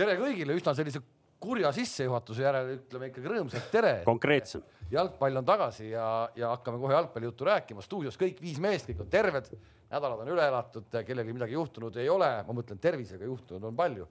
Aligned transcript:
tere 0.00 0.16
kõigile, 0.20 0.56
üsna 0.56 0.72
sellise 0.76 1.02
kurja 1.40 1.70
sissejuhatuse 1.76 2.44
järel 2.44 2.74
ütleme 2.76 3.10
ikkagi 3.10 3.32
rõõmsalt 3.32 3.66
tere. 3.72 3.92
konkreetsem. 4.06 4.62
jalgpall 4.92 5.40
on 5.40 5.46
tagasi 5.46 5.90
ja, 5.90 6.06
ja 6.36 6.52
hakkame 6.54 6.80
kohe 6.80 6.96
jalgpallijuttu 6.96 7.48
rääkima. 7.48 7.84
stuudios 7.84 8.16
kõik 8.20 8.40
viis 8.40 8.60
meest, 8.60 8.88
kõik 8.88 9.04
on 9.04 9.10
terved, 9.12 9.50
nädalad 9.90 10.22
on 10.24 10.32
üle 10.36 10.46
elatud, 10.46 10.88
kellelgi 11.06 11.36
midagi 11.36 11.56
juhtunud 11.56 11.96
ei 12.00 12.08
ole, 12.08 12.30
ma 12.46 12.56
mõtlen 12.56 12.80
tervisega 12.80 13.28
juhtunud 13.28 13.68
on 13.68 13.76
palju. 13.76 14.08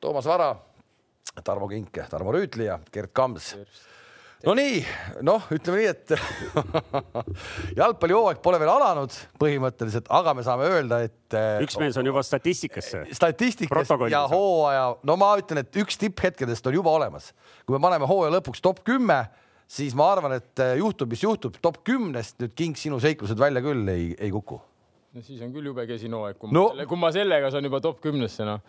Toomas 0.00 0.26
Vara, 0.26 0.50
Tarmo 1.44 1.68
Kink, 1.68 2.02
Tarmo 2.10 2.34
Rüütli 2.34 2.66
ja 2.66 2.80
Gerd 2.92 3.12
Kams. 3.12 3.54
No 4.46 4.54
nii, 4.56 4.78
noh, 5.26 5.48
ütleme 5.52 5.82
nii, 5.82 5.90
et 5.90 6.14
jalgpallihooaeg 7.80 8.40
pole 8.44 8.60
veel 8.62 8.72
alanud 8.72 9.16
põhimõtteliselt, 9.40 10.08
aga 10.20 10.34
me 10.36 10.44
saame 10.46 10.70
öelda, 10.70 11.02
et 11.08 11.36
üks 11.64 11.76
mees 11.80 11.98
on 12.00 12.08
juba 12.08 12.24
statistikasse. 12.26 13.04
statistikas 13.16 13.92
ja 14.12 14.24
hooaja, 14.30 14.86
no 15.06 15.18
ma 15.20 15.34
ütlen, 15.40 15.64
et 15.64 15.82
üks 15.82 16.00
tipphetkedest 16.00 16.70
on 16.70 16.80
juba 16.80 16.94
olemas. 16.96 17.30
kui 17.66 17.76
me 17.76 17.82
paneme 17.84 18.08
hooaja 18.08 18.32
lõpuks 18.38 18.64
top 18.64 18.82
kümme, 18.86 19.22
siis 19.70 19.94
ma 19.98 20.12
arvan, 20.14 20.38
et 20.40 20.64
juhtub, 20.80 21.12
mis 21.12 21.26
juhtub, 21.26 21.60
top 21.62 21.82
kümnest 21.86 22.40
nüüd 22.40 22.56
King 22.56 22.80
sinu 22.80 23.00
seiklused 23.02 23.38
välja 23.38 23.62
küll 23.64 23.88
ei, 23.92 24.12
ei 24.18 24.32
kuku 24.34 24.60
no 25.10 25.22
siis 25.26 25.40
on 25.42 25.50
küll 25.50 25.66
jube 25.66 25.82
kesine 25.88 26.14
hooaeg, 26.14 26.36
kui 26.38 26.52
no. 26.54 26.68
ma, 26.76 26.84
kui 26.86 26.98
ma 27.00 27.08
sellega 27.14 27.48
saan 27.50 27.66
juba 27.66 27.80
top 27.82 27.98
kümnesse, 28.04 28.44
noh 28.46 28.60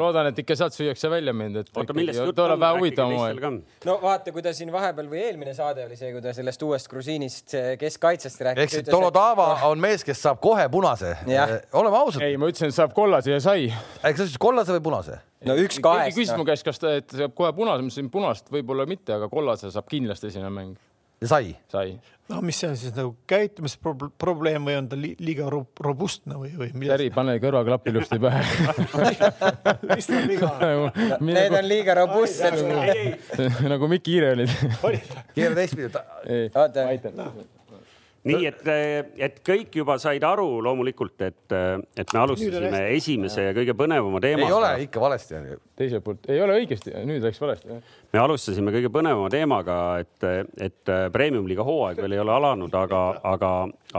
loodan, 0.00 0.30
et 0.30 0.40
ikka 0.40 0.56
sealt 0.56 0.76
süüakse 0.76 1.10
välja 1.12 1.34
mind, 1.36 1.60
et 1.60 1.68
oota, 1.76 1.96
millest 1.96 2.22
jutt 2.22 2.40
on? 2.40 2.54
vähe 2.62 2.78
huvitavam 2.78 3.16
hooaeg. 3.20 3.60
no 3.88 3.98
vaata, 4.00 4.32
kui 4.32 4.44
ta 4.44 4.54
siin 4.56 4.72
vahepeal 4.72 5.10
või 5.12 5.20
eelmine 5.26 5.52
saade 5.56 5.84
oli 5.84 5.98
see, 6.00 6.14
kui 6.14 6.24
ta 6.24 6.32
sellest 6.36 6.64
uuest 6.64 6.88
grusiinist 6.92 7.56
keskkaitsest 7.82 8.40
rääkis. 8.48 8.64
ehk 8.64 8.74
siis 8.78 8.88
Dolodava 8.88 9.50
et... 9.58 9.68
on 9.68 9.84
mees, 9.84 10.04
kes 10.06 10.24
saab 10.28 10.40
kohe 10.44 10.64
punase. 10.72 11.12
oleme 11.28 12.00
ausad. 12.00 12.24
ei, 12.24 12.40
ma 12.40 12.48
ütlesin, 12.48 12.72
et 12.72 12.78
saab 12.78 12.96
kollase 12.96 13.36
ja 13.36 13.42
sai. 13.44 13.68
kas 13.68 14.16
sa 14.16 14.16
ütlesid 14.16 14.40
kollase 14.48 14.78
või 14.78 14.86
punase? 14.88 15.20
no 15.44 15.60
üks 15.60 15.76
kahest. 15.84 16.08
keegi 16.08 16.22
küsis 16.22 16.32
no. 16.32 16.40
mu 16.40 16.48
käest, 16.48 16.64
kas 16.64 16.80
ta, 16.80 16.96
et 17.02 17.20
saab 17.20 17.36
kohe 17.36 17.52
punase, 17.56 17.84
ma 17.84 17.92
ütlesin 17.92 18.12
punast 18.12 18.48
võib-olla 18.52 18.88
mitte, 18.88 19.12
aga 19.20 19.28
kollase 19.28 19.68
saab 19.74 19.92
kindlasti 19.92 20.32
esimene 20.32 20.54
mäng 20.56 20.85
sai? 21.24 21.56
sai. 21.72 21.96
no 22.28 22.40
mis 22.44 22.58
see 22.60 22.68
on 22.68 22.76
siis 22.76 22.94
nagu 22.96 23.14
käitumisprobleem 23.30 24.68
või 24.68 24.76
on 24.80 24.88
ta 24.90 24.98
li 24.98 25.14
liiga 25.22 25.48
robustne 25.48 26.36
või, 26.36 26.52
või 26.58 26.70
mida? 26.74 26.94
Järi, 26.96 27.08
pane 27.14 27.38
kõrvaklapp 27.42 27.88
ilusti 27.92 28.20
pähe 28.20 28.42
mis 29.94 30.10
tal 30.10 30.28
viga 30.28 30.52
on? 30.52 30.86
Need 31.30 31.56
on 31.56 31.68
liiga 31.68 31.96
robustsed. 32.02 32.62
nagu 33.72 33.90
Mikk 33.90 34.12
Hiire 34.12 34.32
olid. 34.36 34.56
keera 35.34 35.54
teistpidi. 35.56 35.92
oota 36.52 36.88
nii 38.26 38.46
et, 38.48 38.62
et 39.28 39.38
kõik 39.46 39.76
juba 39.80 39.96
said 40.02 40.24
aru 40.26 40.58
loomulikult, 40.64 41.14
et, 41.26 41.54
et 41.98 42.14
me 42.14 42.22
alustasime 42.22 42.82
esimese 42.96 43.48
ja 43.48 43.54
kõige 43.56 43.76
põnevama 43.78 44.20
teemaga. 44.22 44.48
ei 44.48 44.56
ole 44.56 44.70
ikka 44.86 45.02
valesti 45.02 45.38
on 45.38 45.48
ju. 45.52 45.60
teiselt 45.78 46.04
poolt 46.06 46.26
ei 46.32 46.40
ole 46.42 46.58
õigesti, 46.62 46.94
nüüd 47.06 47.26
läks 47.26 47.40
valesti. 47.42 47.78
Me 48.16 48.22
alustasime 48.24 48.72
kõige 48.72 48.88
põnevama 48.92 49.28
teemaga, 49.32 49.76
et, 50.00 50.24
et 50.62 50.92
premium-liiga 51.12 51.64
hooaeg 51.66 52.00
veel 52.00 52.16
ei 52.16 52.22
ole 52.22 52.32
alanud, 52.32 52.72
aga, 52.72 53.00
aga, 53.28 53.50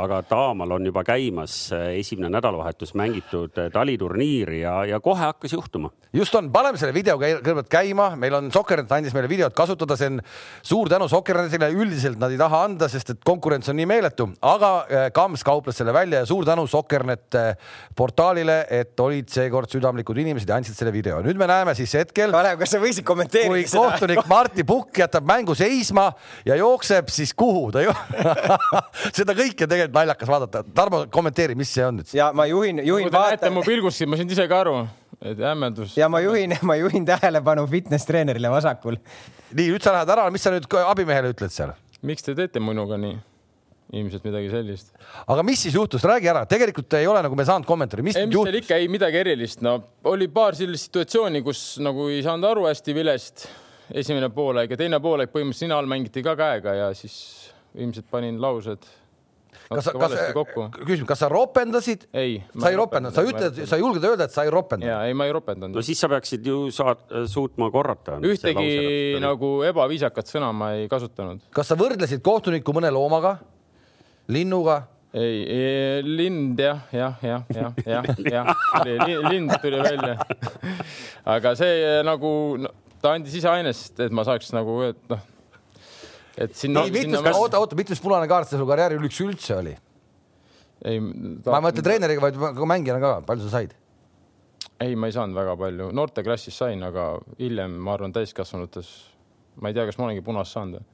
aga 0.01 0.21
Taamal 0.27 0.73
on 0.77 0.87
juba 0.89 1.03
käimas 1.05 1.55
esimene 1.91 2.31
nädalavahetus 2.33 2.95
mängitud 2.97 3.59
taliturniir 3.73 4.55
ja, 4.63 4.73
ja 4.89 4.99
kohe 5.03 5.21
hakkas 5.21 5.53
juhtuma. 5.53 5.91
just 6.13 6.33
on, 6.35 6.49
paneme 6.51 6.79
selle 6.81 6.95
video 6.95 7.17
kõigepealt 7.21 7.69
käima, 7.69 8.07
meil 8.17 8.39
on 8.39 8.49
Soccernet 8.53 8.91
andis 8.97 9.13
meile 9.13 9.29
videot 9.29 9.53
kasutada, 9.57 9.97
see 9.99 10.09
on 10.09 10.21
suur 10.65 10.89
tänu 10.89 11.09
Soccernetile, 11.11 11.69
üldiselt 11.77 12.17
nad 12.17 12.33
ei 12.33 12.41
taha 12.41 12.63
anda, 12.65 12.89
sest 12.89 13.13
et 13.13 13.21
konkurents 13.27 13.69
on 13.69 13.77
nii 13.77 13.89
meeletu, 13.89 14.31
aga 14.41 14.71
äh, 14.81 15.07
Kams 15.13 15.45
kauples 15.45 15.77
selle 15.77 15.93
välja 15.93 16.23
ja 16.23 16.29
suur 16.29 16.47
tänu 16.47 16.65
Soccernet 16.67 17.37
äh, 17.37 17.51
portaalile, 17.95 18.63
et 18.73 18.97
olid 19.03 19.29
seekord 19.29 19.69
südamlikud 19.69 20.17
inimesed 20.25 20.49
ja 20.49 20.57
andsid 20.57 20.79
selle 20.79 20.95
video. 20.95 21.21
nüüd 21.21 21.37
me 21.37 21.49
näeme 21.49 21.77
siis 21.77 21.93
hetkel. 21.99 22.33
Kalev, 22.33 22.57
kas 22.63 22.73
sa 22.73 22.81
võisid 22.81 23.05
kommenteerida 23.05 23.69
seda? 23.69 24.06
Kohtunik 24.07 24.31
Martti 24.31 24.67
Pukk 24.67 25.03
jätab 25.03 25.27
mängu 25.27 25.55
seisma 25.57 26.11
ja 26.45 26.55
jookseb 26.55 27.09
siis 27.13 27.33
kuhu 27.33 27.71
ta 27.75 27.83
ju 27.85 27.93
seda 29.17 29.33
kõike 29.33 29.67
tegelikult 29.67 29.87
tegelikult 29.87 29.95
naljakas 29.95 30.29
vaadata. 30.29 30.63
Tarmo, 30.75 31.05
kommenteeri, 31.11 31.55
mis 31.55 31.71
see 31.73 31.85
on 31.85 32.01
nüüd? 32.01 32.11
ja 32.15 32.31
ma 32.35 32.47
juhin, 32.49 32.81
juhin. 32.85 33.09
Te 33.11 33.21
näete 33.21 33.51
mu 33.53 33.63
pilgust, 33.65 34.03
ma 34.07 34.19
sain 34.19 34.29
ise 34.29 34.47
ka 34.49 34.61
aru, 34.63 34.75
et 35.21 35.39
hämmeldus. 35.39 35.95
ja 35.97 36.09
ma 36.09 36.21
juhin, 36.23 36.57
ma 36.67 36.77
juhin 36.79 37.05
tähelepanu 37.07 37.67
fitness 37.67 38.07
treenerile 38.07 38.51
vasakul. 38.51 38.99
nii, 39.53 39.71
nüüd 39.71 39.83
sa 39.83 39.95
lähed 39.95 40.13
ära, 40.17 40.29
mis 40.33 40.45
sa 40.45 40.53
nüüd 40.53 40.67
abimehele 40.83 41.33
ütled 41.35 41.53
seal? 41.53 41.73
miks 42.01 42.25
te 42.25 42.35
teete 42.37 42.61
minuga 42.63 42.99
nii? 43.01 43.17
ilmselt 43.97 44.25
midagi 44.27 44.49
sellist. 44.51 44.89
aga 45.27 45.43
mis 45.47 45.61
siis 45.63 45.77
juhtus, 45.77 46.03
räägi 46.03 46.27
ära, 46.27 46.43
tegelikult 46.49 46.97
ei 46.99 47.07
ole 47.07 47.21
nagu 47.23 47.37
me 47.39 47.45
saanud 47.47 47.67
kommentaari, 47.67 48.03
mis 48.03 48.19
ei, 48.19 48.27
mis 48.27 48.35
juhtus? 48.35 48.59
ikka 48.63 48.81
ei 48.81 48.89
midagi 48.91 49.21
erilist, 49.21 49.63
no 49.63 49.79
oli 50.11 50.27
paar 50.27 50.57
sellist 50.59 50.89
situatsiooni, 50.89 51.41
kus 51.45 51.77
nagu 51.83 52.09
ei 52.11 52.19
saanud 52.25 52.51
aru 52.51 52.67
hästi 52.67 52.97
vilest 52.97 53.47
esimene 53.91 54.29
poolaeg 54.33 54.71
ja 54.73 54.79
teine 54.79 54.99
poolaeg 55.03 55.31
põhimõtteliselt 55.33 55.67
sina 55.67 55.77
all 55.79 55.89
mängiti 55.89 56.23
ka 56.25 56.35
käega 56.39 56.73
ja 56.75 56.87
siis 56.97 57.17
ilmselt 57.77 58.09
panin 58.11 58.41
laused 58.41 58.87
kas 59.67 59.87
sa, 59.87 59.93
kas, 59.97 60.15
küsimus, 60.77 61.07
kas 61.09 61.21
sa 61.23 61.29
ropendasid? 61.31 62.07
ei. 62.15 62.37
sa 62.55 62.71
ei 62.71 62.77
ropendanud, 62.79 63.15
sa 63.15 63.23
ütled, 63.27 63.61
sa 63.69 63.79
julged 63.79 64.05
öelda, 64.07 64.27
et 64.27 64.35
sa 64.35 64.45
ei 64.47 64.51
ropendanud? 64.53 64.89
ja 64.89 64.99
ei, 65.07 65.15
ma 65.17 65.27
ei 65.27 65.33
ropendanud. 65.35 65.75
no 65.77 65.83
siis 65.85 65.99
sa 65.99 66.09
peaksid 66.11 66.45
ju 66.47 66.67
saad, 66.73 67.03
suutma 67.31 67.69
korrata. 67.73 68.19
ühtegi 68.23 69.19
nagu 69.23 69.51
ebaviisakat 69.67 70.31
sõna 70.31 70.53
ma 70.55 70.73
ei 70.77 70.87
kasutanud. 70.91 71.43
kas 71.55 71.73
sa 71.73 71.79
võrdlesid 71.79 72.23
kohtunikku 72.25 72.75
mõne 72.75 72.91
loomaga, 72.95 73.37
linnuga? 74.31 74.81
ei, 75.17 75.43
ei, 75.43 76.01
lind 76.05 76.59
jah, 76.61 76.83
jah, 76.93 77.21
jah, 77.23 77.45
jah, 77.51 77.77
jah, 77.85 78.51
jah, 78.85 79.29
lind 79.31 79.55
tuli 79.63 79.83
välja. 79.83 80.17
aga 81.35 81.55
see 81.59 82.03
nagu 82.07 82.31
no, 82.61 82.75
ta 83.01 83.15
andis 83.17 83.35
ise 83.39 83.49
ainest, 83.51 83.99
et 84.03 84.13
ma 84.15 84.25
saaks 84.27 84.53
nagu, 84.55 84.79
et 84.89 85.01
noh 85.11 85.25
et 86.37 86.53
sinna 86.55 86.85
no,. 86.85 86.93
Sinna... 86.93 87.21
Kas... 87.25 87.35
oota, 87.35 87.59
oota, 87.59 87.77
mitmes 87.77 88.01
punane 88.03 88.29
kaart 88.29 88.53
sul 88.53 88.67
karjääri 88.69 88.99
üldse 88.99 89.25
üldse 89.25 89.57
oli? 89.57 89.73
ei 90.85 91.01
ta.... 91.41 91.51
ma 91.53 91.59
ei 91.59 91.67
mõtle 91.69 91.85
treeneriga, 91.85 92.23
vaid 92.27 92.61
mängijana 92.69 93.01
ka, 93.01 93.13
palju 93.27 93.47
sa 93.47 93.55
said? 93.57 93.73
ei, 94.83 94.93
ma 94.93 95.09
ei 95.09 95.15
saanud 95.15 95.37
väga 95.37 95.55
palju, 95.57 95.89
noorteklassis 95.97 96.59
sain, 96.61 96.83
aga 96.85 97.15
hiljem 97.39 97.73
ma 97.81 97.95
arvan, 97.97 98.13
täiskasvanutes 98.13 98.91
ma 99.57 99.71
ei 99.71 99.77
tea, 99.77 99.87
kas 99.89 99.97
ma 99.97 100.05
olengi 100.05 100.21
punast 100.25 100.53
saanud. 100.53 100.85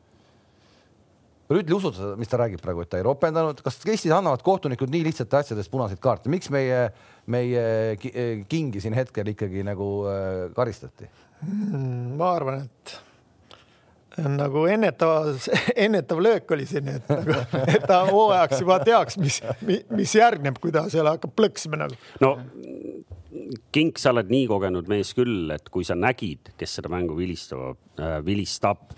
Rüütli, 1.52 1.76
usud 1.76 1.98
sa, 1.98 2.14
mis 2.18 2.30
ta 2.32 2.40
räägib 2.40 2.62
praegu, 2.64 2.86
et 2.86 2.90
ta 2.90 2.98
ei 3.02 3.04
ropendanud, 3.04 3.60
kas 3.66 3.76
Eestis 3.84 4.14
annavad 4.16 4.42
kohtunikud 4.46 4.90
nii 4.90 5.04
lihtsate 5.10 5.42
asjadest 5.42 5.70
punaseid 5.74 6.00
kaarte, 6.02 6.32
miks 6.32 6.48
meie, 6.54 6.86
meie 7.28 7.66
kingi 8.50 8.80
siin 8.82 8.96
hetkel 8.96 9.34
ikkagi 9.34 9.66
nagu 9.68 9.90
äh, 10.08 10.48
karistati? 10.56 11.10
Hmm, 11.44 12.14
ma 12.20 12.36
arvan, 12.38 12.64
et 12.68 13.00
nagu 14.18 14.66
ennetav, 14.70 15.34
ennetav 15.86 16.22
löök 16.22 16.52
oli 16.52 16.66
siin, 16.70 16.88
et 16.88 17.10
nagu, 17.10 17.38
et 17.68 17.88
ta 17.88 18.04
hooajaks 18.10 18.62
juba 18.62 18.80
teaks, 18.84 19.18
mis, 19.22 19.40
mis 19.94 20.16
järgneb, 20.16 20.60
kui 20.62 20.74
ta 20.74 20.86
seal 20.94 21.10
hakkab 21.10 21.34
plõksima 21.38 21.80
nagu. 21.86 21.98
no 22.24 22.38
Kink, 23.74 23.98
sa 23.98 24.12
oled 24.14 24.30
nii 24.30 24.46
kogenud 24.48 24.90
mees 24.92 25.14
küll, 25.18 25.50
et 25.56 25.66
kui 25.74 25.86
sa 25.88 25.96
nägid, 25.98 26.54
kes 26.58 26.78
seda 26.78 26.92
mängu 26.94 27.16
vilistab 27.18 27.80
äh,, 27.98 28.20
vilistab 28.26 28.94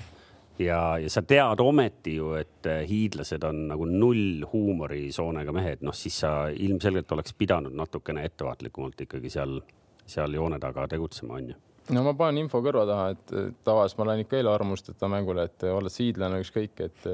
ja, 0.60 0.98
ja 1.00 1.12
sa 1.12 1.24
tead 1.24 1.64
ometi 1.64 2.18
ju, 2.18 2.34
et 2.40 2.68
äh, 2.68 2.84
hiidlased 2.88 3.44
on 3.48 3.66
nagu 3.72 3.88
null 3.88 4.44
huumorisoonega 4.52 5.56
mehed, 5.56 5.86
noh 5.88 5.96
siis 5.96 6.20
sa 6.26 6.50
ilmselgelt 6.52 7.16
oleks 7.16 7.36
pidanud 7.40 7.76
natukene 7.76 8.26
ettevaatlikumalt 8.28 9.08
ikkagi 9.08 9.32
seal, 9.32 9.62
seal 10.06 10.36
joone 10.36 10.60
taga 10.60 10.90
tegutsema, 10.92 11.40
onju 11.40 11.56
no 11.94 12.02
ma 12.06 12.14
panen 12.18 12.42
info 12.42 12.62
kõrva 12.66 12.86
taha, 12.90 13.10
et 13.14 13.34
tavaliselt 13.66 14.00
ma 14.00 14.08
lähen 14.10 14.24
ikka 14.24 14.40
eelarvamusteta 14.40 15.10
mängule, 15.12 15.46
et 15.50 15.66
oled 15.70 15.94
sa 15.94 16.02
hiidlane, 16.02 16.40
ükskõik, 16.42 16.82
et 16.82 17.08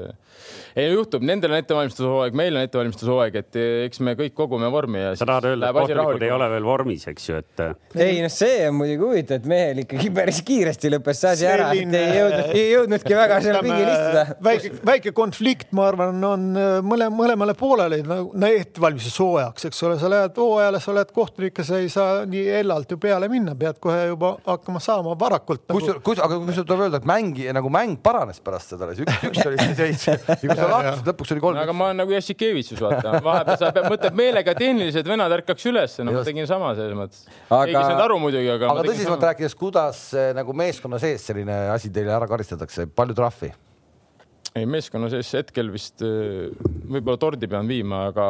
ei 0.78 0.88
juhtub, 0.88 1.24
nendel 1.28 1.52
on 1.52 1.60
ettevalmistushooaeg, 1.60 2.36
meil 2.38 2.56
on 2.56 2.64
ettevalmistushooaeg, 2.64 3.36
et 3.42 3.58
eks 3.88 4.00
me 4.04 4.14
kõik 4.18 4.36
kogume 4.38 4.70
vormi 4.72 5.02
ja. 5.02 5.12
sa 5.18 5.28
tahad 5.28 5.50
öelda, 5.50 5.68
et 5.68 5.78
kohtunikud 5.78 6.24
ei 6.24 6.32
ole 6.32 6.48
veel 6.54 6.68
vormis, 6.68 7.04
eks 7.12 7.28
ju, 7.28 7.40
et. 7.42 7.64
ei 8.00 8.22
noh, 8.24 8.32
see 8.32 8.62
on 8.70 8.78
muidugi 8.78 9.04
huvitav, 9.04 9.42
et 9.42 9.50
mehel 9.52 9.82
ikkagi 9.84 10.12
päris 10.16 10.40
kiiresti 10.48 10.92
lõppes 10.96 11.22
see 11.22 11.34
asi 11.36 11.48
ära, 11.50 11.68
et 11.76 11.98
ei 12.00 12.16
jõudnud, 12.16 12.56
ei 12.56 12.66
jõudnudki 12.72 13.18
väga 13.20 13.40
seal 13.44 13.60
pingil 13.66 13.92
istuda. 13.92 14.24
väike, 14.48 14.72
väike 14.92 15.14
konflikt, 15.16 15.68
ma 15.76 15.90
arvan, 15.90 16.24
on 16.32 16.48
mõle, 16.88 17.10
mõlemale 17.12 17.56
poolele 17.58 18.00
nagu 18.06 18.32
no, 18.32 18.52
ettevalmistushooajaks, 18.62 19.68
eks 19.68 19.84
ole, 19.88 20.00
sa 20.00 20.12
lähed 20.12 20.40
hooajale, 20.40 20.80
sa 20.80 20.94
oled 20.94 21.12
kohtunik 21.12 21.60
ja 21.60 21.68
sa 21.68 21.82
ei 21.82 21.92
saa 21.92 22.24
nii 22.24 22.48
hellalt 22.56 22.96
ju 22.96 23.00
peale 23.02 23.28
minna, 23.32 23.54
pead 23.58 23.78
kohe 23.82 24.08
juba 24.08 24.34
hakkama 24.46 24.61
saama 24.82 25.14
varakult 25.18 25.64
nagu.... 25.68 25.80
kus, 25.80 25.98
kus, 26.04 26.20
aga 26.22 26.38
kus 26.42 26.60
tuleb 26.60 26.84
öelda, 26.86 27.00
et 27.02 27.08
mäng 27.08 27.38
nagu 27.56 27.70
mäng 27.72 27.98
paranes 28.02 28.40
pärast 28.44 28.74
seda, 28.74 28.88
üks, 28.92 29.24
üks 29.28 29.42
oli 29.48 29.58
see 29.60 29.74
seis 29.78 30.06
ja 30.08 30.16
kui 30.40 30.56
sa 30.58 30.68
lahkusid, 30.70 31.10
lõpuks 31.10 31.34
oli 31.34 31.44
kolm. 31.44 31.60
aga 31.62 31.74
ma 31.76 31.90
olen 31.90 32.02
nagu 32.02 32.14
Jassikevitsus, 32.14 32.80
vaata, 32.82 33.18
vahepeal 33.24 33.58
sa 33.60 33.72
pead, 33.74 33.88
mõtled 33.92 34.18
meelega 34.18 34.54
tehnilised 34.58 35.08
vennad 35.08 35.36
ärkaks 35.38 35.68
üles, 35.70 35.98
no 36.02 36.14
ma 36.14 36.24
tegin 36.26 36.48
sama 36.50 36.72
selles 36.78 36.98
mõttes. 36.98 37.26
Aga.... 37.48 37.66
ei 37.68 37.76
saanud 37.76 38.06
aru 38.06 38.20
muidugi, 38.22 38.50
aga. 38.54 38.70
aga 38.74 38.86
tõsisemalt 38.88 39.28
rääkides, 39.30 39.58
kuidas 39.58 40.06
eh, 40.16 40.30
nagu 40.36 40.56
meeskonna 40.56 41.02
sees 41.02 41.26
selline 41.30 41.58
asi 41.74 41.92
teile 41.94 42.14
ära 42.16 42.30
karistatakse, 42.30 42.88
palju 42.96 43.18
trahvi? 43.18 43.52
ei, 44.52 44.66
meeskonna 44.68 45.08
sees 45.12 45.30
hetkel 45.38 45.72
vist 45.72 46.04
eh, 46.04 46.50
võib-olla 46.92 47.20
tordi 47.20 47.48
pean 47.50 47.70
viima, 47.70 48.06
aga 48.12 48.26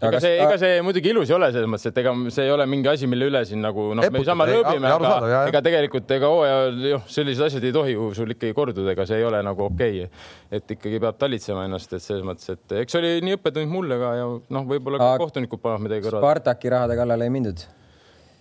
ega 0.00 0.20
see, 0.20 0.34
ega 0.42 0.56
see 0.60 0.80
muidugi 0.84 1.12
ilus 1.12 1.30
ei 1.30 1.36
ole 1.36 1.48
selles 1.54 1.70
mõttes, 1.70 1.90
et 1.90 2.00
ega 2.02 2.12
see 2.34 2.46
ei 2.46 2.52
ole 2.54 2.66
mingi 2.70 2.90
asi, 2.90 3.08
mille 3.10 3.28
üle 3.30 3.42
siin 3.48 3.62
nagu 3.64 3.88
noh, 3.96 4.08
me 4.12 4.24
saame 4.26 4.48
rööbime, 4.50 4.90
aga 4.90 5.44
ega 5.50 5.62
tegelikult 5.64 6.12
ega 6.18 6.32
hooajal 6.32 6.82
jah, 6.92 7.06
sellised 7.16 7.46
asjad 7.48 7.68
ei 7.68 7.74
tohi 7.76 7.96
ju 7.96 8.10
sul 8.18 8.34
ikkagi 8.36 8.56
korduda, 8.56 8.92
ega 8.92 9.06
see 9.08 9.20
ei 9.22 9.28
ole 9.28 9.40
nagu 9.46 9.66
okei. 9.70 10.04
Okay.. 10.06 10.26
et 10.58 10.76
ikkagi 10.76 11.00
peab 11.02 11.18
talitsema 11.20 11.64
ennast, 11.68 11.96
et 11.96 12.04
selles 12.04 12.26
mõttes, 12.26 12.52
et 12.52 12.76
eks 12.82 12.98
oli 13.00 13.16
nii 13.24 13.38
õppetund 13.38 13.72
mulle 13.72 13.98
ka 14.00 14.12
ja 14.20 14.28
noh, 14.28 14.68
võib-olla 14.68 15.14
kohtunikud 15.22 15.62
panevad 15.62 15.88
midagi 15.88 16.06
kõrvale. 16.06 16.24
Spartaki 16.24 16.72
rahade 16.76 16.98
kallale 16.98 17.28
ei 17.28 17.32
mindud 17.32 17.64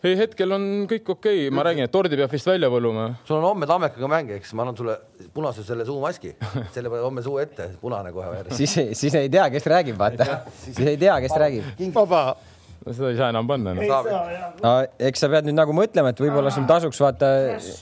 ei, 0.10 0.18
hetkel 0.20 0.56
on 0.56 0.66
kõik 0.90 1.14
okei 1.16 1.46
okay., 1.46 1.54
ma 1.56 1.66
räägin, 1.68 1.88
et 1.88 1.94
tordi 1.94 2.18
peab 2.20 2.34
vist 2.34 2.50
välja 2.50 2.70
põluma. 2.74 3.12
sul 3.28 3.40
on 3.40 3.50
homme 3.50 3.70
Tammekaga 3.70 4.10
mäng, 4.12 4.34
eks, 4.38 4.56
ma 4.58 4.66
annan 4.66 4.80
sulle 4.80 4.98
punase 5.36 5.66
selle 5.68 5.86
suumaski, 5.88 6.36
selle 6.76 6.92
paned 6.92 7.06
homme 7.06 7.24
suu 7.26 7.40
ette, 7.44 7.72
punane 7.82 8.14
kohe. 8.16 8.44
siis, 8.56 8.76
siis 8.98 9.22
ei 9.22 9.32
tea, 9.32 9.48
kes 9.54 9.70
räägib, 9.72 9.98
vaata. 10.00 10.44
siis 10.64 10.84
ei 10.86 11.00
tea, 11.02 11.20
kes 11.26 11.40
räägib. 11.42 11.88
vaba 11.96 12.28
no 12.86 12.94
seda 12.94 13.10
ei 13.10 13.18
saa 13.18 13.30
enam 13.34 13.48
panna 13.50 13.74
no.. 13.74 14.00
no 14.62 14.74
eks 15.10 15.24
sa 15.24 15.30
pead 15.32 15.48
nüüd 15.48 15.58
nagu 15.58 15.74
mõtlema, 15.76 16.12
et 16.14 16.22
võib-olla 16.22 16.52
sul 16.54 16.68
tasuks 16.70 17.02
vaata 17.02 17.30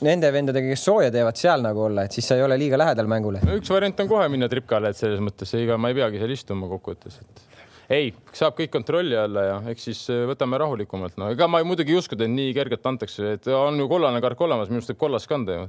nende 0.06 0.30
vendadega, 0.34 0.70
kes 0.72 0.86
sooja 0.88 1.12
teevad, 1.14 1.40
seal 1.40 1.66
nagu 1.66 1.88
olla, 1.90 2.06
et 2.08 2.16
siis 2.16 2.30
sa 2.30 2.38
ei 2.40 2.46
ole 2.46 2.58
liiga 2.62 2.80
lähedal 2.80 3.10
mängule 3.12 3.44
no,. 3.44 3.58
üks 3.60 3.72
variant 3.74 4.00
on 4.00 4.12
kohe 4.12 4.30
minna 4.32 4.48
tripkale, 4.52 4.94
et 4.94 5.00
selles 5.00 5.20
mõttes 5.24 5.52
ega 5.60 5.80
ma 5.82 5.92
ei 5.92 6.00
peagi 6.00 6.24
seal 6.24 6.36
istuma 6.38 6.72
kokkuvõttes, 6.72 7.20
et 7.20 7.53
ei, 7.92 8.12
saab 8.36 8.56
kõik 8.58 8.72
kontrolli 8.74 9.18
alla 9.18 9.46
ja 9.48 9.56
eks 9.74 9.88
siis 9.90 10.04
äh, 10.14 10.24
võtame 10.30 10.60
rahulikumalt. 10.62 11.18
no 11.20 11.30
ega 11.34 11.48
ma 11.52 11.64
muidugi 11.68 11.96
ei 11.96 12.00
uskunud, 12.00 12.24
et 12.26 12.32
nii 12.32 12.54
kergelt 12.56 12.86
antakse, 12.88 13.34
et 13.38 13.50
on 13.52 13.80
ju 13.80 13.88
kollane 13.92 14.22
kark 14.24 14.42
olemas, 14.46 14.72
minu 14.72 14.80
arust 14.82 14.94
võib 14.94 15.02
kollast 15.04 15.30
kanda 15.32 15.58
ju. 15.58 15.66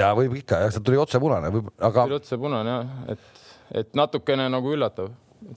ja 0.00 0.10
võib 0.18 0.36
ikka, 0.40 0.64
jah, 0.64 0.74
sealt 0.74 0.86
tuli 0.86 1.00
otse 1.00 1.20
punane, 1.22 1.52
aga. 1.78 2.06
tuli 2.08 2.18
otse 2.18 2.40
punane 2.40 2.74
jah, 2.74 2.92
et, 3.14 3.46
et 3.82 3.98
natukene 3.98 4.48
nagu 4.52 4.74
üllatav. 4.74 5.10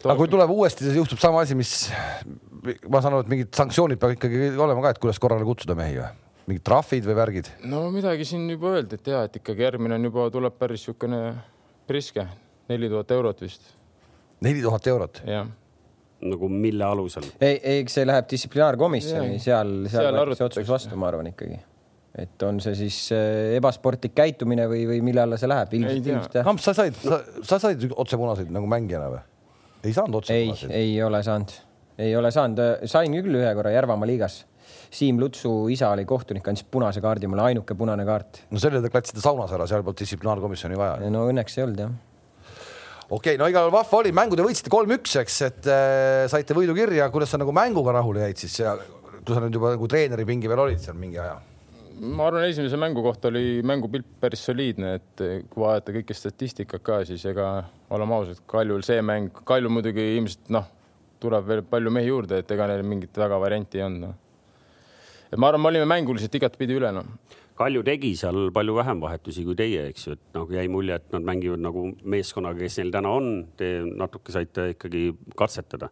aga 0.03 0.17
kui 0.21 0.31
tuleb 0.31 0.53
uuesti, 0.53 0.85
siis 0.85 0.99
juhtub 0.99 1.21
sama 1.21 1.43
asi, 1.45 1.57
mis 1.57 1.75
ma 2.87 3.01
saan 3.01 3.15
aru, 3.15 3.25
et 3.25 3.31
mingid 3.31 3.53
sanktsioonid 3.57 4.01
peavad 4.01 4.19
ikkagi 4.19 4.51
olema 4.57 4.85
ka, 4.85 4.95
et 4.95 5.01
kuidas 5.01 5.21
korrale 5.21 5.47
kutsuda 5.47 5.77
mehi 5.79 6.01
või? 6.01 6.11
mingid 6.49 6.65
trahvid 6.65 7.05
või 7.05 7.17
värgid? 7.17 7.49
no 7.69 7.87
midagi 7.93 8.27
siin 8.29 8.45
juba 8.49 8.75
öeldi, 8.77 8.99
et 8.99 9.09
ja, 9.09 9.23
et 9.25 9.41
ikkagi 9.41 9.65
järgmine 9.65 9.97
on 9.97 10.09
juba, 10.09 10.29
tuleb 10.33 10.55
päris 10.61 10.85
niisugune 10.85 11.23
priske, 11.89 12.25
neli 12.69 12.89
tuhat 12.89 13.11
eurot 13.17 13.41
vist. 13.41 13.73
neli 14.45 14.61
tuhat 14.65 14.87
eurot? 14.93 15.23
jah 15.25 15.49
nagu 16.25 16.49
mille 16.51 16.85
alusel? 16.85 17.27
ei, 17.39 17.57
ei, 17.57 17.79
eks 17.83 17.99
see 17.99 18.07
läheb 18.07 18.27
distsiplinaarkomisjoni, 18.31 19.39
seal, 19.43 19.73
seal 19.91 20.15
võetakse 20.15 20.47
otsus 20.49 20.71
vastu, 20.71 20.99
ma 20.99 21.09
arvan 21.11 21.31
ikkagi. 21.31 21.59
et 22.19 22.45
on 22.47 22.59
see 22.63 22.75
siis 22.79 22.99
äh, 23.15 23.55
ebasportlik 23.59 24.15
käitumine 24.17 24.67
või, 24.71 24.83
või 24.89 25.01
mille 25.11 25.23
alla 25.25 25.39
see 25.39 25.49
läheb? 25.51 25.73
ilmselt, 25.79 26.11
ilmselt 26.11 26.37
jah. 26.41 26.47
Kamps, 26.47 26.67
sa 26.69 26.75
said, 26.77 26.99
sa 27.47 27.61
said 27.61 27.87
otsepunaseid 27.95 28.51
nagu 28.55 28.69
mängijana 28.69 29.09
või? 29.15 29.23
ei 29.85 29.95
saanud 29.95 30.21
otsepunaseid? 30.21 30.75
ei, 30.75 30.93
ei 30.95 31.03
ole 31.05 31.23
saanud, 31.25 31.57
ei 31.99 32.15
ole 32.19 32.33
saanud, 32.35 32.63
sain 32.89 33.19
küll 33.19 33.41
ühe 33.41 33.55
korra 33.57 33.75
Järvamaa 33.75 34.09
liigas 34.09 34.43
Siim 34.89 35.19
Lutsu 35.21 35.67
isa 35.69 35.91
oli 35.93 36.01
kohtunik, 36.09 36.47
andis 36.49 36.65
punase 36.65 37.01
kaardi 37.01 37.29
mulle, 37.29 37.43
ainuke 37.51 37.75
punane 37.77 38.05
kaart. 38.05 38.43
no 38.49 38.61
selle 38.61 38.81
te 38.81 38.89
klatsite 38.89 39.21
saunas 39.21 39.53
ära, 39.53 39.67
seal 39.69 39.85
polnud 39.85 40.01
distsiplinaarkomisjoni 40.01 40.77
vaja. 40.77 41.09
no 41.13 41.27
õnneks 41.29 41.57
ei 41.59 41.65
olnud 41.67 41.83
jah 41.83 41.97
okei 43.09 43.33
okay,, 43.33 43.37
no 43.41 43.49
igal 43.49 43.65
juhul 43.65 43.73
vahva 43.73 43.99
oli, 44.03 44.13
mängu 44.15 44.37
te 44.37 44.45
võitsite 44.45 44.71
kolm-üks, 44.73 45.15
eks, 45.23 45.37
et 45.47 45.69
äh, 45.69 46.23
saite 46.31 46.57
võidu 46.57 46.75
kirja, 46.77 47.09
kuidas 47.13 47.33
sa 47.33 47.39
nagu 47.41 47.53
mänguga 47.55 47.95
rahule 47.97 48.27
jäid 48.27 48.41
siis? 48.41 48.59
Ja 48.61 48.75
kui 48.77 49.35
sa 49.35 49.41
nüüd 49.43 49.57
juba 49.57 49.73
nagu 49.73 49.89
treeneri 49.89 50.25
pingi 50.29 50.49
peal 50.49 50.63
olid 50.65 50.81
seal 50.83 50.97
mingi 50.99 51.19
aja? 51.21 51.39
ma 51.99 52.29
arvan, 52.29 52.45
esimese 52.47 52.77
mängu 52.79 53.01
kohta 53.03 53.27
oli 53.27 53.59
mängupilt 53.67 54.07
päris 54.21 54.45
soliidne, 54.47 54.93
et 55.01 55.23
kui 55.51 55.63
vaadata 55.65 55.91
kõike 55.97 56.15
statistikat 56.15 56.83
ka, 56.85 57.01
siis 57.09 57.25
ega 57.27 57.49
oleme 57.91 58.15
ausad, 58.15 58.39
Kaljul 58.47 58.85
see 58.87 59.01
mäng, 59.03 59.41
Kalju 59.43 59.71
muidugi 59.73 60.05
ilmselt 60.15 60.53
noh, 60.55 60.69
tuleb 61.19 61.49
veel 61.49 61.65
palju 61.67 61.91
mehi 61.91 62.07
juurde, 62.07 62.39
et 62.39 62.53
ega 62.55 62.69
neil 62.71 62.85
mingit 62.87 63.19
väga 63.19 63.41
varianti 63.41 63.81
ei 63.81 63.83
olnud 63.89 64.05
no.. 64.05 64.13
et 65.27 65.35
ma 65.35 65.49
arvan, 65.49 65.65
me 65.65 65.73
olime 65.73 65.89
mänguliselt 65.91 66.39
igatpidi 66.39 66.79
üle 66.79 66.93
noh 66.95 67.09
Kalju 67.59 67.81
tegi 67.83 68.13
seal 68.15 68.53
palju 68.55 68.75
vähem 68.77 69.01
vahetusi 69.03 69.43
kui 69.43 69.55
teie, 69.59 69.89
eks 69.91 70.05
ju, 70.05 70.13
et 70.15 70.37
nagu 70.37 70.53
jäi 70.55 70.69
mulje, 70.71 70.95
et 70.95 71.09
nad 71.11 71.25
mängivad 71.27 71.59
nagu 71.59 71.89
meeskonnaga, 72.07 72.61
kes 72.63 72.79
neil 72.79 72.93
täna 72.93 73.11
on. 73.11 73.27
Te 73.59 73.73
natuke 73.83 74.31
saite 74.31 74.69
ikkagi 74.77 75.09
katsetada. 75.39 75.89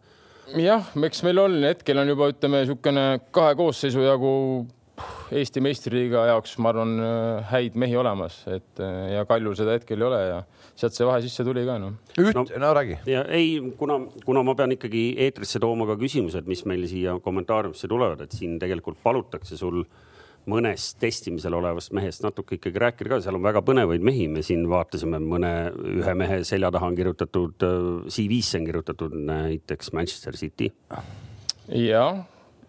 jah, 0.56 0.88
eks 1.04 1.20
meil 1.26 1.42
on 1.42 1.58
hetkel 1.68 2.00
on 2.00 2.08
juba 2.08 2.30
ütleme 2.32 2.62
niisugune 2.62 3.04
kahe 3.36 3.52
koosseisu 3.58 4.06
jagu 4.06 4.32
Eesti 5.30 5.60
meistriliiga 5.62 6.24
jaoks, 6.26 6.56
ma 6.58 6.72
arvan, 6.72 6.94
häid 7.52 7.76
mehi 7.78 7.94
olemas, 8.00 8.40
et 8.50 8.80
ja 9.12 9.20
Kaljul 9.28 9.54
seda 9.54 9.76
hetkel 9.76 10.00
ei 10.00 10.06
ole 10.08 10.18
ja 10.24 10.40
sealt 10.72 10.96
see 10.96 11.06
vahe 11.06 11.20
sisse 11.22 11.44
tuli 11.46 11.62
ka 11.68 11.76
noh. 11.78 12.00
üht 12.18 12.34
no,, 12.34 12.46
no 12.64 12.72
räägi. 12.74 12.96
ja 13.06 13.22
ei, 13.28 13.60
kuna, 13.78 14.00
kuna 14.24 14.42
ma 14.42 14.56
pean 14.58 14.74
ikkagi 14.74 15.04
eetrisse 15.28 15.60
tooma 15.62 15.86
ka 15.86 16.00
küsimused, 16.00 16.48
mis 16.50 16.64
meil 16.66 16.88
siia 16.90 17.14
kommentaariumisse 17.22 17.92
tulevad, 17.92 18.24
et 18.24 18.34
siin 18.34 18.56
tegelikult 18.58 18.98
palutakse 19.04 19.60
sul 19.60 19.84
äh, 19.84 20.08
mõnest 20.48 20.98
testimisel 21.02 21.56
olevast 21.58 21.92
mehest 21.96 22.24
natuke 22.24 22.58
ikkagi 22.58 22.82
rääkida 22.82 23.14
ka, 23.14 23.20
seal 23.24 23.38
on 23.38 23.44
väga 23.44 23.62
põnevaid 23.66 24.04
mehi, 24.04 24.28
me 24.32 24.42
siin 24.46 24.64
vaatasime 24.70 25.20
mõne, 25.22 25.52
ühe 25.98 26.16
mehe 26.18 26.40
selja 26.48 26.72
taha 26.74 26.90
on 26.90 26.98
kirjutatud, 26.98 27.68
CV-sse 28.08 28.60
on 28.60 28.68
kirjutatud 28.68 29.14
näiteks 29.28 29.92
Manchester 29.96 30.38
City. 30.40 30.72
jah 31.68 32.24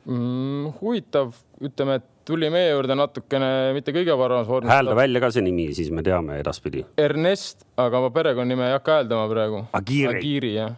mm,, 0.05 0.73
huvitav, 0.81 1.33
ütleme, 1.63 1.99
et 1.99 2.07
tuli 2.29 2.49
meie 2.53 2.69
juurde 2.73 2.97
natukene 2.97 3.49
mitte 3.77 3.93
kõige 3.95 4.15
paremas 4.19 4.49
vormis. 4.49 4.71
häälda 4.71 4.95
välja 4.97 5.23
ka 5.23 5.31
see 5.33 5.45
nimi, 5.45 5.69
siis 5.77 5.89
me 5.93 6.03
teame 6.05 6.39
edaspidi. 6.43 6.83
Ernest, 6.99 7.65
aga 7.79 8.03
ma 8.03 8.11
perekonnanime 8.13 8.69
ei 8.69 8.77
hakka 8.77 8.99
hääldama 8.99 9.25
praegu. 9.31 9.63
Agiri. 9.79 10.19
Agiri 10.19 10.53
jah, 10.57 10.77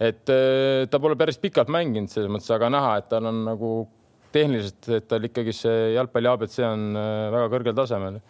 et 0.00 0.32
äh, 0.32 0.88
ta 0.90 1.02
pole 1.02 1.18
päris 1.20 1.38
pikalt 1.42 1.70
mänginud 1.72 2.10
selles 2.12 2.32
mõttes, 2.32 2.50
aga 2.54 2.72
näha, 2.72 2.96
et 3.00 3.10
tal 3.12 3.30
on 3.30 3.44
nagu 3.46 3.72
tehniliselt, 4.34 4.88
et 4.96 5.08
tal 5.10 5.26
ikkagi 5.26 5.54
see 5.56 5.92
jalgpalli 5.96 6.30
abc 6.30 6.56
on 6.66 6.86
äh, 6.98 7.26
väga 7.34 7.50
kõrgel 7.54 7.76
tasemel. 7.76 8.20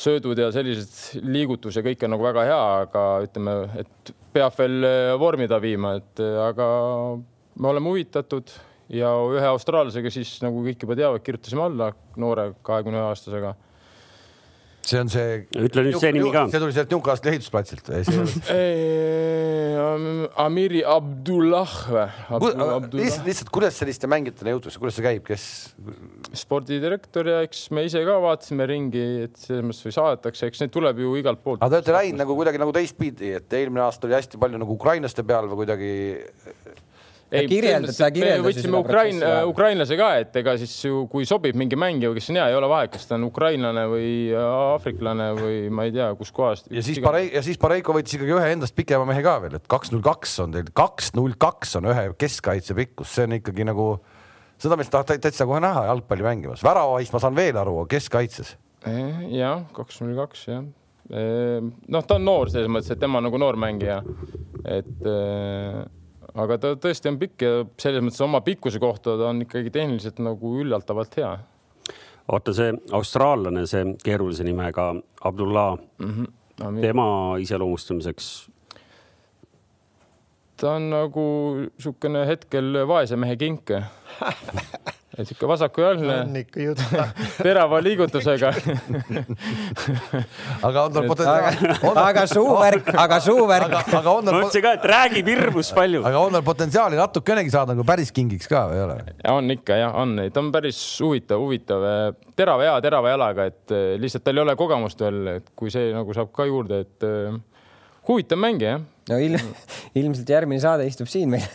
söödud 0.00 0.38
ja 0.38 0.48
sellised 0.54 1.22
liigutus 1.26 1.76
ja 1.76 1.82
kõik 1.84 2.04
on 2.06 2.14
nagu 2.14 2.24
väga 2.24 2.46
hea, 2.48 2.60
aga 2.86 3.04
ütleme, 3.26 3.56
et 3.82 4.12
peab 4.32 4.56
veel 4.58 4.86
äh, 4.86 5.12
vormi 5.20 5.48
ta 5.50 5.60
viima, 5.62 5.96
et 6.00 6.22
äh, 6.22 6.36
aga 6.46 6.66
me 7.60 7.72
oleme 7.72 7.92
huvitatud 7.92 8.52
ja 8.90 9.10
ühe 9.34 9.46
austraallasega 9.50 10.12
siis 10.12 10.38
nagu 10.44 10.62
kõik 10.66 10.86
juba 10.86 10.96
teavad, 10.98 11.24
kirjutasime 11.26 11.66
alla 11.66 11.90
noore 12.16 12.52
kahekümne 12.66 13.02
ühe 13.02 13.10
aastasega 13.10 13.54
see 14.90 15.00
on 15.00 15.10
see. 15.12 15.40
ütle 15.54 15.84
nüüd 15.86 15.98
see 16.02 16.12
nimi 16.14 16.30
ka. 16.34 16.46
see 16.50 16.60
tuli 16.62 16.74
sealt 16.74 16.90
Newcastle'i 16.94 17.36
ehitusplatsilt. 17.36 17.90
Amiri 20.44 20.82
Abdullah 20.86 21.74
või? 21.90 22.50
lihtsalt, 22.98 23.50
kuidas 23.52 23.78
selliste 23.80 24.10
mängijateni 24.10 24.54
jõutakse, 24.54 24.80
kuidas 24.82 24.98
see 24.98 25.06
käib, 25.06 25.24
kes? 25.26 25.44
spordidirektor 26.40 27.26
ja 27.30 27.40
eks 27.46 27.68
me 27.74 27.84
ise 27.88 28.02
ka 28.06 28.16
vaatasime 28.22 28.66
ringi, 28.70 29.06
et 29.26 29.38
selles 29.40 29.66
mõttes 29.66 29.86
või 29.86 29.94
saadetakse, 29.96 30.50
eks 30.50 30.64
neid 30.64 30.74
tuleb 30.74 31.02
ju 31.02 31.14
igalt 31.20 31.42
poolt. 31.44 31.62
aga 31.62 31.70
te 31.72 31.80
olete 31.80 31.96
läinud 31.96 32.22
nagu 32.22 32.38
kuidagi 32.38 32.62
nagu 32.62 32.74
teistpidi, 32.76 33.34
et 33.40 33.58
eelmine 33.58 33.84
aasta 33.86 34.08
oli 34.08 34.18
hästi 34.18 34.40
palju 34.42 34.60
nagu 34.62 34.76
ukrainlaste 34.76 35.26
peal 35.26 35.50
või 35.50 35.62
kuidagi 35.64 35.92
ei, 37.30 37.46
kirjeldad. 37.50 38.42
võtsime 38.44 38.80
Ukrain, 38.80 39.20
ukrainlase 39.48 39.96
ka, 39.98 40.08
et 40.22 40.36
ega 40.40 40.54
siis 40.60 40.72
ju, 40.84 41.04
kui 41.10 41.26
sobib 41.28 41.58
mingi 41.58 41.78
mängija, 41.78 42.12
kes 42.16 42.30
on 42.32 42.40
hea, 42.40 42.48
ei 42.50 42.56
ole 42.58 42.70
vahet, 42.70 42.92
kas 42.94 43.06
ta 43.08 43.16
on 43.18 43.26
ukrainlane 43.28 43.84
või 43.90 44.10
aafriklane 44.36 45.28
või 45.38 45.58
ma 45.74 45.86
ei 45.88 45.94
tea, 45.94 46.08
kuskohast. 46.18 46.70
ja 46.74 46.82
siis 46.86 46.98
Parei- 47.04 47.30
ja 47.34 47.42
siis 47.46 47.60
Pareiko 47.60 47.94
võttis 47.96 48.18
ikkagi 48.18 48.34
ühe 48.36 48.48
endast 48.54 48.76
pikema 48.78 49.06
mehe 49.08 49.22
ka 49.26 49.36
veel, 49.44 49.58
et 49.60 49.68
kaks 49.70 49.94
null 49.94 50.04
kaks 50.06 50.38
on 50.44 50.56
teil, 50.56 50.72
kaks 50.74 51.14
null 51.18 51.36
kaks 51.38 51.76
on 51.80 51.90
ühe 51.92 52.08
keskkaitse 52.18 52.76
pikkus, 52.78 53.14
see 53.14 53.28
on 53.28 53.38
ikkagi 53.38 53.68
nagu, 53.68 53.92
seda 54.60 54.80
meest 54.80 54.92
tahad 54.94 55.14
täitsa 55.22 55.46
kohe 55.48 55.62
näha 55.62 55.86
jalgpalli 55.92 56.26
mängimas, 56.26 56.66
väravahist 56.66 57.14
ma 57.14 57.22
saan 57.22 57.38
veel 57.38 57.62
aru, 57.62 57.78
keskkaitses. 57.90 58.56
jah, 59.30 59.64
kaks 59.76 60.02
null 60.02 60.18
kaks 60.18 60.46
jah 60.50 60.68
noh, 61.10 62.04
ta 62.06 62.16
on 62.16 62.24
noor 62.24 62.50
selles 62.52 62.70
mõttes, 62.70 62.92
et 62.94 63.00
tema 63.00 63.18
on 63.18 63.26
nagu 63.26 63.38
noor 63.40 63.58
mängija, 63.58 63.98
et 64.62 65.08
aga 66.34 66.58
ta 66.60 66.74
tõesti 66.78 67.10
on 67.10 67.18
pikk 67.20 67.44
ja 67.44 67.64
selles 67.80 68.04
mõttes 68.04 68.22
oma 68.24 68.40
pikkuse 68.44 68.80
kohta 68.82 69.16
ta 69.18 69.30
on 69.30 69.42
ikkagi 69.46 69.72
tehniliselt 69.74 70.20
nagu 70.22 70.54
üllatavalt 70.62 71.16
hea. 71.20 71.32
oota, 72.30 72.54
see 72.54 72.74
austraallane, 72.92 73.66
see 73.66 73.96
keerulise 74.04 74.46
nimega 74.46 74.92
Abdullah 75.24 75.76
mm, 75.98 76.14
-hmm. 76.14 76.80
tema 76.80 77.36
iseloomustamiseks? 77.38 78.50
ta 80.60 80.76
on 80.76 80.90
nagu 80.90 81.26
niisugune 81.64 82.26
hetkel 82.26 82.86
vaese 82.86 83.16
mehe 83.16 83.36
kink 83.36 83.70
sihuke 85.18 85.48
vasakujalgne. 85.48 86.16
on 86.22 86.36
ikka 86.38 86.60
jutt 86.62 86.82
terava 87.44 87.80
liigutusega 87.82 88.52
aga 90.68 90.84
on 90.84 90.94
tal 90.94 91.08
potentsiaali? 91.08 91.72
aga 92.04 92.24
suuvärk, 92.34 92.92
aga 92.94 93.20
suuvärk. 93.24 93.74
aga 93.80 94.12
on 94.12 94.28
tal. 94.28 94.36
ma 94.36 94.44
mõtlesin 94.44 94.64
ka, 94.64 94.74
et 94.78 94.86
räägib 94.92 95.32
hirmus 95.32 95.72
palju. 95.74 96.04
aga 96.06 96.22
on 96.22 96.38
tal 96.38 96.46
potentsiaali 96.46 97.00
natukenegi 97.00 97.54
saada 97.54 97.74
nagu 97.74 97.86
päris 97.88 98.14
kingiks 98.14 98.50
ka 98.50 98.64
või 98.70 98.78
ei 98.78 98.84
ole? 98.86 98.98
on 99.34 99.56
ikka 99.56 99.80
jah, 99.82 99.98
on, 99.98 100.16
ta 100.30 100.44
on 100.44 100.52
päris 100.54 100.80
huvitav, 101.02 101.42
huvitav, 101.42 101.86
terava 102.38 102.68
hea, 102.68 102.78
terava 102.86 103.14
jalaga, 103.14 103.50
et 103.50 103.74
eh, 103.74 103.92
lihtsalt 104.00 104.24
tal 104.26 104.38
ei 104.38 104.46
ole 104.46 104.56
kogemust 104.58 105.02
veel, 105.02 105.20
et 105.40 105.52
kui 105.58 105.74
see 105.74 105.90
nagu 105.96 106.14
saab 106.16 106.30
ka 106.36 106.46
juurde, 106.48 106.84
et 106.86 107.08
eh, 107.08 107.34
huvitav 108.08 108.38
mängija 108.46 108.78
jah. 108.78 108.88
no 109.10 109.22
ilm, 109.26 109.54
ilmselt 109.98 110.36
järgmine 110.38 110.62
saade 110.62 110.86
istub 110.86 111.10
siin 111.10 111.34
meil 111.34 111.50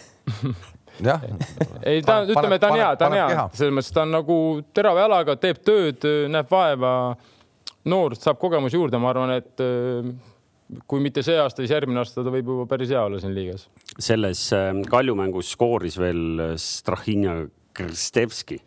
ei, 1.90 2.02
ta, 2.06 2.22
ütleme, 2.24 2.60
ta 2.62 2.70
on 2.72 2.80
hea, 2.80 2.92
ta 3.00 3.10
on 3.10 3.18
hea, 3.18 3.48
selles 3.56 3.76
mõttes 3.76 3.96
ta 3.96 4.06
on 4.06 4.14
nagu 4.16 4.38
terava 4.76 5.04
jalaga, 5.06 5.36
teeb 5.40 5.60
tööd, 5.66 6.06
näeb 6.32 6.52
vaeva. 6.52 6.94
noor, 7.86 8.16
saab 8.18 8.40
kogemusi 8.42 8.80
juurde, 8.80 9.00
ma 9.02 9.12
arvan, 9.12 9.36
et 9.36 9.62
äh, 9.64 10.08
kui 10.90 11.04
mitte 11.04 11.24
see 11.26 11.38
aasta, 11.38 11.62
siis 11.62 11.76
järgmine 11.76 12.02
aasta 12.02 12.24
ta 12.26 12.34
võib 12.34 12.54
juba 12.54 12.66
päris 12.70 12.94
hea 12.94 13.04
olla 13.04 13.20
siin 13.22 13.36
liigas. 13.36 13.68
selles 13.98 14.48
äh, 14.56 14.72
kaljumängus 14.90 15.52
skooris 15.58 16.00
veel 16.02 16.56
Strahinja 16.62 17.44
Krstevski. 17.76 18.62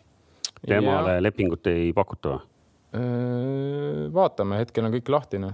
temale 0.66 1.18
ja. 1.18 1.24
lepingut 1.24 1.66
ei 1.70 1.92
pakuta 1.96 2.36
või? 2.36 2.44
vaatame, 4.14 4.62
hetkel 4.62 4.86
on 4.86 4.94
kõik 4.94 5.10
lahtine, 5.12 5.50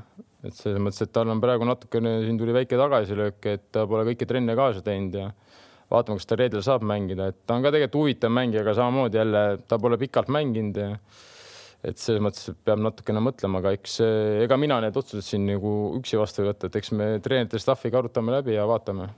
et 0.47 0.55
selles 0.55 0.79
mõttes, 0.79 1.03
et 1.03 1.11
tal 1.13 1.33
on 1.33 1.41
praegu 1.43 1.67
natukene, 1.67 2.21
siin 2.23 2.39
tuli 2.39 2.55
väike 2.55 2.79
tagasilöök, 2.79 3.41
et 3.51 3.65
ta 3.75 3.89
pole 3.91 4.05
kõiki 4.07 4.29
trenne 4.29 4.55
kaasa 4.55 4.85
teinud 4.87 5.17
ja 5.19 5.33
vaatame, 5.95 6.21
kas 6.21 6.29
ta 6.31 6.39
reedel 6.39 6.65
saab 6.67 6.85
mängida, 6.87 7.31
et 7.33 7.39
ta 7.47 7.57
on 7.57 7.65
ka 7.65 7.73
tegelikult 7.75 8.01
huvitav 8.03 8.35
mängija, 8.35 8.65
aga 8.65 8.75
samamoodi 8.79 9.21
jälle 9.21 9.45
ta 9.69 9.79
pole 9.81 9.99
pikalt 10.01 10.33
mänginud 10.35 10.81
ja 10.81 10.91
et 11.85 12.01
selles 12.01 12.23
mõttes 12.25 12.55
peab 12.65 12.81
natukene 12.81 13.21
mõtlema, 13.25 13.61
aga 13.61 13.75
eks 13.77 13.99
ega 14.45 14.57
mina 14.61 14.81
need 14.85 14.97
otsused 14.97 15.27
siin 15.27 15.45
nagu 15.49 15.75
üksi 15.99 16.21
vastu 16.21 16.43
ei 16.43 16.51
võta, 16.51 16.71
et 16.71 16.79
eks 16.81 16.93
me 16.97 17.11
treenerite 17.25 17.61
staff'iga 17.61 18.01
arutame 18.01 18.33
läbi 18.39 18.57
ja 18.57 18.65
vaatame, 18.69 19.11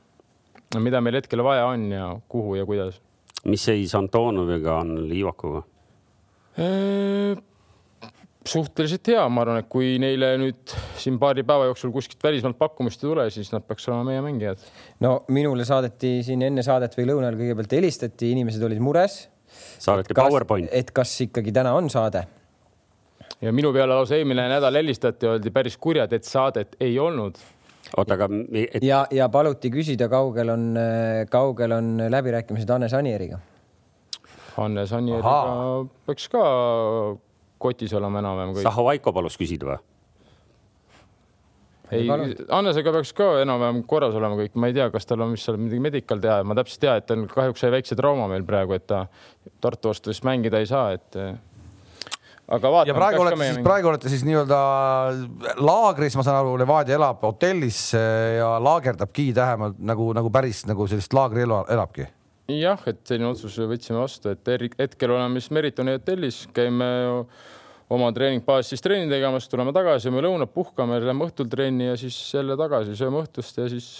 mida 0.83 1.03
meil 1.05 1.21
hetkel 1.21 1.45
vaja 1.47 1.69
on 1.71 1.91
ja 1.95 2.09
kuhu 2.29 2.57
ja 2.59 2.67
kuidas. 2.67 3.01
mis 3.47 3.63
seis 3.63 3.95
Antonoviga 3.95 4.81
on 4.83 4.97
Liivakuga? 5.09 5.63
Suhteliselt 8.47 9.11
hea, 9.11 9.23
ma 9.33 9.43
arvan, 9.45 9.61
et 9.63 9.69
kui 9.71 9.97
neile 10.03 10.33
nüüd 10.41 10.75
siin 11.01 11.19
paari 11.23 11.45
päeva 11.47 11.69
jooksul 11.71 11.93
kuskilt 11.95 12.23
välismaalt 12.25 12.59
pakkumist 12.61 13.03
ei 13.03 13.11
tule, 13.11 13.27
siis 13.35 13.51
nad 13.55 13.67
peaks 13.67 13.89
olema 13.91 14.11
meie 14.11 14.23
mängijad. 14.25 14.63
no 15.05 15.19
minule 15.35 15.67
saadeti 15.69 16.21
siin 16.27 16.45
enne 16.47 16.65
saadet 16.67 16.97
või 16.99 17.09
lõunal 17.11 17.39
kõigepealt 17.39 17.77
helistati, 17.79 18.31
inimesed 18.37 18.63
olid 18.63 18.83
mures. 18.83 19.27
saadeti 19.79 20.15
PowerPoint. 20.15 20.71
et 20.73 20.91
kas 20.95 21.15
ikkagi 21.27 21.53
täna 21.53 21.75
on 21.75 21.91
saade? 21.91 22.27
ja 23.41 23.53
minu 23.53 23.73
peale 23.73 23.95
lausa 23.95 24.17
eelmine 24.17 24.49
nädal 24.49 24.81
helistati, 24.83 25.29
oldi 25.29 25.51
päris 25.51 25.77
kurjad, 25.77 26.13
et 26.13 26.25
saadet 26.25 26.77
ei 26.81 26.99
olnud 26.99 27.39
oota, 27.97 28.15
aga 28.15 28.31
et.... 28.53 28.83
ja, 28.83 29.05
ja 29.11 29.29
paluti 29.29 29.71
küsida, 29.75 30.09
kaugel 30.13 30.55
on, 30.55 30.73
kaugel 31.31 31.77
on 31.77 31.93
läbirääkimised 32.11 32.71
Hannes 32.71 32.95
Anieriga? 32.95 33.39
Hannes 34.57 34.93
Anieriga 34.97 35.87
peaks 36.07 36.29
ka 36.33 36.43
kotis 37.59 37.95
olema 37.97 38.23
enam-vähem 38.23 38.57
kõik. 38.57 38.67
Zahovaiko 38.67 39.13
palus 39.17 39.39
küsida 39.41 39.71
või? 39.73 39.79
ei, 41.95 42.07
Hannesega 42.51 42.93
peaks 42.97 43.13
ka 43.17 43.29
enam-vähem 43.45 43.83
korras 43.89 44.17
olema 44.19 44.39
kõik, 44.41 44.57
ma 44.59 44.71
ei 44.71 44.77
tea, 44.77 44.89
kas 44.95 45.07
tal 45.07 45.23
on, 45.23 45.35
mis 45.37 45.45
seal 45.47 45.59
midagi 45.61 45.83
medikal 45.83 46.23
teha, 46.23 46.41
ma 46.47 46.57
täpselt 46.59 46.83
ei 46.83 46.89
tea, 46.89 46.97
et 47.01 47.07
tal 47.11 47.27
kahjuks 47.31 47.63
sai 47.63 47.75
väikse 47.77 47.99
trauma 47.99 48.27
meil 48.31 48.47
praegu, 48.49 48.75
et 48.77 48.87
ta 48.91 49.07
Tartu 49.63 49.93
vastu 49.93 50.11
vist 50.11 50.27
mängida 50.27 50.59
ei 50.59 50.67
saa, 50.67 50.97
et 50.97 51.19
aga 52.47 52.73
vaatame. 52.73 52.91
ja 52.91 52.97
praegu 52.99 53.23
olete 53.23 53.39
siis, 53.45 53.63
praegu 53.67 53.91
olete 53.93 54.11
siis 54.13 54.27
nii-öelda 54.27 54.59
laagris, 55.63 56.19
ma 56.19 56.27
saan 56.27 56.41
aru, 56.41 56.57
Levadia 56.59 56.99
elab 56.99 57.23
hotellis 57.27 57.81
ja 57.95 58.51
laagerdabki 58.63 59.31
tähemalt 59.37 59.79
nagu, 59.79 60.11
nagu 60.17 60.35
päris 60.35 60.65
nagu 60.67 60.91
sellist 60.91 61.15
laagrielu 61.15 61.65
elabki 61.71 62.11
jah, 62.53 62.83
et 62.91 63.01
selline 63.09 63.31
otsus 63.31 63.59
võtsime 63.67 64.01
vastu, 64.01 64.33
et 64.33 64.51
hetkel 64.79 65.15
oleme 65.15 65.43
siis 65.43 65.55
Meritoni 65.55 65.97
hotellis, 65.97 66.45
käime 66.57 66.89
oma 67.93 68.11
treeningbaasis 68.15 68.75
siis 68.75 68.85
trenni 68.85 69.11
tegemas, 69.11 69.49
tuleme 69.51 69.75
tagasi, 69.75 70.09
sööme 70.09 70.25
lõunat, 70.27 70.53
puhkame, 70.55 70.99
lähme 71.03 71.27
õhtul 71.29 71.51
trenni 71.51 71.91
ja 71.91 71.97
siis 72.01 72.19
jälle 72.35 72.59
tagasi, 72.59 72.97
sööme 72.99 73.23
õhtust 73.23 73.61
ja 73.61 73.69
siis 73.71 73.91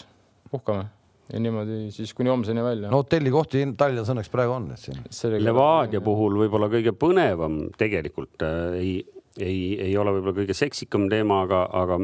puhkame 0.51 0.87
ja 1.33 1.43
niimoodi 1.43 1.91
siis 1.95 2.13
kuni 2.15 2.31
homseni 2.31 2.63
välja. 2.63 2.91
no 2.91 3.03
hotellikohti 3.03 3.65
Tallinnas 3.79 4.11
õnneks 4.15 4.31
praegu 4.31 4.55
on, 4.55 4.71
et 4.75 4.83
siin. 4.83 5.43
Levadia 5.43 6.01
puhul 6.05 6.39
võib-olla 6.45 6.71
kõige 6.71 6.95
põnevam 6.95 7.65
tegelikult 7.79 8.47
äh, 8.47 8.79
ei 8.79 8.97
ei, 9.37 9.77
ei 9.83 9.97
ole 10.01 10.15
võib-olla 10.17 10.37
kõige 10.39 10.57
seksikam 10.57 11.11
teema, 11.13 11.43
aga, 11.45 11.65
aga 11.77 11.99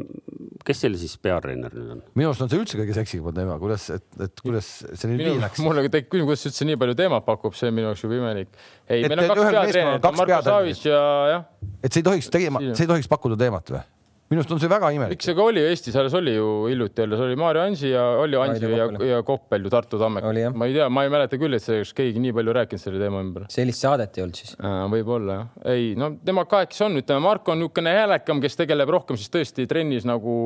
kes 0.67 0.83
teil 0.85 0.99
siis 1.01 1.15
peatreener 1.23 1.75
nüüd 1.77 1.95
on? 1.97 2.03
minu 2.19 2.31
arust 2.31 2.45
on 2.45 2.53
see 2.53 2.61
üldse 2.63 2.81
kõige 2.81 2.97
seksikam 2.97 3.35
teema, 3.37 3.57
kuidas, 3.63 3.89
et, 3.95 4.07
et 4.27 4.45
kuidas 4.45 4.69
see 4.89 5.11
nüüd 5.11 5.25
nii 5.25 5.41
läks? 5.43 5.63
mulle 5.65 5.87
tekib 5.89 6.11
küsimus, 6.13 6.31
kuidas 6.33 6.47
üldse 6.51 6.69
nii 6.69 6.79
palju 6.83 6.99
teemat 7.03 7.27
pakub, 7.27 7.57
see 7.59 7.73
on 7.73 7.79
minu 7.79 7.91
jaoks 7.91 8.05
juba 8.07 8.21
imelik. 8.21 8.53
ei, 8.89 9.07
meil 9.07 9.25
on 9.25 9.33
kaks 9.33 9.43
peatreenerit, 9.57 10.13
Marko 10.21 10.43
Savits 10.49 10.85
ja 10.87 11.03
jah. 11.33 11.51
et 11.83 11.91
see 11.91 12.03
ei 12.05 12.09
tohiks 12.11 12.31
tegema, 12.33 12.63
see 12.73 12.87
ei 12.87 12.95
tohiks 12.95 13.11
pakkuda 13.13 13.41
teemat 13.45 13.75
või? 13.75 13.85
Minu 14.33 14.43
arust 14.43 14.55
on 14.57 14.61
see 14.63 14.71
väga 14.73 14.91
imelik. 14.97 15.19
miks 15.19 15.29
see 15.29 15.37
ka 15.37 15.45
oli 15.45 15.63
Eestis, 15.69 15.97
alles 16.01 16.17
oli 16.17 16.35
ju 16.35 16.49
hiljuti 16.71 17.05
jälle, 17.05 17.19
see 17.21 17.29
oli 17.29 17.39
Maarjo 17.41 17.65
Ansi 17.69 17.93
ja 17.93 18.05
Olli 18.23 18.39
Ansi 18.41 18.71
ja, 18.73 18.89
ja 19.11 19.23
Koppel 19.29 19.67
ju 19.67 19.73
Tartu 19.73 20.01
Tammeka. 20.01 20.33
ma 20.57 20.69
ei 20.69 20.77
tea, 20.77 20.89
ma 20.89 21.05
ei 21.07 21.13
mäleta 21.13 21.41
küll, 21.41 21.59
et 21.59 21.65
see 21.65 21.83
oleks 21.83 21.93
keegi 21.99 22.23
nii 22.25 22.35
palju 22.39 22.57
rääkinud 22.59 22.83
selle 22.83 23.03
teema 23.03 23.23
ümber. 23.25 23.47
sellist 23.53 23.85
saadet 23.85 24.17
ei 24.19 24.27
olnud 24.27 24.41
siis? 24.41 24.55
võib-olla 24.97 25.39
jah, 25.39 25.51
ei 25.75 25.93
no 25.99 26.15
tema 26.25 26.47
kahekesi 26.49 26.87
on, 26.89 27.01
ütleme, 27.03 27.25
Marko 27.29 27.55
on 27.55 27.63
niisugune 27.63 27.93
häälekam, 27.99 28.41
kes 28.45 28.57
tegeleb 28.61 28.95
rohkem 28.97 29.21
siis 29.21 29.33
tõesti 29.33 29.69
trennis 29.71 30.09
nagu 30.09 30.37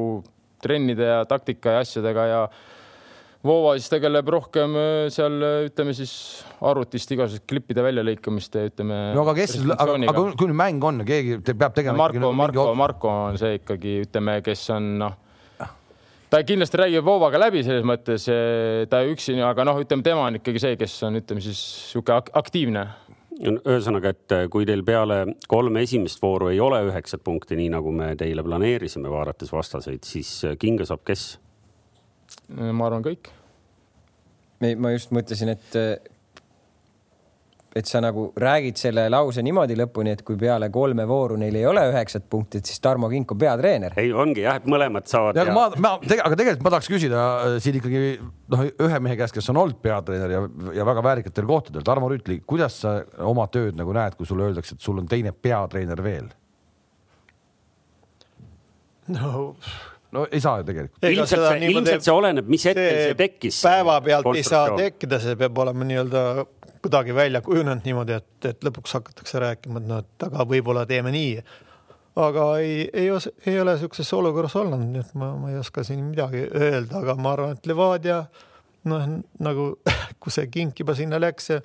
trennide 0.62 1.07
ja 1.12 1.21
taktika 1.28 1.76
ja 1.76 1.85
asjadega 1.85 2.26
ja 2.31 2.40
Voova 3.47 3.75
siis 3.79 3.91
tegeleb 3.93 4.29
rohkem 4.33 4.75
äh, 4.79 4.95
seal 5.15 5.37
ütleme 5.69 5.95
siis 5.97 6.12
arvutist 6.65 7.12
igasuguste 7.15 7.47
klippide 7.49 7.85
väljalõikamiste, 7.87 8.67
ütleme. 8.73 8.99
no 9.17 9.26
aga 9.26 9.37
kes, 9.38 9.59
aga, 9.76 9.99
aga 10.12 10.26
kui 10.38 10.50
nüüd 10.50 10.59
mäng 10.59 10.85
on, 10.87 11.05
keegi 11.07 11.41
te 11.47 11.55
peab 11.59 11.76
tegema. 11.76 12.07
Marko, 12.07 12.33
Marko, 12.37 12.67
Marko 12.79 13.15
on 13.31 13.41
see 13.41 13.61
ikkagi, 13.61 14.00
ütleme, 14.07 14.41
kes 14.47 14.67
on 14.75 14.91
noh, 15.05 15.17
ta 16.33 16.43
kindlasti 16.47 16.83
räägib 16.83 17.07
Voovaga 17.07 17.41
läbi 17.41 17.62
selles 17.67 17.87
mõttes, 17.87 18.29
ta 18.91 19.03
üksi, 19.07 19.38
aga 19.47 19.67
noh, 19.69 19.81
ütleme, 19.83 20.05
tema 20.07 20.26
on 20.29 20.41
ikkagi 20.41 20.62
see, 20.62 20.79
kes 20.81 20.99
on, 21.09 21.21
ütleme 21.23 21.45
siis 21.45 21.62
sihuke 21.93 22.19
aktiivne 22.37 22.88
ühesõnaga, 23.37 24.12
et 24.15 24.35
kui 24.53 24.65
teil 24.69 24.81
peale 24.87 25.19
kolme 25.49 25.83
esimest 25.85 26.23
vooru 26.23 26.49
ei 26.53 26.61
ole 26.62 26.81
üheksat 26.88 27.21
punkti, 27.25 27.59
nii 27.59 27.69
nagu 27.75 27.93
me 27.93 28.15
teile 28.17 28.45
planeerisime, 28.47 29.11
vaadates 29.12 29.53
vastaseid, 29.53 30.05
siis 30.09 30.31
kinga 30.61 30.87
saab 30.88 31.05
kes? 31.07 31.35
ma 32.49 32.87
arvan, 32.88 33.05
kõik. 33.05 33.29
Ma 34.61 34.95
just 34.95 35.13
mõtlesin, 35.13 35.53
et 35.53 35.81
et 37.77 37.89
sa 37.89 38.01
nagu 38.01 38.31
räägid 38.41 38.79
selle 38.81 39.05
lause 39.13 39.43
niimoodi 39.45 39.77
lõpuni, 39.77 40.15
et 40.17 40.23
kui 40.27 40.39
peale 40.41 40.71
kolme 40.73 41.05
vooru 41.09 41.37
neil 41.41 41.59
ei 41.59 41.67
ole 41.69 41.83
üheksat 41.91 42.25
punkti, 42.33 42.61
et 42.63 42.71
siis 42.71 42.81
Tarmo 42.81 43.11
Kink 43.13 43.35
on 43.35 43.41
peatreener. 43.43 43.97
ei, 44.01 44.13
ongi 44.17 44.47
jah, 44.47 44.57
et 44.61 44.69
mõlemad 44.71 45.09
saavad. 45.11 45.37
Ja... 45.37 45.53
ma, 45.53 45.67
ma, 45.83 45.93
aga 46.01 46.39
tegelikult 46.39 46.65
ma 46.65 46.73
tahaks 46.73 46.89
küsida 46.93 47.25
äh, 47.35 47.59
siin 47.63 47.77
ikkagi 47.81 48.15
noh, 48.55 48.65
ühe 48.87 49.01
mehe 49.05 49.19
käest, 49.21 49.37
kes 49.37 49.53
on 49.53 49.61
olnud 49.65 49.81
peatreener 49.85 50.33
ja, 50.33 50.43
ja 50.79 50.89
väga 50.89 51.05
väärikatel 51.05 51.49
kohtadel. 51.51 51.85
Tarmo 51.87 52.09
Rüütli, 52.13 52.41
kuidas 52.49 52.81
sa 52.85 52.97
oma 53.29 53.45
tööd 53.53 53.77
nagu 53.77 53.93
näed, 53.97 54.17
kui 54.17 54.29
sulle 54.29 54.49
öeldakse, 54.49 54.79
et 54.79 54.89
sul 54.89 55.03
on 55.03 55.11
teine 55.11 55.35
peatreener 55.37 56.05
veel? 56.07 56.33
no 59.13 59.53
no 60.15 60.27
ei 60.31 60.41
saa 60.41 60.61
ju 60.61 60.69
tegelikult. 60.71 61.05
ilmselt 61.11 61.47
see, 61.49 61.71
ilmselt 61.71 62.07
see 62.07 62.15
oleneb, 62.15 62.49
mis 62.51 62.67
hetkel 62.69 62.89
see, 62.89 63.05
see 63.11 63.19
tekkis. 63.19 63.61
päevapealt 63.67 64.31
ei 64.35 64.45
saa 64.47 64.71
tekkida, 64.79 65.21
see 65.23 65.39
peab 65.41 65.59
olema 65.65 65.87
nii-öelda 65.89 66.25
kuidagi 66.87 67.15
välja 67.15 67.41
kujunenud 67.43 67.87
niimoodi, 67.87 68.19
et, 68.21 68.51
et 68.51 68.67
lõpuks 68.67 68.95
hakatakse 68.99 69.41
rääkima, 69.43 69.81
et 69.83 69.89
noh, 69.91 70.03
et 70.05 70.27
aga 70.29 70.47
võib-olla 70.47 70.85
teeme 70.87 71.11
nii. 71.15 71.41
aga 72.23 72.45
ei, 72.63 72.85
ei, 72.93 73.09
ei 73.47 73.61
ole 73.61 73.75
niisuguses 73.75 74.13
olukorras 74.17 74.55
olnud, 74.57 74.85
nii 74.93 75.03
et 75.03 75.17
ma, 75.19 75.33
ma 75.41 75.51
ei 75.51 75.59
oska 75.59 75.85
siin 75.85 76.05
midagi 76.07 76.47
öelda, 76.47 77.03
aga 77.03 77.17
ma 77.19 77.35
arvan, 77.35 77.57
et 77.59 77.67
Levadia 77.67 78.23
noh, 78.87 79.11
nagu 79.43 79.69
kui 80.23 80.35
see 80.35 80.47
kink 80.53 80.85
juba 80.85 80.95
sinna 80.99 81.21
läks 81.23 81.51
ja 81.51 81.61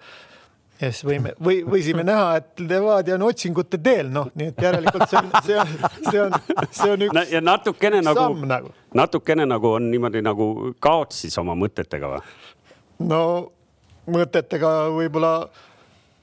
siis 0.90 1.06
võime 1.06 1.34
või 1.44 1.62
võisime 1.68 2.04
näha, 2.08 2.42
et 2.42 2.64
Levadia 2.66 3.16
on 3.18 3.28
otsingute 3.28 3.80
teel, 3.84 4.10
noh, 4.14 4.32
nii 4.36 4.52
et 4.52 4.62
järelikult 4.66 5.08
see 5.10 5.22
on, 5.22 5.32
see 5.46 5.60
on, 5.62 5.74
see 6.10 6.22
on, 6.24 6.38
see 6.70 6.92
on 6.96 7.08
üks 7.08 7.34
ja 7.36 7.42
natukene 7.44 8.02
nagu, 8.06 8.28
nagu., 8.50 8.74
natukene 8.98 9.46
nagu 9.50 9.76
on 9.78 9.90
niimoodi 9.94 10.24
nagu 10.26 10.48
kaotsis 10.84 11.38
oma 11.42 11.56
mõtetega 11.60 12.14
või? 12.16 12.22
no 13.12 13.24
mõtetega 14.12 14.72
võib-olla 14.96 15.36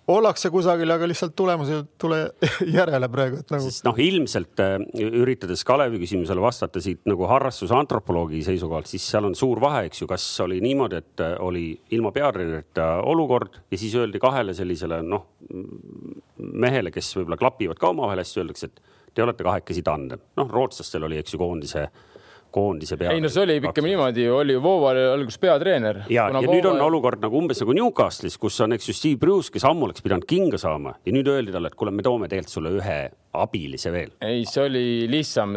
ollakse 0.09 0.50
kusagil, 0.53 0.91
aga 0.93 1.09
lihtsalt 1.09 1.35
tulemus 1.37 1.71
ei 1.73 1.83
tule 2.00 2.19
järele 2.79 3.09
praegu, 3.12 3.43
et 3.43 3.53
nagu. 3.53 3.71
noh, 3.88 4.00
ilmselt 4.05 4.62
äh, 4.65 4.77
üritades 5.09 5.65
Kalevi 5.69 6.00
küsimusele 6.03 6.43
vastata 6.43 6.83
siit 6.85 7.05
nagu 7.11 7.29
harrastusantropoloogi 7.31 8.43
seisukohalt, 8.47 8.88
siis 8.91 9.07
seal 9.12 9.29
on 9.29 9.37
suur 9.38 9.61
vahe, 9.62 9.87
eks 9.88 10.03
ju, 10.03 10.11
kas 10.11 10.27
oli 10.45 10.61
niimoodi, 10.65 11.03
et 11.03 11.25
äh, 11.25 11.35
oli 11.45 11.67
ilma 11.97 12.12
peatreenerita 12.15 12.91
olukord 13.09 13.61
ja 13.71 13.81
siis 13.81 13.97
öeldi 13.99 14.21
kahele 14.23 14.57
sellisele 14.57 15.03
noh, 15.07 15.29
mehele, 16.38 16.93
kes 16.95 17.12
võib-olla 17.19 17.41
klapivad 17.41 17.81
ka 17.81 17.93
omavahel 17.93 18.23
hästi, 18.23 18.43
öeldakse, 18.43 18.71
et 18.71 19.15
te 19.15 19.25
olete 19.25 19.45
kahekesi 19.45 19.85
tandem. 19.85 20.23
noh, 20.38 20.49
rootslastel 20.53 21.05
oli, 21.09 21.21
eks 21.21 21.35
ju, 21.35 21.43
koondise 21.43 21.88
koondise 22.55 22.97
peale. 22.97 23.14
ei 23.14 23.23
no 23.25 23.31
see 23.33 23.45
oli 23.45 23.59
pigem 23.64 23.88
niimoodi, 23.90 24.26
oli 24.33 24.57
Vooval 24.62 25.00
alguses 25.12 25.40
peatreener. 25.43 26.02
ja, 26.09 26.28
ja 26.28 26.40
Voova... 26.40 26.55
nüüd 26.55 26.69
on 26.73 26.83
olukord 26.88 27.23
nagu 27.25 27.40
umbes 27.40 27.62
nagu 27.64 27.76
Newcastle'is, 27.78 28.38
kus 28.40 28.59
on, 28.64 28.76
eks 28.76 28.90
ju, 28.90 28.97
Steve 28.97 29.21
Bruce, 29.23 29.52
kes 29.55 29.67
ammu 29.69 29.88
oleks 29.88 30.05
pidanud 30.05 30.26
kinga 30.28 30.61
saama 30.61 30.97
ja 31.05 31.14
nüüd 31.14 31.31
öeldi 31.31 31.55
talle, 31.55 31.73
et 31.73 31.78
kuule, 31.78 31.95
me 31.95 32.07
toome 32.07 32.28
tegelikult 32.31 32.59
sulle 32.59 32.75
ühe 32.81 32.99
abilise 33.38 33.93
veel. 33.95 34.14
ei, 34.25 34.45
see 34.49 34.64
oli 34.67 34.85
lihtsam. 35.11 35.57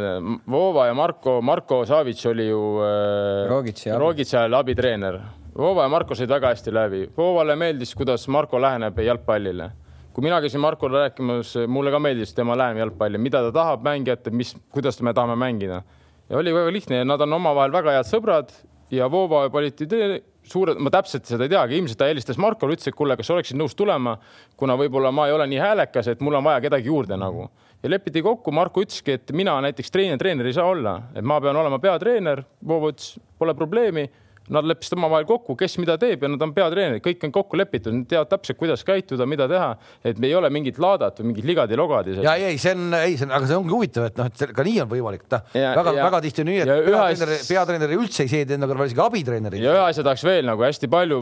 Voova 0.52 0.88
ja 0.90 0.96
Marko, 0.98 1.40
Marko 1.46 1.84
Savits 1.90 2.26
oli 2.30 2.48
ju 2.50 2.64
äh, 2.86 3.46
Rogitsi 3.52 4.38
ajal 4.38 4.60
abitreener 4.60 5.22
Voova 5.58 5.84
ja 5.84 5.90
Marko 5.92 6.16
said 6.16 6.32
väga 6.32 6.54
hästi 6.54 6.72
läbi. 6.72 7.00
Voovale 7.18 7.58
meeldis, 7.60 7.92
kuidas 7.96 8.28
Marko 8.32 8.60
läheneb 8.62 9.00
jalgpallile. 9.04 9.72
kui 10.12 10.24
mina 10.24 10.42
käisin 10.44 10.60
Markole 10.60 11.06
rääkimas, 11.06 11.54
mulle 11.68 11.92
ka 11.92 12.00
meeldis 12.00 12.34
tema 12.36 12.58
lähenemine 12.58 12.82
jalgpalli, 12.82 13.18
mida 13.18 13.40
ta 13.46 13.52
tahab 13.56 13.84
mängijat, 13.84 14.26
mis, 14.32 14.56
kuidas 14.70 15.02
me 15.02 15.14
tahame 15.14 15.38
mängida. 15.40 15.84
Ja 16.32 16.38
oli 16.40 16.54
väga 16.56 16.72
lihtne 16.72 17.02
ja 17.02 17.06
nad 17.08 17.22
on 17.22 17.34
omavahel 17.36 17.74
väga 17.74 17.98
head 17.98 18.08
sõbrad 18.08 18.54
ja 18.92 19.08
Voova 19.12 19.44
valiti 19.52 19.88
suured, 20.48 20.80
ma 20.80 20.92
täpselt 20.92 21.28
seda 21.28 21.46
ei 21.46 21.52
teagi, 21.52 21.78
ilmselt 21.78 22.00
ta 22.00 22.08
helistas 22.10 22.40
Markole, 22.42 22.76
ütles, 22.76 22.88
et 22.90 22.98
kuule, 22.98 23.16
kas 23.20 23.30
oleksid 23.34 23.60
nõus 23.60 23.76
tulema, 23.78 24.18
kuna 24.60 24.78
võib-olla 24.80 25.12
ma 25.16 25.28
ei 25.28 25.36
ole 25.36 25.48
nii 25.52 25.60
häälekas, 25.62 26.10
et 26.12 26.24
mul 26.24 26.40
on 26.40 26.48
vaja 26.48 26.64
kedagi 26.64 26.90
juurde 26.90 27.20
nagu. 27.20 27.50
ja 27.84 27.90
lepiti 27.90 28.22
kokku, 28.22 28.52
Marko 28.52 28.82
ütleski, 28.82 29.16
et 29.18 29.32
mina 29.34 29.56
näiteks 29.62 29.92
treener, 29.92 30.20
treener 30.22 30.48
ei 30.48 30.54
saa 30.54 30.68
olla, 30.70 30.98
et 31.16 31.26
ma 31.26 31.40
pean 31.42 31.58
olema 31.58 31.80
peatreener. 31.80 32.44
Voova 32.68 32.92
ütles, 32.94 33.16
pole 33.40 33.56
probleemi 33.58 34.06
Nad 34.52 34.66
leppisid 34.66 34.98
omavahel 34.98 35.28
kokku, 35.30 35.54
kes 35.56 35.78
mida 35.80 35.96
teeb 36.02 36.24
ja 36.26 36.30
nad 36.32 36.42
on 36.42 36.52
peatreenerid, 36.56 37.04
kõik 37.06 37.22
on 37.28 37.34
kokku 37.36 37.60
lepitud, 37.60 37.94
nad 37.94 38.08
teavad 38.10 38.32
täpselt, 38.32 38.58
kuidas 38.60 38.82
käituda, 38.84 39.28
mida 39.30 39.46
teha, 39.48 39.70
et 40.04 40.20
me 40.20 40.28
ei 40.28 40.36
ole 40.36 40.50
mingit 40.52 40.80
laadat 40.82 41.22
või 41.22 41.30
mingit 41.30 41.48
ligadi-logadi. 41.52 42.18
ja 42.26 42.36
ei, 42.36 42.58
see 42.62 42.74
on, 42.76 42.90
ei, 42.98 43.16
see 43.20 43.30
on, 43.30 43.36
aga 43.38 43.48
see 43.48 43.60
ongi 43.62 43.76
huvitav, 43.76 44.10
et 44.10 44.20
noh, 44.20 44.32
et 44.32 44.56
ka 44.58 44.66
nii 44.68 44.82
on 44.84 44.92
võimalik, 44.92 45.28
noh 45.32 45.46
väga-väga 45.54 46.22
tihti 46.26 46.44
on 46.44 46.52
nii, 46.52 46.62
et 46.66 46.72
peatreener, 46.90 47.36
peatreener 47.48 47.98
üldse 48.00 48.26
ei 48.26 48.34
seedi 48.34 48.58
enda 48.58 48.70
kõrval 48.72 48.90
isegi 48.90 49.04
abitreenerit. 49.06 49.64
ja 49.64 49.76
ühe 49.78 49.84
asja 49.86 50.06
tahaks 50.08 50.26
veel 50.28 50.50
nagu 50.50 50.66
hästi 50.68 50.90
palju 50.92 51.22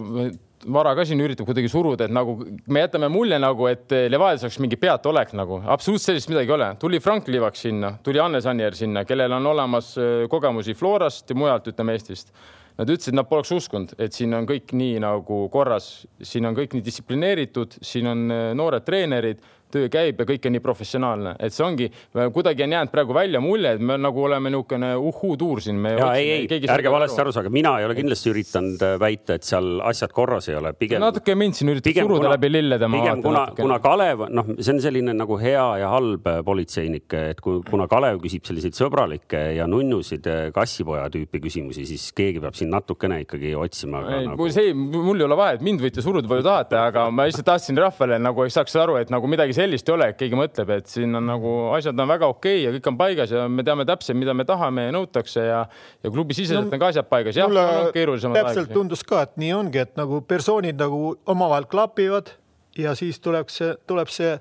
Vara 0.68 0.92
ka 0.92 1.06
siin 1.08 1.22
üritab 1.24 1.48
kuidagi 1.48 1.70
suruda, 1.72 2.04
et 2.10 2.12
nagu 2.12 2.34
me 2.68 2.82
jätame 2.82 3.08
mulje 3.08 3.38
nagu, 3.40 3.64
et 3.72 3.94
Levadias 4.12 4.44
oleks 4.44 4.58
mingi 4.60 4.76
peataolek 4.76 5.32
nagu, 5.40 5.62
absoluutselt 5.64 6.12
sellist 6.12 6.28
midagi 6.28 6.52
ei 6.52 6.56
ole. 6.58 6.68
tuli 6.82 7.00
Frank 7.00 7.30
Livak 7.32 7.56
sinna, 7.56 7.94
tuli 8.04 8.20
Anne 8.20 8.42
Sanier 8.44 8.76
sinna, 8.76 9.06
kellel 9.08 9.38
on 9.38 9.48
olemas 9.54 9.94
äh, 9.96 10.26
kogemusi 10.30 10.76
Florast 10.76 11.32
ja 11.32 11.38
mujalt, 11.40 11.72
ütleme 11.72 11.96
Eestist 11.96 12.34
Nad 12.78 12.92
ütlesid, 12.94 13.16
nad 13.18 13.28
poleks 13.28 13.52
uskunud, 13.52 13.96
et 14.00 14.16
siin 14.16 14.34
on 14.38 14.46
kõik 14.48 14.72
nii 14.78 15.00
nagu 15.04 15.42
korras, 15.52 16.06
siin 16.24 16.48
on 16.48 16.56
kõik 16.58 16.76
nii 16.76 16.86
distsiplineeritud, 16.86 17.80
siin 17.84 18.08
on 18.12 18.28
äh, 18.32 18.44
noored 18.58 18.86
treenerid 18.88 19.42
töö 19.72 19.90
käib 19.92 20.20
ja 20.22 20.28
kõik 20.30 20.48
on 20.48 20.56
nii 20.56 20.64
professionaalne, 20.64 21.36
et 21.40 21.54
see 21.54 21.66
ongi, 21.66 21.90
kuidagi 22.34 22.66
on 22.66 22.76
jäänud 22.76 22.94
praegu 22.94 23.16
välja 23.16 23.42
mulje, 23.44 23.76
et 23.78 23.84
me 23.84 23.98
nagu 24.02 24.24
oleme 24.26 24.52
niisugune 24.54 24.92
uhhuu-tuur 24.98 25.62
siin. 25.64 25.82
ja 25.86 26.10
ei, 26.18 26.48
ei, 26.50 26.62
ärge 26.70 26.92
valesti 26.92 27.22
aru 27.22 27.34
saage, 27.36 27.52
mina 27.54 27.76
ei 27.80 27.88
ole 27.88 27.96
kindlasti 27.98 28.32
üritanud 28.34 28.86
äh, 28.86 28.96
väita, 29.02 29.38
et 29.40 29.48
seal 29.48 29.80
asjad 29.86 30.14
korras 30.16 30.50
ei 30.50 30.58
ole, 30.60 30.74
pigem. 30.78 31.02
natuke 31.04 31.36
mind 31.38 31.58
siin 31.60 31.74
üritab 31.74 32.02
suruda 32.02 32.26
kuna, 32.26 32.34
läbi 32.36 32.52
lillede. 32.52 32.90
pigem 32.96 33.24
kuna, 33.26 33.46
kuna 33.58 33.80
Kalev, 33.84 34.26
noh, 34.34 34.52
see 34.58 34.74
on 34.76 34.82
selline 34.84 35.16
nagu 35.18 35.40
hea 35.42 35.68
ja 35.84 35.92
halb 35.94 36.28
äh, 36.30 36.42
politseinik, 36.46 37.08
et 37.32 37.44
kui, 37.46 37.62
kuna 37.70 37.88
Kalev 37.92 38.22
küsib 38.24 38.48
selliseid 38.50 38.78
sõbralikke 38.78 39.44
ja 39.58 39.70
nunnusid 39.70 40.28
äh, 40.30 40.42
kassipoja 40.56 41.08
tüüpi 41.14 41.44
küsimusi, 41.46 41.86
siis 41.90 42.10
keegi 42.18 42.42
peab 42.44 42.58
siin 42.58 42.74
natukene 42.74 43.22
ikkagi 43.26 43.54
otsima. 43.58 44.04
ei 44.18 44.30
nagu..., 44.30 44.50
see, 44.54 44.74
mul 44.74 45.20
ei 45.20 45.28
ole 45.28 45.38
vahet, 45.40 45.64
mind 45.66 45.84
võite 45.84 46.04
suruda 46.06 46.30
palju 46.30 46.46
tahate, 46.46 46.80
aga 46.90 47.08
ma 47.14 47.28
lihtsalt 47.30 47.48
tahtsin 47.48 47.80
rahvale 47.80 48.20
nagu 48.22 48.48
saaks 48.50 48.76
aru, 48.82 48.98
et 49.02 49.14
nagu 49.14 49.30
midagi 49.30 49.56
sellist 49.60 49.90
ei 49.90 49.96
ole, 49.96 50.10
et 50.12 50.20
keegi 50.20 50.40
mõtleb, 50.40 50.74
et 50.78 50.90
siin 50.92 51.16
on 51.20 51.30
nagu 51.30 51.54
asjad 51.76 52.00
on 52.00 52.10
väga 52.10 52.32
okei 52.32 52.58
okay 52.60 52.66
ja 52.66 52.74
kõik 52.76 52.90
on 52.92 53.00
paigas 53.00 53.36
ja 53.36 53.46
me 53.52 53.66
teame 53.68 53.86
täpselt, 53.90 54.18
mida 54.20 54.36
me 54.38 54.48
tahame 54.48 54.88
ja 54.88 54.96
nõutakse 54.96 55.46
ja, 55.46 55.62
ja 56.04 56.12
klubi 56.14 56.38
siseselt 56.38 56.68
no, 56.68 56.74
on 56.74 56.84
ka 56.84 56.92
asjad 56.94 57.10
paigas. 57.12 57.40
jah, 57.40 57.52
on 57.52 57.94
keerulisemad 57.96 58.40
aegad. 58.40 58.56
täpselt 58.56 58.76
tundus 58.76 59.06
ka, 59.08 59.24
et 59.28 59.40
nii 59.42 59.54
ongi, 59.58 59.84
et 59.86 59.96
nagu 60.00 60.22
persoonid 60.28 60.80
nagu 60.80 61.16
omavahel 61.30 61.70
klapivad 61.72 62.34
ja 62.80 62.96
siis 62.98 63.20
tuleb 63.24 63.52
see, 63.54 63.74
tuleb 63.90 64.12
see 64.14 64.36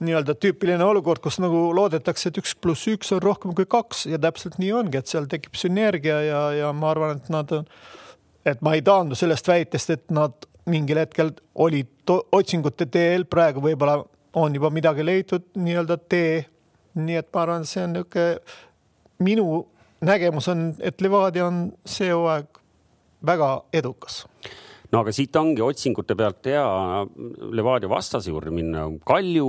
nii-öelda 0.00 0.34
tüüpiline 0.40 0.84
olukord, 0.84 1.20
kus 1.20 1.36
nagu 1.42 1.68
loodetakse, 1.76 2.30
et 2.30 2.38
üks 2.40 2.54
pluss 2.56 2.88
üks 2.88 3.12
on 3.12 3.20
rohkem 3.22 3.52
kui 3.56 3.68
kaks 3.68 4.06
ja 4.08 4.20
täpselt 4.20 4.56
nii 4.60 4.72
ongi, 4.78 5.00
et 5.00 5.10
seal 5.10 5.28
tekib 5.28 5.58
sünergia 5.60 6.20
ja, 6.24 6.44
ja 6.56 6.70
ma 6.76 6.92
arvan, 6.94 7.20
et 7.20 7.28
nad 7.32 7.52
on, 7.52 7.66
et 8.48 8.62
ma 8.64 8.76
ei 8.76 8.84
taandu 8.84 9.18
sellest 9.18 9.50
väitest, 9.50 9.92
et 9.92 10.06
nad 10.14 10.48
mingil 10.70 11.02
hetkel 11.02 11.34
olid 11.54 12.12
otsingute 12.32 12.86
teel, 12.90 13.26
praegu 13.28 13.62
võib-olla 13.64 14.00
on 14.34 14.54
juba 14.54 14.70
midagi 14.70 15.04
leitud, 15.06 15.50
nii-öelda 15.58 15.98
tee. 16.08 16.46
nii 16.94 17.20
et 17.20 17.28
ma 17.34 17.42
arvan, 17.44 17.64
see 17.70 17.84
on 17.86 17.92
niisugune, 17.94 18.40
minu 19.22 19.44
nägemus 20.02 20.48
on, 20.50 20.64
et 20.82 21.00
Levadia 21.00 21.46
on 21.46 21.68
see 21.86 22.10
hooaeg 22.10 22.58
väga 23.26 23.50
edukas 23.76 24.24
no 24.90 25.02
aga 25.04 25.12
siit 25.14 25.36
ongi 25.38 25.62
otsingute 25.62 26.16
pealt 26.18 26.48
hea 26.50 26.64
Levadia 27.54 27.90
vastase 27.90 28.32
juurde 28.32 28.50
minna. 28.54 28.86
Kalju 29.06 29.46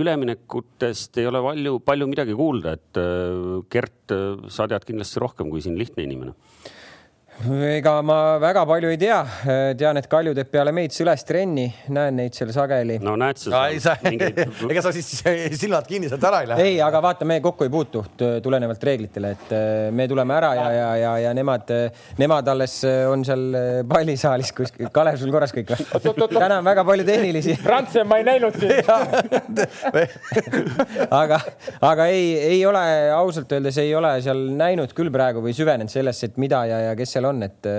üleminekutest 0.00 1.20
ei 1.20 1.28
ole 1.28 1.42
palju, 1.44 1.74
palju 1.84 2.08
midagi 2.08 2.36
kuulda, 2.38 2.76
et 2.78 3.00
äh, 3.00 3.58
Gert, 3.72 4.14
äh, 4.14 4.48
sa 4.48 4.68
tead 4.70 4.86
kindlasti 4.88 5.20
rohkem 5.22 5.52
kui 5.52 5.60
siin 5.64 5.76
lihtne 5.80 6.06
inimene 6.06 6.32
ega 7.40 8.02
ma 8.04 8.38
väga 8.38 8.66
palju 8.68 8.90
ei 8.92 8.98
tea, 9.00 9.24
tean, 9.78 9.96
et 9.98 10.06
Kalju 10.10 10.34
teeb 10.36 10.50
peale 10.52 10.72
meid 10.74 10.92
süles 10.94 11.24
trenni, 11.26 11.64
näen 11.90 12.16
neid 12.20 12.34
seal 12.36 12.52
sageli. 12.54 12.98
no 13.02 13.16
näed 13.18 13.36
sa. 13.40 13.64
Sa... 13.82 13.96
Mingeid... 14.04 14.38
ega 14.70 14.82
sa 14.84 14.92
siis 14.94 15.08
silmad 15.58 15.86
kinni 15.88 16.08
sealt 16.10 16.24
ära 16.28 16.38
ei 16.44 16.48
lähe? 16.50 16.66
ei, 16.68 16.76
aga 16.84 17.00
vaata, 17.02 17.24
me 17.28 17.40
kokku 17.42 17.64
ei 17.66 17.72
puutu 17.72 18.04
tulenevalt 18.44 18.82
reeglitele, 18.86 19.28
et 19.34 19.54
äh, 19.56 19.62
me 19.94 20.06
tuleme 20.10 20.32
ära 20.36 20.50
ja, 20.58 20.66
ja, 20.76 20.90
ja, 21.00 21.12
ja 21.24 21.30
nemad, 21.34 21.72
nemad 22.20 22.48
alles 22.52 22.74
äh, 22.86 23.10
on 23.10 23.24
seal 23.26 23.44
äh, 23.58 23.82
pallisaalis 23.88 24.52
kuskil. 24.56 24.90
Kalev, 24.94 25.16
sul 25.20 25.32
korras 25.34 25.52
kõik 25.56 25.68
või? 25.72 25.78
täna 26.36 26.56
on 26.60 26.66
väga 26.68 26.82
palju 26.86 27.04
tehnilisi. 27.08 27.52
Prantse 27.66 28.00
ma 28.06 28.14
ei 28.20 28.24
näinud 28.28 28.54
sind 28.60 28.72
aga, 31.22 31.38
aga 31.90 32.02
ei, 32.12 32.24
ei 32.54 32.60
ole 32.68 32.84
ausalt 33.16 33.50
öeldes 33.56 33.76
ei 33.82 33.90
ole 33.98 34.12
seal 34.24 34.40
näinud 34.58 34.90
küll 34.96 35.10
praegu 35.14 35.38
või 35.44 35.52
süvenenud 35.56 35.90
sellesse, 35.92 36.22
et 36.30 36.36
mida 36.42 36.60
ja, 36.70 36.78
ja 36.88 36.92
kes 36.98 37.10
seal 37.16 37.21
on 37.28 37.32
on, 37.32 37.46
et, 37.46 37.70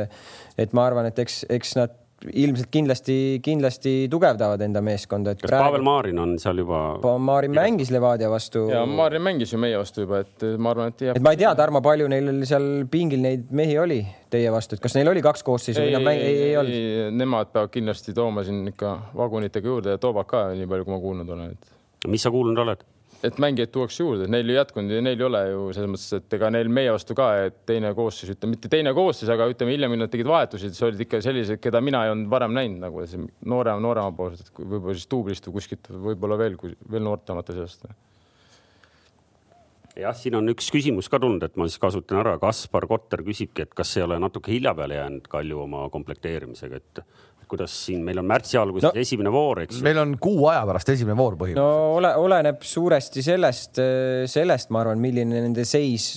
et 0.57 0.73
ma 0.73 0.87
arvan, 0.89 1.09
et 1.09 1.19
eks, 1.23 1.43
eks 1.53 1.77
nad 1.79 1.99
ilmselt 2.23 2.69
kindlasti, 2.71 3.15
kindlasti 3.43 3.91
tugevdavad 4.11 4.61
enda 4.63 4.79
meeskonda. 4.85 5.33
kas 5.35 5.49
praegu... 5.49 5.65
Pavel 5.65 5.83
Maarin 5.83 6.21
on 6.23 6.37
seal 6.39 6.61
juba? 6.61 6.77
Maarin 7.19 7.51
mängis 7.51 7.91
Levadia 7.91 8.29
vastu. 8.31 8.61
ja 8.71 8.85
Maarin 8.87 9.25
mängis 9.25 9.51
ju 9.51 9.59
meie 9.59 9.75
vastu 9.75 10.05
juba, 10.05 10.21
et 10.23 10.45
ma 10.55 10.71
arvan, 10.71 10.93
et 10.93 11.03
jääb.... 11.09 11.19
et 11.19 11.25
ma 11.25 11.33
ei 11.35 11.41
tea, 11.41 11.51
Tarmo, 11.59 11.81
palju 11.83 12.07
neil 12.13 12.45
seal 12.47 12.69
pingil 12.91 13.19
neid 13.25 13.51
mehi 13.51 13.75
oli 13.81 13.99
teie 14.31 14.55
vastu, 14.55 14.79
et 14.79 14.85
kas 14.85 14.95
neil 14.95 15.11
oli 15.11 15.25
kaks 15.25 15.43
koosseisu 15.43 15.83
või 15.83 15.97
nad 15.97 16.07
mäng... 16.07 16.23
ei, 16.23 16.39
ei 16.47 16.57
olnud? 16.61 17.19
Nemad 17.19 17.51
peavad 17.51 17.75
kindlasti 17.75 18.15
tooma 18.15 18.47
siin 18.47 18.63
ikka 18.71 18.95
vagunitega 19.19 19.73
juurde 19.73 19.97
ja 19.97 20.01
toovad 20.07 20.29
ka, 20.31 20.47
nii 20.55 20.69
palju 20.71 20.87
kui 20.87 20.95
ma 20.95 21.03
kuulnud 21.03 21.35
olen, 21.35 21.57
et. 21.57 21.77
mis 22.07 22.23
sa 22.23 22.31
kuulnud 22.31 22.63
oled? 22.63 22.87
Et 23.23 23.37
mängijaid 23.39 23.71
tuuakse 23.71 24.03
juurde, 24.03 24.27
neil 24.31 24.49
ju 24.51 24.57
jätkunud 24.57 24.91
ja 24.91 25.01
neil 25.03 25.19
ei 25.21 25.25
ole 25.27 25.41
ju 25.47 25.65
selles 25.75 25.91
mõttes, 25.93 26.17
et 26.17 26.35
ega 26.37 26.49
neil 26.51 26.71
meie 26.73 26.91
vastu 26.91 27.15
ka, 27.17 27.29
et 27.47 27.59
teine 27.69 27.93
koosseis, 27.95 28.33
ütleme 28.35 28.57
mitte 28.57 28.71
teine 28.71 28.91
koosseis, 28.95 29.31
aga 29.31 29.47
ütleme 29.51 29.75
hiljem, 29.75 29.93
kui 29.93 30.01
nad 30.01 30.11
tegid 30.11 30.29
vahetusi, 30.29 30.71
siis 30.71 30.87
olid 30.89 31.03
ikka 31.05 31.21
sellised, 31.23 31.61
keda 31.63 31.81
mina 31.83 32.03
ei 32.03 32.13
olnud 32.13 32.31
varem 32.33 32.55
näinud 32.57 32.83
nagu 32.83 33.05
noorem, 33.53 33.83
nooremapoolsed, 33.85 34.51
võib-olla 34.59 34.97
siis 34.97 35.11
duublist 35.11 35.47
või 35.47 35.59
kuskilt, 35.59 35.93
võib-olla 36.09 36.39
veel, 36.41 36.59
veel 36.91 37.07
noortemate 37.07 37.55
seast 37.55 37.87
jah, 39.99 40.15
siin 40.17 40.35
on 40.37 40.49
üks 40.53 40.69
küsimus 40.73 41.09
ka 41.11 41.19
tulnud, 41.21 41.43
et 41.45 41.57
ma 41.59 41.67
siis 41.69 41.81
kasutan 41.81 42.19
ära. 42.23 42.37
Kaspar 42.41 42.87
Kotter 42.89 43.21
küsibki, 43.25 43.67
et 43.67 43.75
kas 43.77 43.91
ei 43.97 44.05
ole 44.05 44.17
natuke 44.21 44.51
hilja 44.53 44.73
peale 44.77 44.97
jäänud 44.97 45.27
Kalju 45.29 45.59
oma 45.67 45.85
komplekteerimisega, 45.93 46.81
et 46.81 47.03
kuidas 47.53 47.75
siin 47.85 48.03
meil 48.05 48.21
on 48.21 48.29
märtsi 48.29 48.59
alguses 48.59 48.89
no, 48.89 48.93
esimene 48.99 49.33
voor, 49.33 49.63
eks 49.65 49.79
ju. 49.79 49.85
meil 49.85 50.01
on 50.03 50.15
kuu 50.21 50.47
aja 50.51 50.63
pärast 50.69 50.93
esimene 50.95 51.17
voor 51.19 51.37
põhimõtteliselt. 51.39 51.83
no 51.83 51.99
ole, 51.99 52.15
oleneb 52.25 52.65
suuresti 52.67 53.25
sellest, 53.25 53.81
sellest 54.33 54.73
ma 54.73 54.83
arvan, 54.83 55.01
milline 55.03 55.45
nende 55.45 55.67
seis 55.69 56.15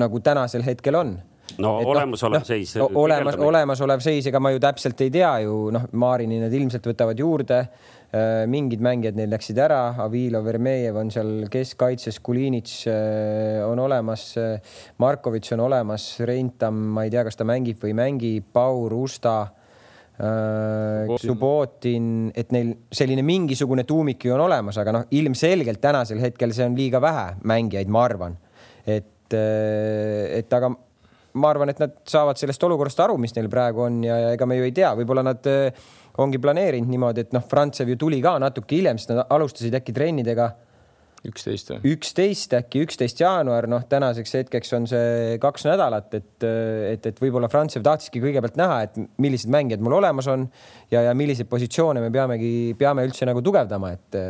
nagu 0.00 0.20
tänasel 0.24 0.66
hetkel 0.66 0.98
on 0.98 1.14
no 1.60 1.74
et 1.80 1.88
olemasolev 1.88 2.42
no, 2.42 2.48
seis 2.48 2.72
no,. 2.78 2.88
olemas, 3.04 3.36
olemasolev 3.38 4.04
seis, 4.04 4.28
ega 4.30 4.40
ma 4.42 4.52
ju 4.54 4.62
täpselt 4.62 5.00
ei 5.04 5.12
tea 5.14 5.32
ju 5.44 5.68
noh, 5.74 5.86
Maarini 6.00 6.40
nad 6.42 6.54
ilmselt 6.54 6.86
võtavad 6.88 7.20
juurde. 7.20 7.60
Äh, 8.14 8.44
mingid 8.46 8.82
mängijad 8.84 9.16
neil 9.18 9.32
läksid 9.32 9.58
ära, 9.58 9.88
Avilo 10.04 10.38
Vermejev 10.44 11.00
on 11.00 11.08
seal 11.10 11.48
keskkaitses, 11.50 12.20
Kulinitš 12.22 12.84
äh, 12.86 13.58
on 13.66 13.82
olemas, 13.82 14.28
äh, 14.38 14.76
Markovitš 15.02 15.56
on 15.56 15.64
olemas, 15.66 16.06
Reintam, 16.22 16.78
ma 16.94 17.06
ei 17.06 17.10
tea, 17.10 17.24
kas 17.26 17.40
ta 17.40 17.46
mängib 17.48 17.82
või 17.82 17.90
ei 17.90 17.98
mängi, 17.98 18.32
Paur, 18.54 18.94
Usta 18.94 19.34
Subbotin, 21.18 22.28
et 22.38 22.52
neil 22.54 22.70
selline 22.94 23.24
mingisugune 23.26 23.82
tuumik 23.88 24.22
ju 24.28 24.34
on 24.36 24.44
olemas, 24.44 24.78
aga 24.78 24.92
noh, 24.94 25.06
ilmselgelt 25.10 25.80
tänasel 25.82 26.22
hetkel 26.22 26.54
see 26.54 26.68
on 26.68 26.76
liiga 26.78 27.00
vähe 27.02 27.32
mängijaid, 27.42 27.90
ma 27.90 28.04
arvan. 28.06 28.36
et, 28.86 29.32
äh, 29.34 30.38
et 30.38 30.52
aga 30.52 30.70
ma 31.34 31.50
arvan, 31.50 31.72
et 31.72 31.80
nad 31.82 31.96
saavad 32.06 32.38
sellest 32.38 32.62
olukorrast 32.62 33.00
aru, 33.02 33.16
mis 33.18 33.34
neil 33.34 33.48
praegu 33.50 33.86
on 33.88 34.02
ja, 34.06 34.18
ja 34.22 34.32
ega 34.36 34.46
me 34.46 34.58
ju 34.60 34.68
ei 34.68 34.74
tea, 34.76 34.92
võib-olla 34.98 35.24
nad 35.26 35.50
äh, 35.50 35.86
ongi 36.22 36.38
planeerinud 36.38 36.90
niimoodi, 36.90 37.26
et 37.26 37.34
noh, 37.34 37.42
Frantsev 37.50 37.90
ju 37.90 37.98
tuli 37.98 38.20
ka 38.22 38.36
natuke 38.42 38.78
hiljem, 38.78 39.00
sest 39.00 39.14
nad 39.14 39.24
alustasid 39.34 39.74
äkki 39.80 39.96
trennidega 39.96 40.52
üksteist 41.28 41.72
või? 41.72 41.94
üksteist 41.94 42.54
äkki, 42.58 42.84
üksteist 42.86 43.22
jaanuar, 43.22 43.68
noh, 43.70 43.84
tänaseks 43.88 44.36
hetkeks 44.40 44.74
on 44.78 44.88
see 44.90 45.38
kaks 45.42 45.66
nädalat, 45.68 46.12
et, 46.18 46.46
et, 46.92 47.10
et 47.10 47.20
võib-olla 47.22 47.50
Frantsev 47.52 47.84
tahtski 47.86 48.22
kõigepealt 48.24 48.58
näha, 48.60 48.80
et 48.88 48.98
millised 49.22 49.52
mängijad 49.52 49.84
mul 49.84 49.98
olemas 50.00 50.28
on 50.30 50.46
ja, 50.92 51.06
ja 51.08 51.16
milliseid 51.16 51.50
positsioone 51.50 52.02
me 52.04 52.12
peamegi, 52.14 52.74
peame 52.78 53.06
üldse 53.08 53.28
nagu 53.28 53.44
tugevdama, 53.44 53.94
et 53.96 54.22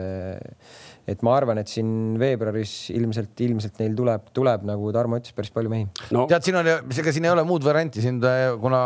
et 1.04 1.20
ma 1.24 1.34
arvan, 1.36 1.58
et 1.60 1.68
siin 1.68 2.14
veebruaris 2.20 2.88
ilmselt, 2.94 3.34
ilmselt 3.44 3.80
neil 3.82 3.96
tuleb, 3.96 4.30
tuleb 4.36 4.64
nagu 4.68 4.92
Tarmo 4.94 5.18
ütles, 5.20 5.34
päris 5.36 5.52
palju 5.52 5.72
mehi. 5.72 5.88
no 6.16 6.24
tead, 6.30 6.46
siin 6.46 6.56
on, 6.60 6.70
ega 6.70 7.12
siin 7.12 7.28
ei 7.28 7.32
ole 7.34 7.44
muud 7.48 7.66
varianti 7.66 8.04
siin, 8.04 8.22
kuna 8.62 8.80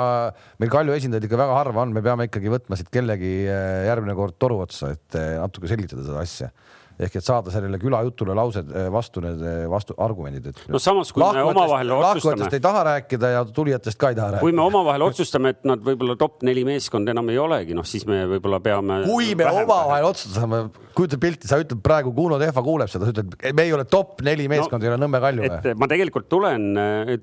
meil 0.58 0.72
Kalju 0.72 0.96
esindajaid 0.96 1.28
ikka 1.28 1.38
väga 1.38 1.60
harva 1.60 1.84
on, 1.84 1.94
me 1.94 2.02
peame 2.02 2.26
ikkagi 2.26 2.50
võtma 2.52 2.78
siit 2.78 2.90
kellegi 2.94 3.32
äh, 3.46 3.84
järgmine 3.86 4.18
kord 4.18 4.38
toru 4.42 4.58
otsa, 4.64 4.90
et 4.96 5.18
äh, 5.18 5.36
natuke 5.38 5.70
selgitada 5.70 6.06
seda 6.06 6.24
asja 6.24 6.50
ehk 6.98 7.18
et 7.20 7.24
saada 7.24 7.52
sellele 7.54 7.78
külajutule 7.78 8.34
laused 8.34 8.72
eh, 8.74 8.88
vastu 8.90 9.22
need 9.22 9.42
eh, 9.46 9.58
vastu 9.70 9.94
argumendid, 10.02 10.50
et. 10.50 10.62
no 10.72 10.80
samas, 10.82 11.12
kui 11.14 11.22
me 11.22 11.44
omavahel 11.46 11.94
otsustame. 11.94 12.48
ei 12.58 12.62
taha 12.64 12.82
rääkida 12.90 13.30
ja 13.36 13.44
tulijatest 13.44 14.00
ka 14.00 14.10
ei 14.10 14.18
taha 14.18 14.32
rääkida. 14.34 14.42
kui 14.42 14.56
me 14.56 14.64
omavahel 14.64 15.06
otsustame, 15.06 15.54
et 15.54 15.68
nad 15.68 15.84
võib-olla 15.84 16.18
top 16.18 16.42
neli 16.46 16.64
meeskonda 16.66 17.14
enam 17.14 17.30
ei 17.30 17.38
olegi, 17.38 17.76
noh 17.78 17.86
siis 17.86 18.06
me 18.08 18.24
võib-olla 18.34 18.58
peame. 18.64 19.00
kui 19.06 19.30
me 19.38 19.46
omavahel 19.46 20.08
otsustame, 20.10 20.64
kujuta 20.98 21.20
pilti, 21.22 21.50
sa 21.50 21.60
ütled 21.62 21.82
praegu, 21.84 22.12
Kuno 22.18 22.40
Tehva 22.42 22.66
kuuleb 22.66 22.90
seda, 22.90 23.06
sa 23.06 23.14
ütled, 23.14 23.38
me 23.54 23.68
ei 23.68 23.72
ole 23.76 23.86
top 23.86 24.18
neli 24.26 24.48
meeskond 24.50 24.82
no,, 24.82 24.88
ei 24.88 24.94
ole 24.94 24.98
Nõmme 25.04 25.22
Kalju 25.22 25.46
või? 25.46 25.76
ma 25.78 25.90
tegelikult 25.94 26.26
tulen, 26.32 26.68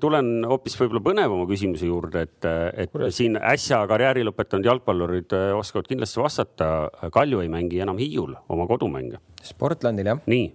tulen 0.00 0.32
hoopis 0.48 0.80
võib-olla 0.80 1.04
põnevama 1.04 1.44
küsimuse 1.52 1.90
juurde, 1.90 2.24
et, 2.24 2.48
et 2.72 2.96
Kure. 2.96 3.12
siin 3.12 3.36
äsja 3.36 3.82
karjääri 3.90 4.24
lõpetanud 4.24 4.72
jalgpallurid 4.72 5.36
oskavad 5.58 5.88
kindlasti 5.90 6.22
vastata. 6.22 6.72
Kalju 7.12 7.44
ei 7.44 7.52
mängi 7.52 7.84
enam 7.84 8.00
Hiiul 8.00 8.32
oma 8.48 8.64
kodumänge 8.70 9.20
Sportlandil 9.46 10.06
jah. 10.10 10.20
nii, 10.26 10.46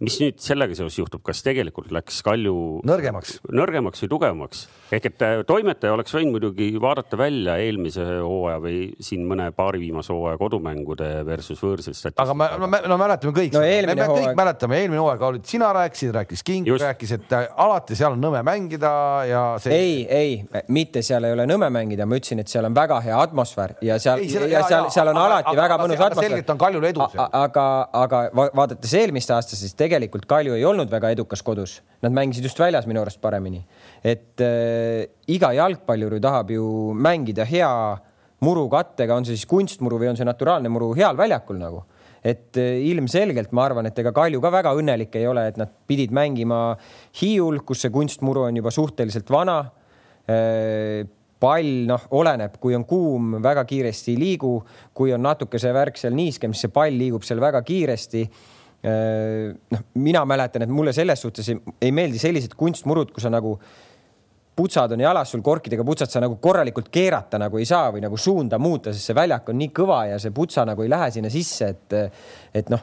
mis 0.00 0.16
nüüd 0.22 0.40
sellega 0.40 0.76
seoses 0.76 0.96
juhtub, 0.96 1.20
kas 1.24 1.42
tegelikult 1.44 1.90
läks 1.92 2.22
Kalju 2.24 2.54
nõrgemaks, 2.88 3.36
nõrgemaks 3.52 4.04
või 4.04 4.12
tugevamaks? 4.14 4.62
ehk 4.90 5.06
et 5.10 5.22
äh, 5.22 5.40
toimetaja 5.46 5.92
oleks 5.94 6.14
võinud 6.16 6.34
muidugi 6.34 6.70
vaadata 6.82 7.18
välja 7.20 7.58
eelmise 7.62 8.02
hooaja 8.24 8.58
või 8.64 8.78
siin 9.04 9.26
mõne 9.28 9.50
paari 9.54 9.78
viimase 9.82 10.14
hooaja 10.14 10.40
kodumängude 10.40 11.10
versus 11.28 11.60
võõrsil 11.62 11.94
aga 12.10 12.34
me, 12.34 12.48
no, 12.58 12.70
me 12.72 12.80
no, 12.88 12.98
mäletame 13.00 13.34
kõik 13.36 13.54
no,, 13.54 13.62
me, 13.62 13.94
me 13.94 14.08
kõik 14.08 14.40
mäletame, 14.40 14.80
eelmine 14.80 15.02
hooaeg 15.02 15.26
olid, 15.28 15.44
sina 15.50 15.68
rääkisid, 15.76 16.14
rääkis 16.16 16.44
King, 16.48 16.72
rääkis, 16.80 17.14
et 17.18 17.36
äh, 17.36 17.46
alati 17.60 17.98
seal 17.98 18.16
on 18.16 18.24
nõme 18.24 18.40
mängida 18.46 18.94
ja 19.28 19.44
see. 19.62 19.76
ei, 19.76 20.00
ei, 20.08 20.64
mitte 20.72 21.04
seal 21.06 21.28
ei 21.28 21.36
ole 21.36 21.46
nõme 21.50 21.68
mängida, 21.76 22.08
ma 22.08 22.16
ütlesin, 22.18 22.40
et 22.40 22.50
seal 22.50 22.66
on 22.66 22.74
väga 22.76 23.02
hea 23.04 23.20
atmosfäär 23.20 23.76
ja 23.84 24.00
seal, 24.00 24.24
ei, 24.24 24.32
ja, 24.32 24.48
ja 24.56 24.64
seal, 24.64 24.88
seal 24.96 25.12
on 25.12 25.20
aga, 25.20 25.28
alati 25.28 25.52
aga, 25.52 25.62
väga 25.62 25.76
aga, 25.76 25.84
mõnus 25.84 26.04
atmosfäär. 26.08 26.30
selgelt 26.30 26.54
on 26.56 26.64
Kaljul 26.64 26.88
edu 26.90 27.06
aga, 27.28 27.68
aga 28.00 28.24
vaadates 28.34 28.96
eelmist 28.96 29.36
aastat, 29.36 29.60
siis 29.60 29.76
tegelikult 29.76 29.89
Kalju 30.30 30.54
ei 30.54 30.64
olnud 30.64 30.90
väga 30.90 31.10
edukas 31.14 31.42
kodus, 31.42 31.80
nad 32.02 32.14
mängisid 32.14 32.46
just 32.46 32.58
väljas 32.60 32.86
minu 32.86 33.02
arust 33.02 33.20
paremini, 33.20 33.62
et 34.04 34.40
äh, 34.44 35.08
iga 35.28 35.52
jalgpallur 35.56 36.16
ju 36.16 36.20
tahab 36.22 36.50
ju 36.54 36.68
mängida 36.94 37.44
hea 37.48 37.70
murukattega, 38.44 39.16
on 39.16 39.26
see 39.26 39.36
siis 39.36 39.48
kunstmuru 39.48 40.00
või 40.00 40.12
on 40.12 40.18
see 40.18 40.28
naturaalne 40.28 40.70
muru 40.72 40.92
heal 40.98 41.18
väljakul 41.18 41.60
nagu. 41.60 41.84
et 42.20 42.52
eh, 42.60 42.82
ilmselgelt 42.84 43.52
ma 43.56 43.62
arvan, 43.64 43.86
et 43.88 43.98
ega 43.98 44.10
Kalju 44.12 44.42
ka 44.44 44.50
väga 44.52 44.74
õnnelik 44.76 45.14
ei 45.16 45.24
ole, 45.24 45.46
et 45.48 45.56
nad 45.56 45.70
pidid 45.88 46.10
mängima 46.12 46.76
Hiiul, 47.16 47.62
kus 47.64 47.80
see 47.80 47.92
kunstmuru 47.94 48.42
on 48.44 48.58
juba 48.60 48.68
suhteliselt 48.70 49.30
vana. 49.32 49.62
Eh, 50.28 51.06
pall, 51.40 51.70
noh, 51.88 52.02
oleneb, 52.20 52.58
kui 52.60 52.76
on 52.76 52.84
kuum, 52.84 53.38
väga 53.40 53.64
kiiresti 53.64 54.12
ei 54.12 54.20
liigu, 54.20 54.52
kui 54.92 55.14
on 55.16 55.24
natuke 55.24 55.56
see 55.58 55.72
värk 55.72 55.96
seal 55.96 56.12
niiskem, 56.12 56.52
siis 56.52 56.66
see 56.66 56.74
pall 56.74 56.92
liigub 56.92 57.24
seal 57.24 57.40
väga 57.40 57.62
kiiresti 57.64 58.26
noh, 58.82 59.84
mina 60.00 60.24
mäletan, 60.24 60.64
et 60.64 60.72
mulle 60.72 60.92
selles 60.96 61.20
suhtes 61.20 61.48
ei, 61.52 61.58
ei 61.84 61.92
meeldi 61.92 62.20
sellised 62.20 62.54
kunstmurud, 62.56 63.10
kus 63.12 63.26
on 63.28 63.34
nagu 63.36 63.56
putsad 64.56 64.92
on 64.92 65.00
jalas 65.00 65.30
sul 65.32 65.42
korkidega 65.44 65.84
putsad, 65.86 66.10
sa 66.12 66.22
nagu 66.22 66.36
korralikult 66.42 66.90
keerata 66.92 67.38
nagu 67.40 67.60
ei 67.60 67.68
saa 67.68 67.90
või 67.94 68.02
nagu 68.04 68.18
suunda 68.20 68.58
muuta, 68.60 68.94
sest 68.94 69.10
see 69.10 69.16
väljak 69.16 69.52
on 69.52 69.60
nii 69.60 69.70
kõva 69.76 70.00
ja 70.10 70.18
see 70.22 70.34
putsa 70.36 70.66
nagu 70.68 70.84
ei 70.84 70.90
lähe 70.92 71.10
sinna 71.14 71.30
sisse, 71.32 71.70
et, 71.74 71.96
et 72.56 72.72
noh. 72.72 72.82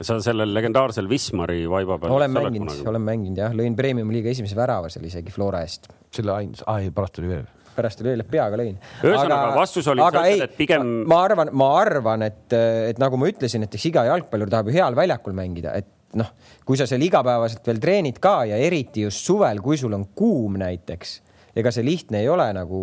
sa 0.00 0.18
sellel 0.22 0.54
legendaarsel 0.54 1.08
Wismari 1.10 1.64
vaiba 1.70 1.98
peal. 1.98 2.14
olen 2.18 2.34
mänginud, 2.34 2.86
olen 2.90 3.06
mänginud 3.10 3.42
jah, 3.42 3.56
lõin 3.56 3.76
Premiumi 3.78 4.18
liiga 4.18 4.34
esimese 4.34 4.58
värava 4.58 4.92
seal 4.92 5.06
isegi 5.10 5.34
Flora 5.34 5.64
eest. 5.66 5.90
selle 6.14 6.34
ainus, 6.36 6.62
aa 6.66 6.82
ei, 6.84 6.94
pärast 6.94 7.18
tuli 7.18 7.32
veel 7.32 7.46
pärast 7.76 8.02
oli 8.02 8.12
veel, 8.12 8.24
peaga 8.28 8.60
lõin. 8.60 8.78
ühesõnaga 9.02 9.50
vastus 9.56 9.90
oli, 9.92 10.04
sa 10.04 10.24
ütled, 10.24 10.46
et 10.46 10.56
pigem. 10.58 10.94
ma 11.10 11.20
arvan, 11.26 11.52
ma 11.56 11.70
arvan, 11.80 12.26
et, 12.28 12.56
et 12.90 13.02
nagu 13.02 13.20
ma 13.20 13.30
ütlesin, 13.30 13.66
et 13.66 13.76
eks 13.76 13.90
iga 13.90 14.06
jalgpallur 14.10 14.52
tahab 14.52 14.70
ju 14.70 14.78
heal 14.78 14.96
väljakul 14.98 15.36
mängida, 15.36 15.74
et 15.78 15.90
noh, 16.18 16.30
kui 16.66 16.78
sa 16.78 16.86
seal 16.90 17.02
igapäevaselt 17.04 17.66
veel 17.66 17.82
treenid 17.82 18.20
ka 18.22 18.40
ja 18.50 18.58
eriti 18.62 19.06
just 19.06 19.26
suvel, 19.26 19.60
kui 19.64 19.78
sul 19.80 19.94
on 19.96 20.06
kuum 20.16 20.58
näiteks, 20.62 21.18
ega 21.58 21.72
see 21.74 21.86
lihtne 21.86 22.22
ei 22.22 22.30
ole 22.30 22.48
nagu 22.56 22.80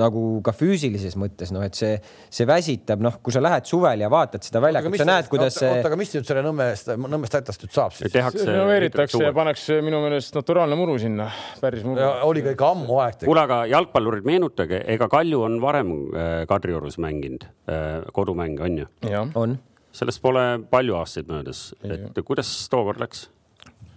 nagu 0.00 0.22
ka 0.44 0.54
füüsilises 0.56 1.16
mõttes, 1.20 1.52
noh, 1.54 1.64
et 1.66 1.76
see, 1.78 1.96
see 2.32 2.46
väsitab, 2.48 3.02
noh, 3.04 3.18
kui 3.24 3.34
sa 3.34 3.42
lähed 3.44 3.68
suvel 3.68 4.04
ja 4.04 4.10
vaatad 4.12 4.44
seda 4.46 4.62
väljakut, 4.64 4.96
sa 5.00 5.08
näed, 5.08 5.28
kuidas 5.32 5.58
see. 5.58 5.70
oota, 5.70 5.90
aga 5.90 5.98
mis 6.00 6.14
nüüd 6.16 6.28
selle 6.28 6.44
Nõmmest, 6.46 6.92
Nõmmest 7.02 7.36
hätast 7.38 7.66
nüüd 7.66 7.74
saab 7.74 7.96
siis? 7.96 8.12
tehakse. 8.12 8.46
renoveeritakse 8.48 9.24
ja 9.24 9.34
pannakse 9.36 9.80
minu 9.84 10.02
meelest 10.04 10.36
naturaalne 10.38 10.78
muru 10.78 10.96
sinna, 11.02 11.28
päris 11.62 11.84
muru. 11.86 12.06
oli 12.28 12.44
ka 12.46 12.54
ikka 12.56 12.70
ammu 12.76 13.02
aeg. 13.04 13.26
kuule, 13.26 13.44
aga 13.44 13.64
jalgpallurid, 13.72 14.28
meenutage, 14.28 14.84
ega 14.94 15.10
Kalju 15.12 15.44
on 15.48 15.60
varem 15.62 15.92
äh, 16.12 16.32
Kadriorus 16.48 16.98
mänginud 17.02 17.44
äh, 17.68 18.00
kodumänge, 18.16 18.64
on 18.64 18.82
ju? 18.84 18.88
on 19.34 19.60
sellest 19.92 20.22
pole 20.24 20.42
palju 20.72 20.96
aastaid 20.96 21.28
möödas, 21.30 21.70
et 21.84 22.18
kuidas 22.24 22.50
tookord 22.72 23.00
läks? 23.02 23.26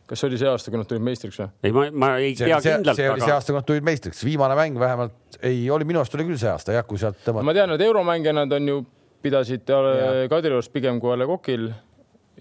Kas 0.05 0.21
see 0.21 0.29
oli 0.29 0.39
see 0.41 0.49
aasta, 0.49 0.71
kui 0.71 0.81
nad 0.81 0.89
tulid 0.89 1.05
meistriks 1.05 1.39
või? 1.41 1.47
ei, 1.65 1.73
ma, 1.75 1.85
ma 2.03 2.09
ei 2.21 2.35
see, 2.35 2.49
tea 2.49 2.59
see, 2.61 2.75
kindlalt. 2.75 2.99
see 2.99 3.07
oli 3.09 3.21
aga... 3.21 3.29
see 3.29 3.35
aasta, 3.35 3.53
kui 3.53 3.59
nad 3.59 3.69
tulid 3.69 3.87
meistriks, 3.87 4.25
viimane 4.27 4.57
mäng 4.59 4.77
vähemalt 4.81 5.39
ei, 5.41 5.63
oli 5.73 5.87
minu 5.87 6.01
arust 6.01 6.17
oli 6.17 6.27
küll 6.27 6.41
see 6.41 6.51
aasta 6.51 6.75
jah, 6.75 6.85
kui 6.87 7.01
sealt 7.01 7.17
tõmmati. 7.25 7.47
ma 7.47 7.55
tean, 7.57 7.73
et 7.75 7.85
euromänge 7.85 8.35
nad 8.35 8.53
on 8.57 8.69
ju, 8.71 8.83
pidasid 9.25 9.65
Kadriorus 10.29 10.69
pigem 10.69 10.99
kui 11.01 11.13
A 11.13 11.17
Le 11.17 11.25
Coqil 11.29 11.71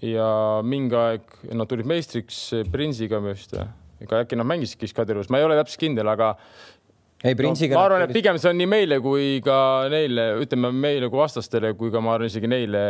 ja 0.05 0.27
mingi 0.61 0.97
aeg 0.99 1.39
nad 1.57 1.69
tulid 1.71 1.87
meistriks 1.89 2.41
Prinsiga 2.71 3.21
vist. 3.23 3.55
ega 4.03 4.21
äkki 4.21 4.37
nad 4.37 4.45
mängisidki 4.45 4.85
siis 4.85 4.93
Kadriorus, 4.97 5.31
ma 5.33 5.39
ei 5.39 5.47
ole 5.47 5.57
täpselt 5.57 5.81
kindel, 5.81 6.09
aga 6.11 6.35
ei, 7.25 7.35
Printsiga 7.37 7.75
no,. 7.75 7.79
ma 7.79 7.85
arvan, 7.89 8.05
et 8.05 8.13
pigem 8.15 8.39
see 8.41 8.51
on 8.51 8.59
nii 8.59 8.69
meile 8.69 8.99
kui 9.03 9.39
ka 9.45 9.57
neile, 9.91 10.27
ütleme 10.43 10.71
meile 10.75 11.09
kui 11.11 11.19
vastastele, 11.19 11.73
kui 11.79 11.91
ka 11.93 12.01
ma 12.03 12.15
arvan 12.15 12.29
isegi 12.31 12.49
neile, 12.51 12.81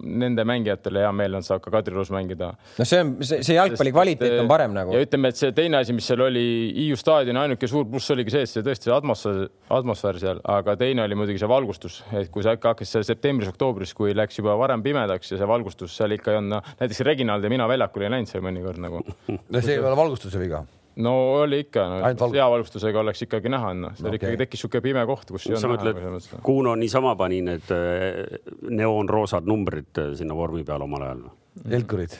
nende 0.00 0.44
mängijatele 0.48 1.04
hea 1.04 1.12
meel 1.16 1.38
on, 1.38 1.46
saab 1.46 1.62
ka 1.64 1.72
Kadriorus 1.74 2.12
mängida. 2.14 2.52
no 2.78 2.86
see 2.88 3.02
on, 3.04 3.12
see, 3.26 3.42
see 3.46 3.56
jalgpalli 3.58 3.94
kvaliteet 3.94 4.36
on 4.42 4.50
parem 4.50 4.74
nagu. 4.76 4.94
ja 4.94 5.04
ütleme, 5.06 5.32
et 5.32 5.40
see 5.40 5.52
teine 5.56 5.80
asi, 5.80 5.96
mis 5.96 6.08
seal 6.10 6.24
oli, 6.26 6.46
Hiiu 6.80 6.98
staadioni 6.98 7.42
ainuke 7.44 7.68
suur 7.70 7.86
pluss 7.90 8.12
oligi 8.14 8.34
see, 8.34 8.46
et 8.46 8.52
see 8.52 8.64
tõesti 8.66 8.88
see 8.88 8.96
atmosfäär, 8.96 9.46
atmosfäär 9.80 10.20
seal, 10.22 10.42
aga 10.58 10.76
teine 10.80 11.04
oli 11.06 11.18
muidugi 11.18 11.40
see 11.42 11.50
valgustus, 11.50 12.00
et 12.16 12.30
kui 12.32 12.44
sa 12.46 12.56
ikka 12.56 12.74
hakkas 12.74 12.96
seal 12.96 13.06
septembris-oktoobris, 13.08 13.94
kui 13.96 14.14
läks 14.16 14.40
juba 14.40 14.56
varem 14.60 14.84
pimedaks 14.84 15.34
ja 15.34 15.40
see 15.40 15.48
valgustus 15.50 15.96
seal 15.96 16.16
ikka 16.16 16.34
ei 16.34 16.42
olnud, 16.42 16.58
noh 16.58 16.76
näiteks 16.80 17.04
Reginald 17.06 17.44
ja 17.44 17.52
mina 17.52 17.68
väljakul 17.70 18.06
ei 18.06 18.12
läinud 18.16 18.30
seal 18.30 18.44
mõnikord 18.44 18.82
nagu. 18.82 19.04
no 19.28 19.64
see 19.64 19.76
ei 19.76 19.82
ole 19.82 19.96
valgustuse 19.98 20.40
viga 20.40 20.64
no 21.02 21.14
oli 21.40 21.62
ikka 21.66 21.86
no,, 21.90 22.30
seavalgustusega 22.34 23.02
oleks 23.02 23.24
ikkagi 23.26 23.52
näha, 23.52 23.72
noh, 23.76 23.94
seal 23.98 24.10
okay. 24.10 24.20
ikkagi 24.20 24.40
tekkis 24.44 24.60
niisugune 24.60 24.84
pime 24.84 25.04
koht, 25.08 25.30
kus. 25.34 25.48
sa 25.60 25.70
mõtled, 25.70 26.00
Kuno 26.46 26.74
niisama 26.78 27.14
pani 27.18 27.40
need 27.46 27.72
äh, 27.74 28.40
neoonroosad 28.68 29.48
numbrid 29.48 30.02
äh, 30.02 30.12
sinna 30.18 30.36
vormi 30.38 30.64
peale 30.66 30.86
omal 30.86 31.06
ajal? 31.08 31.24
Helkurid 31.70 32.18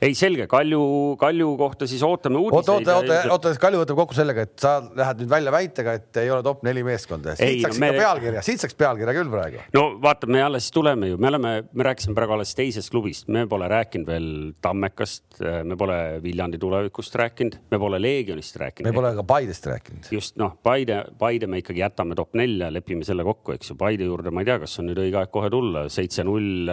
ei, 0.00 0.14
selge, 0.18 0.46
Kalju, 0.50 0.80
Kalju 1.18 1.48
kohta 1.58 1.86
siis 1.90 2.02
ootame 2.06 2.38
uudiseid. 2.38 2.70
oota, 2.74 2.96
oota, 2.98 3.16
oota, 3.16 3.32
oota, 3.34 3.52
Kalju 3.60 3.80
võtab 3.82 3.98
kokku 3.98 4.16
sellega, 4.16 4.44
et 4.46 4.54
sa 4.62 4.76
lähed 4.82 5.22
nüüd 5.22 5.32
välja 5.32 5.54
väitega, 5.54 5.94
et 5.98 6.20
ei 6.22 6.30
ole 6.34 6.44
top 6.46 6.62
neli 6.66 6.84
meeskonda. 6.86 7.34
siit 7.38 7.64
saaks 7.64 7.80
no, 7.80 7.84
me... 7.86 7.90
pealkirja, 7.98 8.44
siit 8.46 8.62
saaks 8.62 8.78
pealkirja 8.78 9.16
küll 9.16 9.32
praegu. 9.32 9.64
no 9.74 9.84
vaata, 10.02 10.30
me 10.30 10.42
alles 10.44 10.70
tuleme 10.74 11.10
ju, 11.12 11.18
me 11.20 11.30
oleme, 11.32 11.52
me 11.72 11.88
rääkisime 11.88 12.16
praegu 12.18 12.36
alles 12.38 12.54
teisest 12.58 12.94
klubist, 12.94 13.28
me 13.34 13.44
pole 13.50 13.68
rääkinud 13.70 14.08
veel 14.08 14.30
Tammekast, 14.64 15.42
me 15.66 15.78
pole 15.78 15.98
Viljandi 16.22 16.62
tulevikust 16.62 17.18
rääkinud, 17.18 17.58
me 17.72 17.82
pole 17.82 18.02
Leegionist 18.02 18.58
rääkinud. 18.62 18.90
me 18.90 18.94
pole 18.94 19.14
ka 19.18 19.26
Paidest 19.34 19.66
rääkinud. 19.72 20.10
just 20.14 20.38
noh, 20.40 20.54
Paide, 20.62 21.02
Paide 21.18 21.50
me 21.50 21.62
ikkagi 21.62 21.82
jätame 21.82 22.18
top 22.18 22.38
nelja, 22.38 22.70
lepime 22.72 23.06
selle 23.06 23.26
kokku, 23.26 23.56
eks 23.58 23.72
ju. 23.72 23.78
Paide 23.78 24.06
juurde 24.06 24.30
ma 24.34 24.42
ei 24.44 24.48
tea, 24.48 24.58
kas 24.62 24.78
on 24.78 24.90
nüüd 24.90 24.98
õige 25.02 25.18
aeg 25.20 25.30
kohe 25.34 25.50
tulla, 25.50 25.88
seitse-null 25.92 26.68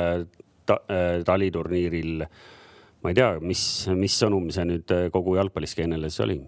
ta, 0.65 0.79
äh, 0.89 1.23
taliturniiril 1.25 2.25
ma 3.05 3.13
ei 3.13 3.17
tea, 3.17 3.35
mis, 3.45 3.61
mis 3.93 4.15
sõnum 4.17 4.49
see 4.53 4.65
nüüd 4.65 4.91
äh, 4.95 5.07
kogu 5.13 5.37
jalgpalliskeenele 5.37 6.09
siis 6.09 6.23
oli? 6.25 6.39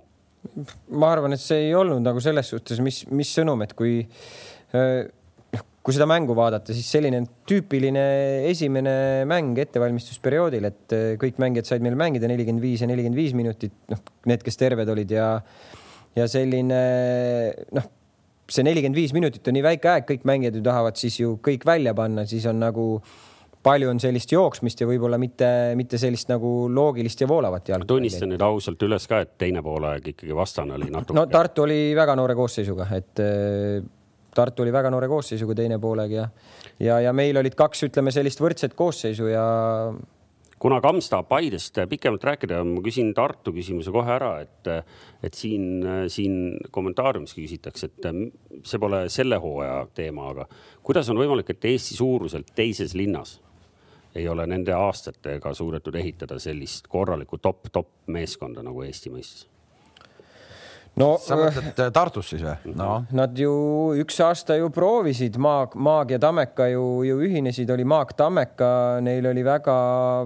ma 0.97 1.11
arvan, 1.11 1.35
et 1.35 1.43
see 1.43 1.67
ei 1.67 1.75
olnud 1.77 2.01
nagu 2.05 2.21
selles 2.23 2.49
suhtes, 2.53 2.79
mis, 2.81 3.03
mis 3.13 3.29
sõnum, 3.35 3.61
et 3.65 3.75
kui 3.77 3.99
äh, 4.01 5.03
noh, 5.53 5.65
kui 5.85 5.93
seda 5.93 6.07
mängu 6.09 6.33
vaadata, 6.37 6.73
siis 6.73 6.87
selline 6.93 7.19
tüüpiline 7.49 8.05
esimene 8.49 8.95
mäng 9.29 9.59
ettevalmistusperioodil, 9.61 10.69
et 10.71 10.97
äh, 10.97 11.11
kõik 11.21 11.41
mängijad 11.43 11.69
said 11.69 11.85
meil 11.85 11.99
mängida 11.99 12.29
nelikümmend 12.31 12.63
viis 12.63 12.81
ja 12.81 12.89
nelikümmend 12.89 13.21
viis 13.21 13.37
minutit, 13.37 13.75
noh, 13.93 14.01
need, 14.29 14.45
kes 14.45 14.57
terved 14.61 14.89
olid 14.95 15.13
ja 15.13 15.29
ja 16.17 16.25
selline 16.31 16.81
noh, 17.77 17.93
see 18.49 18.65
nelikümmend 18.65 18.97
viis 18.97 19.13
minutit 19.13 19.45
on 19.45 19.59
nii 19.59 19.67
väike 19.67 19.93
aeg, 19.93 20.09
kõik 20.09 20.25
mängijad 20.25 20.57
ju 20.57 20.65
tahavad 20.65 20.97
siis 20.97 21.19
ju 21.21 21.35
kõik 21.45 21.67
välja 21.67 21.93
panna, 21.97 22.25
siis 22.25 22.47
on 22.49 22.63
nagu 22.63 22.87
äh, 22.97 23.17
palju 23.67 23.91
on 23.91 24.01
sellist 24.01 24.31
jooksmist 24.33 24.81
ja 24.81 24.87
võib-olla 24.89 25.19
mitte, 25.21 25.49
mitte 25.79 25.99
sellist 26.01 26.31
nagu 26.31 26.53
loogilist 26.73 27.21
ja 27.23 27.29
voolavat 27.29 27.73
jalgpalli. 27.73 27.91
tunnistan 27.93 28.33
nüüd 28.33 28.43
ausalt 28.47 28.87
üles 28.87 29.07
ka, 29.09 29.21
et 29.25 29.37
teine 29.41 29.63
poolaeg 29.65 30.11
ikkagi 30.13 30.35
vastane 30.35 30.77
oli 30.77 30.89
natuke. 30.93 31.17
no 31.17 31.27
Tartu 31.31 31.67
oli 31.67 31.79
väga 31.97 32.17
noore 32.19 32.35
koosseisuga, 32.37 32.89
et 32.97 33.23
äh, 33.23 33.85
Tartu 34.37 34.65
oli 34.65 34.73
väga 34.73 34.91
noore 34.93 35.09
koosseisuga 35.09 35.55
teine 35.57 35.79
poolega 35.81 36.19
ja, 36.21 36.27
ja, 36.79 36.99
ja 37.07 37.15
meil 37.15 37.39
olid 37.41 37.57
kaks, 37.57 37.87
ütleme 37.89 38.13
sellist 38.13 38.41
võrdset 38.43 38.77
koosseisu 38.77 39.31
ja 39.31 39.47
kuna 40.59 40.79
Kams 40.81 41.09
tahab 41.09 41.27
Paidest 41.29 41.77
pikemalt 41.89 42.23
rääkida, 42.23 42.61
ma 42.65 42.83
küsin 42.85 43.13
Tartu 43.17 43.53
küsimuse 43.55 43.93
kohe 43.93 44.13
ära, 44.13 44.31
et, 44.45 44.69
et 45.25 45.37
siin, 45.37 45.83
siin 46.13 46.57
kommentaariumiski 46.73 47.45
küsitakse, 47.45 47.91
et 47.91 48.63
see 48.65 48.81
pole 48.81 49.03
selle 49.13 49.41
hooaja 49.41 49.83
teema, 49.97 50.31
aga 50.33 50.47
kuidas 50.85 51.09
on 51.13 51.21
võimalik, 51.21 51.53
et 51.53 51.69
Eesti 51.73 51.97
suuruselt 51.99 52.55
teises 52.57 52.95
linnas 52.97 53.37
ei 54.17 54.27
ole 54.27 54.47
nende 54.47 54.73
aastatega 54.73 55.53
suudetud 55.53 55.95
ehitada 55.95 56.39
sellist 56.39 56.87
korralikku 56.89 57.37
top-top 57.37 58.09
meeskonda 58.13 58.63
nagu 58.65 58.81
Eesti 58.83 59.13
mõistes? 59.13 59.45
No 60.97 61.09
sa 61.21 61.37
mõtled 61.37 61.81
äh, 61.83 61.91
Tartus 61.93 62.31
siis 62.33 62.43
või? 62.43 62.73
no 62.77 62.89
Nad 63.15 63.37
ju 63.37 63.51
üks 64.01 64.17
aasta 64.23 64.57
ju 64.57 64.69
proovisid, 64.73 65.37
Maag, 65.41 65.75
Maag 65.79 66.13
ja 66.15 66.19
Tammeka 66.21 66.67
ju, 66.71 66.83
ju 67.07 67.19
ühinesid, 67.27 67.69
oli 67.73 67.85
Maag 67.87 68.13
Tammeka, 68.17 68.69
neil 69.05 69.25
oli 69.29 69.43
väga 69.45 69.77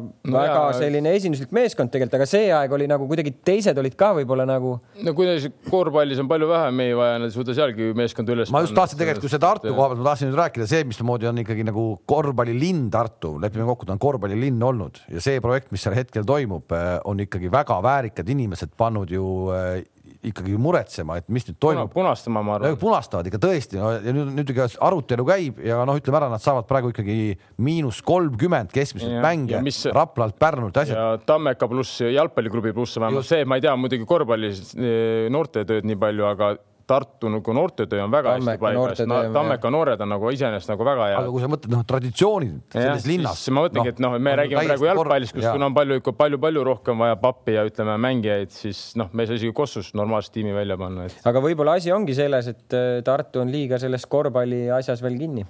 no, 0.01 0.33
väga 0.33 0.57
jaa. 0.57 0.73
selline 0.79 1.13
esinduslik 1.17 1.53
meeskond 1.55 1.91
tegelikult, 1.93 2.17
aga 2.19 2.29
see 2.29 2.49
aeg 2.55 2.75
oli 2.77 2.87
nagu 2.91 3.07
kuidagi 3.09 3.33
teised 3.45 3.77
olid 3.77 3.97
ka 3.99 4.11
võib-olla 4.17 4.47
nagu. 4.49 4.77
no 5.03 5.15
kuidas 5.17 5.47
korvpallis 5.69 6.21
on 6.23 6.31
palju 6.31 6.49
vähem 6.51 6.81
mehi 6.81 6.97
vaja, 6.97 7.19
nad 7.21 7.29
ei 7.29 7.35
suuda 7.35 7.55
sealgi 7.57 7.91
meeskonda 7.97 8.35
üles. 8.35 8.53
ma 8.53 8.63
just 8.65 8.77
tahtsin 8.77 9.01
tegelikult, 9.01 9.27
kui 9.27 9.33
see 9.33 9.43
Tartu 9.43 9.75
koha 9.75 9.91
pealt, 9.91 10.03
ma 10.03 10.09
tahtsin 10.11 10.31
nüüd 10.31 10.39
rääkida 10.39 10.69
see, 10.71 10.83
mismoodi 10.87 11.29
on 11.31 11.43
ikkagi 11.43 11.67
nagu 11.67 11.85
korvpallilinn 12.09 12.87
Tartu, 12.93 13.35
lepime 13.43 13.67
kokku, 13.69 13.89
ta 13.89 13.95
on 13.97 14.01
korvpallilinn 14.01 14.61
olnud 14.71 15.03
ja 15.11 15.23
see 15.23 15.41
projekt, 15.43 15.71
mis 15.75 15.83
seal 15.85 15.97
hetkel 15.97 16.27
toimub, 16.27 16.71
äh, 16.75 16.93
on 17.07 17.23
ikkagi 17.23 17.51
väga 17.51 17.81
väärikad 17.83 18.29
inimesed 18.31 18.75
pannud 18.79 19.11
ju 19.11 19.25
äh, 19.55 19.81
ikkagi 20.29 20.57
muretsema, 20.61 21.17
et 21.21 21.29
mis 21.33 21.45
nüüd 21.47 21.57
toimub. 21.61 21.91
punastama, 21.93 22.43
ma 22.45 22.57
arvan. 22.59 22.75
punastavad 22.81 23.27
ikka 23.29 23.39
tõesti 23.41 23.79
no, 23.79 23.91
ja 23.95 24.13
nüüd, 24.13 24.31
nüüd 24.37 24.51
arutelu 24.61 25.25
käib 25.25 25.61
ja 25.65 25.81
noh, 25.87 25.97
ütleme 25.97 26.19
ära, 26.19 26.29
nad 26.31 26.43
saavad 26.43 26.67
praegu 26.69 26.91
ikkagi 26.93 27.17
miinus 27.61 28.03
kolmkümmend 28.05 28.73
keskmiselt 28.75 29.17
mänge 29.23 29.61
mis... 29.65 29.83
Raplalt, 29.91 30.37
Pärnult, 30.41 30.77
asjad. 30.77 30.97
ja 30.97 31.21
Tammeka 31.25 31.69
pluss 31.71 32.03
jalgpalliklubi 32.05 32.73
pluss 32.77 32.99
vähemalt 33.01 33.27
see, 33.27 33.45
ma 33.49 33.57
ei 33.57 33.65
tea 33.65 33.73
muidugi 33.79 34.05
korvpallis 34.09 34.75
eh, 34.77 35.25
noortetööd 35.33 35.89
nii 35.89 35.99
palju, 36.01 36.27
aga 36.29 36.53
Tartu 36.91 37.31
nagu 37.31 37.55
noortetöö 37.55 38.03
on 38.03 38.11
väga 38.13 38.35
Tammeka 38.35 38.51
hästi 38.51 38.63
paigas 38.65 39.03
no,. 39.07 39.19
Tammeka 39.35 39.71
noored 39.73 40.03
on 40.03 40.11
nagu 40.13 40.31
iseenesest 40.35 40.73
nagu 40.73 40.87
väga 40.87 41.07
hea. 41.11 41.19
aga 41.21 41.31
kui 41.33 41.43
sa 41.43 41.51
mõtled 41.51 41.75
noh, 41.75 41.85
traditsioonid 41.87 42.75
selles 42.75 43.07
linnas. 43.09 43.45
ma 43.53 43.65
mõtlengi 43.65 43.91
no,, 43.91 43.95
et 43.95 44.03
noh, 44.03 44.17
me 44.27 44.35
räägime 44.41 44.65
praegu 44.71 44.89
jalgpallist, 44.89 45.35
kus 45.37 45.47
kuna 45.47 45.69
on 45.69 45.77
palju, 45.77 46.01
ikka 46.01 46.15
palju-palju 46.19 46.65
rohkem 46.67 47.05
vaja 47.05 47.17
pappi 47.21 47.55
ja 47.57 47.65
ütleme 47.67 47.97
mängijaid, 48.07 48.53
siis 48.55 48.83
noh, 48.99 49.11
me 49.13 49.25
ei 49.25 49.31
saa 49.31 49.39
isegi 49.39 49.55
Kossus 49.55 49.93
normaalset 49.97 50.35
tiimi 50.37 50.55
välja 50.55 50.77
panna 50.79 51.07
et.... 51.07 51.17
aga 51.31 51.43
võib-olla 51.43 51.77
asi 51.79 51.93
ongi 51.95 52.17
selles, 52.17 52.51
et 52.51 52.77
äh, 52.77 52.99
Tartu 53.05 53.43
on 53.43 53.51
liiga 53.53 53.79
selles 53.81 54.05
korvpalli 54.11 54.67
asjas 54.75 55.03
veel 55.03 55.19
kinni 55.21 55.47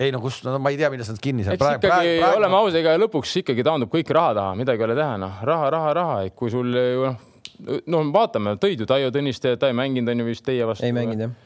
ei 0.00 0.12
no 0.14 0.20
kus, 0.22 0.40
no 0.46 0.56
ma 0.62 0.72
ei 0.72 0.78
tea, 0.80 0.88
milles 0.92 1.10
nad 1.12 1.18
kinni 1.20 1.44
seal. 1.44 1.56
eks 1.58 1.60
praegu, 1.60 1.82
ikkagi 1.84 2.12
praegu, 2.22 2.38
oleme 2.40 2.56
ausad, 2.60 2.78
ega 2.80 2.94
lõpuks 3.02 3.34
ikkagi 3.42 3.66
taandub 3.66 3.90
kõik 3.92 4.12
raha 4.16 4.36
taha, 4.38 4.54
midagi 4.56 4.80
ei 4.80 4.88
ole 4.88 4.96
teha, 4.96 5.18
noh, 5.20 5.42
raha, 5.50 5.72
raha, 5.74 5.90
raha, 5.98 6.22
et 6.28 6.36
kui 6.38 6.52
sul 6.52 6.70
noh 6.72 7.26
no 7.90 8.02
vaatame, 8.14 8.56
tõid 8.62 8.82
ju 8.82 8.88
Taio 8.88 9.12
Tõniste, 9.14 9.56
ta 9.60 9.70
ei 9.70 9.76
mänginud, 9.76 10.10
on 10.12 10.22
ju 10.22 10.28
vist 10.30 10.44
teie 10.46 10.66
vastu. 10.68 10.86
ei 10.88 10.96
mänginud 10.96 11.28
jah 11.28 11.38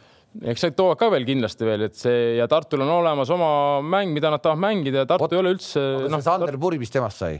eks 0.43 0.65
need 0.67 0.75
toovad 0.75 0.99
ka 0.99 1.09
veel 1.13 1.23
kindlasti 1.29 1.67
veel, 1.67 1.85
et 1.87 1.95
see 1.95 2.35
ja 2.41 2.49
Tartul 2.51 2.83
on 2.83 2.91
olemas 2.91 3.31
oma 3.31 3.81
mäng, 3.87 4.11
mida 4.17 4.33
nad 4.35 4.43
tahavad 4.43 4.65
mängida 4.65 5.05
ja 5.05 5.07
Tartu 5.07 5.29
Ot, 5.29 5.35
ei 5.37 5.39
ole 5.39 5.53
üldse. 5.55 5.83
No, 6.11 6.19
Sander 6.25 6.59
Puri, 6.59 6.81
mis 6.83 6.91
temast 6.91 7.23
sai? 7.23 7.37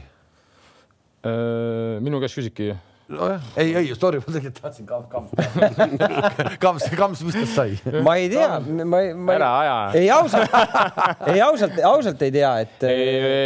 minu 2.05 2.19
käest 2.21 2.37
küsibki 2.37 2.69
nojah, 3.07 3.41
ei, 3.61 3.73
ei, 3.77 3.91
sorry, 3.95 4.21
ma 4.23 4.33
tegelikult 4.33 4.61
tahtsin 4.63 4.87
Kams, 4.89 5.09
Kams, 5.11 6.55
Kams, 6.59 6.87
Kams, 6.97 7.25
mis 7.27 7.37
tast 7.37 7.57
sai? 7.57 7.99
ma 8.05 8.15
ei 8.17 8.31
tea, 8.31 8.59
ma, 8.81 9.01
ma 9.13 9.35
ära 9.35 9.51
aja. 9.59 9.75
ei 9.99 10.09
ausalt, 10.13 10.55
ei 11.33 11.43
ausalt, 11.45 11.77
ausalt 11.91 12.25
ei 12.25 12.33
tea, 12.33 12.53
et. 12.65 12.87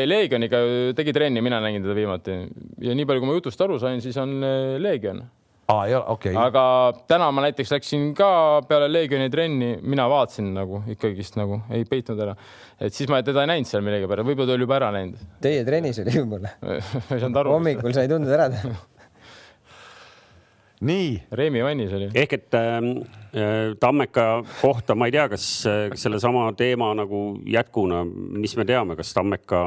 Leegioniga 0.10 0.64
tegi 0.98 1.16
trenni, 1.16 1.44
mina 1.44 1.60
nägin 1.64 1.84
teda 1.84 1.98
viimati 1.98 2.40
ja 2.86 2.96
nii 2.96 3.10
palju, 3.10 3.26
kui 3.26 3.32
ma 3.32 3.36
jutust 3.40 3.68
aru 3.68 3.82
sain, 3.82 4.00
siis 4.04 4.18
on 4.22 4.40
äh, 4.40 4.80
Leegion 4.82 5.22
ei 5.70 5.96
okei 5.96 6.34
okay.. 6.34 6.46
aga 6.48 6.64
täna 7.08 7.28
ma 7.36 7.44
näiteks 7.46 7.72
läksin 7.76 8.10
ka 8.18 8.30
peale 8.68 8.88
Leegioni 8.92 9.30
trenni, 9.30 9.76
mina 9.82 10.08
vaatasin 10.10 10.50
nagu 10.56 10.82
ikkagist 10.90 11.38
nagu 11.38 11.62
ei 11.76 11.86
peitnud 11.90 12.22
ära, 12.26 12.36
et 12.82 12.96
siis 12.96 13.10
ma 13.12 13.22
teda 13.26 13.44
ei 13.46 13.52
näinud 13.54 13.70
seal 13.70 13.84
millegipärast, 13.86 14.28
võib-olla 14.32 14.50
ta 14.50 14.58
oli 14.58 14.66
juba 14.66 14.80
ära 14.80 14.94
läinud. 14.96 15.28
Teie 15.44 15.66
trennis 15.68 16.02
oli 16.02 16.16
võib-olla 16.16 16.56
ei 17.14 17.20
saanud 17.20 17.44
aru. 17.44 17.54
hommikul 17.58 17.94
sa 17.94 18.06
ei 18.06 18.12
tundnud 18.12 18.34
ära 18.34 18.50
nii. 20.86 21.12
Reimi 21.36 21.64
vannis 21.64 21.94
oli. 21.96 22.10
ehk 22.16 22.34
et 22.38 22.56
ähm, 22.58 22.90
äh, 23.34 23.76
Tammeka 23.80 24.30
kohta 24.62 24.96
ma 24.96 25.10
ei 25.10 25.16
tea, 25.16 25.28
kas 25.32 25.46
äh, 25.68 25.92
sellesama 26.00 26.50
teema 26.58 26.94
nagu 26.98 27.40
jätkuna, 27.48 28.04
mis 28.08 28.56
me 28.58 28.66
teame, 28.68 28.96
kas 29.00 29.14
Tammeka, 29.16 29.64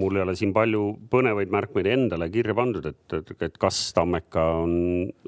mul 0.00 0.18
ei 0.18 0.24
ole 0.26 0.36
siin 0.38 0.52
palju 0.54 0.88
põnevaid 1.10 1.52
märkmeid 1.52 1.88
endale 1.90 2.28
kirja 2.30 2.54
pandud, 2.56 2.86
et, 2.86 3.04
et, 3.18 3.32
et 3.48 3.56
kas 3.60 3.80
Tammeka 3.96 4.44
on, 4.62 4.74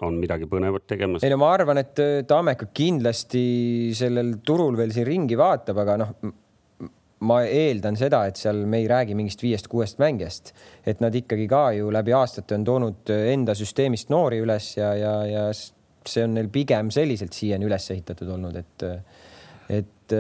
on 0.07 0.21
midagi 0.21 0.49
põnevat 0.51 0.87
tegemas? 0.87 1.27
ei 1.27 1.33
no 1.35 1.41
ma 1.43 1.53
arvan, 1.57 1.83
et 1.83 2.05
äh, 2.05 2.19
Tammeka 2.29 2.71
kindlasti 2.75 3.95
sellel 3.99 4.37
turul 4.47 4.79
veel 4.79 4.95
siin 4.95 5.09
ringi 5.09 5.38
vaatab, 5.38 5.83
aga 5.85 6.03
noh 6.05 6.14
ma 7.26 7.40
eeldan 7.44 7.96
seda, 7.98 8.22
et 8.28 8.38
seal 8.38 8.62
me 8.70 8.83
ei 8.83 8.87
räägi 8.90 9.16
mingist 9.18 9.42
viiest-kuuest 9.42 9.98
mängijast, 10.02 10.52
et 10.87 11.02
nad 11.02 11.14
ikkagi 11.14 11.48
ka 11.50 11.64
ju 11.74 11.90
läbi 11.94 12.14
aastate 12.14 12.54
on 12.54 12.66
toonud 12.68 13.12
enda 13.16 13.57
süsteemist 13.59 14.12
noori 14.14 14.38
üles 14.44 14.70
ja, 14.78 14.92
ja, 14.98 15.14
ja 15.26 15.44
see 15.52 16.24
on 16.24 16.37
neil 16.38 16.50
pigem 16.52 16.92
selliselt 16.94 17.35
siiani 17.37 17.66
üles 17.68 17.90
ehitatud 17.94 18.31
olnud, 18.37 18.57
et, 18.61 18.87
et 19.81 20.16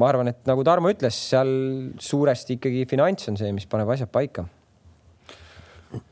ma 0.00 0.08
arvan, 0.08 0.32
et 0.32 0.42
nagu 0.48 0.64
Tarmo 0.66 0.90
ütles, 0.92 1.18
seal 1.30 1.52
suuresti 2.02 2.58
ikkagi 2.58 2.86
finants 2.90 3.30
on 3.30 3.38
see, 3.40 3.52
mis 3.54 3.68
paneb 3.70 3.92
asjad 3.94 4.10
paika 4.14 4.48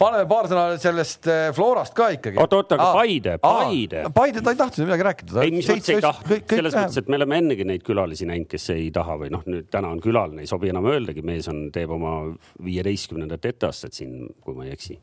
paneme 0.00 0.26
paar 0.30 0.48
sõna 0.50 0.64
sellest 0.80 1.28
eh, 1.30 1.48
Florast 1.56 1.94
ka 1.96 2.10
ikkagi. 2.16 2.38
oot, 2.42 2.58
oot, 2.58 2.74
aga 2.76 2.88
Paide, 2.96 3.36
Paide. 3.42 4.04
Paide, 4.14 4.44
ta 4.44 4.54
ei 4.54 4.60
tahtnud 4.60 4.88
midagi 4.88 5.06
rääkida. 5.08 5.42
ei, 5.44 5.54
mis 5.54 5.70
mõttes 5.70 5.94
ei 5.94 6.04
tahtnud, 6.04 6.46
selles 6.52 6.76
mõttes, 6.78 7.00
et 7.02 7.10
me 7.12 7.18
oleme 7.20 7.40
ennegi 7.42 7.66
neid 7.68 7.84
külalisi 7.86 8.28
näinud, 8.28 8.50
kes 8.50 8.70
ei 8.76 8.88
taha 8.94 9.18
või 9.24 9.32
noh, 9.34 9.44
nüüd 9.48 9.68
täna 9.72 9.92
on 9.92 10.00
külaline, 10.02 10.44
ei 10.44 10.50
sobi 10.50 10.72
enam 10.72 10.88
öeldagi, 10.92 11.24
mees 11.26 11.50
on, 11.52 11.66
teeb 11.74 11.92
oma 11.94 12.14
viieteistkümnendat 12.62 13.52
etteastet 13.52 13.98
siin, 13.98 14.24
kui 14.42 14.56
ma 14.56 14.68
ei 14.68 14.76
eksi 14.76 14.98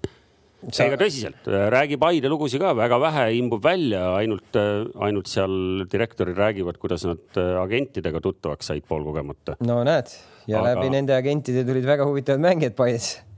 Sa... 0.60 0.84
ega 0.89 0.98
tõsiselt, 1.00 1.46
räägi 1.72 1.96
Paide 2.02 2.32
lugusid 2.32 2.60
ka, 2.60 2.74
väga 2.76 2.98
vähe 3.00 3.30
imbub 3.38 3.63
välja, 3.63 4.10
ainult, 4.20 4.58
ainult 5.00 5.32
seal 5.32 5.86
direktorid 5.88 6.36
räägivad, 6.36 6.82
kuidas 6.82 7.08
nad 7.08 7.39
agentidega 7.62 8.20
tuttavaks 8.24 8.74
said 8.74 8.84
poolkogemata. 8.89 9.56
no 9.63 9.80
näed, 9.88 10.12
ja 10.52 10.60
Aga... 10.60 10.74
läbi 10.74 10.92
nende 10.98 11.15
agentide 11.15 11.63
tulid 11.68 11.88
väga 11.88 12.08
huvitavad 12.10 12.44
mängijad 12.44 12.76
Paidesse 12.76 13.29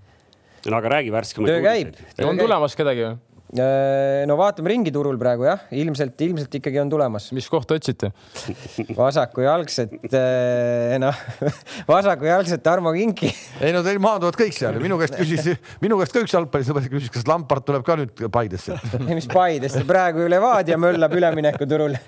no 0.70 0.78
aga 0.78 0.96
räägi 0.98 1.14
värskemaid 1.14 1.58
uudiseid. 1.58 2.02
on 2.28 2.42
tulemas 2.42 2.78
kedagi 2.78 3.08
või? 3.08 3.20
Äh, 3.52 4.24
no 4.30 4.38
vaatame 4.40 4.70
ringi 4.72 4.94
turul 4.96 5.18
praegu 5.20 5.44
jah, 5.44 5.66
ilmselt, 5.76 6.16
ilmselt 6.24 6.54
ikkagi 6.56 6.80
on 6.80 6.92
tulemas. 6.92 7.26
mis 7.36 7.50
kohta 7.52 7.76
otsite? 7.76 8.14
vasakujalgset, 9.02 9.98
äh, 10.08 10.96
noh, 11.04 11.20
vasakujalgset 11.90 12.64
Tarmo 12.64 12.94
Kinki. 12.96 13.28
ei 13.60 13.74
no 13.76 13.82
teil 13.84 14.00
maanduvad 14.00 14.40
kõik 14.40 14.56
seal 14.56 14.80
minu 14.80 14.96
käest 15.02 15.20
küsis, 15.20 15.60
minu 15.84 16.00
käest 16.00 16.16
ka 16.16 16.24
üks 16.24 16.38
jalgpallisõber 16.38 16.88
küsis, 16.94 17.12
kas 17.12 17.28
Lampart 17.28 17.68
tuleb 17.68 17.84
ka 17.84 18.00
nüüd 18.00 18.24
Paidesse. 18.32 18.80
mis 19.10 19.28
Paidesse, 19.32 19.84
praegu 19.90 20.24
ju 20.24 20.32
Levadia 20.32 20.80
möllab 20.80 21.18
üleminekuturul. 21.20 22.00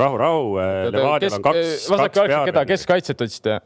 rahu, 0.00 0.16
rahu, 0.24 0.56
Levadial 0.88 1.36
on 1.36 1.48
kaks. 1.50 1.84
vasakujalgset, 1.92 2.48
keda, 2.48 2.64
keskkaitset 2.72 3.28
otsite? 3.28 3.60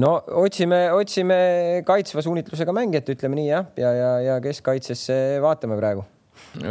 No 0.00 0.12
otsime, 0.42 0.84
otsime 0.96 1.36
kaitsva 1.88 2.24
suunitlusega 2.24 2.72
mängijat, 2.76 3.10
ütleme 3.12 3.38
nii 3.40 3.48
jah, 3.50 3.68
ja, 3.76 3.92
ja, 3.96 4.12
ja 4.28 4.38
keskkaitsesse 4.44 5.18
vaatame 5.44 5.76
praegu. 5.80 6.06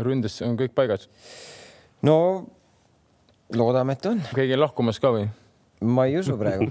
ründes 0.01 0.39
on 0.45 0.57
kõik 0.59 0.73
paigas? 0.77 1.09
no 2.01 2.17
loodame, 3.53 3.97
et 3.97 4.09
on. 4.09 4.23
keegi 4.35 4.57
lahkumas 4.57 4.99
ka 5.01 5.13
või? 5.13 5.27
Ma 5.81 6.05
ei 6.05 6.17
usu 6.19 6.35
praegu 6.37 6.67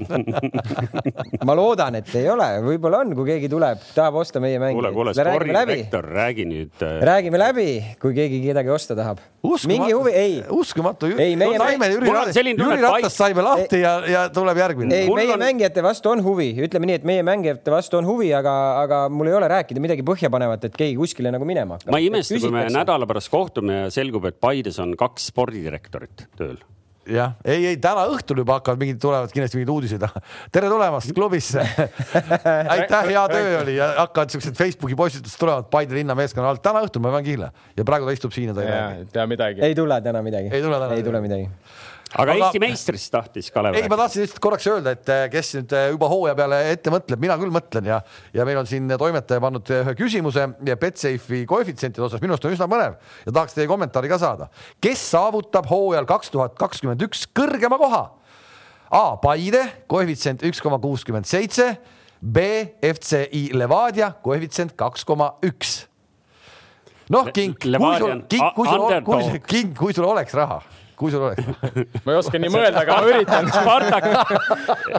ma 1.49 1.55
loodan, 1.59 1.97
et 1.99 2.11
ei 2.15 2.29
ole, 2.31 2.47
võib-olla 2.63 3.01
on, 3.03 3.11
kui 3.19 3.27
keegi 3.33 3.49
tuleb, 3.51 3.83
tahab 3.97 4.21
osta 4.23 4.43
meie 4.43 4.61
mänge. 4.63 4.77
kuule, 4.79 4.93
kuule, 4.95 5.15
spordidirektor, 5.17 6.07
räägi 6.15 6.47
nüüd 6.47 6.85
äh.... 6.87 7.01
räägime 7.09 7.41
läbi, 7.41 7.67
kui 8.03 8.15
keegi 8.15 8.39
kedagi 8.45 8.71
osta 8.71 8.95
tahab. 8.99 9.19
mingi 9.67 9.91
huvi, 9.91 10.15
ei. 10.15 10.39
uskumatu. 10.55 11.11
ei, 11.17 11.35
meie 11.41 11.59
no, 11.59 11.67
saime 11.67 11.91
Jüri 11.91 12.15
Ratas, 12.15 12.39
Jüri 12.39 12.81
Ratas 12.87 13.19
saime 13.19 13.45
lahti 13.47 13.83
ja, 13.83 13.97
ja 14.07 14.25
tuleb 14.35 14.63
järgmine. 14.63 15.03
ei, 15.03 15.11
meie 15.11 15.35
on... 15.35 15.43
mängijate 15.43 15.83
vastu 15.83 16.15
on 16.15 16.23
huvi, 16.25 16.53
ütleme 16.63 16.93
nii, 16.93 17.03
et 17.03 17.11
meie 17.11 17.27
mängijate 17.27 17.75
vastu 17.75 17.99
on 17.99 18.07
huvi, 18.07 18.31
aga, 18.37 18.57
aga 18.87 19.05
mul 19.11 19.33
ei 19.33 19.39
ole 19.41 19.51
rääkida 19.51 19.83
midagi 19.83 20.07
põhjapanevat, 20.07 20.71
et 20.71 20.79
keegi 20.79 20.99
kuskile 21.01 21.35
nagu 21.35 21.49
minema 21.49 21.81
hakkab. 21.81 21.91
ma 21.91 22.03
ei 22.03 22.13
imesta, 22.13 22.39
kui 22.39 22.55
me 22.55 22.69
nädala 22.71 23.11
pärast 23.11 23.33
kohtume 23.35 23.87
ja 23.87 23.95
selgub, 23.95 24.31
et 24.31 24.39
Paides 24.41 24.79
on 24.83 24.95
kaks 24.99 25.33
spordidirektorit 25.33 26.31
tööl 26.39 26.61
jah, 27.11 27.35
ei, 27.45 27.67
ei 27.73 27.79
täna 27.83 28.07
õhtul 28.11 28.43
juba 28.43 28.59
hakkavad 28.59 28.81
mingid, 28.81 29.01
tulevad 29.03 29.33
kindlasti 29.35 29.59
mingid 29.59 29.73
uudised. 29.75 30.07
tere 30.55 30.71
tulemast 30.71 31.13
klubisse 31.17 31.65
aitäh, 32.77 33.11
hea 33.11 33.25
töö 33.33 33.61
oli 33.61 33.77
ja 33.79 33.93
hakkavad 34.01 34.35
siuksed 34.35 34.59
Facebooki 34.59 34.99
postitused 34.99 35.41
tulevad 35.41 35.71
Paide 35.73 35.97
linna 35.99 36.17
meeskonna 36.19 36.51
alt. 36.53 36.63
täna 36.65 36.83
õhtul 36.87 37.05
ma 37.05 37.15
pean 37.17 37.27
kihla 37.27 37.53
ja 37.77 37.87
praegu 37.87 38.09
ta 38.09 38.17
istub 38.17 38.35
siin 38.37 38.51
ja 38.53 38.57
ta 38.57 38.65
ei 38.65 38.73
räägi. 38.73 39.07
tea 39.15 39.27
midagi. 39.31 39.65
ei 39.67 39.79
tule 39.79 40.01
täna 40.05 40.23
midagi. 40.27 40.53
ei 40.55 40.63
tule 40.63 40.83
täna. 40.83 40.99
ei 40.99 41.07
tule 41.07 41.23
midagi 41.25 41.49
aga 42.19 42.35
Eesti 42.35 42.61
meistrist 42.63 43.13
tahtis 43.15 43.51
Kalev 43.55 43.77
ei, 43.79 43.87
ma 43.91 43.99
tahtsin 44.01 44.25
lihtsalt 44.25 44.43
korraks 44.43 44.67
öelda, 44.71 44.95
et 44.97 45.11
eh, 45.13 45.25
kes 45.31 45.53
nüüd 45.59 45.75
eh, 45.77 45.87
juba 45.93 46.09
hooaja 46.11 46.35
peale 46.39 46.61
ette 46.73 46.93
mõtleb, 46.93 47.21
mina 47.23 47.37
küll 47.39 47.53
mõtlen 47.55 47.87
ja, 47.87 48.01
ja 48.35 48.47
meil 48.49 48.59
on 48.63 48.69
siin 48.69 48.91
toimetaja 48.99 49.43
pannud 49.43 49.71
ühe 49.77 49.95
küsimuse 49.99 50.47
ja 50.67 50.79
Betsafe'i 50.81 51.45
koefitsientide 51.51 52.05
osas. 52.07 52.23
Minu 52.23 52.35
arust 52.35 52.49
on 52.49 52.57
üsna 52.57 52.67
põnev 52.71 52.97
ja 53.27 53.35
tahaks 53.35 53.55
teie 53.55 53.69
kommentaari 53.71 54.11
ka 54.11 54.19
saada. 54.23 54.51
kes 54.83 55.05
saavutab 55.13 55.69
hooajal 55.71 56.09
kaks 56.11 56.35
tuhat 56.35 56.59
kakskümmend 56.59 57.07
üks 57.07 57.29
kõrgema 57.37 57.79
koha? 57.81 58.03
A. 58.91 59.05
Paide 59.23 59.63
koefitsient 59.91 60.43
üks 60.49 60.59
koma 60.63 60.81
kuuskümmend 60.83 61.29
seitse, 61.31 61.77
B. 62.21 62.43
FCI 62.83 63.53
Levadia 63.55 64.11
koefitsient 64.25 64.75
kaks 64.79 65.07
koma 65.07 65.37
üks. 65.47 65.87
noh, 67.11 67.31
King, 67.35 67.55
kui 67.55 67.71
sul 68.03 68.21
King, 68.31 68.51
kui 68.55 68.67
sul, 68.67 69.39
kui 69.79 69.95
sul 69.95 70.11
oleks 70.11 70.35
raha, 70.35 70.59
kui 71.01 71.13
sul 71.15 71.27
oleks 71.31 71.47
ma 72.05 72.15
ei 72.15 72.21
oska 72.21 72.41
nii 72.41 72.53
mõelda, 72.53 72.85
aga 72.85 73.01
ma 73.01 73.11
üritan. 73.11 73.51
Spartak, 73.57 74.09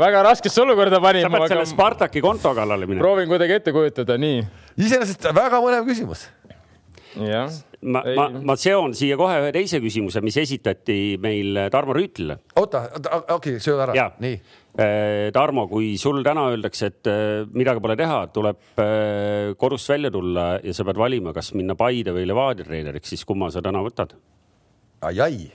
väga 0.02 0.26
raskesse 0.32 0.64
olukorda 0.66 1.02
panin 1.04 1.28
sa 1.28 1.32
pead 1.34 1.46
aga 1.46 1.54
selle 1.56 1.70
Spartaki 1.70 2.24
konto 2.24 2.56
kallale 2.58 2.90
minema. 2.90 3.06
proovin 3.06 3.30
kuidagi 3.32 3.60
ette 3.60 3.76
kujutada, 3.76 4.18
nii. 4.22 4.46
iseenesest 4.82 5.32
väga 5.38 5.62
põnev 5.62 5.86
küsimus 5.90 6.30
jah. 7.16 7.52
ma, 7.82 8.02
ma, 8.16 8.26
ma 8.52 8.56
seon 8.60 8.96
siia 8.98 9.18
kohe 9.20 9.38
ühe 9.42 9.52
teise 9.56 9.82
küsimuse, 9.84 10.24
mis 10.24 10.38
esitati 10.42 10.98
meil 11.22 11.68
Tarmo 11.74 11.96
Rüütlile. 11.98 12.40
oota, 12.62 12.86
okei 12.96 13.36
okay,, 13.36 13.62
söö 13.64 13.80
ära 13.84 14.10
nii. 14.22 14.42
Tarmo, 15.36 15.66
kui 15.68 15.98
sul 16.00 16.22
täna 16.24 16.46
öeldakse, 16.48 16.88
et 16.94 17.08
äh, 17.12 17.42
midagi 17.52 17.82
pole 17.84 17.98
teha, 18.00 18.22
tuleb 18.32 18.80
äh, 18.80 19.52
kodust 19.60 19.92
välja 19.92 20.14
tulla 20.16 20.46
ja 20.64 20.72
sa 20.72 20.86
pead 20.88 21.02
valima, 21.02 21.34
kas 21.36 21.52
minna 21.60 21.76
Paide 21.76 22.14
või 22.16 22.24
Levadia 22.30 22.64
treeneriks, 22.64 23.12
siis 23.12 23.28
kumma 23.28 23.52
sa 23.52 23.64
täna 23.66 23.84
võtad? 23.84 24.16
ai-ai, 25.02 25.50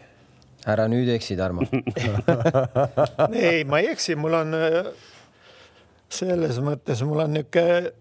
ära 0.67 0.87
nüüd 0.91 1.09
eksi, 1.15 1.37
Tarmo. 1.39 1.67
ei, 3.33 3.63
ma 3.69 3.81
ei 3.83 3.93
eksi, 3.93 4.17
mul 4.19 4.35
on 4.41 4.57
äh, 4.59 4.91
selles 6.13 6.59
mõttes, 6.65 7.03
mul 7.07 7.23
on 7.25 7.35
niisugune 7.37 7.93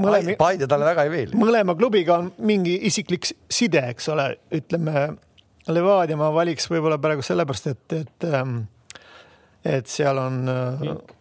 mõlema, 0.00 0.36
Paide 0.40 0.68
talle 0.70 0.88
väga 0.88 1.04
ei 1.06 1.12
meeldi. 1.12 1.38
mõlema 1.38 1.76
klubiga 1.78 2.18
on 2.18 2.32
mingi 2.44 2.74
isiklik 2.88 3.28
side, 3.30 3.82
eks 3.94 4.10
ole, 4.14 4.32
ütleme 4.54 5.06
Levadia 5.70 6.16
ma 6.20 6.28
valiks 6.34 6.66
võib-olla 6.68 6.98
praegu 7.00 7.22
sellepärast, 7.24 7.70
et, 7.72 7.94
et, 8.02 8.26
et 9.64 9.86
seal 9.88 10.18
on 10.20 10.42
Kink, 10.44 11.14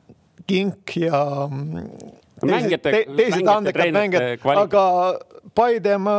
Kink 0.49 0.95
ja 1.05 1.21
mm, 1.47 1.85
mängijate- 2.43 2.91
te, 2.91 3.03
teised 3.15 3.47
andekad 3.47 3.93
mängijad, 3.95 4.43
aga 4.57 4.83
Paide 5.55 5.95
ma, 6.01 6.17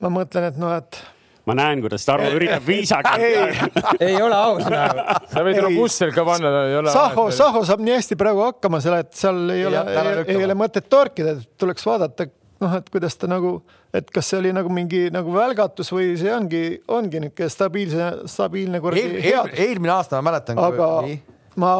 ma 0.00 0.10
mõtlen, 0.10 0.48
et 0.48 0.58
noh, 0.58 0.74
et 0.74 0.98
ma 1.48 1.56
näen, 1.56 1.82
kuidas 1.84 2.04
Tarmo 2.06 2.28
üritab 2.36 2.66
viisakalt. 2.66 3.22
ei 4.04 4.16
ole 4.22 4.36
aus 4.36 4.66
nagu. 4.68 5.04
sa 5.32 5.44
võid 5.46 5.56
Ei. 5.56 5.62
robustsel 5.64 6.12
ka 6.16 6.24
panna, 6.28 6.52
ei 6.68 6.76
ole. 6.80 6.92
Saho, 6.92 7.28
Saho 7.34 7.64
saab 7.68 7.82
nii 7.84 7.96
hästi 7.96 8.18
praegu 8.20 8.44
hakkama 8.44 8.82
seal, 8.84 8.98
et 9.02 9.14
seal 9.16 9.40
ei 9.54 9.64
ole 9.68 9.82
ei 10.26 10.44
ole 10.44 10.58
mõtet 10.58 10.88
torkida, 10.92 11.38
tuleks 11.60 11.86
vaadata, 11.88 12.28
noh, 12.62 12.76
et 12.80 12.92
kuidas 12.92 13.16
ta 13.18 13.30
nagu, 13.30 13.58
et 13.94 14.08
kas 14.14 14.30
see 14.32 14.40
oli 14.42 14.52
nagu 14.56 14.72
mingi 14.72 15.06
nagu 15.14 15.32
välgatus 15.34 15.92
või 15.94 16.12
see 16.20 16.32
ongi, 16.34 16.62
ongi 16.94 17.24
niisugune 17.24 17.52
stabiilse, 17.54 18.12
stabiilne 18.30 18.82
kuradi 18.84 19.04
eel, 19.06 19.18
eel, 19.32 19.52
eelmine 19.68 19.94
aasta 19.96 20.20
ma 20.20 20.30
mäletan. 20.30 20.60
aga 20.60 20.90
nii, 21.06 21.20
ma 21.62 21.74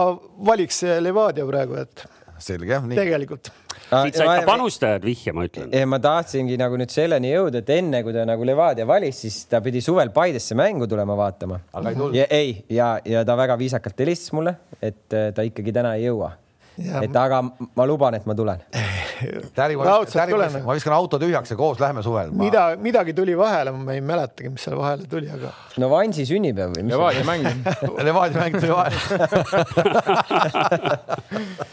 valiks 0.51 0.85
Levadia 1.05 1.47
praegu, 1.49 1.81
et 1.85 2.07
selge 2.43 2.81
nii. 2.87 2.99
tegelikult 2.99 3.53
siit 3.89 4.19
said 4.19 4.29
ka 4.29 4.47
panustajad 4.49 5.05
vihje, 5.05 5.33
ma 5.37 5.47
ütlen. 5.49 5.71
ja 5.75 5.87
ma 5.89 6.01
tahtsingi 6.03 6.59
nagu 6.61 6.79
nüüd 6.81 6.93
selleni 6.93 7.33
jõuda, 7.33 7.63
et 7.63 7.71
enne 7.79 8.03
kui 8.07 8.17
ta 8.17 8.27
nagu 8.29 8.49
Levadia 8.49 8.87
valis, 8.89 9.23
siis 9.25 9.41
ta 9.51 9.63
pidi 9.65 9.83
suvel 9.85 10.13
Paidesse 10.15 10.57
mängu 10.59 10.89
tulema 10.91 11.17
vaatama. 11.19 11.61
Aga 11.73 11.95
ei 11.95 11.97
tulnud. 12.01 12.19
ja 12.19 12.27
ei, 12.31 12.53
ja, 12.73 12.91
ja 13.05 13.25
ta 13.29 13.37
väga 13.39 13.59
viisakalt 13.61 14.05
helistas 14.05 14.35
mulle, 14.37 14.59
et 14.83 15.17
äh, 15.17 15.33
ta 15.35 15.47
ikkagi 15.47 15.75
täna 15.75 15.97
ei 15.99 16.09
jõua. 16.09 16.35
Et 16.79 17.17
aga 17.19 17.41
ma 17.43 17.85
luban, 17.91 18.15
et 18.15 18.27
ma 18.29 18.35
tulen. 18.39 18.61
Täri, 19.57 19.75
ma 19.75 19.99
tulen. 20.31 20.61
ma 20.63 20.77
viskan 20.77 20.95
auto 20.95 21.19
tühjaks 21.19 21.51
ja 21.51 21.57
koos 21.59 21.81
lähme 21.83 22.05
suvel. 22.07 22.31
mida, 22.39 22.77
midagi 22.79 23.15
tuli 23.19 23.35
vahele, 23.39 23.73
ma 23.75 23.97
ei 23.97 24.03
mäletagi, 24.05 24.53
mis 24.55 24.63
seal 24.63 24.79
vahele 24.79 25.09
tuli, 25.11 25.27
aga 25.35 25.51
no 25.83 25.91
Vansi 25.91 26.27
sünnipäev 26.29 26.77
või 26.77 26.83
mis? 26.87 26.95
Levadia 26.95 27.25
mäng. 27.27 27.43
Levadia 28.09 28.39
mäng 28.45 28.55
tuli 28.61 28.75
vahele. 28.77 28.99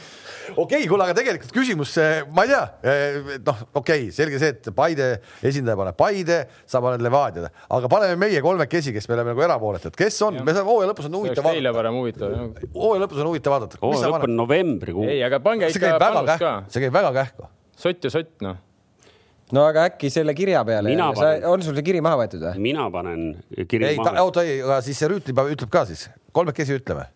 okei, 0.53 0.85
kuule, 0.89 1.07
aga 1.07 1.15
tegelikult 1.17 1.53
küsimus, 1.55 1.95
ma 2.35 2.45
ei 2.45 2.51
tea, 2.51 2.63
noh, 3.45 3.63
okei 3.73 4.07
okay,, 4.07 4.11
selge 4.15 4.39
see, 4.41 4.53
et 4.55 4.69
Paide 4.75 5.09
esindaja 5.45 5.77
paneb 5.79 5.97
Paide, 5.99 6.39
sa 6.69 6.81
paned 6.83 7.03
Levadia, 7.05 7.49
aga 7.77 7.89
paneme 7.91 8.19
meie 8.19 8.41
kolmekesi, 8.45 8.93
kes 8.95 9.09
me 9.09 9.17
oleme 9.17 9.33
nagu 9.33 9.45
erapooletud, 9.47 9.95
kes 9.97 10.19
on, 10.27 10.41
me 10.45 10.55
saame 10.55 10.69
hooaja 10.69 10.91
lõpus 10.91 11.09
on 11.09 11.17
huvitav 11.19 11.47
vaadata, 11.47 11.73
parem 11.79 11.99
huvitav. 11.99 12.37
hooaja 12.75 13.03
lõpus 13.05 13.23
on 13.23 13.31
huvitav 13.31 13.55
vaadata. 13.55 13.81
hooaja 13.81 14.13
lõpp 14.13 14.27
on 14.29 14.37
novembrikuu. 14.41 15.07
ei, 15.09 15.23
aga 15.25 15.41
pange 15.43 15.69
see 15.69 15.79
ikka 15.79 15.91
käib 15.91 15.99
väga 15.99 16.13
panust 16.13 16.31
ka 16.31 16.37
kähku,. 16.45 16.71
see 16.75 16.85
käib 16.85 16.95
väga 16.95 17.11
kähku. 17.19 17.49
sott 17.85 18.07
ja 18.07 18.13
sott, 18.13 18.31
noh. 18.45 18.61
no 19.55 19.65
aga 19.71 19.89
äkki 19.91 20.11
selle 20.13 20.35
kirja 20.37 20.63
peale 20.67 20.95
on 21.49 21.65
sul 21.65 21.77
see 21.77 21.89
kiri 21.91 22.03
maha 22.05 22.21
võetud 22.23 22.47
või? 22.49 22.63
mina 22.69 22.87
panen 22.93 23.27
kirja 23.65 23.93
ei, 23.93 24.01
maha. 24.01 24.25
oota 24.25 24.45
ei, 24.45 24.61
aga 24.65 24.81
siis 24.85 25.01
see 25.01 25.11
Rüütli 25.11 25.35
ütleb 25.35 25.71
ka 25.73 25.85
siis, 25.89 26.07
kolmekesi 26.35 26.79
ütleme. 26.79 27.09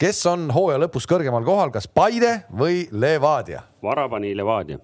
Kes 0.00 0.20
on 0.30 0.48
hooaja 0.54 0.80
lõpus 0.84 1.08
kõrgemal 1.08 1.44
kohal, 1.44 1.72
kas 1.74 1.88
Paide 1.88 2.44
või 2.56 2.86
Levadia? 2.92 3.64
vara 3.82 4.08
pani 4.08 4.32
Levadia. 4.36 4.78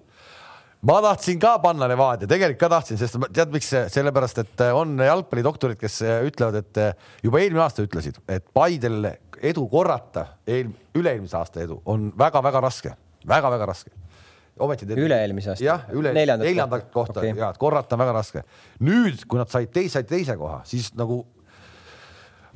ma 0.81 0.99
tahtsin 1.01 1.39
ka 1.41 1.57
panna 1.63 1.89
Levadia, 1.89 2.29
tegelikult 2.29 2.59
ka 2.61 2.69
tahtsin, 2.77 2.99
sest 3.01 3.17
tead, 3.33 3.51
miks, 3.53 3.71
sellepärast 3.93 4.43
et 4.43 4.67
on 4.73 4.97
jalgpallidoktorid, 5.01 5.79
kes 5.81 6.01
ütlevad, 6.29 6.61
et 6.61 7.25
juba 7.25 7.41
eelmine 7.41 7.65
aasta 7.65 7.85
ütlesid, 7.85 8.21
et 8.29 8.45
Paidel 8.53 9.11
edu 9.41 9.65
korrata, 9.69 10.27
eel, 10.47 10.69
üle-eelmise 10.97 11.37
aasta 11.37 11.61
edu 11.65 11.81
on 11.85 12.11
väga-väga 12.17 12.61
raske 12.63 12.93
väga,, 13.27 13.49
väga-väga 13.49 13.65
raske. 13.65 13.91
ometi 14.59 14.85
teed- 14.85 15.01
Üle-eelmise 15.01 15.51
aasta? 15.53 15.63
jah, 15.65 15.83
üle 15.93 16.13
Neljandat 16.13 16.47
neljandat 16.47 16.91
kohta. 16.93 17.19
okay. 17.19 17.33
ja 17.37 17.49
et 17.49 17.57
korrata 17.57 17.95
on 17.95 17.99
väga 17.99 18.13
raske. 18.13 18.43
nüüd, 18.79 19.25
kui 19.27 19.39
nad 19.39 19.49
said 19.49 19.71
teise, 19.73 19.97
said 19.97 20.07
teise 20.07 20.37
koha, 20.37 20.61
siis 20.65 20.93
nagu 20.95 21.19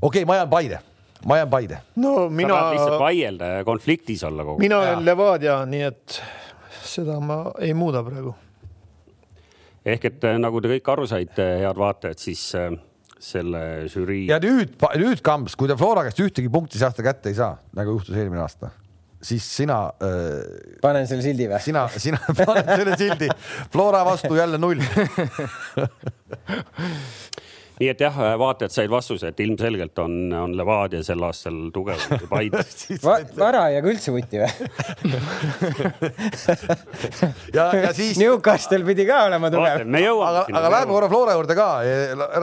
okei 0.01 0.21
okay,, 0.21 0.25
ma 0.25 0.35
jään 0.35 0.49
Paide, 0.49 0.79
ma 1.25 1.37
jään 1.37 1.49
Paide. 1.49 1.81
no 1.95 2.15
sa 2.15 2.29
mina 2.29 2.53
tahad, 2.53 2.73
lihtsalt 2.75 2.99
vaielda 2.99 3.45
ja 3.45 3.65
konfliktis 3.65 4.23
olla 4.23 4.45
kogu 4.45 4.57
aeg. 4.57 4.65
mina 4.65 4.79
olen 4.79 5.05
Levadia, 5.05 5.59
nii 5.65 5.83
et 5.89 6.21
seda 6.83 7.19
ma 7.23 7.43
ei 7.59 7.73
muuda 7.77 8.03
praegu. 8.03 8.35
ehk 9.85 10.05
et 10.11 10.29
äh, 10.29 10.37
nagu 10.41 10.61
te 10.61 10.71
kõik 10.75 10.93
aru 10.93 11.07
saite, 11.09 11.47
head 11.61 11.77
vaatajad, 11.77 12.21
siis 12.21 12.43
äh, 12.57 12.69
selle 13.21 13.63
žürii 13.91 14.27
ja 14.31 14.41
nüüd, 14.41 14.77
nüüd 15.01 15.23
Kamps, 15.25 15.57
kui 15.57 15.69
te 15.69 15.77
Flora 15.77 16.05
käest 16.07 16.21
ühtegi 16.23 16.51
punkti 16.53 16.81
see 16.81 16.89
aasta 16.89 17.05
kätte 17.05 17.33
ei 17.33 17.37
saa, 17.37 17.57
nagu 17.77 17.97
juhtus 17.97 18.17
eelmine 18.17 18.41
aasta, 18.41 18.71
siis 19.21 19.45
sina 19.61 19.83
äh, 20.01 20.41
panen 20.81 21.07
selle 21.09 21.25
sildi 21.25 21.49
või? 21.51 21.61
sina, 21.61 21.85
sina 22.01 22.21
paned 22.41 22.73
selle 22.73 22.97
sildi 22.97 23.29
Flora 23.73 24.03
vastu 24.07 24.33
jälle 24.37 24.57
null. 24.61 24.81
nii 27.81 27.89
et 27.89 28.01
jah, 28.03 28.17
vaatajad 28.37 28.71
said 28.73 28.89
vastuse, 28.91 29.27
et 29.31 29.39
ilmselgelt 29.41 29.97
on, 30.03 30.11
on 30.37 30.51
Levadia 30.57 31.01
sel 31.05 31.23
aastal 31.25 31.55
tugevam 31.73 32.19
kui 32.21 32.27
Paide. 32.29 32.61
Va 33.05 33.15
vara 33.37 33.63
ei 33.71 33.75
jaga 33.79 33.91
üldse 33.91 34.13
vutti 34.13 34.41
või? 34.41 34.51
ja, 37.57 37.65
ja 37.81 37.91
siis, 37.97 38.19
Newcastle 38.21 38.83
pidi 38.85 39.05
ka 39.09 39.23
olema 39.29 39.49
tugev. 39.53 39.85
aga, 40.27 40.41
aga 40.49 40.67
läheme 40.75 40.91
korra 40.93 41.09
Flora 41.11 41.33
juurde 41.39 41.55
ka, 41.57 41.67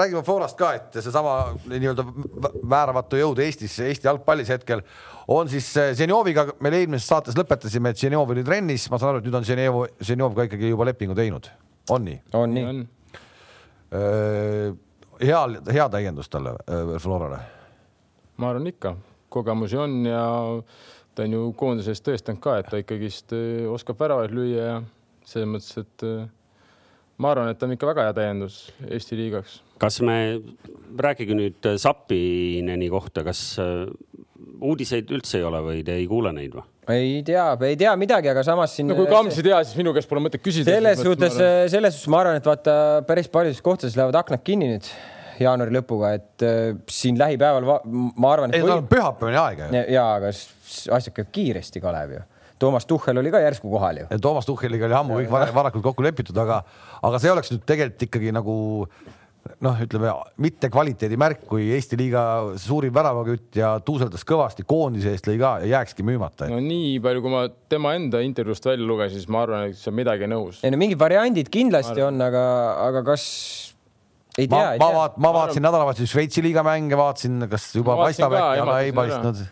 räägime 0.02 0.22
Florast 0.26 0.56
ka, 0.58 0.68
et 0.80 0.90
seesama 0.98 1.32
nii-öelda 1.70 2.02
vä- 2.08 2.54
vääramatu 2.74 3.14
jõud 3.20 3.38
Eestis, 3.46 3.74
Eesti 3.86 4.06
jalgpallis 4.10 4.50
hetkel 4.52 4.80
on 5.28 5.48
siis 5.52 5.68
äh, 5.76 5.92
Zenjoviga, 5.96 6.46
me 6.64 6.72
eelmises 6.72 7.06
saates 7.10 7.36
lõpetasime, 7.38 7.92
et 7.92 8.00
Zenjov 8.00 8.30
oli 8.34 8.44
trennis, 8.46 8.88
ma 8.90 8.96
saan 8.98 9.10
aru, 9.14 9.18
et 9.22 9.26
nüüd 9.28 9.36
on 9.38 9.46
Zenjov, 9.46 9.74
Zenjov 10.10 10.32
ka 10.36 10.42
ikkagi 10.48 10.66
juba 10.72 10.84
lepingu 10.88 11.14
teinud, 11.18 11.44
on 11.94 12.00
nii? 12.08 12.18
on 12.42 12.48
nii? 12.56 12.64
on. 12.72 12.78
hea, 15.20 15.40
hea 15.72 15.88
täiendus 15.92 16.28
talle, 16.32 16.54
Florale. 17.02 17.38
ma 18.36 18.50
arvan 18.52 18.66
ikka, 18.70 18.96
kogemusi 19.28 19.76
on 19.76 20.06
ja 20.06 20.22
ta 21.14 21.26
on 21.26 21.34
ju 21.34 21.52
koondises 21.58 22.02
tõestanud 22.06 22.42
ka, 22.42 22.58
et 22.60 22.68
ta 22.70 22.78
ikkagist 22.78 23.34
eh, 23.34 23.66
oskab 23.70 23.98
väravaid 23.98 24.34
lüüa 24.34 24.66
ja 24.68 24.76
selles 25.26 25.50
mõttes, 25.50 25.74
et 25.82 26.06
eh, 26.06 26.28
ma 27.18 27.32
arvan, 27.34 27.50
et 27.50 27.58
ta 27.58 27.66
on 27.66 27.74
ikka 27.74 27.90
väga 27.90 28.06
hea 28.06 28.16
täiendus 28.20 28.60
Eesti 28.86 29.18
liigaks. 29.18 29.60
kas 29.82 30.00
me, 30.06 30.38
rääkige 30.98 31.34
nüüd 31.34 31.70
Sapineni 31.82 32.90
kohta, 32.90 33.26
kas 33.26 33.42
äh, 33.62 33.86
uudiseid 34.60 35.10
üldse 35.14 35.40
ei 35.40 35.48
ole 35.48 35.62
või 35.66 35.82
te 35.86 35.98
ei 35.98 36.06
kuule 36.10 36.32
neid 36.34 36.54
või? 36.54 36.66
Ei 36.94 37.20
tea, 37.26 37.44
ei 37.68 37.76
tea 37.76 37.92
midagi, 38.00 38.30
aga 38.32 38.42
samas 38.46 38.72
siin. 38.76 38.88
no 38.88 38.96
kui 38.98 39.06
Kams 39.10 39.36
ei 39.38 39.46
tea, 39.50 39.60
siis 39.66 39.76
minu 39.80 39.92
käest 39.96 40.08
pole 40.10 40.22
mõtet 40.24 40.42
küsida. 40.44 40.72
selles 40.78 41.02
suhtes, 41.04 41.36
selles 41.74 41.94
suhtes 41.96 42.08
ma 42.12 42.22
arvan, 42.24 42.40
et 42.40 42.48
vaata 42.48 42.78
päris 43.08 43.28
paljudes 43.32 43.60
kohtades 43.64 43.96
lähevad 43.98 44.16
aknad 44.22 44.42
kinni 44.46 44.70
nüüd 44.74 44.88
jaanuari 45.38 45.74
lõpuga, 45.76 46.14
et 46.18 46.42
äh, 46.46 46.72
siin 46.90 47.18
lähipäeval 47.20 47.66
va- 47.68 47.82
ma 47.86 48.32
arvan, 48.32 48.54
ei, 48.54 48.58
et 48.62 48.66
tal 48.66 48.80
on 48.80 48.88
pühapäevani 48.90 49.38
aega 49.44 49.68
ju. 49.70 49.84
ja 49.94 50.06
aga 50.16 50.32
asjad 50.32 51.14
käivad 51.14 51.30
kiiresti, 51.36 51.82
Kalev 51.84 52.16
ju. 52.16 52.24
Toomas 52.58 52.88
Tuhhel 52.90 53.20
oli 53.20 53.30
ka 53.30 53.38
järsku 53.38 53.70
kohal 53.70 54.00
ju. 54.00 54.06
Toomas 54.22 54.46
Tuhheliga 54.48 54.88
oli 54.88 54.96
ammu 54.98 55.20
kõik 55.20 55.30
vara- 55.30 55.52
varakult 55.54 55.84
kokku 55.84 56.02
lepitud, 56.02 56.36
aga, 56.42 56.56
aga 57.06 57.20
see 57.22 57.30
oleks 57.30 57.52
nüüd 57.54 57.62
tegelikult 57.68 58.02
ikkagi 58.08 58.32
nagu 58.34 58.56
noh, 59.64 59.78
ütleme 59.84 60.12
mitte 60.42 60.70
kvaliteedimärk, 60.72 61.44
kui 61.48 61.68
Eesti 61.76 61.98
liiga 62.00 62.22
suurim 62.60 62.94
väravakütt 62.94 63.58
ja 63.60 63.74
tuuseldas 63.84 64.24
kõvasti 64.28 64.66
koondise 64.68 65.12
eest 65.14 65.28
lõi 65.28 65.38
ka 65.40 65.54
ja 65.62 65.70
jääkski 65.76 66.06
müümata. 66.06 66.50
no 66.50 66.60
nii 66.62 66.98
palju, 67.04 67.24
kui 67.24 67.32
ma 67.32 67.46
tema 67.70 67.94
enda 67.98 68.22
intervjuust 68.24 68.68
välja 68.68 68.86
lugesin, 68.88 69.22
siis 69.22 69.32
ma 69.32 69.42
arvan, 69.46 69.68
et 69.70 69.80
see 69.80 69.90
on 69.92 69.98
midagi 69.98 70.30
nõus. 70.30 70.62
ei 70.64 70.74
no 70.74 70.80
mingid 70.80 71.00
variandid 71.00 71.50
kindlasti 71.52 72.04
on, 72.04 72.20
aga, 72.28 72.44
aga 72.88 73.04
kas 73.10 73.26
ei 74.38 74.46
tea, 74.46 74.62
ma, 74.78 74.78
ma 74.84 74.90
vaat-, 74.94 75.18
ma 75.18 75.34
vaatasin 75.34 75.64
nädalavahetusel 75.66 76.12
Šveitsi 76.12 76.44
liiga 76.44 76.62
mänge, 76.66 76.98
vaatasin, 76.98 77.42
kas 77.50 77.70
juba 77.74 77.98
paistab 77.98 78.36
äkki, 78.38 78.62
aga 78.64 78.78
ei 78.86 78.94
paistnud. 78.96 79.44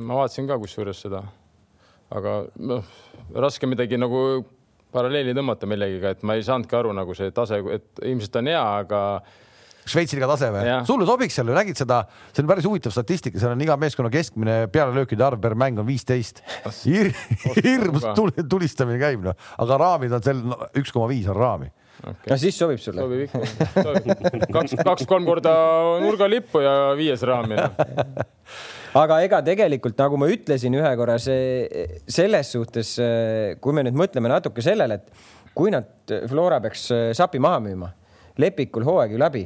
ma 0.00 0.20
vaatasin 0.22 0.50
ka 0.50 0.58
kusjuures 0.62 1.04
seda, 1.06 1.22
aga 2.14 2.40
noh, 2.58 2.94
raske 3.34 3.68
midagi 3.70 4.00
nagu 4.00 4.44
paralleeli 4.94 5.34
tõmmata 5.36 5.68
millegiga, 5.70 6.14
et 6.14 6.22
ma 6.26 6.38
ei 6.38 6.44
saanudki 6.46 6.78
aru 6.78 6.94
nagu 6.96 7.16
see 7.16 7.32
tase, 7.34 7.60
et 7.74 8.04
ilmselt 8.04 8.38
on 8.40 8.52
hea, 8.52 8.62
aga 8.84 9.00
Šveitsi 9.84 10.16
liiga 10.16 10.28
tase 10.30 10.48
või? 10.52 10.64
sulle 10.88 11.06
sobiks 11.08 11.36
seal, 11.36 11.50
nägid 11.52 11.76
seda, 11.76 12.00
see 12.32 12.40
on 12.40 12.48
päris 12.48 12.64
huvitav 12.68 12.94
statistika, 12.94 13.40
seal 13.40 13.52
on 13.52 13.64
iga 13.64 13.76
meeskonna 13.80 14.08
keskmine 14.12 14.56
pealelöökide 14.72 15.26
arv 15.26 15.42
per 15.44 15.56
mäng 15.60 15.80
on 15.80 15.88
viisteist 15.88 16.40
Hir. 16.80 17.12
hirmus 17.60 18.06
tulistamine 18.48 18.96
käib 19.02 19.26
noh, 19.26 19.36
aga 19.60 19.80
raamid 19.82 20.14
on 20.16 20.24
seal 20.24 20.40
üks 20.80 20.94
koma 20.94 21.10
viis 21.12 21.28
on 21.28 21.36
raami 21.36 21.68
okay.. 22.00 22.30
no 22.32 22.38
siis 22.40 22.56
sobib 22.56 22.80
sulle. 22.80 23.04
sobib 23.04 23.26
ikka, 23.26 24.48
kaks, 24.56 24.78
kaks-kolm 24.80 25.28
korda 25.28 25.52
nurgalippu 26.04 26.64
ja 26.64 26.74
viies 26.96 27.26
raami 27.28 27.60
no. 27.60 27.68
aga 28.94 29.20
ega 29.26 29.40
tegelikult 29.46 29.98
nagu 29.98 30.18
ma 30.20 30.28
ütlesin 30.30 30.76
ühe 30.78 30.92
korra, 30.98 31.18
see 31.22 31.88
selles 32.06 32.52
suhtes, 32.54 32.94
kui 33.60 33.76
me 33.76 33.84
nüüd 33.86 33.98
mõtleme 33.98 34.30
natuke 34.30 34.62
sellele, 34.64 35.00
et 35.00 35.52
kui 35.54 35.72
nad 35.74 36.14
Flora 36.30 36.60
peaks 36.62 36.88
sapi 37.18 37.42
maha 37.42 37.60
müüma, 37.64 37.90
lepikul 38.38 38.86
hooaeg 38.86 39.14
ju 39.14 39.20
läbi 39.22 39.44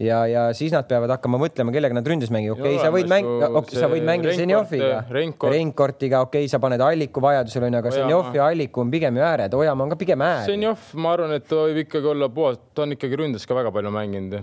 ja, 0.00 0.20
ja 0.26 0.44
siis 0.56 0.72
nad 0.72 0.86
peavad 0.88 1.12
hakkama 1.14 1.38
mõtlema, 1.40 1.72
kellega 1.74 1.96
nad 1.96 2.06
ründes 2.08 2.32
mängivad. 2.32 2.60
okei 2.60 2.76
okay,, 2.76 2.84
sa 2.84 2.92
võid 2.94 3.10
mängida, 3.10 3.50
okay, 3.60 3.80
sa 3.82 3.90
võid 3.92 4.06
mängida 4.06 4.34
Zenjoviga, 4.38 5.00
Reinkortiga, 5.10 6.22
okei 6.24 6.46
okay,, 6.46 6.50
sa 6.52 6.60
paned 6.62 6.80
Alliku 6.84 7.22
vajadusel 7.24 7.66
onju, 7.68 7.80
aga 7.82 7.92
Zenjov 7.94 8.30
ja 8.36 8.46
Alliku 8.48 8.84
on 8.84 8.92
pigem 8.92 9.20
ju 9.20 9.24
ääred, 9.26 9.56
Ojamaa 9.60 9.86
on 9.86 9.92
ka 9.92 9.98
pigem 10.00 10.24
äär. 10.24 10.46
Zenjov, 10.48 10.86
ma 11.04 11.12
arvan, 11.16 11.34
et 11.36 11.46
ta 11.50 11.58
võib 11.66 11.82
ikkagi 11.84 12.10
olla 12.14 12.30
puhas, 12.32 12.60
ta 12.74 12.86
on 12.86 12.96
ikkagi 12.96 13.18
ründes 13.20 13.44
ka 13.48 13.58
väga 13.58 13.72
palju 13.74 13.92
mänginud. 13.94 14.38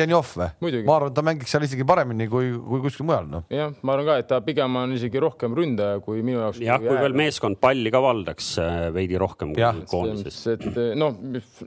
Zenjov 0.00 0.34
või? 0.34 0.82
ma 0.88 0.96
arvan, 0.98 1.12
et 1.12 1.18
ta 1.20 1.26
mängiks 1.26 1.54
seal 1.54 1.66
isegi 1.68 1.86
paremini 1.86 2.26
kui, 2.30 2.50
kui 2.58 2.82
kuskil 2.84 3.06
mujal 3.08 3.30
noh. 3.30 3.46
jah, 3.52 3.70
ma 3.86 3.94
arvan 3.94 4.10
ka, 4.10 4.18
et 4.24 4.30
ta 4.30 4.40
pigem 4.44 4.80
on 4.82 4.96
isegi 4.98 5.22
rohkem 5.22 5.54
ründaja 5.56 6.02
kui 6.04 6.24
minu 6.26 6.42
jaoks. 6.42 6.62
jah, 6.64 6.82
kui 6.82 6.98
veel 6.98 7.16
meeskond 7.22 7.60
palli 7.62 7.92
ka 7.94 8.02
valdaks 8.02 8.50
äh, 8.62 8.82
veidi 8.94 9.18
rohkem 9.20 9.54
kui 9.54 9.86
koondises. 9.90 10.42
et 10.56 10.66
noh, 10.98 11.16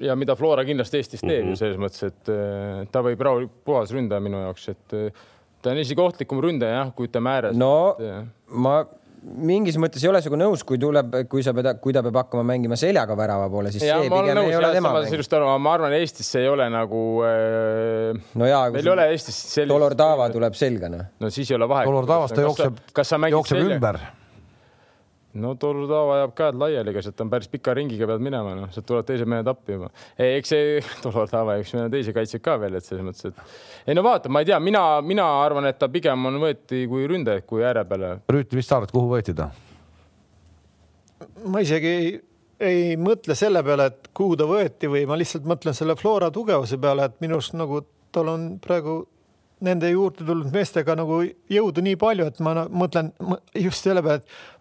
ja 0.03 0.17
mida 0.19 0.35
Flora 0.39 0.65
kindlasti 0.67 0.99
Eestis 0.99 1.23
teeb 1.23 1.45
mm 1.45 1.51
-hmm. 1.51 1.59
selles 1.59 1.79
mõttes, 1.81 2.07
et 2.07 2.31
äh, 2.33 2.72
ta 2.91 3.03
võib 3.05 3.21
rahulikult 3.27 3.63
puhas 3.67 3.93
ründaja 3.95 4.23
minu 4.23 4.41
jaoks, 4.45 4.67
et 4.73 4.97
eh, 4.97 5.23
ta 5.63 5.71
on 5.73 5.79
isegi 5.83 6.03
ohtlikum 6.03 6.41
ründaja 6.43 6.81
jah, 6.81 6.91
kui 6.97 7.09
ütleme 7.09 7.31
ääres. 7.37 7.57
no 7.57 7.73
et, 7.99 8.27
ma 8.49 8.81
mingis 9.23 9.77
mõttes 9.79 10.03
ei 10.03 10.09
ole 10.09 10.19
sinuga 10.23 10.39
nõus, 10.41 10.63
kui 10.67 10.79
tuleb, 10.81 11.13
kui 11.31 11.43
sa 11.45 11.53
pead, 11.55 11.69
kui 11.83 11.95
ta 11.95 12.03
peab 12.05 12.17
hakkama 12.23 12.43
mängima 12.47 12.77
seljaga 12.79 13.15
värava 13.17 13.47
poole, 13.51 13.71
siis 13.73 13.85
ja, 13.87 13.99
see 14.01 14.11
pigem 14.11 14.39
nõus, 14.39 14.49
ei 14.51 14.57
ole 14.59 14.71
tema 14.75 14.91
mäng. 14.97 15.07
sellest 15.11 15.37
aru, 15.37 15.51
ma 15.63 15.75
arvan, 15.77 15.95
Eestis 15.99 16.31
see 16.35 16.43
ei 16.43 16.49
ole 16.51 16.67
nagu 16.73 17.03
äh,. 17.27 18.25
no 18.39 18.49
jaa. 18.49 18.65
meil 18.73 18.89
ei 18.89 18.95
ole 18.95 19.07
Eestis 19.13 19.37
sellist. 19.45 19.71
Dolor 19.71 19.95
Tava 19.99 20.27
tuleb 20.33 20.57
selga, 20.59 20.91
noh. 20.91 21.07
no 21.23 21.31
siis 21.33 21.51
ei 21.51 21.59
ole 21.59 21.69
vahet. 21.71 21.87
Dolor 21.87 22.09
Tavast 22.09 22.35
ta 22.35 22.43
jookseb, 22.43 22.83
jookseb 23.31 23.63
ümber 23.63 24.01
no 25.41 25.53
Tolutava 25.59 26.17
ajab 26.19 26.33
käed 26.37 26.57
laiali, 26.61 26.91
ega 26.93 27.01
sealt 27.05 27.21
on 27.23 27.31
päris 27.31 27.49
pika 27.51 27.73
ringiga 27.77 28.07
pead 28.09 28.23
minema, 28.23 28.53
noh, 28.57 28.71
sealt 28.73 28.85
tulevad 28.89 29.07
teised 29.07 29.29
mehed 29.29 29.49
appi 29.49 29.77
juba. 29.77 29.89
eks 30.21 30.53
see 30.53 30.81
Tolutava, 31.03 31.57
eks 31.61 31.73
meil 31.75 31.87
on 31.87 31.93
teisi 31.93 32.13
kaitsjaid 32.15 32.43
ka 32.45 32.57
veel, 32.61 32.77
et 32.77 32.87
selles 32.87 33.05
mõttes, 33.07 33.31
et 33.31 33.89
ei 33.89 33.97
no 33.97 34.05
vaata, 34.05 34.31
ma 34.33 34.43
ei 34.43 34.51
tea, 34.51 34.59
mina, 34.63 34.83
mina 35.05 35.27
arvan, 35.43 35.69
et 35.69 35.79
ta 35.81 35.89
pigem 35.93 36.29
on 36.29 36.41
võeti 36.43 36.83
kui 36.91 37.07
ründaja 37.09 37.45
kui 37.47 37.65
ääre 37.65 37.85
peale. 37.89 38.17
Rüütli, 38.31 38.59
mis 38.59 38.69
sa 38.69 38.79
arvad, 38.79 38.93
kuhu 38.93 39.15
võeti 39.15 39.35
ta? 39.37 39.49
ma 41.49 41.61
isegi 41.63 41.89
ei, 41.89 42.11
ei 42.63 42.83
mõtle 42.99 43.35
selle 43.37 43.63
peale, 43.65 43.89
et 43.91 44.11
kuhu 44.15 44.37
ta 44.39 44.47
võeti 44.47 44.89
või 44.91 45.07
ma 45.09 45.17
lihtsalt 45.19 45.47
mõtlen 45.49 45.75
selle 45.77 45.95
Flora 45.99 46.29
tugevuse 46.33 46.77
peale, 46.81 47.09
et 47.09 47.17
minu 47.23 47.39
arust 47.39 47.57
nagu 47.57 47.81
tal 48.13 48.29
on 48.29 48.47
praegu 48.61 49.01
nende 49.63 49.89
juurde 49.89 50.25
tulnud 50.27 50.51
meestega 50.53 50.95
nagu 50.99 51.21
jõudu 51.51 51.83
nii 51.85 51.97
palju, 51.99 52.27
et 52.29 52.41
ma 52.43 52.65
mõtlen 52.67 53.11
just 53.55 53.85
selle 53.85 54.03
peale, 54.03 54.21
et 54.21 54.52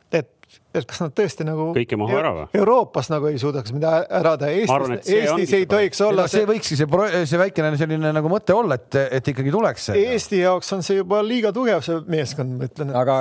et 0.74 0.86
kas 0.88 1.02
nad 1.02 1.14
tõesti 1.16 1.46
nagu 1.46 1.68
kõike 1.76 1.98
maha 2.00 2.18
ära 2.20 2.32
või? 2.36 2.46
Euroopas 2.60 3.10
nagu 3.12 3.28
ei 3.30 3.40
suudaks 3.40 3.74
midagi 3.76 4.06
ära 4.20 4.34
teha, 4.40 4.62
Eestis, 4.62 5.10
Eestis 5.16 5.54
ei 5.58 5.66
tohiks 5.70 6.00
olla 6.06 6.26
see, 6.30 6.46
võikski 6.48 6.78
see, 6.78 6.88
see 7.28 7.40
väikene 7.40 7.74
selline 7.80 8.14
nagu 8.16 8.32
mõte 8.32 8.56
olla, 8.56 8.78
et, 8.80 9.00
et 9.18 9.32
ikkagi 9.34 9.52
tuleks 9.54 9.90
see. 9.90 10.06
Eesti 10.14 10.42
jaoks 10.42 10.72
on 10.76 10.86
see 10.86 11.00
juba 11.00 11.20
liiga 11.26 11.52
tugev, 11.56 11.84
see 11.86 12.00
meeskond, 12.12 12.56
ma 12.58 12.70
ütlen. 12.70 12.94
aga 13.02 13.20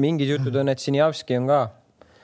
mingid 0.00 0.36
jutud 0.36 0.62
on, 0.62 0.72
et 0.72 0.82
Sinjavski 0.82 1.38
on 1.40 1.52
ka, 1.52 1.62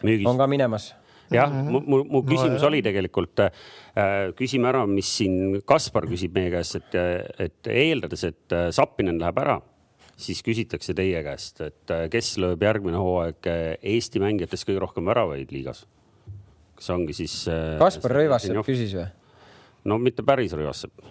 on 0.02 0.40
ka 0.40 0.50
minemas 0.50 0.92
jah 1.32 1.50
mm, 1.50 1.68
-hmm. 1.68 1.84
mu, 1.88 2.04
mu 2.04 2.22
küsimus 2.28 2.60
no, 2.60 2.68
oli 2.68 2.82
tegelikult 2.84 3.40
äh,, 3.40 3.52
küsime 4.36 4.68
ära, 4.68 4.84
mis 4.86 5.08
siin 5.16 5.60
Kaspar 5.64 6.06
küsib 6.10 6.34
meie 6.36 6.50
käest, 6.52 6.76
et, 6.76 6.96
et 7.38 7.72
eeldades, 7.72 8.24
et 8.28 8.52
äh, 8.52 8.70
Sappinen 8.70 9.20
läheb 9.20 9.38
ära 9.38 9.60
siis 10.22 10.42
küsitakse 10.46 10.94
teie 10.96 11.22
käest, 11.26 11.60
et 11.64 11.94
äh, 11.94 12.06
kes 12.12 12.34
lööb 12.42 12.62
järgmine 12.62 13.00
hooaeg 13.00 13.48
äh, 13.50 13.64
Eesti 13.94 14.22
mängijatest 14.22 14.68
kõige 14.68 14.84
rohkem 14.84 15.10
väravaid 15.10 15.52
liigas? 15.54 15.84
kas 16.78 16.90
ongi 16.94 17.16
siis? 17.16 17.42
Äh, 17.50 17.76
Kaspar 17.82 18.16
Rõivassepp 18.18 18.62
küsis 18.66 18.94
või? 18.98 19.08
no 19.90 19.98
mitte 20.02 20.24
päris 20.26 20.54
Rõivassepp. 20.56 21.04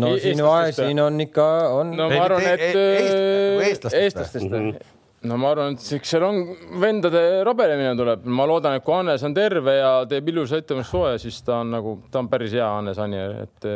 no 0.00 0.14
e 0.14 0.22
siin, 0.22 0.42
siin 0.74 1.02
on 1.02 1.20
ikka, 1.26 1.46
on. 1.80 1.94
no 1.98 2.10
ma 2.12 2.26
arvan, 2.26 2.48
et 2.54 2.66
eestlastest, 2.74 4.02
eestlastest 4.02 4.50
mm. 4.50 4.68
-hmm 4.72 4.92
no 5.24 5.38
ma 5.40 5.54
arvan, 5.54 5.72
et 5.72 6.04
seal 6.04 6.24
on 6.26 6.40
vendade 6.80 7.20
rabelemine 7.46 7.94
tuleb, 7.96 8.26
ma 8.28 8.44
loodan, 8.48 8.76
et 8.76 8.84
kui 8.84 8.92
Hannes 8.92 9.22
on 9.24 9.32
terve 9.32 9.78
ja 9.78 9.92
teeb 10.08 10.28
ilusa 10.28 10.58
ettevalmistuse, 10.60 11.14
siis 11.22 11.38
ta 11.46 11.62
on 11.62 11.70
nagu, 11.72 11.94
ta 12.12 12.20
on 12.20 12.28
päris 12.28 12.52
hea 12.52 12.66
Hannes 12.68 13.00
Anier, 13.00 13.38
et 13.46 13.68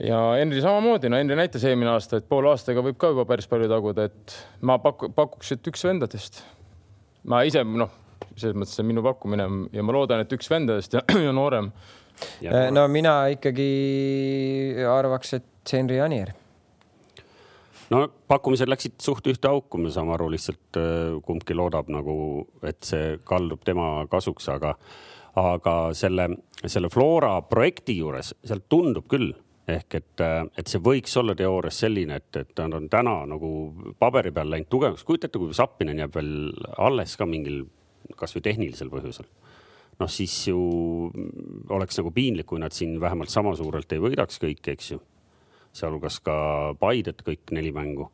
ja 0.00 0.18
Henri 0.36 0.60
samamoodi, 0.60 1.08
no 1.10 1.18
Henri 1.20 1.36
näitas 1.38 1.64
eelmine 1.64 1.90
aasta, 1.94 2.20
et 2.20 2.28
poole 2.28 2.50
aastaga 2.52 2.84
võib 2.84 2.98
ka 3.00 3.12
juba 3.12 3.24
päris 3.28 3.48
palju 3.50 3.68
taguda, 3.70 4.08
et 4.10 4.36
ma 4.66 4.78
paku, 4.82 5.08
pakuks, 5.16 5.54
et 5.56 5.70
üks 5.70 5.84
vendadest. 5.86 6.42
ma 7.26 7.42
ise 7.48 7.64
noh, 7.64 7.92
selles 8.36 8.56
mõttes 8.56 8.76
see 8.76 8.84
on 8.84 8.90
minu 8.92 9.04
pakkumine 9.06 9.46
ja 9.72 9.84
ma 9.84 9.94
loodan, 9.96 10.24
et 10.24 10.32
üks 10.36 10.50
vendadest 10.52 10.98
ja, 10.98 11.04
ja 11.26 11.32
noorem. 11.34 11.70
Äh, 12.44 12.68
no 12.72 12.86
mina 12.88 13.26
ikkagi 13.32 13.70
arvaks, 14.88 15.36
et 15.40 15.72
Henri 15.72 16.00
Anier. 16.00 16.34
no 17.90 18.06
pakkumised 18.28 18.68
läksid 18.68 19.00
suht 19.02 19.26
ühte 19.32 19.48
auku, 19.48 19.80
me 19.80 19.92
saame 19.94 20.14
aru, 20.16 20.28
lihtsalt 20.36 20.80
äh, 20.80 21.16
kumbki 21.24 21.56
loodab 21.56 21.88
nagu, 21.92 22.46
et 22.64 22.82
see 22.84 23.16
kaldub 23.24 23.64
tema 23.64 24.06
kasuks, 24.12 24.52
aga 24.52 24.76
aga 25.36 25.72
selle, 25.92 26.30
selle 26.64 26.88
Flora 26.88 27.34
projekti 27.44 27.98
juures 27.98 28.30
sealt 28.40 28.64
tundub 28.72 29.04
küll 29.12 29.34
ehk 29.66 29.96
et, 29.98 30.22
et 30.58 30.68
see 30.70 30.82
võiks 30.82 31.16
olla 31.18 31.34
teoorias 31.38 31.80
selline, 31.82 32.20
et, 32.20 32.38
et 32.38 32.62
nad 32.62 32.76
on 32.78 32.86
täna 32.90 33.16
nagu 33.26 33.48
paberi 33.98 34.30
peal 34.34 34.50
läinud 34.52 34.70
tugevaks. 34.70 35.04
kujutate, 35.04 35.38
kui 35.42 35.54
Zappinen 35.54 35.98
jääb 35.98 36.14
veel 36.14 36.52
alles 36.78 37.16
ka 37.18 37.26
mingil 37.26 37.64
kasvõi 38.16 38.44
tehnilisel 38.46 38.92
põhjusel. 38.92 39.26
noh, 39.98 40.10
siis 40.12 40.34
ju 40.48 40.60
oleks 41.72 41.98
nagu 41.98 42.12
piinlik, 42.14 42.46
kui 42.46 42.60
nad 42.62 42.74
siin 42.76 43.00
vähemalt 43.00 43.32
sama 43.32 43.56
suurelt 43.56 43.92
ei 43.92 44.02
võidaks 44.02 44.38
kõike, 44.42 44.76
eks 44.76 44.92
ju. 44.94 45.00
sealhulgas 45.76 46.20
ka 46.20 46.36
Paidet 46.78 47.26
kõik 47.26 47.50
neli 47.50 47.72
mängu. 47.74 48.06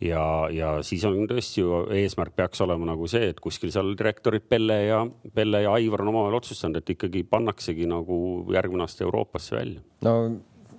ja, 0.00 0.48
ja 0.50 0.70
siis 0.82 1.04
on 1.04 1.28
tõesti 1.28 1.60
ju 1.60 1.82
eesmärk 1.92 2.32
peaks 2.36 2.64
olema 2.64 2.88
nagu 2.94 3.06
see, 3.06 3.28
et 3.28 3.40
kuskil 3.40 3.70
seal 3.70 3.92
direktorid 3.98 4.48
Pelle 4.48 4.78
ja 4.86 5.02
Pelle 5.34 5.62
ja 5.66 5.76
Aivar 5.76 6.00
on 6.00 6.14
omavahel 6.14 6.40
otsustanud, 6.40 6.80
et 6.80 6.94
ikkagi 6.96 7.26
pannaksegi 7.28 7.84
nagu 7.86 8.16
järgmine 8.54 8.88
aasta 8.88 9.04
Euroopasse 9.04 9.56
välja. 9.56 9.84
no 10.00 10.16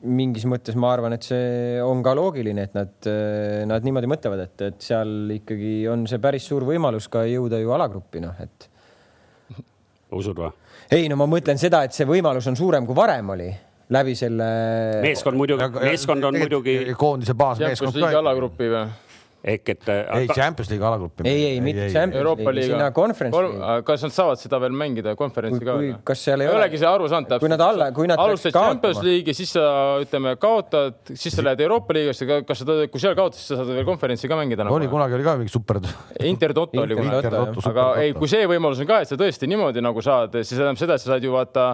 mingis 0.03 0.45
mõttes 0.49 0.75
ma 0.79 0.91
arvan, 0.93 1.15
et 1.15 1.25
see 1.25 1.79
on 1.83 2.03
ka 2.03 2.13
loogiline, 2.17 2.67
et 2.67 2.75
nad, 2.75 3.09
nad 3.69 3.85
niimoodi 3.85 4.09
mõtlevad, 4.11 4.45
et, 4.47 4.65
et 4.69 4.83
seal 4.83 5.31
ikkagi 5.37 5.75
on 5.91 6.07
see 6.09 6.21
päris 6.23 6.47
suur 6.49 6.65
võimalus 6.67 7.07
ka 7.11 7.23
jõuda 7.29 7.61
ju 7.61 7.71
alagruppi, 7.75 8.23
noh, 8.23 8.35
et. 8.43 8.67
usud 10.11 10.41
või? 10.43 10.51
ei, 10.93 11.07
no 11.11 11.17
ma 11.19 11.29
mõtlen 11.29 11.61
seda, 11.61 11.85
et 11.87 11.95
see 11.95 12.07
võimalus 12.09 12.49
on 12.51 12.59
suurem, 12.59 12.87
kui 12.89 12.97
varem 12.97 13.31
oli 13.35 13.49
läbi 13.93 14.15
selle. 14.17 14.49
meeskond 15.03 15.39
muidugi, 15.39 15.69
meeskond 15.83 16.29
on 16.29 16.37
muidugi. 16.39 16.77
koondise 16.99 17.35
baasmeeskond 17.37 17.99
ka. 17.99 18.13
alagruppi 18.19 18.69
või? 18.71 18.85
Ehk 19.43 19.69
et. 19.73 19.87
Äh, 19.91 20.21
ei, 20.21 20.27
Champions 20.31 20.69
League 20.71 20.85
alagruppi. 20.87 21.25
ei, 21.27 21.45
ei, 21.45 21.61
mitte 21.61 21.89
Champions 21.91 22.39
League, 22.39 22.63
sinna 22.63 22.91
conference 22.95 23.41
league. 23.41 23.81
kas 23.87 24.05
nad 24.05 24.13
saavad 24.15 24.39
seda 24.39 24.59
veel 24.63 24.75
mängida, 24.79 25.15
konverentsi 25.19 25.67
ka? 25.67 25.75
kas 26.07 26.23
seal 26.29 26.45
ei 26.45 26.47
ole? 26.47 26.61
olegi 26.61 26.79
see 26.79 26.87
aru 26.87 27.09
saanud 27.11 27.27
täpselt. 27.27 27.43
kui 27.43 27.51
nad 27.51 27.63
alla, 27.65 27.89
kui 27.95 28.07
nad 28.09 28.23
alustad 28.23 28.55
Champions 28.55 29.01
League'i, 29.03 29.35
siis 29.35 29.51
sa 29.57 29.65
ütleme 30.03 30.37
kaotad, 30.39 31.01
siis 31.11 31.35
sa 31.35 31.43
lähed 31.43 31.65
Euroopa 31.65 31.97
liigasse, 31.97 32.29
kas 32.47 32.63
sa, 32.63 32.77
kui 32.87 33.03
seal 33.03 33.19
kaotad, 33.19 33.39
siis 33.41 33.51
sa 33.51 33.59
saad 33.59 33.73
veel 33.75 33.87
konverentsi 33.89 34.31
ka 34.31 34.39
mängida 34.39 34.63
nagu.. 34.63 34.79
oli 34.79 34.87
kunagi 34.91 35.19
oli 35.19 35.27
ka 35.27 35.35
mingi 35.41 35.51
super. 35.51 35.81
Intertoto 36.23 36.87
oli 36.87 36.99
kunagi. 37.01 37.35
aga 37.73 37.89
ei, 38.05 38.15
kui 38.15 38.31
see 38.31 38.47
võimalus 38.47 38.79
on 38.79 38.91
ka, 38.95 39.03
et 39.03 39.11
sa 39.11 39.19
tõesti 39.19 39.51
niimoodi 39.51 39.83
nagu 39.83 40.05
saad, 40.05 40.39
siis 40.39 40.55
tähendab 40.55 40.79
seda, 40.79 40.95
et 40.95 41.03
sa 41.03 41.13
saad 41.13 41.27
ju 41.27 41.35
vaata 41.35 41.69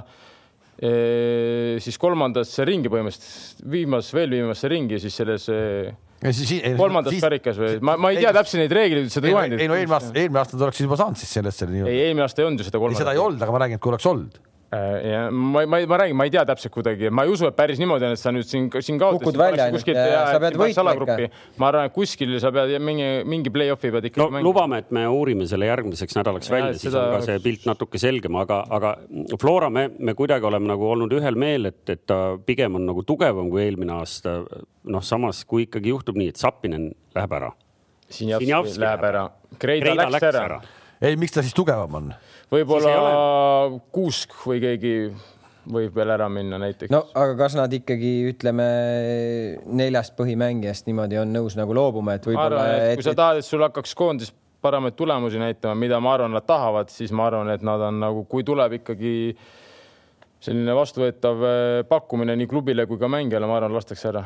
siis 0.80 1.98
kolmandasse 2.00 2.64
ringi 2.64 2.88
põhimõtteliselt, 2.90 3.66
viimas, 3.68 4.14
veel 4.16 4.32
viimasse 4.32 4.70
ringi, 4.72 5.02
siis 5.04 5.18
selles 5.20 5.50
Siis, 5.52 6.09
kolmandas 6.20 7.16
siis, 7.16 7.24
karikas 7.24 7.60
või? 7.60 7.78
ma, 7.86 7.96
ma 8.02 8.12
ei 8.12 8.20
tea 8.20 8.34
täpselt 8.36 8.64
neid 8.64 8.76
reegleid, 8.76 9.10
seda 9.14 9.32
juhendit. 9.32 9.64
ei 9.64 9.72
no 9.72 9.78
eelmine 9.80 9.98
aasta, 10.00 10.12
eelmine 10.16 10.42
aasta 10.44 10.58
ta 10.58 10.68
oleks 10.68 10.84
juba 10.84 11.00
saanud 11.00 11.22
siis 11.22 11.32
sellesse. 11.40 11.70
ei, 11.80 12.06
eelmine 12.10 12.26
aasta 12.28 12.44
ei 12.44 12.50
olnud 12.50 12.64
ju 12.64 12.68
seda 12.68 12.82
kolmandat. 12.82 13.06
seda 13.06 13.16
ei 13.16 13.24
olnud, 13.24 13.44
aga 13.46 13.56
ma 13.56 13.62
räägin, 13.64 13.80
et 13.80 13.86
kui 13.86 13.94
oleks 13.94 14.10
olnud 14.10 14.40
ja 14.70 15.22
ma, 15.32 15.64
ma, 15.66 15.80
ma 15.90 15.98
räägin, 15.98 16.18
ma 16.18 16.26
ei 16.28 16.32
tea 16.34 16.44
täpselt 16.46 16.74
kuidagi, 16.74 17.10
ma 17.10 17.24
ei 17.26 17.32
usu, 17.34 17.48
et 17.50 17.56
päris 17.58 17.80
niimoodi 17.82 18.06
on, 18.06 18.14
et 18.14 18.22
sa 18.22 18.34
nüüd 18.34 18.46
siin, 18.46 18.68
siin 18.86 19.00
kaotasid. 19.02 19.38
välja 19.40 19.66
ainult 19.66 19.88
ja, 19.90 20.04
ja 20.06 20.20
sa 20.30 20.42
pead 20.44 20.58
võitma 20.62 20.94
ikka. 20.94 21.16
ma 21.62 21.70
arvan, 21.72 21.90
et 21.90 21.96
kuskil 21.96 22.36
sa 22.44 22.52
pead 22.54 22.76
mingi, 22.86 23.08
mingi 23.30 23.54
play-off'i 23.54 23.90
pead 23.96 24.10
ikka 24.12 24.22
no, 24.22 24.28
mängima. 24.36 24.46
lubame, 24.46 24.82
et 24.84 24.94
me 24.94 25.08
uurime 25.10 25.48
selle 25.50 25.70
järgmiseks 25.72 26.20
nädalaks 26.20 26.52
välja, 26.54 26.76
siis 26.76 26.92
seda... 26.92 27.08
on 27.08 27.18
ka 27.18 27.22
see 27.26 27.42
pilt 27.48 27.66
natuke 27.70 28.02
selgem, 28.02 28.38
aga, 28.44 28.62
aga 28.78 28.94
Flora, 29.42 29.72
me, 29.74 29.88
me 29.98 30.14
kuidagi 30.18 30.46
oleme 30.52 30.70
nagu 30.70 30.86
olnud 30.92 31.18
ühel 31.18 31.40
meel, 31.40 31.72
et, 31.72 31.82
et 31.90 32.06
ta 32.10 32.20
pigem 32.46 32.78
on 32.78 32.86
nagu 32.92 33.06
tugevam 33.08 33.50
kui 33.50 33.66
eelmine 33.66 33.98
aasta. 33.98 34.42
noh, 34.90 35.06
samas 35.06 35.42
kui 35.50 35.66
ikkagi 35.66 35.96
juhtub 35.96 36.18
nii, 36.20 36.30
et 36.30 36.38
Sapinen 36.38 36.92
läheb 37.18 37.34
ära. 37.40 37.50
Sinjavski 38.10 38.82
läheb 38.82 39.10
ära. 39.10 39.30
Kreida 39.62 39.98
läks 39.98 40.30
ära. 40.30 40.62
ei, 41.02 41.18
miks 41.18 41.34
ta 41.34 41.42
siis 41.42 41.58
tugevam 41.58 41.98
on? 42.04 42.14
Võib-olla 42.54 43.80
Kuusk 43.94 44.34
või 44.46 44.62
keegi 44.64 44.94
võib 45.70 45.96
veel 45.96 46.14
ära 46.14 46.28
minna 46.32 46.60
näiteks. 46.62 46.92
no 46.94 47.04
aga 47.14 47.36
kas 47.44 47.56
nad 47.58 47.74
ikkagi 47.74 48.12
ütleme 48.32 48.68
neljast 49.80 50.16
põhimängijast 50.18 50.90
niimoodi 50.90 51.20
on 51.22 51.34
nõus 51.36 51.58
nagu 51.60 51.76
loobuma, 51.76 52.18
et 52.18 52.28
võib-olla. 52.30 52.66
kui 52.96 53.06
sa 53.06 53.16
tahad, 53.18 53.42
et 53.42 53.48
sul 53.48 53.64
hakkaks 53.66 53.96
koondis 53.98 54.34
paremaid 54.62 54.98
tulemusi 55.00 55.40
näitama, 55.40 55.76
mida 55.80 56.00
ma 56.04 56.14
arvan, 56.18 56.34
nad 56.36 56.46
tahavad, 56.48 56.92
siis 56.92 57.14
ma 57.16 57.30
arvan, 57.30 57.52
et 57.54 57.64
nad 57.64 57.82
on 57.90 58.00
nagu, 58.02 58.26
kui 58.32 58.44
tuleb 58.48 58.80
ikkagi 58.82 59.14
selline 60.44 60.76
vastuvõetav 60.76 61.46
eh, 61.48 61.80
pakkumine 61.88 62.36
nii 62.40 62.50
klubile 62.50 62.86
kui 62.90 63.00
ka 63.00 63.10
mängijale, 63.12 63.48
ma 63.48 63.60
arvan, 63.60 63.76
lastakse 63.76 64.12
ära. 64.12 64.26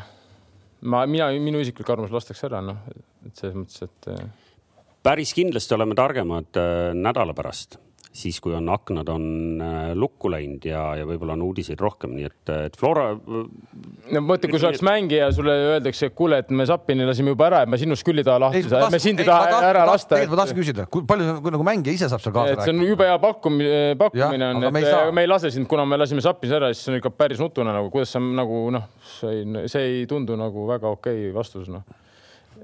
ma, 0.90 1.06
mina, 1.10 1.30
minu 1.42 1.62
isiklik 1.64 1.90
arvamus 1.90 2.14
lastakse 2.14 2.48
ära, 2.50 2.64
noh, 2.66 2.82
et 3.28 3.36
selles 3.38 3.58
mõttes, 3.58 3.86
et. 3.86 4.10
Eh, 4.14 4.60
päris 5.04 5.34
kindlasti 5.36 5.76
oleme 5.76 5.98
targemad 5.98 6.62
äh, 6.62 6.94
nädala 6.98 7.36
pärast 7.38 7.78
siis, 8.14 8.38
kui 8.44 8.54
on 8.54 8.70
aknad 8.70 9.10
on 9.10 9.24
äh, 9.64 9.92
lukku 9.98 10.30
läinud 10.32 10.64
ja, 10.68 10.82
ja 11.00 11.06
võib-olla 11.10 11.34
on 11.34 11.44
uudiseid 11.48 11.80
rohkem, 11.82 12.14
nii 12.18 12.28
et, 12.28 12.52
et 12.70 12.78
Flora. 12.78 13.08
no 13.18 14.22
mõtle, 14.24 14.52
kui 14.52 14.62
sa 14.62 14.70
oleks 14.70 14.84
mängija, 14.86 15.32
sulle 15.34 15.56
öeldakse, 15.72 16.12
et 16.12 16.18
kuule, 16.18 16.40
et 16.44 16.52
me 16.54 16.68
Sapini 16.70 17.08
lasime 17.10 17.34
juba 17.34 17.48
ära, 17.50 17.64
et 17.66 17.74
me 17.74 17.80
sinust 17.82 18.06
küll 18.06 18.22
ei 18.22 18.28
taha 18.28 18.44
lahti 18.46 18.64
saada, 18.68 18.92
me 18.94 19.02
sind 19.02 19.24
ei 19.24 19.30
taha 19.30 19.64
ära 19.72 19.88
lasta. 19.90 20.14
tegelikult 20.14 20.38
ma 20.38 20.44
tahtsin 20.44 20.60
küsida, 20.62 20.86
kui 20.94 21.08
palju 21.10 21.40
kui, 21.40 21.56
nagu 21.58 21.68
mängija 21.68 21.98
ise 21.98 22.12
saab 22.12 22.22
seal 22.24 22.36
kaasa 22.38 22.54
rääkida? 22.54 22.68
see 22.70 22.76
on 22.78 22.86
jube 22.92 23.10
hea 23.10 23.18
pakkumine, 23.26 23.82
pakkumine 24.04 24.52
on, 24.52 24.70
et 24.70 24.78
me 24.78 24.86
ei, 24.86 25.18
me 25.18 25.26
ei 25.26 25.34
lase 25.34 25.54
sind, 25.56 25.70
kuna 25.72 25.88
me 25.90 26.00
lasime 26.02 26.22
Sapini 26.26 26.58
ära, 26.60 26.70
siis 26.74 26.86
see 26.86 26.94
on 26.94 27.02
ikka 27.02 27.16
päris 27.18 27.42
nutune 27.42 27.74
nagu, 27.74 27.90
kuidas 27.94 28.14
sa 28.14 28.22
nagu 28.22 28.64
noh, 28.78 28.88
see 29.18 29.42
ei, 29.42 29.68
see 29.74 29.90
ei 29.90 30.08
tundu 30.10 30.38
nagu 30.40 30.70
väga 30.70 30.94
okei 30.94 31.30
okay 31.32 31.36
vastus 31.42 31.74
noh 31.74 32.03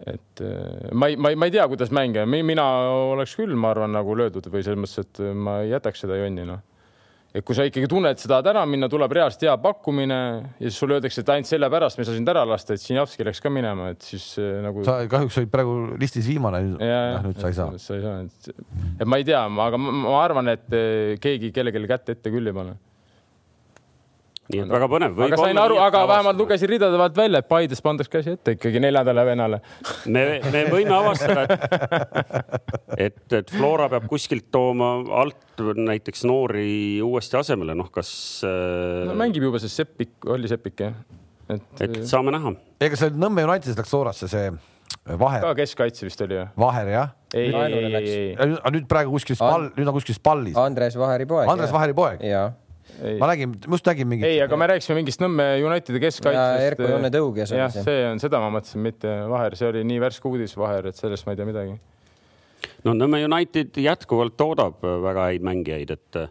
et 0.07 0.41
äh, 0.41 0.89
ma 0.93 1.09
ei, 1.11 1.17
ma 1.19 1.33
ei, 1.33 1.37
ma 1.39 1.49
ei 1.49 1.53
tea, 1.53 1.67
kuidas 1.71 1.91
mängija, 1.95 2.25
mina 2.29 2.65
oleks 3.11 3.35
küll, 3.39 3.55
ma 3.59 3.73
arvan, 3.73 3.93
nagu 3.97 4.15
löödud 4.17 4.47
või 4.51 4.63
selles 4.65 4.79
mõttes, 4.79 5.05
et 5.05 5.21
ma 5.35 5.61
ei 5.63 5.73
jätaks 5.73 6.05
seda 6.05 6.17
jonni, 6.19 6.45
noh. 6.47 6.61
et 7.35 7.45
kui 7.45 7.57
sa 7.57 7.65
ikkagi 7.67 7.89
tunned, 7.91 8.21
sa 8.21 8.31
tahad 8.31 8.49
ära 8.53 8.63
minna, 8.69 8.89
tuleb 8.91 9.13
reaalselt 9.17 9.43
hea 9.47 9.55
pakkumine 9.61 10.19
ja 10.47 10.63
siis 10.63 10.79
sulle 10.81 10.97
öeldakse, 10.97 11.23
et 11.23 11.31
ainult 11.35 11.51
sellepärast 11.51 11.99
me 11.99 12.05
ei 12.05 12.09
saa 12.09 12.17
sind 12.17 12.31
ära 12.31 12.45
lasta, 12.47 12.77
et 12.77 12.83
Sinjavski 12.83 13.27
läks 13.27 13.43
ka 13.43 13.51
minema, 13.53 13.91
et 13.95 14.07
siis 14.07 14.31
äh, 14.41 14.59
nagu. 14.65 14.85
sa 14.87 15.01
kahjuks 15.11 15.41
olid 15.43 15.53
praegu 15.53 15.79
listis 16.01 16.27
viimane. 16.29 16.63
nüüd 16.79 17.41
sa 17.41 17.51
ei 17.51 17.57
saa. 17.59 17.79
sa 17.81 17.97
ei 17.99 18.05
saa, 18.05 18.21
et, 18.27 18.53
et 19.01 19.07
ma 19.09 19.19
ei 19.19 19.27
tea, 19.27 19.43
aga 19.67 19.81
ma, 19.81 19.97
ma 20.05 20.19
arvan, 20.23 20.53
et 20.55 20.69
äh, 20.71 21.17
keegi 21.21 21.51
kellelegi 21.55 21.91
kätt 21.91 22.15
ette 22.15 22.33
küll 22.33 22.51
ei 22.51 22.55
pane 22.55 22.79
nii 24.49 24.63
et 24.63 24.71
väga 24.71 24.87
põnev. 24.89 25.19
aga 25.27 25.37
sain 25.37 25.59
aru, 25.61 25.77
aga 25.83 26.01
vähemalt 26.09 26.39
lugesin 26.41 26.71
ridade 26.71 26.97
vahelt 26.97 27.17
välja, 27.17 27.41
et 27.43 27.49
Paides 27.49 27.83
pandaks 27.85 28.09
käsi 28.11 28.33
ette 28.33 28.55
ikkagi 28.57 28.81
neljandale 28.81 29.25
vennale. 29.27 29.59
me, 30.15 30.23
me 30.49 30.63
võime 30.71 30.95
avastada, 30.97 31.43
et, 31.45 31.51
et, 33.09 33.19
et 33.41 33.53
Flora 33.53 33.89
peab 33.93 34.07
kuskilt 34.09 34.49
tooma 34.53 34.95
alt 35.21 35.61
näiteks 35.77 36.25
noori 36.29 36.71
uuesti 37.05 37.37
asemele, 37.39 37.75
noh, 37.77 37.91
kas 37.93 38.11
no,. 38.45 39.13
mängib 39.19 39.45
juba 39.49 39.61
see 39.61 39.71
Seppik, 39.71 40.17
Olli 40.29 40.49
Seppik 40.49 40.81
jah. 40.81 40.97
et, 41.51 41.85
et 41.85 42.01
saame 42.09 42.33
näha. 42.33 42.55
ega 42.81 42.99
see 42.99 43.13
Nõmme 43.13 43.45
Unitedis 43.45 43.77
läks 43.77 43.93
Florasse 43.93 44.31
see 44.31 44.49
Vaher. 45.19 45.43
ka 45.43 45.51
keskkaitse 45.57 46.07
vist 46.07 46.21
oli 46.25 46.39
ju? 46.39 46.47
Vaher 46.59 46.89
jah. 46.89 47.13
ei, 47.37 47.51
ei, 47.53 47.93
ei, 47.99 48.09
ei. 48.33 48.49
nüüd 48.73 48.89
praegu 48.89 49.13
kuskil 49.13 49.37
spall, 49.37 49.69
nüüd 49.77 49.91
on 49.91 49.95
kuskil 49.99 50.17
spallis. 50.17 50.57
Andres 50.57 50.97
Vaheri 50.97 51.29
poeg. 51.29 51.51
Andres 51.53 51.73
Vaheri 51.75 51.93
poeg. 51.97 52.25
jaa 52.25 52.49
ma 53.19 53.29
nägin, 53.31 53.53
ma 53.65 53.77
just 53.77 53.87
nägin 53.89 54.09
mingit. 54.09 54.27
ei, 54.27 54.41
aga 54.43 54.57
me 54.59 54.67
rääkisime 54.73 54.99
mingist 54.99 55.21
Nõmme 55.23 55.45
Unitedi 55.65 56.01
keskkaitsest. 56.03 56.65
Erko 56.71 56.89
Jonne 56.89 57.11
Tõug 57.13 57.39
ja 57.39 57.47
see. 57.49 57.59
jah, 57.59 57.71
see 57.73 58.03
on, 58.09 58.21
seda 58.23 58.41
ma 58.43 58.51
mõtlesin, 58.57 58.83
mitte 58.85 59.13
Vaher, 59.31 59.55
see 59.59 59.69
oli 59.69 59.85
nii 59.87 60.01
värske 60.03 60.29
uudis 60.29 60.55
Vaher, 60.59 60.89
et 60.91 60.99
sellest 60.99 61.27
ma 61.27 61.35
ei 61.35 61.39
tea 61.39 61.47
midagi. 61.49 61.77
no 62.87 62.95
Nõmme 62.97 63.21
United 63.25 63.79
jätkuvalt 63.83 64.37
toodab 64.39 64.83
väga 64.83 65.29
häid 65.31 65.45
mängijaid, 65.47 65.95
et, 65.95 66.21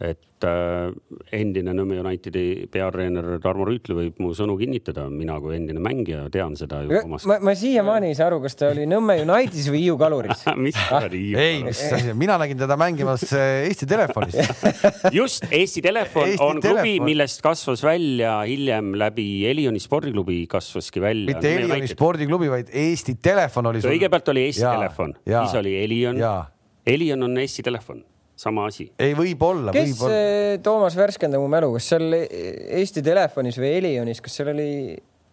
et 0.00 0.44
äh, 0.48 0.88
endine 1.36 1.74
Nõmme 1.76 1.98
Unitedi 2.00 2.64
peatreener 2.72 3.26
Tarmo 3.42 3.66
Rüütli 3.68 3.96
võib 3.96 4.20
mu 4.24 4.30
sõnu 4.36 4.56
kinnitada, 4.60 5.04
mina 5.12 5.36
kui 5.42 5.52
endine 5.58 5.82
mängija 5.84 6.22
tean 6.32 6.56
seda 6.56 6.80
ju 6.86 7.02
omast. 7.02 7.28
ma, 7.28 7.36
ma 7.44 7.52
siiamaani 7.56 8.08
ei 8.08 8.16
saa 8.16 8.30
aru, 8.30 8.40
kas 8.44 8.56
ta 8.56 8.70
oli 8.72 8.86
Nõmme 8.88 9.18
Unitedis 9.26 9.68
või 9.68 9.82
Hiiu 9.84 9.98
Kaluris 10.00 10.46
mis 10.64 10.78
ah? 10.86 11.04
oli 11.04 11.20
Hiiu 11.26 11.42
ei, 11.44 11.60
mis 11.66 11.82
asi, 11.84 12.14
mina 12.16 12.38
nägin 12.40 12.62
teda 12.62 12.78
mängimas 12.80 13.26
äh, 13.36 13.66
Eesti 13.68 13.88
Telefonis 13.90 14.40
just, 15.18 15.44
Eesti 15.52 15.84
Telefon 15.84 16.30
Eesti 16.30 16.46
on 16.46 16.64
telefon. 16.64 16.80
klubi, 16.80 16.96
millest 17.12 17.44
kasvas 17.44 17.84
välja 17.84 18.38
hiljem 18.48 18.94
läbi 19.00 19.28
Elioni 19.52 19.82
spordiklubi 19.84 20.46
kasvaski 20.50 21.04
välja. 21.04 21.34
mitte 21.34 21.56
Elioni 21.58 21.90
spordiklubi, 21.92 22.48
vaid 22.56 22.72
Eesti 22.72 23.18
Telefon 23.20 23.74
oli 23.74 23.84
sul. 23.84 23.92
kõigepealt 23.92 24.32
oli 24.32 24.48
Eesti 24.48 24.64
ja, 24.64 24.72
Telefon, 24.78 25.12
siis 25.28 25.60
oli 25.60 25.76
Elion. 25.84 26.24
Elion 26.88 27.28
on 27.28 27.36
Eesti 27.42 27.62
Telefon 27.66 28.00
sama 28.40 28.66
asi. 28.70 28.88
ei, 29.00 29.14
võib-olla. 29.18 29.74
kes 29.76 29.98
võib 30.00 30.64
Toomas 30.64 30.96
värskenda 30.98 31.40
mu 31.42 31.48
mälu, 31.52 31.74
kas 31.76 31.92
seal 31.92 32.16
Eesti 32.16 33.04
Telefonis 33.04 33.60
või 33.60 33.74
Elionis, 33.80 34.22
kas 34.24 34.40
seal 34.40 34.52
oli 34.54 34.70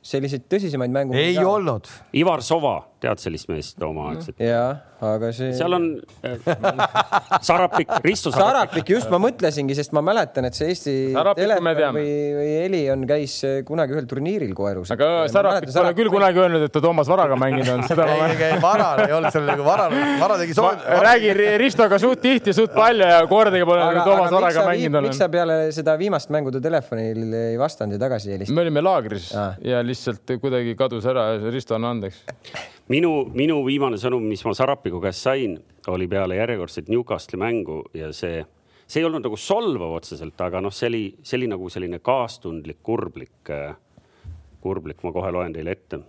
selliseid 0.07 0.47
tõsisemaid 0.51 0.93
mängu? 0.93 1.15
ei 1.17 1.37
olnud. 1.41 1.87
Ivar 2.17 2.43
Sova, 2.45 2.79
tead 3.03 3.21
sellist 3.21 3.49
meest 3.51 3.83
omaaegset? 3.83 4.39
jaa, 4.41 4.69
aga 5.05 5.29
see. 5.35 5.51
seal 5.57 5.75
on 5.77 5.85
äh, 6.25 6.37
Sarapik, 7.45 7.91
Risto 8.05 8.31
Sarapik. 8.31 8.47
Sarapik, 8.47 8.91
just 8.95 9.11
ma 9.13 9.19
mõtlesingi, 9.21 9.75
sest 9.77 9.93
ma 9.95 10.01
mäletan, 10.05 10.47
et 10.49 10.57
see 10.57 10.71
Eesti 10.73 10.95
Telefon 11.37 11.69
või, 11.97 12.13
või 12.37 12.47
Helion 12.63 13.05
käis 13.09 13.37
äh, 13.45 13.59
kunagi 13.67 13.93
ühel 13.93 14.07
turniiril 14.09 14.53
Koerus. 14.57 14.91
aga 14.95 15.11
Sarapik 15.31 15.73
pole 15.73 15.93
küll 15.99 16.11
kunagi 16.13 16.41
öelnud, 16.41 16.65
et 16.67 16.73
ta 16.73 16.81
Toomas 16.83 17.11
Varaga 17.11 17.37
mänginud 17.39 17.69
on. 17.75 17.85
ei, 18.07 18.33
ei, 18.49 18.57
Vara 18.63 18.89
ei 19.05 19.13
olnud 19.17 19.35
seal 19.35 19.45
nagu 19.49 19.67
Vara, 19.67 19.89
Vara 20.21 20.39
tegi 20.41 20.57
soov. 20.57 20.81
räägin 21.05 21.43
Ristoga 21.61 22.01
suht 22.01 22.23
tihti, 22.23 22.55
suht 22.57 22.73
palju 22.77 23.11
ja 23.11 23.21
kordagi 23.29 23.67
pole 23.67 23.83
aga, 23.85 24.07
Toomas 24.07 24.31
aga 24.31 24.39
Varaga 24.39 24.65
mänginud 24.71 25.01
olnud. 25.01 25.11
miks 25.11 25.21
sa 25.21 25.29
peale 25.33 25.59
seda 25.75 25.97
viimast 25.99 26.33
mängu 26.33 26.53
ta 26.55 26.63
telefonil 26.63 27.37
ei 27.43 27.61
vastanud 27.61 27.97
ja 27.97 28.01
tagasi 28.07 28.33
helistasid? 28.33 28.57
me 28.57 28.65
olime 28.65 28.83
laagris 28.85 29.29
ah. 29.37 29.53
ja 29.61 29.83
lihtsalt 29.85 30.37
kuidagi 30.41 30.73
kadus 30.79 31.05
ära, 31.09 31.29
Risto, 31.53 31.77
anna 31.77 31.93
andeks 31.95 32.23
minu, 32.91 33.11
minu 33.35 33.61
viimane 33.67 33.99
sõnum, 33.99 34.25
mis 34.27 34.43
ma 34.47 34.53
Sarapiku 34.57 35.01
käest 35.03 35.25
sain, 35.27 35.57
oli 35.91 36.07
peale 36.11 36.39
järjekordset 36.39 36.91
Newcastle'i 36.91 37.39
mängu 37.41 37.81
ja 37.97 38.11
see, 38.15 38.41
see 38.87 39.01
ei 39.01 39.07
olnud 39.07 39.25
nagu 39.27 39.39
solvav 39.39 39.97
otseselt, 39.99 40.37
aga 40.43 40.61
noh, 40.63 40.73
see 40.73 40.89
oli, 40.91 41.05
see 41.23 41.39
oli 41.39 41.49
nagu 41.51 41.71
selline 41.73 41.99
kaastundlik, 42.03 42.79
kurblik, 42.85 43.53
kurblik, 44.63 45.03
ma 45.03 45.15
kohe 45.15 45.33
loen 45.35 45.55
teile 45.55 45.75
ette. 45.75 46.01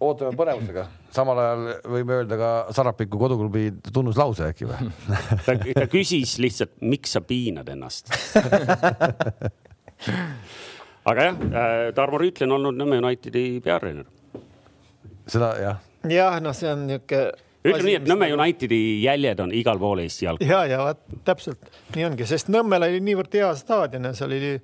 Ootame 0.00 0.32
põnevusega, 0.32 0.86
samal 1.12 1.38
ajal 1.42 1.66
võime 1.92 2.14
öelda 2.22 2.38
ka 2.40 2.50
Sarapiku 2.72 3.18
koduklubi 3.20 3.66
tunnuslause 3.92 4.48
äkki 4.48 4.70
või? 4.70 4.88
Ta, 5.46 5.84
küsis 5.92 6.38
lihtsalt, 6.40 6.78
miks 6.80 7.12
sa 7.18 7.20
piinad 7.20 7.68
ennast? 7.68 8.08
Aga 11.10 11.26
jah, 11.26 11.36
äh, 11.36 11.84
Tarmo 11.96 12.16
Rüütli 12.20 12.44
on 12.46 12.56
olnud 12.56 12.76
Nõmme 12.80 12.96
Unitedi 13.02 13.60
peatreener. 13.64 14.08
seda 15.28 15.52
jah 15.60 15.78
jah, 16.08 16.40
noh, 16.40 16.56
see 16.56 16.70
on 16.72 16.86
niisugune 16.88 17.30
ütleme 17.60 17.88
nii, 17.90 17.96
et 17.98 18.06
Nõmme 18.08 18.28
Unitedi 18.32 18.78
jäljed 19.04 19.40
on 19.44 19.50
igal 19.52 19.80
pool 19.80 20.00
Eesti 20.04 20.24
jalkas. 20.24 20.48
ja, 20.48 20.62
ja 20.68 20.78
vot 20.84 21.02
täpselt 21.28 21.74
nii 21.96 22.06
ongi, 22.08 22.28
sest 22.28 22.48
Nõmmel 22.52 22.86
oli 22.88 23.02
niivõrd 23.04 23.36
hea 23.36 23.50
staadion 23.58 24.08
ja 24.08 24.14
seal 24.16 24.32
oli 24.32 24.54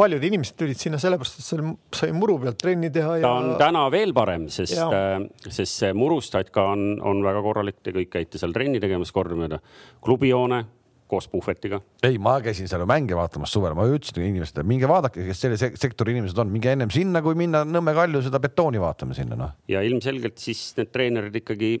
paljud 0.00 0.24
inimesed 0.24 0.56
tulid 0.58 0.78
sinna 0.80 0.98
sellepärast, 1.02 1.38
et 1.38 1.46
seal 1.46 1.62
sai 1.94 2.10
muru 2.16 2.38
pealt 2.42 2.58
trenni 2.60 2.90
teha. 2.94 3.18
ta 3.22 3.32
on 3.36 3.54
täna 3.60 3.84
veel 3.92 4.14
parem, 4.16 4.48
sest, 4.50 4.78
äh, 4.80 5.22
sest 5.46 5.84
see 5.84 5.94
murustaat 5.96 6.50
ka 6.54 6.70
on, 6.74 6.84
on 7.04 7.22
väga 7.26 7.42
korralik, 7.46 7.80
te 7.84 7.94
kõik 7.94 8.10
käite 8.16 8.40
seal 8.40 8.54
trenni 8.56 8.82
tegemas 8.82 9.12
kordamööda. 9.14 9.60
klubihoone 10.02 10.64
koos 11.10 11.28
puhvetiga. 11.30 11.80
ei, 12.06 12.18
ma 12.22 12.36
käisin 12.44 12.70
seal 12.70 12.86
mänge 12.88 13.18
vaatamas 13.18 13.52
suvel, 13.54 13.74
ma 13.78 13.86
ütlesin 13.90 14.26
inimestele, 14.28 14.66
minge 14.68 14.88
vaadake, 14.90 15.26
kes 15.28 15.44
selle 15.46 15.58
sektori 15.58 16.16
inimesed 16.16 16.38
on, 16.42 16.52
minge 16.54 16.72
ennem 16.72 16.92
sinna, 16.94 17.22
kui 17.24 17.38
minna 17.38 17.64
Nõmme 17.70 17.94
Kalju 17.96 18.22
seda 18.26 18.40
betooni 18.42 18.80
vaatama 18.82 19.16
sinna, 19.16 19.38
noh. 19.38 19.56
ja 19.70 19.82
ilmselgelt 19.86 20.38
siis 20.40 20.70
need 20.78 20.92
treenerid 20.94 21.36
ikkagi 21.42 21.74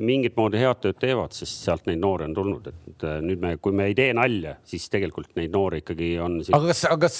mingit 0.00 0.36
moodi 0.38 0.60
head 0.60 0.80
tööd 0.82 0.98
teevad, 1.00 1.34
sest 1.36 1.64
sealt 1.66 1.86
neid 1.88 2.00
noori 2.02 2.26
on 2.28 2.34
tulnud, 2.36 2.68
et 2.90 3.06
äh, 3.06 3.18
nüüd 3.24 3.42
me, 3.42 3.54
kui 3.62 3.74
me 3.76 3.88
ei 3.90 3.96
tee 3.98 4.10
nalja, 4.16 4.56
siis 4.66 4.88
tegelikult 4.92 5.32
neid 5.38 5.54
noori 5.54 5.82
ikkagi 5.84 6.10
on. 6.22 6.38
aga 6.42 6.70
kas, 6.72 6.84
aga 6.88 7.00
kas, 7.06 7.18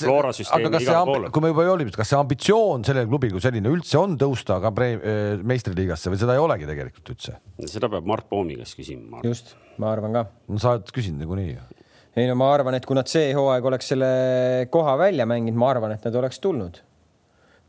aga 0.57 0.72
kas 0.74 0.86
see, 0.88 1.32
kui 1.34 1.44
me 1.44 1.53
juba 1.53 1.66
jõuame, 1.68 1.88
kas 1.96 2.12
see 2.12 2.20
ambitsioon 2.20 2.86
sellel 2.88 3.09
klubil 3.11 3.34
kui 3.36 3.44
selline 3.44 3.72
üldse 3.72 4.01
on 4.01 4.18
tõusta 4.20 4.61
ka 4.62 4.72
äh, 4.86 5.40
meistriliigasse 5.46 6.12
või 6.12 6.22
seda 6.22 6.36
ei 6.36 6.44
olegi 6.44 6.68
tegelikult 6.70 7.14
üldse? 7.14 7.38
seda 7.70 7.90
peab 7.92 8.09
Mart 8.09 8.28
Poomi 8.30 8.59
käest 8.61 8.78
küsima. 8.78 9.24
just, 9.26 9.55
ma 9.80 9.94
arvan 9.94 10.18
ka. 10.18 10.26
no 10.51 10.62
sa 10.62 10.76
oled 10.76 10.94
küsinud 10.94 11.22
niikuinii 11.22 11.51
ju 11.53 11.66
ei 12.18 12.26
no 12.26 12.34
ma 12.38 12.51
arvan, 12.53 12.74
et 12.74 12.86
kui 12.88 12.98
nad 12.98 13.09
see 13.11 13.30
hooaeg 13.36 13.66
oleks 13.70 13.92
selle 13.92 14.12
koha 14.74 14.96
välja 14.98 15.26
mänginud, 15.30 15.59
ma 15.61 15.70
arvan, 15.70 15.94
et 15.94 16.07
nad 16.09 16.16
oleks 16.18 16.42
tulnud 16.42 16.80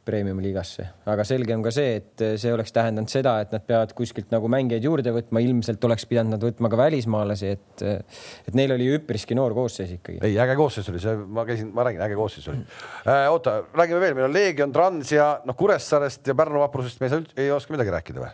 premium-liigasse, 0.06 0.86
aga 1.12 1.24
selge 1.28 1.54
on 1.54 1.64
ka 1.66 1.72
see, 1.74 2.00
et 2.00 2.24
see 2.42 2.54
oleks 2.54 2.74
tähendanud 2.74 3.12
seda, 3.12 3.36
et 3.44 3.54
nad 3.54 3.64
peavad 3.68 3.94
kuskilt 3.98 4.32
nagu 4.34 4.50
mängijaid 4.52 4.88
juurde 4.88 5.14
võtma, 5.14 5.44
ilmselt 5.46 5.84
oleks 5.88 6.08
pidanud 6.10 6.36
nad 6.36 6.46
võtma 6.46 6.72
ka 6.72 6.80
välismaalasi, 6.80 7.54
et 7.54 7.86
et 7.86 8.58
neil 8.58 8.74
oli 8.76 8.90
üpriski 8.98 9.38
noor 9.38 9.54
koosseis 9.58 9.94
ikkagi. 9.98 10.20
ei, 10.26 10.38
äge 10.42 10.58
koosseis 10.60 10.90
oli 10.92 11.02
see, 11.04 11.16
ma 11.38 11.46
käisin, 11.48 11.72
ma 11.76 11.86
räägin, 11.88 12.06
äge 12.08 12.18
koosseis 12.18 12.48
oli 12.52 12.64
äh,. 13.06 13.28
oota, 13.32 13.60
räägime 13.78 14.02
veel, 14.04 14.18
meil 14.18 14.30
on 14.30 14.34
Leegion, 14.36 14.74
Trans 14.74 15.14
ja 15.14 15.34
noh, 15.46 15.58
Kuressaarest 15.58 16.34
ja 16.34 16.38
Pärnu 16.38 16.64
vaprusest 16.66 17.02
me 17.02 17.10
ei 17.10 17.16
saa, 17.16 17.36
ei 17.46 17.52
oska 17.54 17.78
midagi 17.78 17.94
rääkida 17.94 18.26
või? 18.26 18.34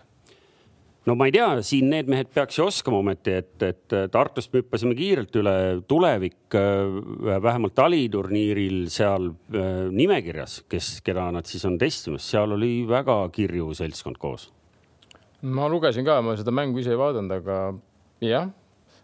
No 1.08 1.16
ma 1.16 1.28
ei 1.30 1.34
tea, 1.36 1.48
siin 1.66 1.90
need 1.92 2.10
mehed 2.12 2.30
peaks 2.36 2.60
ju 2.60 2.68
oskama 2.68 3.00
ometi, 3.00 3.38
et, 3.40 3.56
et 3.64 3.96
Tartust 4.12 4.52
me 4.54 4.62
hüppasime 4.62 4.96
kiirelt 4.98 5.40
üle, 5.40 5.56
tulevik 5.88 6.58
äh, 6.58 7.40
vähemalt 7.44 7.76
taliturniiril 7.78 8.86
seal 8.94 9.32
äh, 9.32 9.88
nimekirjas, 9.94 10.62
kes, 10.70 10.98
keda 11.06 11.30
nad 11.36 11.48
siis 11.50 11.66
on 11.70 11.80
testimas, 11.82 12.28
seal 12.28 12.58
oli 12.58 12.82
väga 12.90 13.22
kirju 13.36 13.72
seltskond 13.78 14.20
koos. 14.22 14.50
ma 15.42 15.68
lugesin 15.72 16.06
ka, 16.06 16.20
ma 16.26 16.36
seda 16.38 16.52
mängu 16.52 16.82
ise 16.82 16.96
ei 16.96 17.00
vaadanud, 17.00 17.38
aga 17.40 17.60
jah 18.26 18.50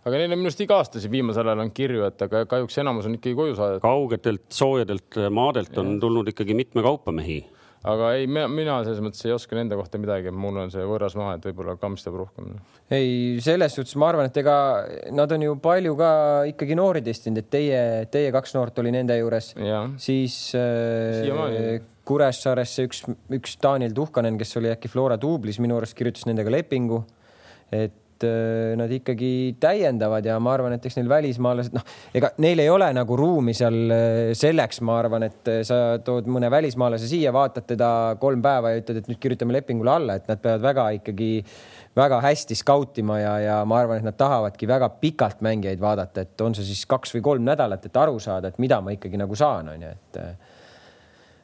aga 0.03 0.19
neil 0.19 0.33
on 0.33 0.41
minu 0.41 0.49
arust 0.49 0.63
iga 0.65 0.81
aasta 0.81 0.99
siin 0.99 1.13
viimasel 1.13 1.47
ajal 1.47 1.63
on 1.63 1.71
kirju, 1.71 2.03
et 2.09 2.23
aga 2.25 2.43
kahjuks 2.51 2.79
enamus 2.83 3.07
on 3.07 3.15
ikkagi 3.15 3.37
koju 3.37 3.55
saadetud. 3.55 3.85
kaugetelt 3.85 4.47
soojadelt 4.51 5.19
maadelt 5.31 5.77
on 5.79 5.95
tulnud 6.03 6.33
ikkagi 6.33 6.57
mitme 6.57 6.83
kaupa 6.83 7.15
mehi 7.15 7.39
aga 7.83 8.11
ei, 8.17 8.27
mina 8.27 8.77
selles 8.85 9.01
mõttes 9.03 9.23
ei 9.27 9.33
oska 9.35 9.57
nende 9.57 9.77
kohta 9.79 9.99
midagi, 10.01 10.31
mul 10.31 10.61
on 10.63 10.71
see 10.73 10.83
võõras 10.87 11.15
maa, 11.19 11.35
et 11.37 11.47
võib-olla 11.49 11.75
Kams 11.79 12.05
teab 12.05 12.19
rohkem. 12.21 12.53
ei, 12.93 13.39
selles 13.43 13.75
suhtes 13.75 13.97
ma 13.99 14.11
arvan, 14.11 14.29
et 14.29 14.37
ega 14.39 14.57
nad 15.15 15.31
on 15.35 15.47
ju 15.47 15.55
palju 15.63 15.95
ka 15.99 16.11
ikkagi 16.51 16.77
noori 16.79 17.03
testinud, 17.05 17.43
et 17.43 17.49
teie, 17.53 17.81
teie 18.13 18.31
kaks 18.35 18.55
noort 18.57 18.79
oli 18.83 18.93
nende 18.95 19.17
juures, 19.19 19.53
siis 20.03 20.37
äh, 20.59 21.81
Kuressaaresse 22.03 22.83
üks, 22.83 23.03
üks 23.31 23.57
Daniel 23.63 23.93
Tuhkanen, 23.95 24.35
kes 24.39 24.57
oli 24.59 24.71
äkki 24.73 24.91
Flora 24.91 25.15
duublis, 25.19 25.59
minu 25.63 25.77
arust 25.79 25.95
kirjutas 25.95 26.25
nendega 26.27 26.51
lepingu. 26.51 27.03
et 27.73 28.02
et 28.23 28.29
äh, 28.29 28.75
nad 28.79 28.91
ikkagi 28.91 29.55
täiendavad 29.61 30.25
ja 30.25 30.37
ma 30.41 30.53
arvan, 30.55 30.75
et 30.77 30.85
eks 30.87 30.97
neil 30.99 31.09
välismaalased, 31.11 31.75
noh, 31.75 31.85
ega 32.15 32.31
neil 32.43 32.61
ei 32.63 32.71
ole 32.71 32.89
nagu 32.95 33.17
ruumi 33.19 33.55
seal 33.57 33.77
äh, 33.93 34.31
selleks, 34.37 34.81
ma 34.85 34.97
arvan, 35.01 35.27
et 35.27 35.51
äh, 35.51 35.61
sa 35.67 35.99
tood 36.03 36.29
mõne 36.31 36.49
välismaalase 36.53 37.09
siia, 37.09 37.33
vaatad 37.35 37.67
teda 37.73 37.89
kolm 38.21 38.43
päeva 38.43 38.73
ja 38.73 38.81
ütled, 38.81 39.01
et 39.01 39.11
nüüd 39.11 39.21
kirjutame 39.23 39.57
lepingule 39.57 39.93
alla, 39.93 40.17
et 40.19 40.29
nad 40.31 40.41
peavad 40.41 40.63
väga 40.63 40.89
ikkagi 40.99 41.31
väga 41.93 42.19
hästi 42.23 42.57
skautima 42.57 43.19
ja, 43.21 43.33
ja 43.43 43.59
ma 43.69 43.83
arvan, 43.83 44.01
et 44.01 44.07
nad 44.07 44.17
tahavadki 44.17 44.69
väga 44.69 44.89
pikalt 45.03 45.43
mängijaid 45.45 45.81
vaadata, 45.81 46.25
et 46.25 46.41
on 46.41 46.55
see 46.57 46.65
siis 46.71 46.87
kaks 46.89 47.13
või 47.17 47.25
kolm 47.29 47.47
nädalat, 47.47 47.85
et 47.85 48.01
aru 48.01 48.17
saada, 48.23 48.49
et 48.49 48.61
mida 48.63 48.81
ma 48.81 48.95
ikkagi 48.95 49.19
nagu 49.21 49.37
saan, 49.37 49.73
on 49.75 49.87
ju, 49.87 49.95
et 49.95 50.21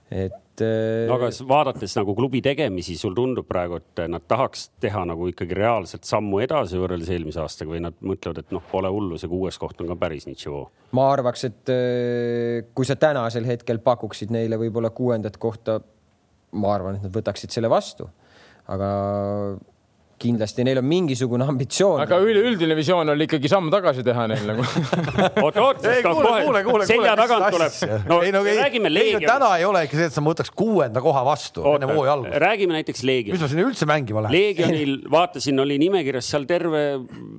et. 0.09 0.45
No 0.63 1.15
aga 1.17 1.29
vaadates 1.49 1.95
nagu 1.97 2.15
klubi 2.17 2.41
tegemisi, 2.45 2.97
sul 2.99 3.15
tundub 3.17 3.47
praegu, 3.49 3.79
et 3.79 4.03
nad 4.11 4.25
tahaks 4.29 4.69
teha 4.83 5.05
nagu 5.09 5.29
ikkagi 5.31 5.57
reaalselt 5.57 6.07
sammu 6.07 6.41
edasi 6.45 6.79
võrreldes 6.81 7.11
eelmise 7.13 7.41
aastaga 7.43 7.73
või 7.73 7.83
nad 7.87 7.97
mõtlevad, 8.01 8.43
et 8.43 8.53
noh, 8.55 8.63
pole 8.71 8.91
hullu, 8.93 9.19
see 9.21 9.31
kuues 9.31 9.59
koht 9.61 9.81
on 9.83 9.91
ka 9.91 9.99
päris 9.99 10.27
nitšivoo? 10.29 10.65
ma 10.97 11.09
arvaks, 11.13 11.45
et 11.49 11.73
äh, 11.73 12.69
kui 12.75 12.87
sa 12.87 12.97
tänasel 12.99 13.47
hetkel 13.49 13.81
pakuksid 13.83 14.33
neile 14.33 14.59
võib-olla 14.61 14.93
kuuendat 14.95 15.37
kohta, 15.41 15.79
ma 16.57 16.71
arvan, 16.73 16.97
et 16.97 17.05
nad 17.05 17.13
võtaksid 17.13 17.53
selle 17.53 17.69
vastu. 17.71 18.09
aga 18.69 18.89
kindlasti 20.19 20.65
neil 20.67 20.81
on 20.81 20.87
mingisugune 20.87 21.45
ambitsioon. 21.47 22.01
aga 22.03 22.19
üleüldine 22.23 22.75
visioon 22.77 23.13
oli 23.13 23.27
ikkagi 23.27 23.51
samm 23.51 23.69
tagasi 23.73 24.03
teha 24.05 24.25
neil 24.31 24.45
nagu 24.49 24.65
oot, 25.45 25.59
oot, 25.59 25.81
selja 26.89 27.15
tagant 27.19 27.47
tuleb. 27.55 28.07
no 28.09 28.19
ei 28.25 28.33
no 28.35 28.43
ei, 28.45 28.57
räägime 28.59 28.91
Leegion. 28.91 29.27
täna 29.27 29.51
ei 29.59 29.67
ole 29.67 29.85
ikka 29.87 29.99
see, 29.99 30.09
et 30.11 30.15
sa 30.15 30.23
võtaks 30.25 30.51
kuuenda 30.55 31.03
koha 31.03 31.23
vastu 31.27 31.63
enne 31.73 31.89
hooaja 31.91 32.15
algust. 32.17 32.37
räägime 32.45 32.77
näiteks 32.77 33.03
Leegion. 33.07 33.37
mis 33.37 33.45
ma 33.45 33.51
sinna 33.51 33.67
üldse 33.67 33.89
mängima 33.89 34.25
lähen? 34.25 34.35
Leegionil 34.35 34.95
vaatasin, 35.11 35.63
oli 35.63 35.79
nimekirjas 35.81 36.31
seal 36.33 36.47
terve 36.49 36.83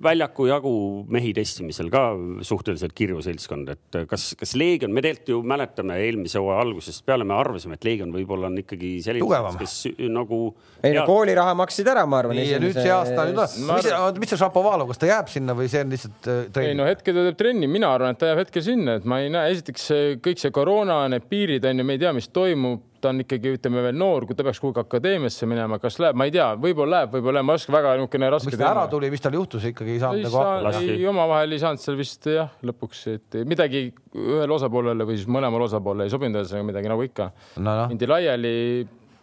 väljaku 0.03 0.49
jagu 0.51 0.75
mehi 1.13 1.35
testimisel 1.37 1.93
ka 1.93 2.07
suhteliselt 2.47 2.97
kirju 2.97 3.21
seltskond, 3.25 3.75
et 3.77 4.01
kas, 4.11 4.31
kas 4.41 4.57
Leegion, 4.59 4.95
me 4.95 5.05
tegelikult 5.05 5.35
ju 5.35 5.43
mäletame 5.47 5.99
eelmise 6.07 6.41
hooaja 6.41 6.65
algusest 6.65 7.05
peale 7.07 7.27
me 7.29 7.37
arvasime, 7.37 7.77
et 7.77 7.85
Leegion 7.87 8.13
võib-olla 8.15 8.49
on 8.51 8.59
ikkagi 8.63 8.97
selline, 9.05 9.55
kes 9.61 9.77
nagu. 10.11 10.41
ei 10.87 10.97
no 10.97 11.05
kooliraha 11.09 11.55
maksid 11.59 11.89
ära, 11.91 12.07
ma 12.09 12.23
arvan 12.23 12.39
nüüd 12.41 12.70
see 12.79 12.93
aasta 12.95 13.27
nüüd 13.29 13.41
on, 13.41 13.57
mis, 13.73 14.21
mis 14.23 14.33
see 14.35 14.41
Šapovalov, 14.41 14.93
kas 14.93 15.03
ta 15.03 15.11
jääb 15.11 15.33
sinna 15.33 15.57
või 15.59 15.71
see 15.73 15.83
on 15.85 15.97
lihtsalt 15.97 16.31
äh, 16.31 16.43
trenn? 16.55 16.75
ei 16.75 16.79
no 16.79 16.87
hetkel 16.89 17.17
ta 17.17 17.27
teeb 17.31 17.41
trenni, 17.41 17.71
mina 17.71 17.91
arvan, 17.97 18.15
et 18.15 18.23
ta 18.23 18.31
jääb 18.31 18.45
hetkel 18.45 18.65
sinna, 18.67 18.99
et 19.01 19.09
ma 19.09 19.23
ei 19.25 19.33
näe, 19.33 19.57
esiteks 19.57 19.89
kõik 20.25 20.43
see 20.43 20.55
koroona, 20.55 21.03
need 21.13 21.27
piirid 21.31 21.67
on 21.71 21.83
ju, 21.83 21.89
me 21.89 21.99
ei 21.99 22.05
tea, 22.05 22.15
mis 22.17 22.31
toimub 22.35 22.87
ta 23.01 23.11
on 23.11 23.23
ikkagi, 23.25 23.55
ütleme 23.57 23.83
veel 23.85 23.97
noor, 23.97 24.27
kui 24.29 24.37
ta 24.37 24.45
peaks 24.47 24.61
kuhugi 24.63 24.83
akadeemiasse 24.83 25.49
minema, 25.49 25.79
kas 25.83 25.97
läheb, 26.03 26.19
ma 26.21 26.27
ei 26.29 26.35
tea, 26.35 26.51
võib-olla 26.61 27.01
läheb, 27.01 27.15
võib-olla 27.17 27.43
ma 27.47 27.57
ei 27.57 27.61
oska, 27.63 27.75
väga 27.75 27.95
niisugune 27.99 28.31
raske. 28.35 28.53
mis 28.53 28.61
ta 28.61 28.69
ära 28.71 28.85
tuli, 28.93 29.11
mis 29.13 29.25
tal 29.25 29.37
juhtus, 29.39 29.67
ikkagi 29.71 29.97
ei 29.97 30.03
saanud 30.03 30.27
nagu 30.27 30.41
hakkama? 30.43 30.85
ei, 30.85 31.01
omavahel 31.11 31.57
ei 31.57 31.63
saanud 31.63 31.83
seal 31.83 31.99
vist 32.01 32.31
jah, 32.31 32.53
lõpuks, 32.67 33.03
et 33.15 33.41
midagi 33.49 33.87
ühele 34.15 34.57
osapoolele 34.57 35.09
või 35.09 35.19
siis 35.21 35.31
mõlemale 35.33 35.69
osapoolele 35.69 36.09
ei 36.09 36.15
sobinud, 36.15 36.43
ühesõnaga 36.43 36.71
midagi 36.73 36.93
nagu 36.93 37.07
ikka 37.09 37.31
no,. 37.57 37.77
mindi 37.93 38.09
no. 38.09 38.15
laiali 38.15 38.55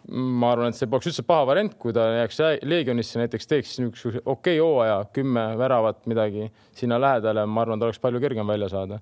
ma 0.08 0.52
arvan, 0.54 0.72
et 0.72 0.78
see 0.78 0.88
poleks 0.88 1.10
üldse 1.10 1.24
paha 1.28 1.46
variant, 1.48 1.74
kui 1.80 1.92
ta 1.96 2.06
jääks 2.14 2.38
Leegionisse 2.68 3.20
näiteks, 3.20 3.48
teeks 3.50 3.74
niisuguse 3.82 4.22
okei 4.24 4.56
okay 4.56 4.60
hooaja, 4.62 5.00
kümme 5.12 5.44
väravat, 5.60 6.04
midagi 6.08 6.48
sinna 6.76 7.00
lähedale, 7.00 7.44
ma 7.46 7.64
arvan, 7.64 7.80
ta 7.80 7.88
oleks 7.88 8.00
palju 8.02 8.22
kergem 8.22 8.48
välja 8.48 8.70
saada. 8.72 9.00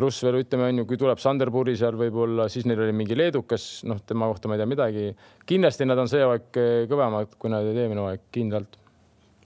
pluss 0.00 0.22
veel 0.24 0.38
ütleme, 0.38 0.70
on 0.70 0.78
ju, 0.80 0.84
kui 0.88 0.96
tuleb 0.96 1.18
Sanderburi 1.20 1.74
seal 1.76 1.98
võib-olla, 1.98 2.46
siis 2.48 2.64
neil 2.64 2.78
oli 2.80 2.92
mingi 2.96 3.16
leedukas, 3.18 3.82
noh, 3.84 3.98
tema 4.06 4.30
kohta 4.30 4.48
ma 4.48 4.56
ei 4.56 4.62
tea 4.62 4.70
midagi. 4.70 5.16
kindlasti 5.46 5.84
nad 5.84 5.98
on 5.98 6.08
see 6.08 6.22
hooaeg 6.24 6.60
kõvemad, 6.88 7.34
kui 7.36 7.50
nad 7.52 7.66
olid 7.66 7.82
eelmine 7.82 8.06
hooaeg, 8.06 8.28
kindlalt 8.32 8.78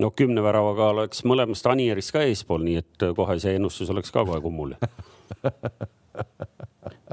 no 0.03 0.11
kümne 0.11 0.43
väravaga 0.43 0.91
oleks 0.93 1.24
mõlemast 1.26 1.66
Anierist 1.70 2.12
ka 2.14 2.22
eespool, 2.26 2.64
nii 2.66 2.80
et 2.82 3.09
kohe 3.16 3.39
see 3.43 3.55
ennustus 3.59 3.91
oleks 3.95 4.12
ka 4.14 4.24
kohe 4.26 4.41
kummuli 4.43 4.78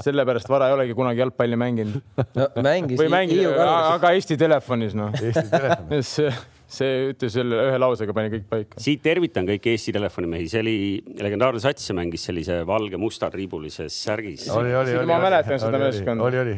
sellepärast 0.04 0.50
Vara 0.52 0.68
ei 0.70 0.76
olegi 0.76 0.96
kunagi 0.98 1.22
jalgpalli 1.22 1.58
mänginud. 1.60 2.00
no 2.38 2.48
mängis. 2.64 3.00
või 3.00 3.10
mängis, 3.12 3.46
aga 3.66 4.12
Eesti 4.16 4.38
telefonis 4.40 4.96
noh. 4.98 5.14
Eesti 5.16 5.46
telefonis 5.52 6.12
see, 6.18 6.32
see 6.76 6.92
ütles 7.12 7.34
selle 7.36 7.64
ühe 7.70 7.80
lausega 7.80 8.14
pani 8.16 8.32
kõik 8.36 8.46
paika. 8.50 8.82
siit 8.82 9.02
tervitan 9.04 9.48
kõiki 9.48 9.74
Eesti 9.74 9.94
telefonimehi, 9.96 10.48
see 10.52 10.62
oli 10.64 10.76
legendaarne 11.22 11.62
sats 11.62 11.90
ja 11.90 11.98
mängis 11.98 12.28
sellise 12.28 12.62
valge-musta 12.68 13.30
triibulises 13.32 13.98
särgis. 14.08 14.48
oli, 14.52 14.74
oli, 14.76 14.96
oli. 15.00 15.10
ma 15.10 15.20
mäletan 15.22 15.60
seda 15.62 15.82
meeskonda. 15.82 16.30
oli, 16.30 16.42
oli, 16.44 16.56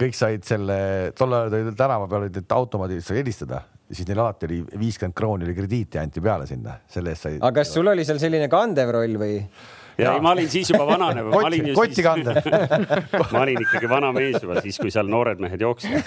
kõik 0.00 0.18
said 0.18 0.44
selle, 0.48 0.80
tol 1.18 1.38
ajal 1.38 1.60
oli 1.60 1.78
tänava 1.78 2.10
peal 2.10 2.26
olid 2.26 2.42
need 2.42 2.58
automaadid, 2.58 3.04
sai 3.06 3.22
helistada 3.22 3.62
siis 3.92 4.08
neil 4.08 4.20
alati 4.22 4.48
oli 4.48 4.60
viiskümmend 4.80 5.16
krooni 5.16 5.46
oli 5.46 5.54
krediiti 5.56 6.00
anti 6.00 6.22
peale 6.24 6.46
sinna, 6.48 6.78
selle 6.90 7.12
eest 7.14 7.28
sai. 7.28 7.38
aga 7.40 7.52
kas 7.60 7.72
sul 7.76 7.90
oli 7.92 8.04
seal 8.06 8.20
selline 8.22 8.48
kandev 8.52 8.92
roll 8.96 9.18
või? 9.20 9.40
Ja 9.98 10.14
ei, 10.14 10.20
ma 10.20 10.34
olin 10.34 10.50
siis 10.50 10.70
juba 10.72 10.86
vananev 10.88 11.30
Kott, 11.34 11.58
kotti 11.78 12.04
kandev 12.04 12.40
ma 13.32 13.42
olin 13.44 13.60
ikkagi 13.62 13.90
vana 13.90 14.12
mees 14.16 14.40
juba 14.42 14.60
siis, 14.64 14.78
kui 14.82 14.92
seal 14.94 15.10
noored 15.10 15.42
mehed 15.42 15.62
jooksid 15.62 15.98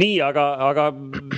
nii, 0.00 0.14
aga, 0.24 0.44
aga 0.70 0.88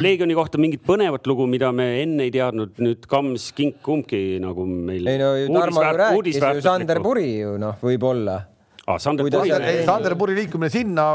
Leegioni 0.02 0.36
kohta 0.38 0.60
mingit 0.62 0.84
põnevat 0.86 1.26
lugu, 1.26 1.46
mida 1.50 1.72
me 1.74 1.88
enne 2.02 2.26
ei 2.26 2.32
teadnud, 2.34 2.76
nüüd 2.82 3.06
Kams, 3.10 3.50
Kink, 3.56 3.80
kumbki 3.84 4.38
nagu 4.42 4.66
meil. 4.66 5.06
ei 5.10 5.20
no 5.50 5.62
Tarmo 5.64 5.82
ju 5.82 5.96
rääkis 6.02 6.40
ju 6.40 6.64
Sander 6.64 7.02
Puri 7.02 7.28
ju 7.40 7.56
noh, 7.60 7.78
võib-olla 7.82 8.38
ah,. 8.86 8.98
Sander 9.02 9.26
Puri, 9.26 9.54
Sander 9.84 10.16
Puri 10.18 10.38
liikumine 10.38 10.70
sinna. 10.72 11.08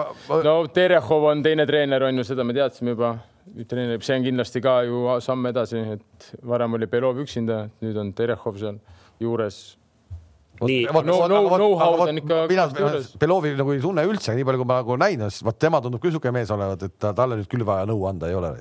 no 0.43 0.55
Terehov 0.73 1.29
on 1.31 1.43
teine 1.45 1.65
treener, 1.69 2.09
on 2.09 2.21
ju, 2.21 2.27
seda 2.27 2.43
me 2.47 2.55
teadsime 2.57 2.95
juba. 2.97 3.15
treener, 3.67 4.01
see 4.03 4.19
on 4.19 4.27
kindlasti 4.27 4.61
ka 4.61 4.81
ju 4.87 5.05
samm 5.23 5.47
edasi, 5.49 5.85
et 5.95 6.33
varem 6.43 6.75
oli 6.77 6.91
Belov 6.91 7.23
üksinda, 7.23 7.63
nüüd 7.81 7.97
on 7.97 8.11
Terehov 8.17 8.59
seal 8.59 8.81
juures 9.21 9.61
nii, 10.61 10.81
no, 10.93 11.01
no, 11.27 11.39
know-how'd 11.57 12.03
on 12.07 12.21
ikka. 12.21 12.41
mina 12.49 12.67
Belovi 13.19 13.53
nagu 13.57 13.73
ei 13.75 13.81
tunne 13.83 14.03
üldse, 14.07 14.35
nii 14.37 14.45
palju 14.47 14.61
kui 14.61 14.69
ma 14.69 14.81
nagu 14.81 14.97
näinud, 15.01 15.39
vot 15.47 15.57
tema 15.61 15.81
tundub 15.83 16.03
küll 16.03 16.13
siuke 16.15 16.33
mees 16.35 16.51
olevat, 16.53 16.85
et 16.89 17.09
talle 17.17 17.39
nüüd 17.39 17.49
küll 17.51 17.65
vaja 17.67 17.87
nõu 17.89 18.05
anda 18.09 18.29
ei 18.29 18.37
ole. 18.37 18.53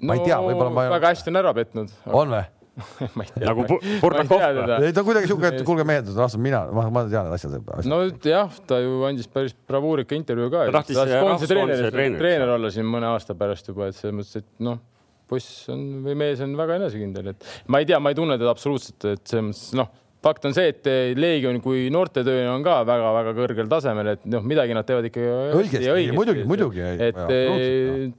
ma 0.00 0.14
no, 0.14 0.16
ei 0.16 0.24
tea, 0.24 0.38
võib-olla 0.40 0.72
ma. 0.72 0.88
väga 0.94 1.12
hästi 1.12 1.32
on 1.32 1.42
ära 1.42 1.52
petnud. 1.56 1.92
on 2.06 2.34
või? 2.36 2.42
ma 3.18 3.26
ei 3.26 3.32
tea. 3.34 3.48
nagu 3.50 3.66
Burdakov 4.00 4.44
või? 4.46 4.76
ei, 4.86 4.94
ta 4.96 5.04
kuidagi 5.04 5.32
siuke, 5.32 5.50
et 5.52 5.66
kuulge 5.68 5.84
mehed, 5.88 6.08
laseme 6.16 6.46
mina, 6.48 6.62
ma, 6.76 6.86
ma 6.94 7.04
tean 7.10 7.28
need 7.28 7.36
asjad, 7.36 7.58
no 7.90 8.00
jah, 8.24 8.60
ta 8.70 8.80
ju 8.80 9.02
andis 9.08 9.28
päris 9.28 9.56
bravuurika 9.68 10.16
intervjuu 10.16 10.52
ka. 10.54 10.68
ta 10.70 10.80
tahtis 10.80 11.50
treener, 11.50 11.90
treener 11.92 12.56
olla 12.56 12.72
siin 12.72 12.88
mõne 12.88 13.12
aasta 13.12 13.36
pärast 13.36 13.68
juba, 13.72 13.90
et 13.90 13.98
selles 13.98 14.16
mõttes, 14.22 14.40
et 14.40 14.48
noh 14.64 14.80
poiss 15.30 15.70
on 15.72 16.02
või 16.04 16.18
mees 16.18 16.42
on 16.44 16.54
väga 16.58 16.80
enesekindel, 16.80 17.32
et 17.32 17.48
ma 17.70 17.80
ei 17.82 17.88
tea, 17.88 18.02
ma 18.02 18.12
ei 18.12 18.18
tunne 18.18 18.38
teda 18.40 18.52
absoluutselt, 18.52 19.06
et 19.12 19.24
selles 19.30 19.46
mõttes 19.48 19.78
noh, 19.78 19.90
fakt 20.24 20.44
on 20.48 20.56
see, 20.56 20.74
et 20.74 20.90
Leegion 21.16 21.62
kui 21.64 21.86
noortetöö 21.92 22.44
on 22.52 22.66
ka 22.66 22.80
väga-väga 22.88 23.34
kõrgel 23.38 23.70
tasemel, 23.70 24.12
et 24.16 24.28
noh, 24.30 24.44
midagi 24.46 24.76
nad 24.76 24.88
teevad 24.88 25.08
ikka 25.08 25.24
õigesti, 25.56 25.86
õigesti, 25.86 26.16
muidugi, 26.18 26.46
muidugi. 26.50 26.84
et 27.08 27.24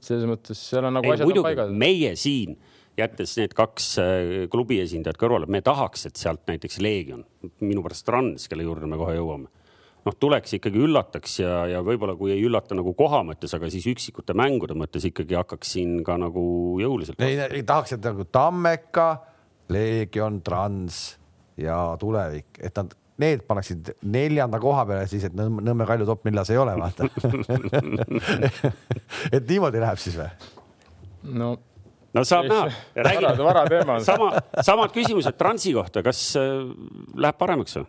selles 0.02 0.28
mõttes 0.30 0.66
seal 0.72 0.90
on 0.90 0.98
nagu 0.98 1.08
ei, 1.08 1.16
asjad 1.16 1.28
muidugi, 1.28 1.44
on 1.44 1.50
paigas. 1.52 1.74
meie 1.84 2.14
siin 2.18 2.58
jättes 2.98 3.36
need 3.40 3.54
kaks 3.56 3.88
äh, 4.02 4.34
klubi 4.52 4.80
esindajat 4.82 5.18
kõrvale, 5.20 5.48
me 5.50 5.62
tahaks, 5.64 6.06
et 6.10 6.20
sealt 6.20 6.44
näiteks 6.50 6.80
Leegion, 6.84 7.24
minu 7.64 7.84
pärast 7.84 8.04
Trans, 8.08 8.48
kelle 8.50 8.66
juurde 8.66 8.88
me 8.90 8.98
kohe 9.00 9.16
jõuame, 9.16 9.48
noh, 10.06 10.16
tuleks 10.18 10.56
ikkagi 10.58 10.80
üllataks 10.82 11.38
ja, 11.42 11.52
ja 11.70 11.82
võib-olla 11.86 12.14
kui 12.18 12.32
ei 12.34 12.42
üllata 12.46 12.76
nagu 12.78 12.94
koha 12.98 13.22
mõttes, 13.26 13.54
aga 13.56 13.70
siis 13.72 13.86
üksikute 13.92 14.36
mängude 14.38 14.76
mõttes 14.78 15.06
ikkagi 15.08 15.38
hakkaks 15.38 15.76
siin 15.76 16.00
ka 16.06 16.18
nagu 16.20 16.44
jõuliselt. 16.82 17.20
ei, 17.22 17.38
ei 17.60 17.62
tahaks, 17.66 17.96
et 17.96 18.04
nagu 18.06 18.26
Tammeka, 18.26 19.10
Leegion, 19.72 20.40
Trans 20.44 21.04
ja 21.60 21.78
Tulevik, 22.00 22.58
et 22.60 22.76
nad 22.80 22.94
need 23.22 23.44
paneksid 23.46 23.92
neljanda 24.08 24.58
koha 24.62 24.86
peale 24.88 25.06
siis, 25.10 25.26
et 25.28 25.36
Nõmme, 25.36 25.62
Nõmme 25.64 25.86
Kalju 25.86 26.08
top 26.08 26.24
neljas 26.26 26.50
ei 26.50 26.58
ole, 26.58 26.74
vaata 26.80 27.06
et 29.36 29.44
niimoodi 29.46 29.82
läheb 29.82 30.00
siis 30.00 30.16
või? 30.18 30.30
no 31.38 31.54
no 32.12 32.24
saab 32.28 32.48
näha. 32.50 32.68
vara, 32.96 33.34
vara 33.38 33.64
teema 33.70 33.98
on. 33.98 34.06
sama, 34.06 34.30
samad 34.64 34.94
küsimused 34.94 35.36
Transi 35.38 35.74
kohta, 35.76 36.02
kas 36.04 36.24
äh, 36.40 36.64
läheb 37.14 37.38
paremaks 37.40 37.78
või? 37.78 37.86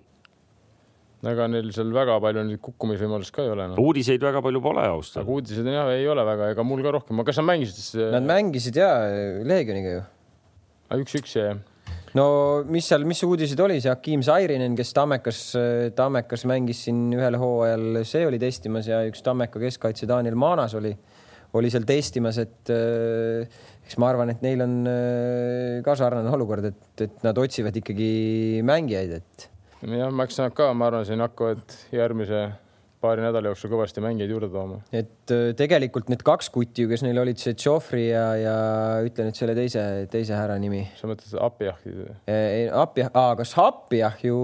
Ega 1.32 1.47
neil 1.47 1.69
seal 1.76 1.91
väga 1.95 2.17
palju 2.24 2.45
neid 2.47 2.61
kukkumisvõimalust 2.63 3.34
ka 3.36 3.45
ei 3.45 3.51
ole 3.53 3.69
no.. 3.71 3.78
uudiseid 3.80 4.24
väga 4.24 4.41
palju 4.43 4.63
pole 4.63 4.88
ausalt. 4.88 5.21
aga 5.24 5.38
uudiseid 5.38 5.69
jah, 5.71 5.91
ei 5.95 6.07
ole 6.11 6.26
väga, 6.28 6.49
ega 6.55 6.65
mul 6.67 6.84
ka 6.86 6.95
rohkem, 6.97 7.21
kas 7.28 7.39
nad 7.41 7.49
mängisid 7.53 7.80
siis? 7.80 7.93
Nad 8.01 8.21
äh, 8.21 8.28
mängisid 8.32 8.80
ja 8.80 8.89
Leegioniga 9.47 9.99
ju. 9.99 10.01
üks-üks 11.03 11.38
jäi 11.38 11.47
jah 11.51 11.61
no 12.17 12.26
mis 12.69 12.88
seal, 12.89 13.05
mis 13.09 13.24
uudised 13.26 13.59
oli, 13.63 13.80
see 13.82 13.91
Hakim 13.91 14.24
Sairinen, 14.26 14.76
kes 14.78 14.93
Tammekas, 14.95 15.41
Tammekas 15.97 16.45
mängis 16.49 16.84
siin 16.88 17.07
ühel 17.15 17.38
hooajal, 17.41 18.03
see 18.07 18.28
oli 18.28 18.39
testimas 18.41 18.89
ja 18.89 19.01
üks 19.07 19.24
Tammeka 19.26 19.61
keskkaitse 19.61 20.09
Daniel 20.09 20.38
Maanas 20.39 20.76
oli, 20.78 20.93
oli 21.57 21.71
seal 21.74 21.88
testimas, 21.89 22.39
et 22.41 22.74
äh, 22.74 23.63
eks 23.86 23.97
ma 24.01 24.11
arvan, 24.11 24.34
et 24.34 24.43
neil 24.45 24.63
on 24.65 24.78
äh, 24.89 25.80
ka 25.86 25.97
sarnane 25.99 26.32
olukord, 26.34 26.69
et, 26.69 26.86
et 27.05 27.26
nad 27.26 27.38
otsivad 27.41 27.82
ikkagi 27.82 28.13
mängijaid, 28.65 29.17
et. 29.21 29.49
Jah, 29.84 30.19
eks 30.23 30.41
nad 30.41 30.53
ka, 30.55 30.73
ma 30.77 30.91
arvan, 30.91 31.07
siin 31.07 31.23
hakkavad 31.23 31.79
järgmise 31.93 32.45
paari 33.03 33.23
nädala 33.23 33.51
jooksul 33.51 33.71
kõvasti 33.73 34.01
mängijaid 34.03 34.31
juurde 34.31 34.47
tooma. 34.51 34.77
et 34.95 35.31
äh, 35.34 35.51
tegelikult 35.59 36.07
need 36.11 36.23
kaks 36.25 36.49
kutti, 36.53 36.86
kes 36.88 37.03
neil 37.03 37.19
olid, 37.19 37.39
see 37.41 37.55
Joffrey 37.59 38.07
ja, 38.09 38.23
ja 38.39 38.55
ütle 39.03 39.27
nüüd 39.27 39.39
selle 39.39 39.55
teise, 39.57 39.84
teise 40.11 40.38
härra 40.38 40.55
nimi. 40.61 40.86
sa 40.99 41.09
mõtled 41.11 41.36
Appiahi? 41.47 41.95
Appiah, 42.79 43.11
kas 43.39 43.53
Appiah 43.59 44.15
ju 44.23 44.38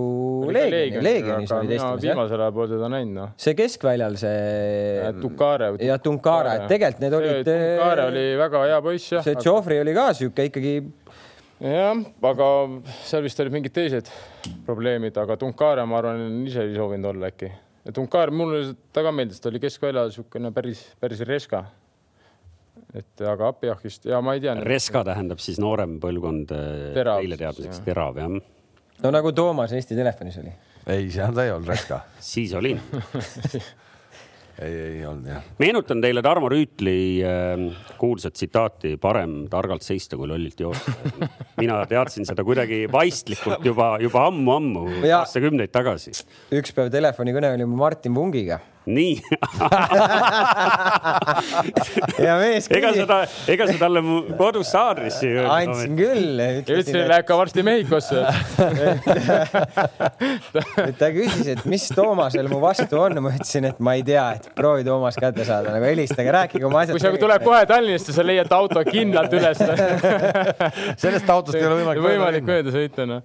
Leegioni, 0.52 1.04
Leegionis 1.06 1.54
oli 1.56 1.72
testimas, 1.72 2.04
jah? 2.04 2.18
viimasel 2.18 2.44
ajal 2.44 2.56
pole 2.58 2.72
teda 2.74 2.92
näinud, 2.92 3.16
noh. 3.16 3.34
see 3.40 3.56
keskväljal, 3.60 4.20
see. 4.20 5.14
Tukare. 5.24 5.72
ja 5.86 6.00
Tunkara, 6.04 6.58
et 6.60 6.68
tegelikult 6.72 7.06
need 7.06 7.20
olid. 7.22 7.48
Tukare 7.48 8.10
oli 8.12 8.26
väga 8.44 8.66
hea 8.68 8.82
poiss, 8.84 9.14
jah. 9.16 9.24
see 9.24 9.38
aga... 9.40 9.46
Joffrey 9.48 9.84
oli 9.86 9.96
ka 9.96 10.10
sihuke 10.20 10.50
ikkagi 10.52 10.76
jah, 11.60 12.04
aga 12.32 12.52
seal 13.04 13.26
vist 13.26 13.40
olid 13.44 13.56
mingid 13.58 13.76
teised 13.76 14.12
probleemid, 14.66 15.18
aga 15.20 15.38
Tunkare, 15.40 15.86
ma 15.86 16.00
arvan, 16.00 16.46
ise 16.48 16.68
ei 16.68 16.78
soovinud 16.78 17.12
olla 17.14 17.34
äkki 17.34 17.52
et 17.90 17.98
Unkar 17.98 18.32
mulle 18.36 18.74
ta 18.94 19.04
ka 19.06 19.12
meeldis, 19.16 19.42
ta 19.42 19.50
oli 19.52 19.62
keskvälja 19.64 20.06
niisugune 20.10 20.52
päris, 20.56 20.84
päris 21.02 21.22
reska. 21.28 21.64
et 22.94 23.22
aga 23.22 23.52
Appiahist 23.54 24.06
ja 24.10 24.22
ma 24.22 24.34
ei 24.34 24.42
tea. 24.42 24.56
reska 24.66 25.04
tähendab 25.06 25.42
siis 25.44 25.60
noorem 25.62 26.00
põlvkond 26.02 26.54
teile 26.96 27.38
teadmiseks, 27.38 27.84
terav 27.86 28.18
jah? 28.18 28.40
no 29.04 29.12
nagu 29.14 29.32
Toomas 29.32 29.74
Eesti 29.78 29.98
Telefonis 29.98 30.40
oli. 30.42 30.54
ei, 30.88 31.10
seal 31.14 31.36
ta 31.36 31.46
ei 31.46 31.54
olnud 31.54 31.70
reska 31.70 32.02
siis 32.20 32.54
olin 32.58 32.82
ei, 34.62 34.80
ei 35.00 35.06
olnud 35.08 35.30
jah. 35.30 35.46
meenutan 35.62 36.02
teile 36.04 36.24
Tarmo 36.26 36.50
Rüütli 36.52 36.96
äh, 37.26 37.66
kuulsat 38.00 38.38
tsitaati, 38.38 38.96
parem 39.02 39.42
targalt 39.52 39.86
seista 39.86 40.18
kui 40.20 40.30
lollilt 40.30 40.60
joosta. 40.60 40.94
mina 41.64 41.80
teadsin 41.90 42.28
seda 42.28 42.44
kuidagi 42.48 42.86
vaistlikult 42.92 43.66
juba, 43.66 43.94
juba 44.02 44.28
ammu-ammu, 44.30 44.86
aastakümneid 45.20 45.74
tagasi. 45.76 46.16
üks 46.56 46.76
päev 46.76 46.92
telefonikõne 46.94 47.54
oli 47.56 47.70
Martin 47.70 48.16
Pungiga 48.18 48.60
nii 48.90 49.20
ja 52.26 52.34
mees. 52.42 52.66
ega 52.74 52.90
sa 52.96 53.06
ta, 53.10 53.18
ega 53.52 53.68
sa 53.70 53.76
talle 53.82 54.02
mu 54.06 54.16
kodus 54.40 54.72
aadressi 54.78 55.28
ei 55.28 55.34
öelnud? 55.38 55.56
andsin 55.56 55.94
küll. 56.00 56.36
ütlesin, 56.62 56.96
et 57.04 57.10
läheb 57.14 57.26
ka 57.30 57.34
varsti 57.40 57.62
Mehhikosse 57.66 58.18
ta 61.00 61.08
küsis, 61.16 61.48
et 61.56 61.62
mis 61.70 61.86
Toomasel 61.96 62.48
mu 62.52 62.58
vastu 62.64 62.96
on, 63.02 63.14
ma 63.24 63.30
ütlesin, 63.36 63.64
et 63.70 63.78
ma 63.84 63.92
ei 64.00 64.04
tea, 64.08 64.28
et 64.40 64.46
proovi 64.58 64.84
Toomas 64.88 65.16
kätte 65.20 65.44
saada, 65.48 65.68
nagu 65.76 65.86
helistage, 65.90 66.30
rääkige 66.36 66.66
oma 66.70 66.78
asjad. 66.84 66.94
kui 66.98 67.04
see 67.04 67.22
tuleb 67.22 67.42
kohe 67.46 67.62
Tallinnast 67.70 68.08
ja 68.12 68.16
sa 68.20 68.24
leiad 68.26 68.52
auto 68.56 68.80
kindlalt 68.88 69.32
üles 69.40 69.60
sellest 71.04 71.28
autost 71.30 71.58
ei 71.60 71.66
ole 71.68 71.76
võimalik. 71.82 72.02
võimalik 72.10 72.44
mööda 72.50 72.70
sõita, 72.76 73.02
noh. 73.10 73.22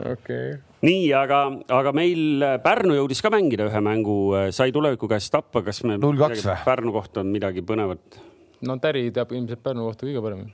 Okay 0.00 0.56
nii, 0.82 1.12
aga, 1.16 1.42
aga 1.72 1.92
meil 1.94 2.46
Pärnu 2.64 2.96
jõudis 2.96 3.22
ka 3.22 3.30
mängida 3.32 3.68
ühe 3.68 3.84
mängu, 3.84 4.16
sai 4.54 4.72
tuleviku 4.74 5.10
käest 5.10 5.32
tappa, 5.34 5.62
kas 5.66 5.82
me. 5.86 5.98
null 6.02 6.18
kaks 6.20 6.46
või? 6.46 6.56
Pärnu 6.66 6.94
kohta 6.96 7.22
on 7.22 7.30
midagi 7.34 7.64
põnevat? 7.66 8.18
no 8.66 8.78
Täri 8.82 9.08
teab 9.14 9.32
ilmselt 9.36 9.62
Pärnu 9.62 9.86
kohta 9.90 10.08
kõige 10.08 10.24
paremini 10.24 10.52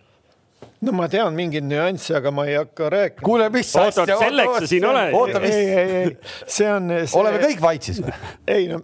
no 0.85 0.95
ma 0.95 1.09
tean 1.11 1.35
mingeid 1.37 1.67
nüansse, 1.67 2.15
aga 2.19 2.33
ma 2.35 2.47
ei 2.49 2.57
hakka 2.59 2.91
rääkima. 2.95 3.25
kuule, 3.27 3.49
mis 3.55 3.71
asja. 3.77 4.05
oota, 4.05 4.19
selleks 4.21 4.59
sa 4.59 4.71
siin 4.71 4.87
oled. 4.89 5.15
oota, 5.17 5.43
mis. 5.43 5.55
ei, 5.55 5.69
ei, 5.75 5.97
ei, 6.03 6.17
see 6.47 6.71
on 6.71 6.93
see.... 7.01 7.19
oleme 7.21 7.43
kõik 7.45 7.63
vait 7.63 7.89
siis 7.91 8.03
või? 8.05 8.15
ei 8.55 8.69
no, 8.71 8.83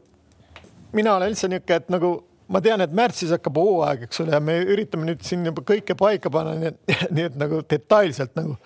mina 0.96 1.16
olen 1.18 1.34
üldse 1.34 1.50
niisugune, 1.50 1.80
et 1.82 1.94
nagu 1.94 2.12
ma 2.55 2.61
tean, 2.64 2.82
et 2.84 2.92
märtsis 2.94 3.32
hakkab 3.34 3.59
hooaeg, 3.61 4.05
eks 4.09 4.20
ole, 4.24 4.34
ja 4.36 4.42
me 4.42 4.59
üritame 4.74 5.09
nüüd 5.09 5.22
siin 5.26 5.46
juba 5.46 5.64
kõike 5.66 5.96
paika 5.98 6.32
panna, 6.34 6.57
nii 6.59 6.72
et, 6.72 6.98
nii 7.14 7.28
et 7.30 7.40
nagu 7.40 7.62
detailselt 7.70 8.34
nagu, 8.38 8.59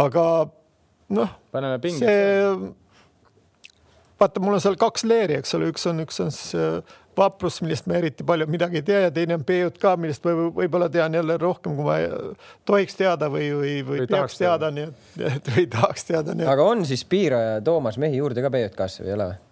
aga 0.00 0.26
noh, 1.12 1.32
see, 1.98 2.58
vaata, 4.20 4.40
mul 4.40 4.56
on 4.56 4.62
seal 4.64 4.76
kaks 4.80 5.04
leeri, 5.08 5.38
eks 5.42 5.56
ole, 5.58 5.70
üks 5.74 5.88
on, 5.90 6.04
üks 6.04 6.20
on 6.24 6.32
siis 6.34 6.54
vaprus, 7.16 7.60
millest 7.62 7.86
me 7.86 7.98
eriti 7.98 8.24
palju 8.26 8.46
midagi 8.50 8.80
ei 8.80 8.86
tea 8.86 9.00
ja 9.06 9.12
teine 9.14 9.36
on 9.38 9.44
PJK, 9.46 9.94
millest 10.00 10.24
võib, 10.26 10.44
võib-olla 10.58 10.88
tean 10.92 11.14
jälle 11.14 11.36
rohkem, 11.40 11.76
kui 11.78 11.86
ma 11.86 11.96
tohiks 12.66 12.98
teada 12.98 13.28
või, 13.32 13.48
või, 13.54 13.74
või, 13.86 14.02
või 14.02 14.10
peaks 14.10 14.38
teada, 14.40 14.70
nii 14.74 14.88
et 15.30 15.50
või 15.54 15.66
tahaks 15.70 16.08
teada. 16.10 16.36
aga 16.50 16.68
on 16.74 16.84
siis 16.88 17.04
Piiro 17.08 17.40
ja 17.40 17.58
Toomas 17.64 17.98
mehi 18.02 18.18
juurde 18.20 18.44
ka 18.44 18.52
PJK-sse 18.54 19.04
või 19.04 19.12
ei 19.12 19.18
ole 19.18 19.28
või? 19.32 19.42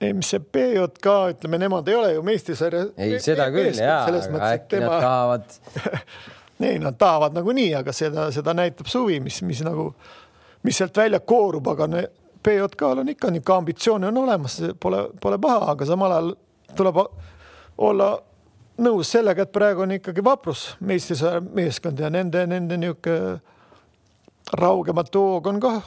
ei, 0.00 0.12
mis 0.12 0.30
see 0.32 0.42
PJK, 0.42 1.18
ütleme, 1.36 1.60
nemad 1.62 1.88
ei 1.88 1.98
ole 1.98 2.14
ju 2.16 2.24
meistrisarja. 2.26 2.88
ei, 2.96 3.20
seda 3.22 3.48
küll 3.54 3.72
jaa, 3.78 4.02
aga 4.08 4.50
äkki 4.50 4.76
tema... 4.76 4.96
nad 4.96 5.06
tahavad 5.06 5.60
ei, 6.60 6.78
nad 6.78 6.96
tahavad 6.98 7.34
nagunii, 7.36 7.74
aga 7.74 7.92
seda, 7.92 8.30
seda 8.32 8.54
näitab 8.56 8.88
suvi, 8.88 9.18
mis, 9.20 9.42
mis 9.42 9.62
nagu, 9.64 9.90
mis 10.64 10.78
sealt 10.78 10.96
välja 10.96 11.20
koorub, 11.20 11.68
aga 11.68 11.88
ne, 11.90 12.06
PJK-l 12.46 13.02
on 13.02 13.08
ikka 13.10 13.30
niisugune 13.30 13.58
ambitsioon 13.58 14.04
on 14.04 14.22
olemas, 14.22 14.60
pole, 14.80 15.08
pole 15.20 15.38
paha, 15.42 15.72
aga 15.72 15.88
samal 15.88 16.14
ajal 16.14 16.30
tuleb 16.76 17.02
olla 17.78 18.12
nõus 18.86 19.10
sellega, 19.10 19.42
et 19.42 19.52
praegu 19.52 19.82
on 19.84 19.96
ikkagi 19.96 20.24
vaprus 20.24 20.68
meistrisaja 20.80 21.42
meeskond 21.44 22.00
ja 22.00 22.10
nende, 22.12 22.46
nende 22.46 22.78
niisugune 22.80 23.40
raugematu 24.56 25.20
hoog 25.26 25.46
on 25.50 25.60
kah 25.60 25.84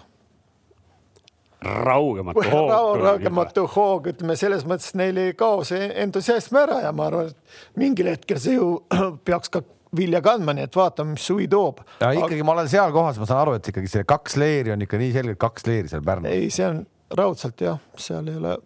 raugematu 1.61 2.43
hoog 2.43 2.70
Rau,. 2.72 2.93
raugematu 3.03 3.65
hoog, 3.76 4.07
ütleme 4.13 4.36
selles 4.39 4.65
mõttes 4.67 4.93
neil 4.99 5.17
ei 5.20 5.34
kao 5.38 5.63
see 5.67 5.89
entusiasm 6.03 6.55
ära 6.61 6.80
ja 6.86 6.93
ma 6.95 7.09
arvan, 7.09 7.32
et 7.32 7.80
mingil 7.80 8.11
hetkel 8.11 8.39
see 8.39 8.55
ju 8.55 8.72
peaks 9.28 9.51
ka 9.51 9.63
vilja 9.98 10.22
kandma, 10.26 10.54
nii 10.56 10.68
et 10.70 10.76
vaatame, 10.76 11.16
mis 11.16 11.26
suvi 11.26 11.48
toob. 11.50 11.82
ja 12.02 12.12
ikkagi 12.18 12.46
ma 12.46 12.56
olen 12.58 12.70
seal 12.72 12.92
kohas, 12.96 13.20
ma 13.22 13.28
saan 13.30 13.44
aru, 13.44 13.58
et 13.60 13.70
ikkagi 13.72 13.90
see 13.92 14.08
kaks 14.08 14.38
leeri 14.42 14.74
on 14.76 14.86
ikka 14.86 15.00
nii 15.02 15.14
selgelt 15.16 15.42
kaks 15.42 15.66
leeri 15.70 15.92
seal 15.92 16.04
Pärnus. 16.06 16.34
ei, 16.34 16.50
see 16.54 16.68
on 16.68 16.84
raudselt 17.18 17.64
jah, 17.66 17.80
seal 17.98 18.28
ei 18.30 18.38
ole 18.38 18.58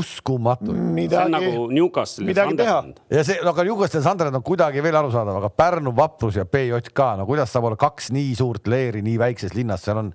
uskumatu. 0.00 0.72
see 0.72 1.18
on 1.18 1.34
nagu 1.34 1.66
Newcastle 1.74 2.30
ja 2.30 2.44
Sunderland. 2.44 3.00
ja 3.10 3.24
see, 3.26 3.40
no 3.44 3.52
aga 3.52 3.66
Newcastle 3.66 4.00
ja 4.00 4.06
Sunderland 4.08 4.40
on 4.40 4.46
kuidagi 4.46 4.82
veel 4.82 5.00
arusaadav, 5.02 5.40
aga 5.42 5.50
Pärnu 5.50 5.92
vaprus 5.96 6.38
ja 6.40 6.46
BJK, 6.46 7.10
no 7.20 7.26
kuidas 7.28 7.52
saab 7.52 7.68
olla 7.70 7.80
kaks 7.80 8.12
nii 8.16 8.32
suurt 8.38 8.70
leeri 8.70 9.02
nii 9.04 9.18
väikses 9.20 9.54
linnas, 9.58 9.84
seal 9.84 10.00
on 10.04 10.14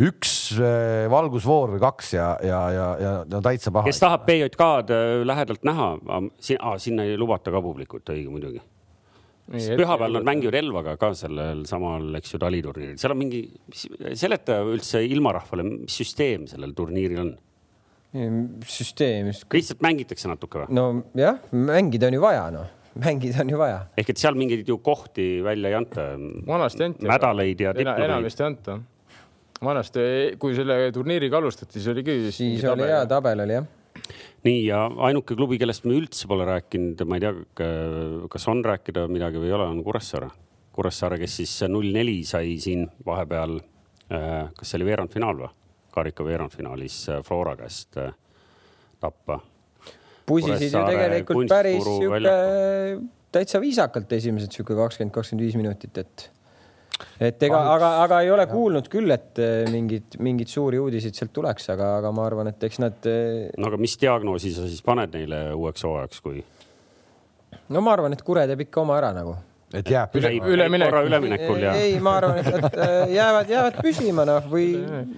üks 0.00 0.34
äh, 0.56 1.04
valgusfoor 1.12 1.76
või 1.76 1.82
kaks 1.82 2.14
ja, 2.16 2.32
ja, 2.42 2.60
ja, 2.72 2.88
ja 3.00 3.14
no 3.28 3.42
täitsa 3.44 3.72
paha. 3.74 3.86
kes 3.90 4.00
tahab 4.02 4.26
BJK-d 4.26 4.96
äh, 4.96 5.14
lähedalt 5.28 5.64
näha, 5.68 5.92
sinna 6.40 7.06
ei 7.06 7.20
lubata 7.20 7.52
ka 7.52 7.62
publikut, 7.62 8.08
õige 8.08 8.32
muidugi 8.32 8.64
pühapäeval 9.50 10.18
nad 10.18 10.26
mängivad 10.28 10.56
Elvaga 10.60 10.96
ka 11.00 11.10
sellel 11.18 11.64
samal, 11.68 12.08
eks 12.20 12.34
ju, 12.34 12.40
taliturniiril, 12.42 12.98
seal 13.00 13.14
on 13.14 13.18
mingi, 13.18 13.40
seleta 14.18 14.60
üldse 14.62 15.02
ilmarahvale, 15.10 15.64
mis 15.66 15.96
süsteem 16.02 16.46
sellel 16.50 16.74
turniiril 16.78 17.22
on? 17.24 17.32
süsteem. 18.66 19.30
lihtsalt 19.30 19.82
mängitakse 19.86 20.30
natuke 20.30 20.64
või? 20.64 20.74
nojah, 20.74 21.42
mängida 21.54 22.08
on 22.10 22.16
ju 22.16 22.22
vaja, 22.22 22.46
noh. 22.54 22.70
mängida 22.98 23.44
on 23.44 23.52
ju 23.54 23.58
vaja. 23.60 23.84
ehk 23.98 24.14
et 24.14 24.22
seal 24.22 24.38
mingeid 24.38 24.70
ju 24.70 24.78
kohti 24.82 25.28
välja 25.46 25.70
ei 25.70 25.78
anta. 25.78 26.06
vanasti 26.46 26.88
anti. 26.88 27.10
Mädaleid 27.10 27.66
ja 27.66 27.74
diplomeid. 27.74 28.06
enamasti 28.08 28.42
ei 28.42 28.48
anta. 28.50 28.78
vanasti, 29.62 30.06
kui 30.42 30.56
selle 30.58 30.78
turniiriga 30.94 31.38
alustati, 31.38 31.78
siis 31.78 31.90
oli 31.94 32.06
küll. 32.06 32.30
siis 32.34 32.66
oli 32.70 32.90
hea 32.90 33.04
tabel 33.10 33.46
oli 33.46 33.58
jah. 33.60 33.70
Nii 34.46 34.60
ja 34.64 34.84
ainuke 35.08 35.36
klubi, 35.36 35.58
kellest 35.60 35.84
me 35.88 35.96
üldse 35.98 36.28
pole 36.30 36.46
rääkinud, 36.48 37.02
ma 37.08 37.18
ei 37.18 37.24
tea, 37.24 37.68
kas 38.32 38.48
on 38.48 38.64
rääkida 38.64 39.06
midagi 39.12 39.42
või 39.42 39.50
ei 39.50 39.56
ole, 39.58 39.68
on 39.68 39.82
Kuressaare. 39.84 40.30
Kuressaare, 40.72 41.18
kes 41.20 41.40
siis 41.42 41.56
null 41.68 41.90
neli 41.92 42.20
sai 42.24 42.54
siin 42.62 42.86
vahepeal, 43.06 43.58
kas 44.08 44.70
see 44.70 44.80
oli 44.80 44.88
veerandfinaal 44.88 45.42
või? 45.42 45.50
karika 45.90 46.24
veerandfinaalis 46.24 46.96
äh, 47.10 47.22
Flora 47.26 47.56
käest 47.58 47.96
äh, 47.98 48.12
tappa. 49.00 49.40
pusisid 50.26 50.70
ju 50.72 50.82
tegelikult 50.86 51.48
päris 51.50 51.82
sihuke 51.82 52.34
täitsa 53.34 53.60
viisakalt 53.62 54.12
esimesed 54.12 54.54
sihuke 54.54 54.76
kakskümmend, 54.78 55.14
kakskümmend 55.14 55.46
viis 55.46 55.56
minutit, 55.58 55.98
et 55.98 56.30
et 57.20 57.42
ega, 57.48 57.60
aga, 57.74 57.90
aga 58.04 58.20
ei 58.24 58.30
ole 58.34 58.46
kuulnud 58.50 58.88
küll, 58.92 59.10
et 59.14 59.40
eh, 59.42 59.66
mingid, 59.72 60.16
mingeid 60.22 60.52
suuri 60.52 60.80
uudiseid 60.82 61.16
sealt 61.18 61.34
tuleks, 61.36 61.70
aga, 61.74 61.96
aga 62.00 62.14
ma 62.14 62.24
arvan, 62.28 62.52
et 62.52 62.70
eks 62.70 62.80
nad, 62.82 63.10
no 63.58 63.70
aga 63.70 63.80
mis 63.80 63.98
diagnoosi 64.00 64.54
sa 64.56 64.68
siis 64.68 64.82
paned 64.86 65.14
neile 65.16 65.44
uueks 65.56 65.86
hooajaks, 65.86 66.24
kui? 66.24 66.42
no 67.70 67.84
ma 67.84 67.94
arvan, 67.94 68.16
et 68.16 68.26
Kure 68.26 68.44
teeb 68.50 68.66
ikka 68.66 68.82
oma 68.82 68.98
ära 68.98 69.12
nagu. 69.16 69.36
et 69.70 69.86
jääb 69.86 70.10
püsima. 70.10 70.46
Üleminek. 70.50 70.88
korra 70.90 71.02
üleminekul 71.06 71.60
ja. 71.62 71.74
ei, 71.78 71.98
ma 72.02 72.16
arvan, 72.18 72.40
et 72.42 72.48
nad 72.50 72.78
eh, 72.86 73.12
jäävad, 73.14 73.52
jäävad 73.54 73.82
püsima 73.84 74.24
noh, 74.26 74.48
või 74.50 74.70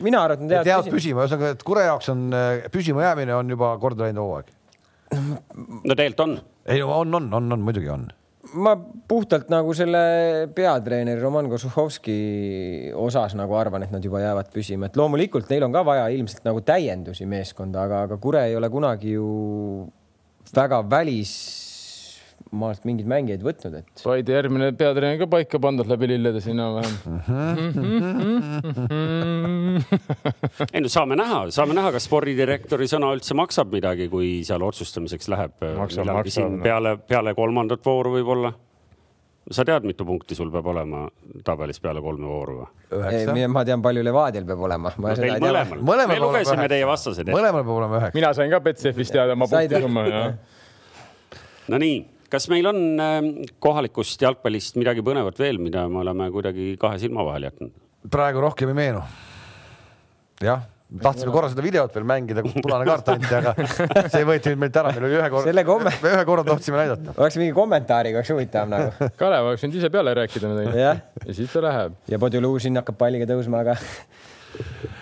mina 0.04 0.24
arvan, 0.26 0.42
et 0.42 0.44
nad 0.44 0.56
jäävad 0.58 0.72
jäävad 0.72 0.90
püsima. 0.96 1.24
ühesõnaga, 1.24 1.52
et 1.56 1.62
Kure 1.68 1.86
jaoks 1.88 2.12
on 2.12 2.26
äh, 2.36 2.66
püsima 2.74 3.06
jäämine 3.08 3.36
on 3.38 3.54
juba 3.56 3.72
korda 3.80 4.08
läinud 4.08 4.26
hooaeg. 4.26 4.52
no 5.16 5.94
tegelikult 5.96 6.26
on. 6.26 6.36
ei, 6.66 6.82
on, 6.82 7.14
on, 7.20 7.32
on, 7.40 7.56
on 7.56 7.64
muidugi 7.64 7.88
on. 7.92 8.10
Ma 8.52 8.74
puhtalt 9.08 9.48
nagu 9.52 9.74
selle 9.76 10.02
peatreeneri 10.54 11.20
Roman 11.20 11.48
Kosuhovski 11.50 12.16
osas 12.98 13.36
nagu 13.38 13.56
arvan, 13.58 13.86
et 13.86 13.94
nad 13.94 14.04
juba 14.04 14.20
jäävad 14.22 14.52
püsima, 14.52 14.88
et 14.88 14.98
loomulikult 14.98 15.50
neil 15.52 15.66
on 15.66 15.74
ka 15.74 15.84
vaja 15.86 16.08
ilmselt 16.12 16.44
nagu 16.48 16.62
täiendusi 16.66 17.26
meeskonda, 17.30 17.86
aga, 17.86 18.04
aga 18.08 18.20
Kure 18.22 18.44
ei 18.48 18.56
ole 18.58 18.70
kunagi 18.72 19.16
ju 19.16 19.28
väga 20.52 20.82
välismaalt 22.50 22.84
mingeid 22.86 23.08
mängijaid 23.08 23.42
võtnud, 23.44 23.74
et 23.80 24.02
Paide 24.02 24.32
järgmine 24.34 24.72
peatreener 24.76 25.18
ka 25.20 25.26
paika 25.30 25.58
pandud 25.62 25.88
läbi 25.88 26.08
lillede 26.10 26.40
siin 26.40 26.58
enam-vähem. 26.58 26.96
ei 30.72 30.80
no 30.80 30.88
saame 30.92 31.16
näha, 31.18 31.50
saame 31.54 31.74
näha, 31.76 31.92
kas 31.92 32.04
spordidirektori 32.08 32.88
sõna 32.90 33.12
üldse 33.16 33.34
maksab 33.38 33.72
midagi, 33.72 34.08
kui 34.12 34.42
seal 34.46 34.62
otsustamiseks 34.62 35.28
läheb. 35.32 35.52
Noh. 35.62 35.88
peale, 36.62 36.96
peale 37.08 37.34
kolmandat 37.34 37.84
vooru 37.86 38.12
võib-olla. 38.18 38.52
sa 39.50 39.64
tead, 39.66 39.82
mitu 39.84 40.04
punkti 40.06 40.34
sul 40.38 40.50
peab 40.54 40.66
olema 40.70 41.08
tabelis 41.44 41.80
peale 41.82 42.00
kolme 42.00 42.26
vooru 42.26 42.60
või? 42.60 42.68
ma 43.50 43.64
tean, 43.66 43.82
palju 43.82 44.02
Levadial 44.04 44.44
peab 44.46 44.60
olema. 44.68 44.92
no 44.96 45.08
mõlemal, 45.12 45.82
Mõlemal 45.82 46.14
me 46.14 46.20
lugesime 46.22 46.68
teie 46.70 46.86
vastased 46.86 47.26
mõlemal 47.28 47.64
peab 47.64 47.76
olema 47.76 47.98
üheksa. 47.98 48.14
mina 48.20 48.34
sain 48.38 48.50
ka 48.50 48.60
Betsafist 48.60 49.12
teada 49.12 49.32
oma 49.34 49.50
punktisumma 49.50 50.02
Nonii, 51.70 52.00
kas 52.32 52.48
meil 52.52 52.66
on 52.70 52.82
äh, 53.02 53.20
kohalikust 53.62 54.22
jalgpallist 54.24 54.78
midagi 54.80 55.04
põnevat 55.04 55.38
veel, 55.40 55.60
mida 55.60 55.84
me 55.92 56.00
oleme 56.02 56.30
kuidagi 56.32 56.72
kahe 56.80 57.00
silma 57.02 57.26
vahele 57.28 57.50
jätnud? 57.50 57.74
praegu 58.12 58.40
rohkem 58.42 58.72
ei 58.72 58.78
meenu. 58.78 59.02
jah, 60.42 60.64
tahtsime 61.02 61.32
korra 61.34 61.50
seda 61.52 61.62
videot 61.64 61.92
veel 61.94 62.06
mängida, 62.08 62.42
kus 62.44 62.56
punane 62.64 62.88
kaart 62.88 63.12
anti, 63.14 63.30
aga 63.36 63.52
see 64.14 64.24
võeti 64.28 64.52
nüüd 64.52 64.62
meilt 64.64 64.78
ära, 64.80 64.94
meil 64.96 65.06
oli 65.08 65.18
ühe 65.20 65.28
korra, 65.34 65.44
Selle 65.50 65.64
komme- 65.68 65.94
me 66.02 66.14
ühe 66.16 66.24
korra 66.28 66.46
tahtsime 66.48 66.80
näidata. 66.80 67.14
oleks 67.18 67.38
mingi 67.40 67.54
kommentaariga, 67.56 68.22
oleks 68.22 68.32
huvitav 68.34 68.72
nagu. 68.72 69.10
Kalev 69.20 69.52
oleks 69.52 69.66
võinud 69.66 69.78
ise 69.80 69.92
peale 69.94 70.16
rääkida 70.22 70.50
midagi. 70.52 70.82
jah, 70.82 71.04
ja 71.26 71.38
siis 71.38 71.52
ta 71.52 71.64
läheb. 71.68 71.96
ja 72.10 72.20
Podolužin 72.22 72.80
hakkab 72.82 72.98
palliga 73.04 73.28
tõusma, 73.30 73.62
aga 73.66 73.76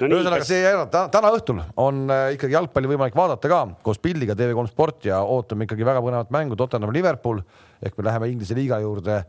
no 0.01 0.09
ühesõnaga, 0.17 0.47
see 0.47 0.63
ei 0.63 0.71
ära, 0.71 0.87
täna 0.89 1.31
õhtul 1.37 1.61
on 1.81 2.03
äh, 2.11 2.33
ikkagi 2.37 2.57
jalgpalli 2.57 2.91
võimalik 2.95 3.19
vaadata 3.19 3.51
ka 3.51 3.61
koos 3.87 4.01
pildiga 4.03 4.37
TV3 4.39 4.73
Sport 4.73 5.09
ja 5.11 5.21
ootame 5.23 5.69
ikkagi 5.69 5.87
väga 5.87 6.03
põnevat 6.05 6.33
mängu 6.35 6.59
Tottenham 6.59 6.93
Liverpool 6.95 7.43
ehk 7.83 7.97
me 7.99 8.09
läheme 8.09 8.31
Inglise 8.33 8.57
liiga 8.59 8.81
juurde 8.83 9.23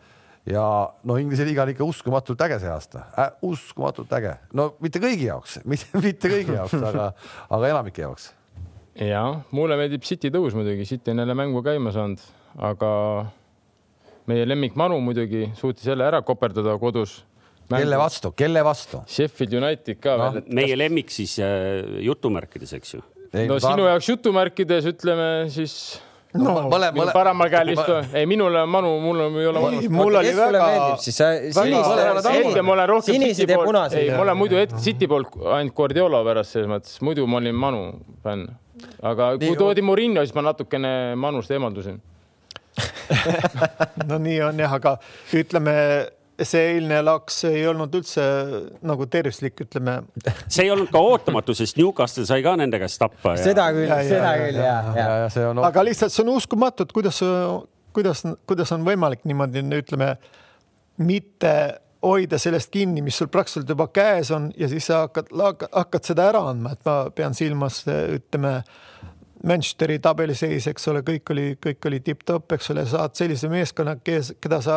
ja 0.50 0.66
no 1.04 1.18
Inglise 1.22 1.46
liiga 1.46 1.66
on 1.66 1.74
ikka 1.74 1.86
uskumatult 1.86 2.42
äge 2.48 2.60
see 2.62 2.72
aasta. 2.72 3.06
Äh,, 3.20 3.34
uskumatult 3.46 4.12
äge, 4.18 4.36
no 4.58 4.72
mitte 4.84 5.02
kõigi 5.04 5.28
jaoks, 5.30 5.60
mitte, 5.72 5.90
mitte 6.02 6.32
kõigi 6.32 6.56
jaoks, 6.58 6.78
aga, 6.92 7.12
aga 7.50 7.74
enamike 7.74 8.06
jaoks. 8.06 8.32
ja 8.98 9.24
mulle 9.56 9.78
meeldib 9.80 10.06
City 10.08 10.32
tõus 10.34 10.58
muidugi, 10.58 10.88
City 10.90 11.14
on 11.14 11.24
jälle 11.24 11.38
mängu 11.38 11.64
käima 11.66 11.94
saanud, 11.96 12.24
aga 12.72 12.92
meie 14.30 14.48
lemmik 14.48 14.78
Manu 14.80 15.00
muidugi 15.04 15.50
suutis 15.58 15.86
jälle 15.88 16.06
ära 16.08 16.22
koperdada 16.26 16.78
kodus. 16.80 17.22
Kelle 17.78 17.98
vastu, 18.02 18.32
kelle 18.38 18.64
vastu? 18.66 19.02
Sheffield 19.08 19.54
United 19.62 20.00
ka 20.04 20.18
No, 20.22 20.30
meie 20.52 20.78
lemmik 20.78 21.12
siis 21.14 21.38
äh, 21.40 21.82
jutumärkides, 22.06 22.74
eks 22.80 22.96
ju? 22.98 23.02
no 23.48 23.60
sinu 23.64 23.86
jaoks 23.88 24.10
jutumärkides 24.12 24.88
ütleme 24.92 25.28
siis 25.54 25.74
no, 26.36 26.54
mõle, 26.72 26.90
minu 26.92 27.06
mõle, 27.06 27.14
paremal 27.16 27.50
käel 27.52 27.72
istuv, 27.74 28.10
ei 28.20 28.26
minul 28.28 28.56
on 28.60 28.70
Manu, 28.72 28.92
mul 29.04 29.24
on, 29.26 29.38
ei 29.40 29.48
ole 29.48 29.64
Manu. 29.64 29.82
mul 29.96 30.20
oli 30.20 30.34
väga 30.36 30.66
siis 31.00 31.18
sa 31.20 31.30
hetkel 31.36 32.64
ma 32.68 32.76
olen 32.76 32.90
rohkem 32.92 33.26
City 33.36 33.48
poolt, 33.56 33.96
ei, 33.96 34.10
ma 34.12 34.26
olen 34.26 34.40
muidu 34.40 34.60
et- 34.60 34.76
City 34.84 35.08
poolt 35.12 35.36
ainult 35.58 35.76
Guardiola 35.78 36.24
pärast 36.28 36.58
selles 36.58 36.72
mõttes, 36.72 37.00
muidu 37.06 37.28
ma 37.28 37.40
olin 37.40 37.56
Manu 37.56 37.84
fänn. 38.24 38.48
aga 39.02 39.34
kui 39.38 39.52
Nii, 39.52 39.60
toodi 39.60 39.84
Murillo, 39.86 40.24
siis 40.26 40.36
ma 40.36 40.42
natukene 40.52 40.92
Manust 41.20 41.52
eemaldusin. 41.54 42.00
no 44.10 44.18
nii 44.24 44.40
on 44.48 44.60
jah, 44.64 44.72
aga 44.78 44.96
ütleme, 45.38 45.74
see 46.48 46.76
eilne 46.76 47.02
laks 47.06 47.44
ei 47.50 47.64
olnud 47.70 47.94
üldse 48.00 48.24
nagu 48.88 49.08
tervislik, 49.12 49.64
ütleme. 49.66 50.00
see 50.52 50.66
ei 50.66 50.74
olnud 50.74 50.92
ka 50.94 51.02
ootamatu, 51.12 51.56
sest 51.58 51.80
Newcastle 51.80 52.26
sai 52.30 52.42
ka 52.46 52.56
nende 52.60 52.80
käest 52.82 53.02
tappa 53.02 53.36
ja 53.38 53.46
seda 53.46 53.70
küll 53.76 53.92
seda 54.10 54.34
küll 54.42 54.60
ja, 54.60 54.66
ja, 54.66 54.98
ja. 54.98 55.08
ja 55.26 55.30
see 55.34 55.46
on, 55.48 55.62
aga 55.68 55.86
lihtsalt 55.88 56.16
see 56.16 56.26
on 56.26 56.34
uskumatu, 56.36 56.88
et 56.88 56.96
kuidas, 56.96 57.22
kuidas, 57.96 58.26
kuidas 58.50 58.76
on 58.76 58.86
võimalik 58.88 59.26
niimoodi, 59.30 59.64
ütleme, 59.82 60.16
mitte 61.02 61.56
hoida 62.02 62.38
sellest 62.42 62.72
kinni, 62.74 63.02
mis 63.06 63.18
sul 63.18 63.30
praktiliselt 63.32 63.70
juba 63.70 63.88
käes 63.94 64.32
on 64.34 64.50
ja 64.58 64.70
siis 64.72 64.88
sa 64.90 65.04
hakkad, 65.06 65.30
hakkad 65.72 66.08
seda 66.08 66.30
ära 66.32 66.42
andma, 66.50 66.74
et 66.74 66.88
ma 66.88 66.96
pean 67.16 67.38
silmas, 67.38 67.84
ütleme 67.88 68.62
Manchesteri 69.48 69.98
tabeliseis, 69.98 70.68
eks 70.70 70.84
ole, 70.92 71.02
kõik 71.06 71.32
oli, 71.34 71.46
kõik 71.58 71.86
oli 71.90 72.00
tipp-topp, 72.06 72.54
eks 72.54 72.72
ole, 72.74 72.84
saad 72.86 73.16
sellise 73.18 73.50
meeskonna, 73.50 73.96
kes, 74.06 74.36
keda 74.42 74.60
sa 74.62 74.76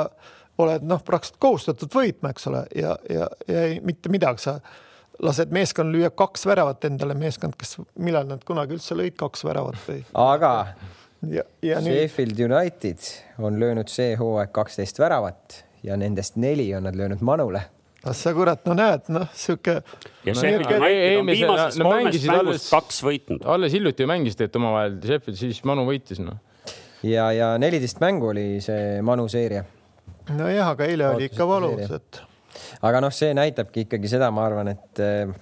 oled 0.58 0.86
noh, 0.86 1.02
praktiliselt 1.04 1.40
kohustatud 1.42 1.94
võitma, 1.94 2.34
eks 2.34 2.50
ole, 2.50 2.64
ja, 2.78 2.96
ja, 3.10 3.28
ja 3.48 3.68
ei, 3.68 3.78
mitte 3.84 4.12
midagi, 4.12 4.44
sa 4.46 4.58
lased 5.22 5.52
meeskonnal 5.54 5.94
lüüa 5.94 6.10
kaks 6.14 6.46
väravat 6.46 6.84
endale, 6.88 7.16
meeskond, 7.18 7.56
kes, 7.58 7.76
millal 8.02 8.26
nad 8.28 8.42
kunagi 8.46 8.76
üldse 8.76 8.96
lõid 8.98 9.16
kaks 9.18 9.44
väravat 9.46 9.78
või 9.88 10.00
aga 10.18 10.54
ja, 11.30 11.44
ja 11.62 11.78
nüüd 11.82 12.00
Sheffield 12.00 12.40
United 12.46 13.06
on 13.38 13.60
löönud 13.60 13.90
see 13.92 14.14
hooaeg 14.18 14.52
kaksteist 14.54 14.98
väravat 15.02 15.62
ja 15.84 15.96
nendest 16.00 16.38
neli 16.40 16.68
on 16.76 16.86
nad 16.88 16.96
löönud 16.96 17.22
Manule. 17.24 17.62
ah 18.04 18.16
sa 18.16 18.34
kurat, 18.36 18.64
no 18.66 18.74
näed, 18.76 19.06
noh, 19.12 19.28
sihuke 19.36 19.78
kaks 22.72 23.00
võitnud. 23.04 23.46
alles 23.54 23.76
hiljuti 23.76 24.04
ju 24.04 24.10
mängisid 24.10 24.44
et 24.48 24.58
omavahel 24.60 24.98
Sheffield, 25.04 25.38
siis 25.40 25.62
Manu 25.64 25.86
võitis 25.88 26.20
noh. 26.24 26.40
ja, 27.02 27.30
ja 27.32 27.54
neliteist 27.60 28.02
mängu 28.02 28.32
oli 28.34 28.48
see 28.64 29.00
Manu 29.02 29.28
seeria. 29.28 29.64
nojah, 30.32 30.70
aga 30.72 30.86
eile 30.88 31.08
oli 31.12 31.28
ikka 31.28 31.46
valus, 31.48 31.90
et 31.90 32.20
aga 32.84 33.02
noh, 33.04 33.12
see 33.14 33.34
näitabki 33.36 33.84
ikkagi 33.88 34.10
seda, 34.14 34.30
ma 34.34 34.46
arvan, 34.48 34.70
et 34.72 35.02
eh, 35.02 35.34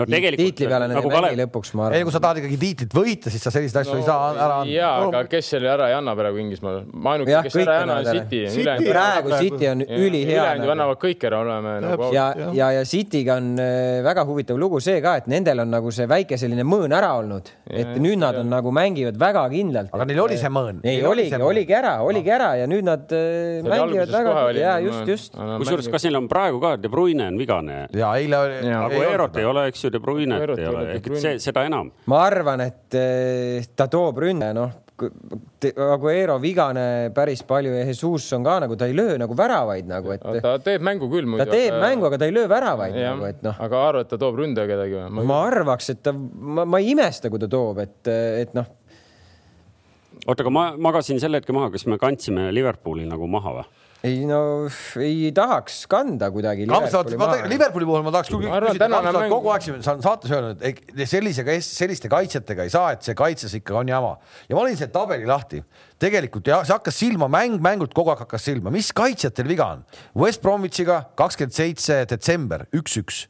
no 0.00 0.06
tegelikult 0.10 0.46
tiitli 0.50 0.68
peale 0.70 0.88
nad 0.88 0.98
nagu 0.98 1.10
mängi 1.10 1.30
Kalev, 1.30 1.40
lõpuks, 1.44 1.72
ma 1.78 1.88
ei, 1.90 2.00
kui 2.00 2.00
arvan. 2.00 2.14
sa 2.14 2.22
tahad 2.24 2.40
ikkagi 2.40 2.58
tiitlit 2.60 2.96
võita, 2.96 3.32
siis 3.32 3.44
sa 3.44 3.52
selliseid 3.54 3.80
asju 3.82 3.98
ei 3.98 4.06
saa 4.06 4.30
ära 4.32 4.58
anda. 4.62 4.72
ja, 4.72 4.90
aga 5.06 5.22
kes 5.30 5.50
selle 5.54 5.70
ära 5.72 5.88
ei 5.90 5.96
anna 5.96 6.14
praegu 6.18 6.40
Inglismaal? 6.42 6.82
ainuke, 7.12 7.42
kes 7.46 7.58
ära 7.62 7.76
ei 7.76 7.84
anna, 7.84 7.98
on. 8.00 8.10
City. 8.10 8.42
City- 8.54 8.88
praegu 8.90 9.34
City 9.36 9.70
on 9.70 9.84
ülihea 9.84 10.36
ülejäänud 10.36 10.68
ju 10.68 10.74
annavad 10.76 11.00
kõik 11.04 11.26
ära, 11.30 11.42
oleme 11.44 11.76
nagu 11.84 12.10
ja 12.14 12.26
ja, 12.56 12.70
ja 12.78 12.84
City'ga 12.88 13.38
on 13.40 13.52
eh, 13.62 14.00
väga 14.06 14.24
huvitav 14.28 14.60
lugu 14.60 14.80
see 14.84 15.00
ka, 15.04 15.16
et 15.20 15.30
nendel 15.30 15.64
on 15.64 15.72
nagu 15.76 15.92
see 15.94 16.08
väike 16.10 16.38
selline 16.40 16.66
mõõn 16.66 16.94
ära 16.96 17.12
olnud, 17.20 17.52
et 17.70 17.94
nüüd 18.00 18.20
nad 18.20 18.38
on 18.40 18.50
nagu 18.50 18.72
mängivad 18.74 19.18
väga 19.20 19.46
kindlalt. 19.52 19.92
aga 19.94 20.08
neil 20.08 20.22
oli 20.24 20.38
see 20.40 20.52
mõõn. 20.52 20.82
ei, 20.84 21.02
oligi, 21.06 21.36
oligi 21.50 21.76
ära, 21.76 21.96
oligi 22.06 22.34
ära 22.34 22.52
ja 22.60 22.68
nüüd 22.70 22.86
nad 22.88 23.06
oli 23.12 23.70
mängivad 23.70 24.14
väga 24.16 24.36
ja 24.58 24.78
just, 24.82 25.06
just. 25.08 25.36
kusjuures 25.36 25.90
kas 25.92 26.06
neil 26.06 26.20
on 26.20 26.28
praegu 26.30 26.60
ka 26.62 26.76
De 26.80 26.90
Bruyne 26.92 27.26
on 27.28 27.38
vigane? 27.40 27.80
ja 27.96 28.12
eile 28.18 28.38
oli. 28.38 28.58
Jaa. 28.70 28.88
Eerot 29.10 29.36
ei 29.40 29.46
ole, 29.48 29.66
eks 29.70 29.84
ju, 29.84 29.89
De 29.92 30.00
Bruyne't 30.02 30.54
ei 30.56 30.68
ole 30.70 30.84
ehk 30.96 31.10
et 31.10 31.18
see, 31.22 31.34
seda 31.42 31.64
enam. 31.68 31.90
ma 32.10 32.22
arvan, 32.26 32.62
et 32.66 32.98
eh, 32.98 33.66
ta 33.76 33.88
toob 33.90 34.22
ründe, 34.24 34.52
noh, 34.56 34.78
Aguero 35.00 36.34
vigane 36.42 37.10
päris 37.16 37.40
palju 37.48 37.72
ja 37.72 37.84
Jesus 37.88 38.26
on 38.36 38.44
ka 38.44 38.58
nagu, 38.64 38.76
ta 38.76 38.88
ei 38.90 38.96
löö 38.96 39.16
nagu 39.20 39.36
väravaid 39.36 39.88
nagu, 39.88 40.12
et 40.12 40.24
ta 40.44 40.58
teeb 40.64 40.84
mängu 40.84 41.08
küll 41.12 41.28
muidu. 41.28 41.44
ta 41.44 41.56
teeb 41.56 41.78
mängu, 41.80 42.04
aga 42.08 42.18
ta 42.20 42.28
ei 42.28 42.34
löö 42.36 42.48
väravaid 42.50 42.98
nagu, 42.98 43.24
et 43.30 43.40
noh, 43.46 43.56
aga 43.64 43.80
arvad, 43.86 44.04
et 44.04 44.12
ta 44.12 44.20
toob 44.20 44.42
ründaja 44.42 44.68
kedagi 44.68 44.98
või? 44.98 45.24
ma 45.30 45.40
arvaks, 45.46 45.92
et 45.94 46.02
ta, 46.04 46.12
ma, 46.12 46.66
ma 46.68 46.82
ei 46.82 46.92
imesta, 46.92 47.32
kui 47.32 47.40
ta 47.40 47.48
toob, 47.50 47.80
et, 47.84 48.12
et 48.12 48.52
noh, 48.58 48.68
oota, 50.26 50.42
aga 50.42 50.52
ma 50.52 50.66
magasin 50.90 51.20
sel 51.22 51.38
hetkel 51.38 51.56
maha, 51.56 51.72
kas 51.72 51.86
me 51.88 52.00
kandsime 52.00 52.50
Liverpooli 52.52 53.08
nagu 53.08 53.28
maha 53.30 53.60
või? 53.60 53.68
Ei 54.06 54.22
no 54.24 54.66
ei 54.96 55.28
tahaks 55.36 55.82
kanda 55.90 56.30
kuidagi. 56.32 56.64
Liverpooli, 56.64 57.18
ma, 57.20 57.28
Liverpooli 57.50 57.88
puhul 57.88 58.04
ma 58.06 58.12
tahaks 58.14 58.30
küll 58.32 58.46
küsida, 58.46 58.88
mäng- 58.88 59.28
kogu 59.32 59.50
aeg 59.52 59.66
siin 59.66 59.82
saan 59.84 60.00
saates 60.04 60.32
öelnud, 60.32 60.62
et 60.64 60.94
ei, 60.96 61.06
sellise, 61.10 61.44
selliste 61.66 62.08
kaitsjatega 62.12 62.64
ei 62.64 62.72
saa, 62.72 62.94
et 62.96 63.04
see 63.04 63.14
kaitses 63.18 63.54
ikka 63.60 63.76
on 63.82 63.92
jama. 63.92 64.14
Ja 64.48 64.56
ma 64.56 64.64
olin 64.64 64.78
selle 64.80 64.92
tabeli 64.94 65.28
lahti. 65.28 65.62
tegelikult 66.00 66.46
ja 66.48 66.62
see 66.64 66.72
hakkas 66.72 66.96
silma, 66.96 67.28
mäng 67.28 67.60
mängult 67.60 67.92
kogu 67.92 68.14
aeg 68.14 68.24
hakkas 68.24 68.46
silma, 68.48 68.72
mis 68.72 68.88
kaitsjatel 68.96 69.48
viga 69.48 69.66
on? 69.76 69.84
West 70.16 70.40
Bromwichiga 70.40 71.02
kakskümmend 71.20 71.52
seitse 71.52 72.06
detsember 72.08 72.64
üks-üks, 72.72 73.26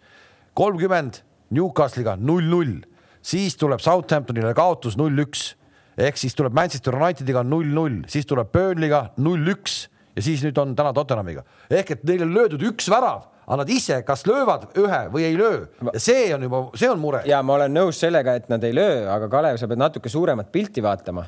kolmkümmend 0.54 1.24
Newcastle'iga 1.50 2.14
null-null, 2.14 2.84
siis 3.26 3.56
tuleb 3.58 3.82
Southamptonile 3.82 4.54
kaotus 4.54 4.94
null-üks. 5.00 5.56
Ehk 5.98 6.16
siis 6.16 6.36
tuleb 6.38 6.54
Manchester 6.54 6.94
Unitediga 6.94 7.42
null-null, 7.42 8.04
siis 8.08 8.24
tuleb 8.24 8.52
Burnley'ga 8.54 9.10
null-üks 9.18 9.88
ja 10.16 10.22
siis 10.24 10.44
nüüd 10.44 10.58
on 10.58 10.74
täna 10.76 10.92
Tottenhamiga. 10.96 11.44
Ehk 11.70 11.94
et 11.96 12.04
neil 12.08 12.24
on 12.26 12.34
löödud 12.34 12.62
üks 12.70 12.90
värav, 12.92 13.26
aga 13.46 13.58
nad 13.62 13.72
ise 13.72 14.00
kas 14.06 14.26
löövad 14.28 14.68
ühe 14.78 15.00
või 15.12 15.26
ei 15.28 15.38
löö. 15.38 15.64
Ja 15.92 16.02
see 16.02 16.28
on 16.34 16.46
juba, 16.46 16.62
see 16.78 16.90
on 16.90 17.00
mure. 17.02 17.24
ja 17.26 17.42
ma 17.42 17.58
olen 17.58 17.74
nõus 17.74 18.00
sellega, 18.02 18.36
et 18.38 18.48
nad 18.52 18.64
ei 18.64 18.76
löö, 18.76 19.02
aga 19.10 19.28
Kalev, 19.32 19.58
sa 19.60 19.68
pead 19.70 19.82
natuke 19.82 20.12
suuremat 20.12 20.52
pilti 20.52 20.82
vaatama. 20.82 21.26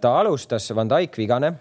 ta 0.00 0.18
alustas 0.20 0.70
Van 0.74 0.88
Dijk 0.88 1.18
vigane, 1.18 1.52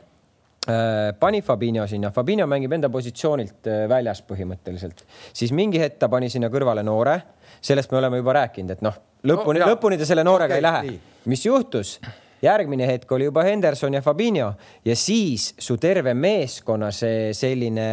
pani 1.19 1.41
Fabinho 1.41 1.87
sinna, 1.87 2.11
Fabinho 2.11 2.47
mängib 2.49 2.73
enda 2.73 2.89
positsioonilt 2.89 3.67
äh, 3.69 3.85
väljas 3.89 4.23
põhimõtteliselt, 4.25 5.03
siis 5.33 5.53
mingi 5.53 5.79
hetk 5.81 5.99
ta 6.01 6.09
pani 6.09 6.29
sinna 6.29 6.49
kõrvale 6.53 6.83
noore, 6.85 7.19
sellest 7.61 7.93
me 7.93 7.99
oleme 8.01 8.21
juba 8.21 8.33
rääkinud, 8.39 8.73
et 8.73 8.85
noh, 8.85 8.97
lõpuni 9.25 9.61
No 9.61 9.69
lõpuni 9.73 9.99
ta 10.01 10.07
selle 10.09 10.25
noorega 10.25 10.57
okay, 10.57 10.61
ei 10.61 10.65
lähe. 10.65 10.99
mis 11.29 11.45
juhtus? 11.45 11.99
Järgmine 12.45 12.87
hetk 12.89 13.11
oli 13.17 13.27
juba 13.29 13.43
Henderson 13.47 13.93
ja 13.97 14.01
Fabinho 14.05 14.53
ja 14.85 14.95
siis 14.95 15.51
su 15.59 15.77
terve 15.81 16.13
meeskonna 16.13 16.91
see 16.95 17.31
selline 17.35 17.89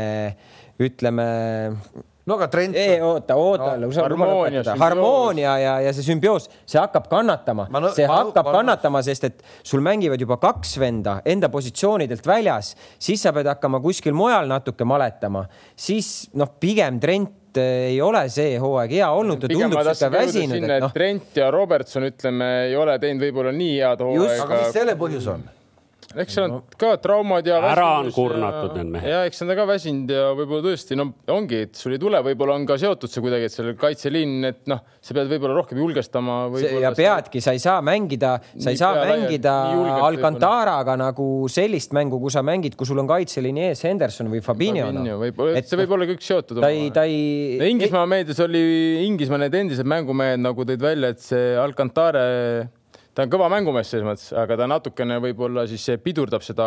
ütleme 0.82 1.26
no 2.26 2.36
aga 2.38 2.46
Trent. 2.52 2.76
ei 2.78 3.00
oota, 3.02 3.34
oota 3.34 3.72
No, 3.76 3.88
harmoonia, 4.02 4.62
harmoonia, 4.78 5.56
ja, 5.58 5.72
ja 5.88 5.92
see 5.94 6.04
sümbioos, 6.06 6.46
see 6.70 6.78
hakkab 6.78 7.08
kannatama 7.10 7.66
see 7.96 8.06
ma 8.06 8.20
hakkab 8.20 8.46
ma- 8.46 8.52
kannatama, 8.60 9.02
sest 9.02 9.26
et 9.26 9.42
sul 9.66 9.82
mängivad 9.82 10.22
juba 10.22 10.36
kaks 10.42 10.76
venda 10.78 11.16
enda 11.26 11.50
positsioonidelt 11.52 12.26
väljas, 12.30 12.74
siis 13.02 13.22
sa 13.26 13.32
pead 13.34 13.50
hakkama 13.50 13.80
kuskil 13.82 14.14
mujal 14.14 14.46
natuke 14.50 14.86
maletama, 14.86 15.44
siis 15.76 16.28
noh, 16.38 16.52
pigem 16.62 17.00
Trent 17.02 17.38
eh, 17.60 17.88
ei 17.92 18.00
ole 18.00 18.26
see 18.32 18.58
hooaeg 18.62 18.94
hea 18.98 19.08
olnud, 19.12 19.40
ta 19.42 19.50
tundub 19.50 19.78
jõuda 19.78 20.10
väsinud, 20.16 20.62
et 20.62 20.76
et 20.76 20.84
noh, 20.86 20.92
Trent 20.94 21.40
ja 21.42 21.50
Robertson, 21.54 22.06
ütleme, 22.08 22.52
ei 22.68 22.76
ole 22.76 22.98
teinud 23.02 23.26
võib-olla 23.26 23.52
nii 23.56 23.74
head 23.80 24.04
aga 24.04 24.14
mis 24.14 24.38
hooaega. 24.40 24.72
selle 24.72 24.96
põhjus 25.00 25.28
on? 25.34 25.44
Eks 26.22 26.36
seal 26.36 26.48
on 26.48 26.62
ka 26.78 26.92
traumad 27.02 27.46
ja. 27.46 27.58
Ära 27.72 27.88
on 28.00 28.10
kurnatud 28.14 28.76
need 28.78 28.90
mehed. 28.96 29.10
ja 29.12 29.22
eks 29.28 29.42
nad 29.42 29.54
on 29.54 29.60
ka 29.60 29.66
väsinud 29.70 30.12
ja 30.12 30.24
võib-olla 30.36 30.64
tõesti, 30.66 30.98
no 30.98 31.08
ongi, 31.32 31.62
et 31.68 31.78
sul 31.78 31.96
ei 31.96 32.00
tule, 32.02 32.20
võib-olla 32.26 32.56
on 32.58 32.66
ka 32.68 32.76
seotud 32.80 33.12
see 33.12 33.24
kuidagi, 33.24 33.48
et 33.48 33.54
seal 33.54 33.72
kaitseliin, 33.78 34.34
et 34.50 34.60
noh, 34.70 34.82
sa 35.02 35.16
pead 35.16 35.30
võib-olla 35.32 35.56
rohkem 35.60 35.80
julgestama. 35.82 36.38
ja 36.82 36.92
peadki, 36.96 37.42
sa 37.44 37.54
ei 37.56 37.62
saa 37.62 37.78
mängida, 37.84 38.34
sa 38.56 38.74
ei 38.74 38.80
saa 38.80 39.06
mängida 39.08 39.54
Alcantaraga 40.02 40.96
nagu 41.00 41.28
sellist 41.52 41.94
mängu, 41.96 42.20
kus 42.22 42.36
sa 42.38 42.44
mängid, 42.46 42.76
kui 42.78 42.88
sul 42.88 43.00
on 43.02 43.10
kaitseliini 43.10 43.68
ees 43.70 43.84
Henderson 43.86 44.30
või 44.32 44.42
Fabinho. 44.44 44.90
võib-olla, 45.22 45.64
see 45.64 45.80
võib 45.84 45.96
olla 45.98 46.10
kõik 46.12 46.26
seotud. 46.26 46.62
ta 46.62 46.72
ei, 46.72 46.90
ta 46.94 47.06
ei. 47.08 47.58
Inglismaa 47.72 48.04
meedias 48.10 48.42
oli, 48.44 48.62
Inglismaa 49.06 49.40
need 49.44 49.58
endised 49.62 49.88
mängumehed 49.88 50.42
nagu 50.42 50.68
tõid 50.68 50.82
välja, 50.82 51.12
et 51.14 51.22
see 51.24 51.52
Alcantara, 51.58 52.26
ta 53.14 53.26
on 53.26 53.32
kõva 53.32 53.48
mängumees 53.52 53.90
selles 53.92 54.06
mõttes, 54.06 54.28
aga 54.38 54.56
ta 54.60 54.68
natukene 54.70 55.18
võib-olla 55.22 55.64
siis 55.70 55.84
pidurdab 56.02 56.44
seda 56.44 56.66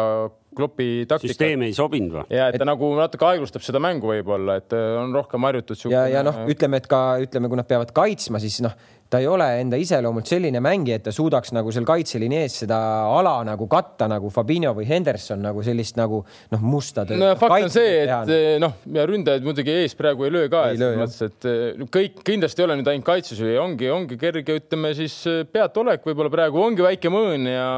klopi 0.56 1.06
taktikat. 1.10 1.34
süsteem 1.34 1.66
ei 1.66 1.74
sobinud 1.76 2.20
või? 2.20 2.26
ja 2.38 2.50
et 2.52 2.60
ta 2.62 2.68
nagu 2.68 2.92
natuke 3.00 3.28
aeglustab 3.28 3.66
seda 3.66 3.82
mängu 3.84 4.12
võib-olla, 4.12 4.60
et 4.62 4.76
äh, 4.78 4.92
on 5.02 5.16
rohkem 5.16 5.48
harjutud. 5.50 5.88
ja, 5.92 6.06
ja 6.12 6.24
noh, 6.26 6.44
ütleme, 6.52 6.82
et 6.82 6.90
ka 6.92 7.02
ütleme, 7.26 7.50
kui 7.52 7.60
nad 7.60 7.70
peavad 7.70 7.94
kaitsma, 7.96 8.42
siis 8.44 8.60
noh, 8.66 8.76
ta 9.10 9.20
ei 9.22 9.28
ole 9.30 9.46
enda 9.62 9.78
iseloomult 9.78 10.26
selline 10.26 10.60
mängija, 10.64 10.98
et 10.98 11.04
ta 11.06 11.12
suudaks 11.14 11.54
nagu 11.54 11.70
seal 11.74 11.86
kaitseliini 11.86 12.40
ees 12.42 12.58
seda 12.64 12.78
ala 13.06 13.36
nagu 13.46 13.68
katta 13.70 14.08
nagu 14.10 14.32
Fabinho 14.34 14.72
või 14.78 14.88
Henderson 14.90 15.44
nagu 15.46 15.62
sellist 15.66 16.00
nagu 16.00 16.24
noh, 16.26 16.64
musta 16.64 17.04
tööd. 17.06 17.22
no 17.22 17.30
fakt 17.38 17.68
on 17.68 17.74
see, 17.74 18.00
et 18.02 18.32
eh, 18.34 18.56
noh, 18.62 18.80
ja 18.96 19.06
ründajad 19.06 19.46
muidugi 19.46 19.76
ees 19.84 19.94
praegu 20.00 20.26
ei 20.26 20.34
löö 20.34 20.50
ka, 20.50 20.64
selles 20.74 20.98
mõttes, 20.98 21.22
et 21.30 21.50
eh, 21.52 21.86
kõik 21.94 22.24
kindlasti 22.26 22.64
ei 22.64 22.68
ole 22.68 22.80
nüüd 22.80 22.90
ainult 22.96 23.08
kaitses, 23.12 23.44
ongi, 23.62 23.92
ongi 23.94 24.18
kerge, 24.22 24.58
ütleme 24.64 24.96
siis 24.98 25.20
eh, 25.30 25.44
peataolek 25.46 26.08
võib-olla 26.10 26.34
praegu 26.34 26.66
ongi 26.66 26.86
väike 26.88 27.14
mõõn 27.14 27.46
ja 27.52 27.70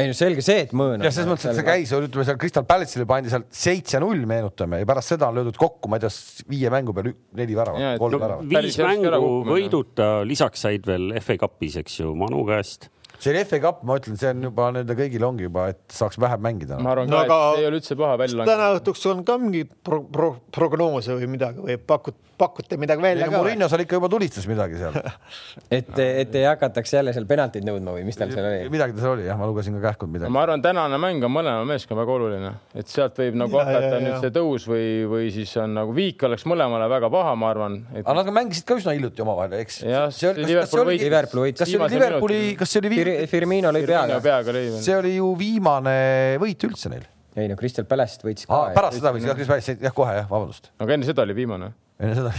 ei 0.00 0.10
no 0.10 0.18
selge 0.18 0.42
see, 0.42 0.66
et 0.66 0.74
mõõn. 0.74 1.06
jah, 1.06 1.14
selles 1.14 1.30
mõttes, 1.30 1.52
et 1.52 1.60
see 1.60 1.68
käis, 1.70 1.94
ütleme 1.94 2.26
seal 2.26 2.40
Crystal 2.42 2.66
Palace'ile 2.66 3.06
pandi 3.06 3.30
sealt 3.30 3.46
seitse-null, 3.54 4.26
meenutame 4.26 4.82
ja 4.82 4.90
pärast 4.90 5.14
seda 5.14 5.30
on 5.30 5.38
löödud 5.38 5.60
kokku, 5.60 5.92
ma 5.92 6.02
ei 6.02 6.08
tea, 6.08 6.12
viie 6.50 6.74
mängu 6.74 6.96
peale 6.96 7.14
neli 7.38 7.54
väravat, 7.54 8.02
kolm 8.02 8.18
väravat. 8.26 8.50
Viis 8.50 8.82
mängu 8.82 9.32
võiduta, 9.46 10.10
lisaks 10.26 10.63
said 10.64 10.88
veel 10.88 11.12
FA 11.22 11.36
Cupis, 11.44 11.78
eks 11.84 12.00
ju, 12.00 12.14
Manu 12.18 12.42
käest. 12.48 12.88
see 13.22 13.30
oli 13.32 13.44
FA 13.46 13.58
Cup, 13.62 13.82
ma 13.86 13.94
ütlen, 14.00 14.16
see 14.20 14.28
on 14.34 14.42
juba 14.48 14.66
nende 14.74 14.96
kõigil 14.98 15.22
ongi 15.24 15.46
juba, 15.46 15.68
et 15.72 15.80
saaks 15.94 16.18
vähem 16.20 16.42
mängida. 16.44 16.80
ma 16.82 16.90
arvan 16.96 17.08
No 17.08 17.20
ka, 17.22 17.24
aga- 17.24 17.36
et 17.52 17.56
see 17.56 17.62
ei 17.62 17.68
ole 17.70 17.78
üldse 17.80 17.96
paha 18.00 18.16
välja 18.20 18.44
täna 18.44 18.56
langenud. 18.66 18.80
õhtuks 18.82 19.06
on 19.12 19.22
ka 19.24 19.36
mingeid 19.38 19.70
pro, 19.86 20.00
pro, 20.02 20.32
prognoose 20.52 21.14
või 21.20 21.28
midagi 21.36 21.62
või 21.64 21.78
pakut, 21.78 22.18
pakute 22.38 22.78
midagi 22.80 23.02
välja 23.02 23.28
ka? 23.30 23.40
Murillo 23.40 23.68
seal 23.70 23.84
ikka 23.84 23.98
juba 23.98 24.10
tulistas 24.12 24.46
midagi 24.50 24.78
seal, 24.80 24.96
et, 25.78 25.90
et 25.98 26.36
ei 26.40 26.46
hakataks 26.48 26.94
jälle 26.96 27.14
seal 27.16 27.26
penaltid 27.30 27.66
nõudma 27.66 27.94
või 27.96 28.04
mis 28.08 28.18
tal 28.18 28.32
seal 28.34 28.48
oli? 28.48 28.68
midagi 28.72 28.96
ta 28.96 29.04
seal 29.04 29.14
oli 29.16 29.28
jah, 29.28 29.38
ma 29.40 29.48
lugesin 29.50 29.76
ka 29.78 29.82
kähkult 29.88 30.12
midagi. 30.14 30.32
ma 30.34 30.42
arvan, 30.44 30.64
tänane 30.64 30.98
mäng 31.00 31.24
on 31.26 31.34
mõlema 31.34 31.64
meeskonna 31.68 32.02
väga 32.02 32.16
oluline, 32.18 32.52
et 32.74 32.90
sealt 32.90 33.20
võib 33.22 33.38
nagu 33.44 33.54
Ja, 33.54 33.66
hakata 33.68 33.92
ja, 33.92 34.02
nüüd 34.02 34.14
ja. 34.16 34.20
see 34.24 34.34
tõus 34.34 34.68
või, 34.68 34.88
või 35.10 35.30
siis 35.34 35.54
on 35.62 35.76
nagu 35.78 35.94
viik 35.96 36.26
oleks 36.26 36.46
mõlemale 36.50 36.88
väga 36.90 37.10
paha, 37.14 37.34
ma 37.38 37.50
arvan. 37.54 37.80
aga 38.02 38.18
nad 38.20 38.32
mängisid 38.40 38.68
ka 38.68 38.78
üsna 38.80 38.96
hiljuti 38.96 39.24
omavahel, 39.24 39.56
eks? 39.62 39.80
Jah, 39.86 40.10
see 40.14 40.32
oli, 40.32 40.48
kas, 40.50 40.70
see 40.72 40.82
oli 40.82 40.94
võitis., 40.94 41.08
Liverpool 41.08 41.46
võitis 41.46 41.64
kas 41.64 41.72
see 41.72 41.80
oli 41.80 41.98
Liverpooli, 41.98 42.44
kas 42.58 42.74
see 42.74 42.84
oli 42.84 42.94
Fir 42.94 43.12
Firmino 43.30 43.74
lõi 43.74 43.86
peaga. 43.88 44.20
peaga 44.24 44.60
see 44.82 44.96
oli 44.98 45.16
ju 45.18 45.34
viimane 45.38 45.98
võit 46.42 46.68
üldse 46.68 46.92
neil 46.92 47.10
ei 47.36 47.48
no 47.50 47.56
Crystal 47.58 47.86
Palace'it 47.88 48.22
võitis 48.24 48.46
ka 48.48 48.54
ah,. 48.54 48.74
pärast 48.74 49.00
seda 49.00 49.12
võis 49.14 49.26
jah, 49.26 49.36
Chris 49.36 49.50
Palace, 49.50 49.76
jah 49.82 49.94
kohe 49.94 50.14
jah, 50.20 50.28
vabandust. 50.30 50.70
aga 50.78 50.96
enne 50.96 51.08
seda 51.08 51.24
oli 51.26 51.36
viimane. 51.36 51.72
Enne 52.02 52.14
seda 52.18 52.32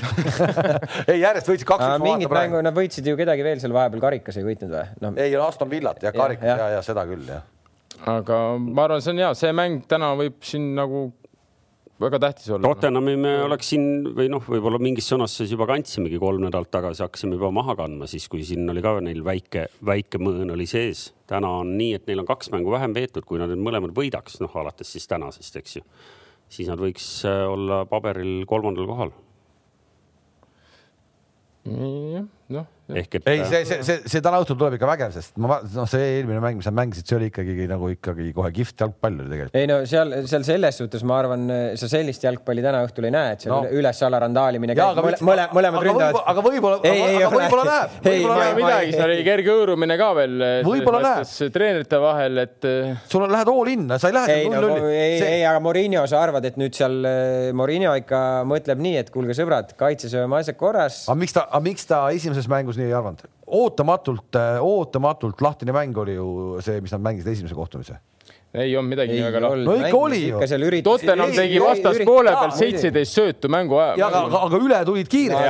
ei 1.13 1.21
järjest 1.21 1.49
võitsid 1.51 1.67
kaks-üks. 1.69 2.03
mingit 2.03 2.31
mängu, 2.31 2.61
nad 2.65 2.75
võitsid 2.75 3.07
ju 3.07 3.17
kedagi 3.19 3.45
veel 3.45 3.61
seal 3.63 3.75
vahepeal 3.75 4.03
karikas 4.03 4.39
ei 4.39 4.47
võitnud 4.47 4.73
või? 4.73 4.87
noh, 5.03 5.19
ei, 5.21 5.35
Aston 5.39 5.71
Villat 5.71 6.03
ja 6.03 6.11
Karik 6.15 6.43
jah. 6.43 6.59
ja, 6.65 6.71
ja 6.77 6.81
seda 6.85 7.05
küll 7.07 7.23
jah. 7.29 7.45
aga 8.11 8.41
ma 8.59 8.89
arvan, 8.89 9.05
see 9.05 9.15
on 9.15 9.23
hea, 9.23 9.31
see 9.39 9.53
mäng 9.55 9.85
täna 9.91 10.11
võib 10.19 10.41
siin 10.43 10.73
nagu 10.75 11.07
väga 12.03 12.19
tähtis 12.19 12.49
olla. 12.51 12.67
Tottenhami 12.67 13.13
me 13.15 13.31
oleks 13.45 13.69
siin 13.71 13.85
või 14.17 14.27
noh, 14.27 14.43
võib-olla 14.43 14.81
mingis 14.83 15.07
sõnas 15.07 15.31
siis 15.39 15.53
juba 15.55 15.67
kandsimegi 15.69 16.19
kolm 16.19 16.43
nädalat 16.43 16.67
tagasi, 16.73 17.05
hakkasime 17.05 17.37
juba 17.37 17.53
maha 17.55 17.77
kandma, 17.79 18.09
siis 18.11 18.27
kui 18.31 18.43
siin 18.43 18.67
oli 18.71 18.83
ka 18.83 18.97
neil 19.05 19.23
väike, 19.23 19.69
väike 19.87 20.19
mõõn 20.19 20.51
oli 20.57 20.67
sees. 20.67 21.13
täna 21.31 21.53
on 21.61 21.71
nii, 21.79 21.93
et 21.95 22.11
neil 22.11 22.25
on 22.25 22.27
kaks 22.27 22.51
mängu 22.51 22.75
vähem 22.75 22.93
peetud, 22.93 23.23
kui 23.23 23.39
nad 23.39 23.53
nüüd 23.53 23.63
mõlemad 23.63 23.95
võidaks, 23.95 24.41
noh 24.43 24.59
alates 24.59 24.91
siis 24.91 25.07
tänasest, 25.07 25.55
eks 25.61 25.79
ju. 25.79 25.87
siis 26.51 26.67
nad 26.67 26.83
võiks 26.83 27.07
äh, 27.23 27.45
olla 27.47 27.85
paberil 27.87 28.43
kolmandal 28.49 28.91
kohal 28.91 29.15
jah, 31.65 32.25
noh, 32.53 32.65
ehk 32.93 33.15
et. 33.17 33.27
ei, 33.31 33.39
see, 33.49 33.63
see, 33.65 33.79
see, 33.81 34.01
see 34.05 34.21
täna 34.21 34.37
õhtul 34.43 34.57
tuleb 34.59 34.75
ikka 34.77 34.85
vägev, 34.85 35.13
sest 35.15 35.33
ma, 35.41 35.55
noh, 35.73 35.87
see 35.89 36.03
eelmine 36.19 36.37
mäng, 36.43 36.59
mis 36.59 36.67
nad 36.69 36.75
mängisid, 36.77 37.07
see 37.09 37.15
oli 37.17 37.29
ikkagi 37.31 37.65
nagu 37.71 37.87
ikkagi 37.89 38.27
kohe 38.37 38.51
kihvt 38.53 38.83
jalgpall 38.83 39.15
oli 39.23 39.31
tegelikult. 39.31 39.55
ei 39.57 39.65
no 39.71 39.79
seal, 39.89 40.13
seal 40.29 40.45
selles 40.45 40.77
suhtes 40.77 41.01
ma 41.09 41.15
arvan, 41.23 41.47
sa 41.81 41.89
sellist 41.89 42.21
jalgpalli 42.27 42.61
täna 42.61 42.83
õhtul 42.85 43.07
ei 43.09 43.13
näe, 43.15 43.31
et 43.33 43.45
seal 43.47 43.55
No. 43.55 43.71
üles-alla 43.73 44.19
randaalimine 44.21 44.75
käib 44.77 44.99
mõle, 45.25 45.47
mõlemad 45.55 45.79
aga 45.79 45.85
ründavad 45.87 46.13
võib-. 46.13 46.29
aga 46.29 46.43
võib-olla- 46.45 46.79
aga- 46.83 47.31
võib-olla 47.33 47.65
näeb, 47.71 47.95
ei 48.11 48.21
näeb. 48.27 48.59
midagi, 48.59 48.91
seal 48.99 49.09
oli 49.15 49.23
kerge 49.31 49.49
hõõrumine 49.55 49.97
ka 49.97 50.11
veel. 50.19 50.35
Võib-olla 50.69 51.01
näeb. 51.07 51.51
treenerite 51.55 52.01
vahel, 52.05 52.37
et 52.43 52.69
eh, 52.69 52.93
sul 53.09 53.25
on, 53.25 53.31
lähed 53.33 53.49
all 53.55 53.73
in, 53.73 53.87
sa 53.97 54.11
ei 54.11 54.17
lähe 54.19 54.37
ei 54.43 54.49
no 54.51 54.69
ei, 54.91 55.17
ei, 55.23 55.41
aga 55.47 55.59
Morinho, 55.63 56.05
sa 56.11 56.21
arvad, 56.21 56.45
et 56.45 56.57
nüüd 56.61 56.75
seal 56.77 57.01
äh, 57.09 57.49
Morinho 57.57 57.95
ikka 57.97 58.21
mõtleb 58.45 58.77
nii, 58.85 58.97
et 59.01 59.09
kuulge 59.13 59.33
sõbrad, 59.33 59.73
kaitses 59.79 60.13
oleme 60.13 60.37
asjad 60.43 60.59
korras. 60.59 61.01
aga 61.09 61.17
miks 61.23 61.33
ta, 61.33 61.47
aga 61.49 61.63
miks 61.65 61.89
ta 61.89 62.03
esimeses 62.35 62.51
mängus 62.51 62.79
nii 62.79 62.89
ei 62.89 62.97
arvanud? 62.97 63.23
ootamatult, 63.45 64.41
ootamatult 64.61 65.41
lahtine 65.41 65.75
mäng 65.75 65.97
oli 65.97 66.17
ju 66.17 66.57
see, 66.65 66.81
mis 66.81 66.93
nad 66.95 67.01
mängisid 67.05 67.31
esimese 67.35 67.55
kohtumise. 67.55 67.97
ei 68.55 68.71
olnud 68.77 68.89
midagi 68.93 69.11
ei 69.11 69.19
nii 69.19 69.25
väga 69.27 69.39
lahti. 69.43 69.63
No 69.67 69.73
ikka 69.75 69.97
oli 69.99 70.19
ju. 70.29 70.37
Tottenham 70.83 71.31
tegi 71.35 71.57
vastaspoole 71.59 72.31
peal 72.31 72.53
jaa, 72.53 72.55
seitseteist 72.55 73.17
söötu 73.17 73.49
mängu 73.51 73.75
ja 73.99 74.07
aga, 74.07 74.21
aga, 74.39 74.59
üle 74.63 74.77
tulid 74.87 75.09
kiiresti, 75.11 75.49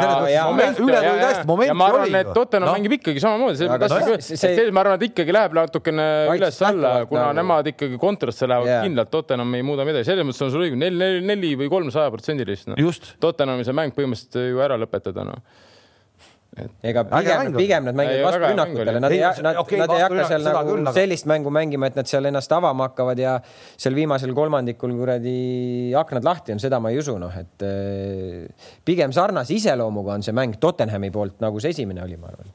üle 0.81 1.01
tulid 1.05 1.21
hästi, 1.21 1.43
momenti 1.51 1.69
ja 1.69 1.75
ma 1.77 1.89
arvan, 1.91 2.07
oli 2.07 2.17
et 2.23 2.31
Tottenham 2.33 2.65
Noh, 2.71 2.79
mängib 2.79 2.95
ikkagi 2.97 3.21
samamoodi, 3.21 3.59
see, 3.59 3.69
Aga 3.75 3.89
see, 3.91 4.39
see- 4.41 4.73
ma 4.73 4.81
arvan, 4.81 4.97
et 4.97 5.05
ikkagi 5.11 5.35
läheb 5.37 5.53
natukene 5.59 6.07
üles-alla, 6.33 6.95
kuna 7.11 7.27
nagu- 7.27 7.37
nemad 7.43 7.69
ikkagi 7.75 8.01
kontrasse 8.01 8.49
lähevad 8.49 8.71
Jaa. 8.73 8.81
kindlalt, 8.89 9.13
Tottenham 9.13 9.53
ei 9.53 9.67
muuda 9.69 9.85
midagi, 9.85 10.09
selles 10.09 10.25
mõttes 10.25 10.41
on 10.47 10.51
sul 10.57 10.65
õigus, 10.65 10.81
neli, 10.81 11.21
neli, 11.29 11.53
või 11.61 11.69
kolm 11.77 11.93
sajaprotsendilist 11.93 12.73
no.. 12.73 12.81
just, 12.81 13.13
Tottenhami 13.21 13.69
see 13.69 13.77
mäng 13.77 13.93
põhimõtteliselt 13.93 14.49
ju 14.49 14.65
ära 14.65 14.81
lõpetada, 14.81 15.29
noh. 15.29 15.45
Ega 16.85 17.03
pigem 17.09 17.55
pigem 17.57 17.87
nad 17.89 17.97
mängivad 17.99 18.17
Ei, 18.17 18.23
vastu 18.25 18.41
rünnakutele, 18.45 18.99
nad 19.03 19.11
ei 19.11 19.21
nad, 19.43 19.57
okei, 19.61 19.79
nad 19.81 19.91
ei 19.95 20.03
hakka 20.05 20.27
seal 20.29 20.45
nagu 20.47 20.69
küll, 20.69 20.85
aga- 20.85 20.93
sellist 20.95 21.27
mängu 21.29 21.51
mängima, 21.53 21.89
et 21.91 21.97
nad 21.99 22.07
seal 22.09 22.29
ennast 22.29 22.51
avama 22.55 22.87
hakkavad 22.89 23.19
ja 23.19 23.33
seal 23.75 23.97
viimasel 23.97 24.31
kolmandikul 24.37 24.93
kuradi 24.95 25.35
aknad 25.99 26.23
lahti 26.27 26.55
on, 26.55 26.61
seda 26.63 26.79
ma 26.79 26.93
ei 26.93 27.01
usu, 27.01 27.17
noh, 27.19 27.33
et 27.35 27.65
eh, 27.67 28.45
pigem 28.87 29.11
sarnase 29.15 29.57
iseloomuga 29.57 30.15
on 30.15 30.23
see 30.23 30.35
mäng 30.35 30.55
Tottenhami 30.61 31.11
poolt, 31.11 31.41
nagu 31.43 31.59
see 31.59 31.75
esimene 31.75 32.03
oli, 32.05 32.15
ma 32.21 32.31
arvan. 32.31 32.53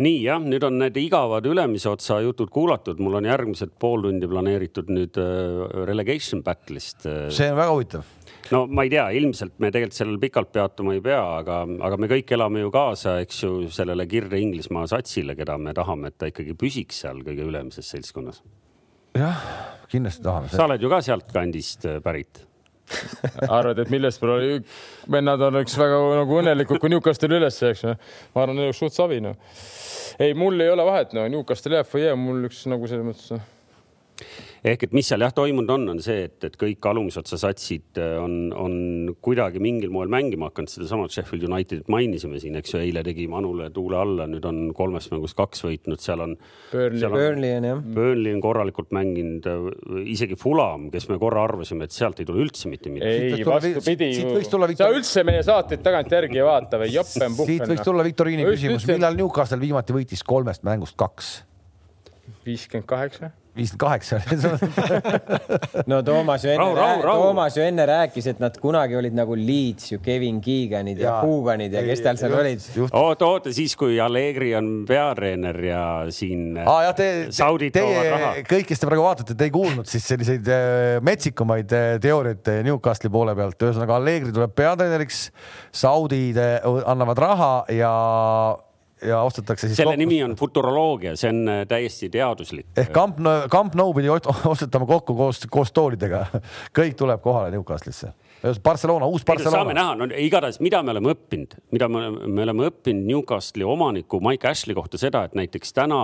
nii 0.00 0.22
jah, 0.24 0.40
nüüd 0.40 0.64
on 0.64 0.78
need 0.80 0.96
igavad 0.96 1.44
ülemise 1.44 1.90
otsa 1.90 2.22
jutud 2.24 2.48
kuulatud, 2.52 3.00
mul 3.04 3.18
on 3.20 3.28
järgmised 3.28 3.74
pool 3.78 4.06
tundi 4.06 4.28
planeeritud 4.30 4.88
nüüd 4.88 5.18
äh, 5.20 5.84
relegation 5.90 6.40
battle'ist. 6.46 7.04
see 7.04 7.50
on 7.52 7.60
väga 7.60 7.74
huvitav. 7.74 8.08
No 8.52 8.64
ma 8.70 8.84
ei 8.86 8.92
tea, 8.92 9.06
ilmselt 9.20 9.56
me 9.62 9.70
tegelikult 9.72 9.98
sellel 9.98 10.18
pikalt 10.22 10.52
peatuma 10.54 10.94
ei 10.96 11.02
pea, 11.04 11.20
aga, 11.40 11.60
aga 11.86 11.98
me 12.00 12.10
kõik 12.10 12.34
elame 12.36 12.64
ju 12.64 12.72
kaasa, 12.74 13.18
eks 13.24 13.42
ju, 13.44 13.52
sellele 13.74 14.06
Kirde 14.10 14.40
Inglismaa 14.40 14.86
satsile, 14.90 15.36
keda 15.38 15.56
me 15.60 15.74
tahame, 15.76 16.10
et 16.10 16.18
ta 16.20 16.30
ikkagi 16.30 16.56
püsiks 16.58 17.02
seal 17.04 17.22
kõige 17.26 17.46
ülemises 17.46 17.90
seltskonnas. 17.94 18.42
jah, 19.18 19.42
kindlasti 19.90 20.26
tahame. 20.26 20.52
sa 20.52 20.66
oled 20.66 20.82
ju 20.82 20.92
ka 20.92 21.02
sealtkandist 21.06 21.90
äh, 21.90 22.00
pärit. 22.04 22.46
arvad, 23.46 23.78
et 23.78 23.90
millest 23.92 24.24
oli, 24.26 24.56
vennad 25.14 25.42
oleks 25.46 25.76
väga 25.78 26.00
nagu 26.18 26.40
õnnelikud, 26.40 26.80
kui 26.82 26.90
Newcastle 26.90 27.36
üles 27.36 27.60
jääks, 27.62 27.84
noh. 27.86 28.00
ma 28.34 28.42
arvan, 28.42 28.58
neil 28.58 28.72
oleks 28.72 28.82
suht 28.82 28.96
savi, 28.96 29.20
noh. 29.22 29.38
ei, 30.18 30.34
mul 30.34 30.58
ei 30.58 30.72
ole 30.72 30.86
vahet, 30.88 31.14
no 31.14 31.28
Newcastle 31.30 31.78
jääb 31.78 31.86
või 31.92 32.02
ei 32.02 32.08
jää, 32.08 32.18
mul 32.18 32.48
üks 32.50 32.64
nagu 32.72 32.90
selles 32.90 33.06
mõttes 33.06 33.30
noh. 33.36 33.46
Ehk 34.66 34.86
et 34.86 34.94
mis 34.96 35.06
seal 35.08 35.24
jah 35.24 35.32
toimunud 35.34 35.72
on, 35.74 35.86
on 35.94 36.02
see, 36.04 36.26
et, 36.28 36.36
et 36.46 36.56
kõik 36.60 36.86
alumise 36.90 37.20
otsa 37.22 37.38
satsid 37.40 38.00
äh, 38.00 38.16
on, 38.20 38.50
on 38.56 38.74
kuidagi 39.24 39.62
mingil 39.62 39.92
moel 39.94 40.10
mängima 40.12 40.50
hakanud, 40.50 40.72
sedasama 40.72 41.08
Sheffield 41.10 41.46
Unitedit 41.48 41.90
mainisime 41.92 42.40
siin, 42.42 42.58
eks 42.60 42.74
ju, 42.74 42.82
eile 42.84 43.04
tegi 43.06 43.26
Manule 43.30 43.70
tuule 43.74 43.98
alla, 44.00 44.26
nüüd 44.30 44.46
on 44.48 44.62
kolmest 44.76 45.12
mängust 45.14 45.38
kaks 45.38 45.64
võitnud, 45.66 46.02
seal 46.02 46.24
on. 46.24 46.36
Burnley. 46.72 47.12
Burnley 47.14 47.56
on 47.58 47.68
jah. 47.70 47.82
Burnley 48.00 48.36
on 48.36 48.44
korralikult 48.44 48.92
mänginud, 48.96 49.48
isegi 50.10 50.38
Fulham, 50.40 50.88
kes 50.92 51.08
me 51.10 51.18
korra 51.22 51.44
arvasime, 51.48 51.88
et 51.88 51.96
sealt 51.96 52.20
ei 52.20 52.28
tule 52.28 52.44
üldse 52.44 52.70
mitte 52.70 52.92
midagi. 52.92 53.40
ei 53.40 53.46
vastupidi 53.46 54.10
sa 54.80 54.90
üldse 54.92 55.24
meie 55.26 55.42
saateid 55.46 55.82
tagantjärgi 55.84 56.40
ei 56.40 56.46
vaata 56.46 56.80
või 56.80 56.92
joppen 56.94 57.36
siit 57.38 57.66
võiks 57.66 57.84
tulla 57.86 58.06
Viktoriini 58.06 58.46
küsimus, 58.48 58.86
millal 58.90 59.16
Newcastle 59.18 59.60
viimati 59.60 59.96
võitis 59.96 60.24
kolmest 60.26 60.66
mängust 60.66 60.98
kaks? 61.00 61.38
viiskümmend 62.46 62.88
kaheksa. 62.88 63.30
Viiskümmend 63.56 63.80
kaheksa. 63.80 64.20
no 65.90 66.00
Toomas 66.06 66.44
ju 66.44 66.52
enne. 66.52 67.00
Toomas 67.02 67.56
ju 67.56 67.64
enne 67.64 67.86
rääkis, 67.88 68.28
et 68.32 68.42
nad 68.42 68.56
kunagi 68.60 68.96
olid 68.98 69.16
nagu 69.16 69.36
Leeds 69.38 69.92
ju 69.92 69.98
Kevin 70.04 70.40
Keeganid 70.44 71.00
ja, 71.00 71.08
ja 71.08 71.16
Huganid 71.24 71.74
ja 71.74 71.82
kes 71.86 72.02
tal 72.04 72.20
seal 72.20 72.36
olid. 72.38 72.64
oota, 72.92 73.26
oota 73.26 73.54
siis, 73.54 73.74
kui 73.78 73.98
Allegri 74.00 74.52
on 74.58 74.70
peatreener 74.88 75.60
ja 75.64 75.82
siin 76.14 76.60
aa 76.62 76.78
jah, 76.88 76.94
te, 76.96 77.08
saudid 77.34 77.74
toovad 77.74 78.10
raha 78.14 78.32
teie, 78.36 78.46
kõik, 78.50 78.68
kes 78.70 78.82
te 78.82 78.90
praegu 78.90 79.04
vaatate, 79.06 79.36
te 79.38 79.48
ei 79.48 79.54
kuulnud 79.54 79.90
siis 79.90 80.06
selliseid 80.12 80.50
äh, 80.50 80.96
metsikumaid 81.06 81.76
äh, 81.76 81.92
teooriaid 82.02 82.52
äh, 82.52 82.62
Newcastle'i 82.66 83.12
poole 83.12 83.36
pealt, 83.38 83.58
ühesõnaga 83.60 83.98
Allegri 83.98 84.34
tuleb 84.34 84.54
peatreeneriks, 84.58 85.22
saudid 85.82 86.40
äh, 86.40 86.58
annavad 86.90 87.22
raha 87.22 87.52
ja, 87.74 87.94
ja 89.06 89.22
ostetakse 89.22 89.68
siis 89.68 89.76
selle 89.80 89.94
kokku- 89.94 90.02
nimi 90.04 90.22
on 90.24 90.34
futuroloogia, 90.36 91.16
see 91.16 91.30
on 91.32 91.48
äh, 91.48 91.60
täiesti 91.68 92.08
teaduslik. 92.12 92.66
ehk 92.76 92.92
Camp 92.92 93.18
Nou, 93.20 93.48
Camp 93.52 93.74
Nou 93.78 93.94
pidi 93.94 94.08
ost- 94.12 94.28
ostetama 94.52 94.86
kokku 94.86 95.14
koos, 95.14 95.40
koos 95.50 95.72
toolidega. 95.72 96.26
kõik 96.78 96.96
tuleb 96.98 97.22
kohale 97.24 97.50
Newcastle'isse. 97.54 98.12
Barcelona, 98.64 99.04
uus 99.06 99.20
no 99.20 99.34
saame 99.34 99.44
Barcelona. 99.44 99.72
näha, 99.76 99.94
no 100.00 100.06
igatahes, 100.16 100.60
mida 100.64 100.82
me 100.82 100.94
oleme 100.94 101.12
õppinud, 101.12 101.58
mida 101.72 101.88
me 101.88 101.98
oleme, 101.98 102.26
me 102.26 102.42
oleme 102.46 102.68
õppinud 102.70 103.04
Newcastle'i 103.10 103.66
omaniku 103.68 104.20
Mike 104.24 104.48
Ashley 104.48 104.74
kohta 104.74 104.96
seda, 104.98 105.24
et 105.28 105.34
näiteks 105.36 105.74
täna 105.76 105.98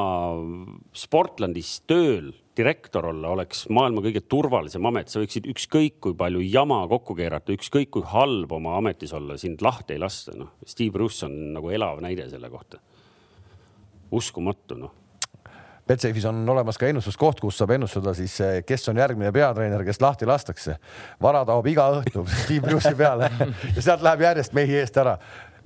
Sportlandis 0.96 1.78
tööl 1.88 2.32
direktor 2.56 3.06
olla 3.10 3.28
oleks 3.34 3.66
maailma 3.72 4.02
kõige 4.04 4.22
turvalisem 4.28 4.88
amet, 4.88 5.10
sa 5.12 5.20
võiksid 5.22 5.48
ükskõik 5.52 5.98
kui 6.04 6.16
palju 6.18 6.42
jama 6.44 6.82
kokku 6.90 7.16
keerata, 7.18 7.54
ükskõik 7.56 7.90
kui 7.96 8.04
halb 8.08 8.52
oma 8.56 8.76
ametis 8.80 9.14
olla, 9.16 9.38
sind 9.40 9.62
lahti 9.64 9.96
ei 9.96 10.02
lasta, 10.02 10.34
noh. 10.36 10.54
Steve 10.66 10.94
Bruce 10.94 11.26
on 11.26 11.34
nagu 11.56 11.72
elav 11.72 12.00
näide 12.04 12.28
selle 12.30 12.50
kohta. 12.52 12.80
uskumatu, 14.10 14.78
noh. 14.78 14.94
Betsafe'is 15.86 16.24
on 16.26 16.40
olemas 16.50 16.78
ka 16.78 16.88
ennustuskoht, 16.90 17.38
kus 17.38 17.60
saab 17.60 17.76
ennustada 17.76 18.10
siis, 18.18 18.34
kes 18.66 18.88
on 18.90 18.98
järgmine 18.98 19.30
peatreener, 19.34 19.84
kes 19.86 20.00
lahti 20.02 20.26
lastakse. 20.26 20.78
vara 21.22 21.44
taob 21.46 21.66
iga 21.70 21.86
õhtu 22.00 22.24
Steve 22.42 22.66
Bruce'i 22.66 22.96
peale 22.98 23.30
ja 23.76 23.82
sealt 23.82 24.02
läheb 24.02 24.24
järjest 24.26 24.56
mehi 24.56 24.80
eest 24.80 24.96
ära. 24.98 25.16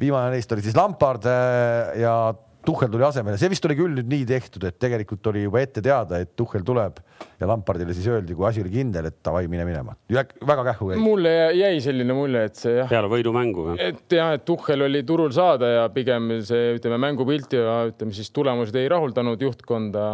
viimane 0.00 0.34
neist 0.34 0.52
oli 0.52 0.62
siis 0.62 0.76
Lampard 0.76 1.24
äh, 1.24 2.00
ja 2.02 2.34
Tuhhel 2.66 2.90
tuli 2.92 3.04
asemele, 3.06 3.38
see 3.40 3.48
vist 3.48 3.64
oli 3.64 3.74
küll 3.78 3.94
nüüd 3.96 4.08
nii 4.10 4.24
tehtud, 4.28 4.64
et 4.68 4.76
tegelikult 4.82 5.24
oli 5.30 5.46
juba 5.46 5.62
ette 5.62 5.80
teada, 5.84 6.18
et 6.20 6.34
Tuhhel 6.36 6.64
tuleb 6.66 6.98
ja 7.40 7.48
Lampardile 7.48 7.94
siis 7.96 8.08
öeldi, 8.12 8.36
kui 8.36 8.44
asi 8.48 8.60
oli 8.60 8.72
kindel, 8.74 9.08
et 9.08 9.16
davai, 9.24 9.46
mine 9.48 9.64
minema. 9.68 9.96
väga 10.10 10.66
kähku 10.68 10.90
jäi. 10.92 11.00
mulle 11.00 11.32
jäi 11.56 11.80
selline 11.80 12.16
mulje, 12.16 12.44
et 12.50 12.60
see 12.60 12.74
jah, 12.76 12.90
peale 12.90 13.08
võidumängu. 13.12 13.64
et 13.80 14.16
jah, 14.16 14.34
et 14.36 14.44
Tuhhel 14.44 14.84
oli 14.90 15.02
turul 15.08 15.32
saada 15.36 15.72
ja 15.72 15.88
pigem 15.94 16.36
see, 16.44 16.76
ütleme 16.76 17.00
mängupilt 17.00 17.56
ja 17.56 17.80
ütleme 17.88 18.12
siis 18.16 18.28
tulemused 18.36 18.76
ei 18.76 18.92
rahuldanud 18.92 19.40
juhtkonda. 19.40 20.06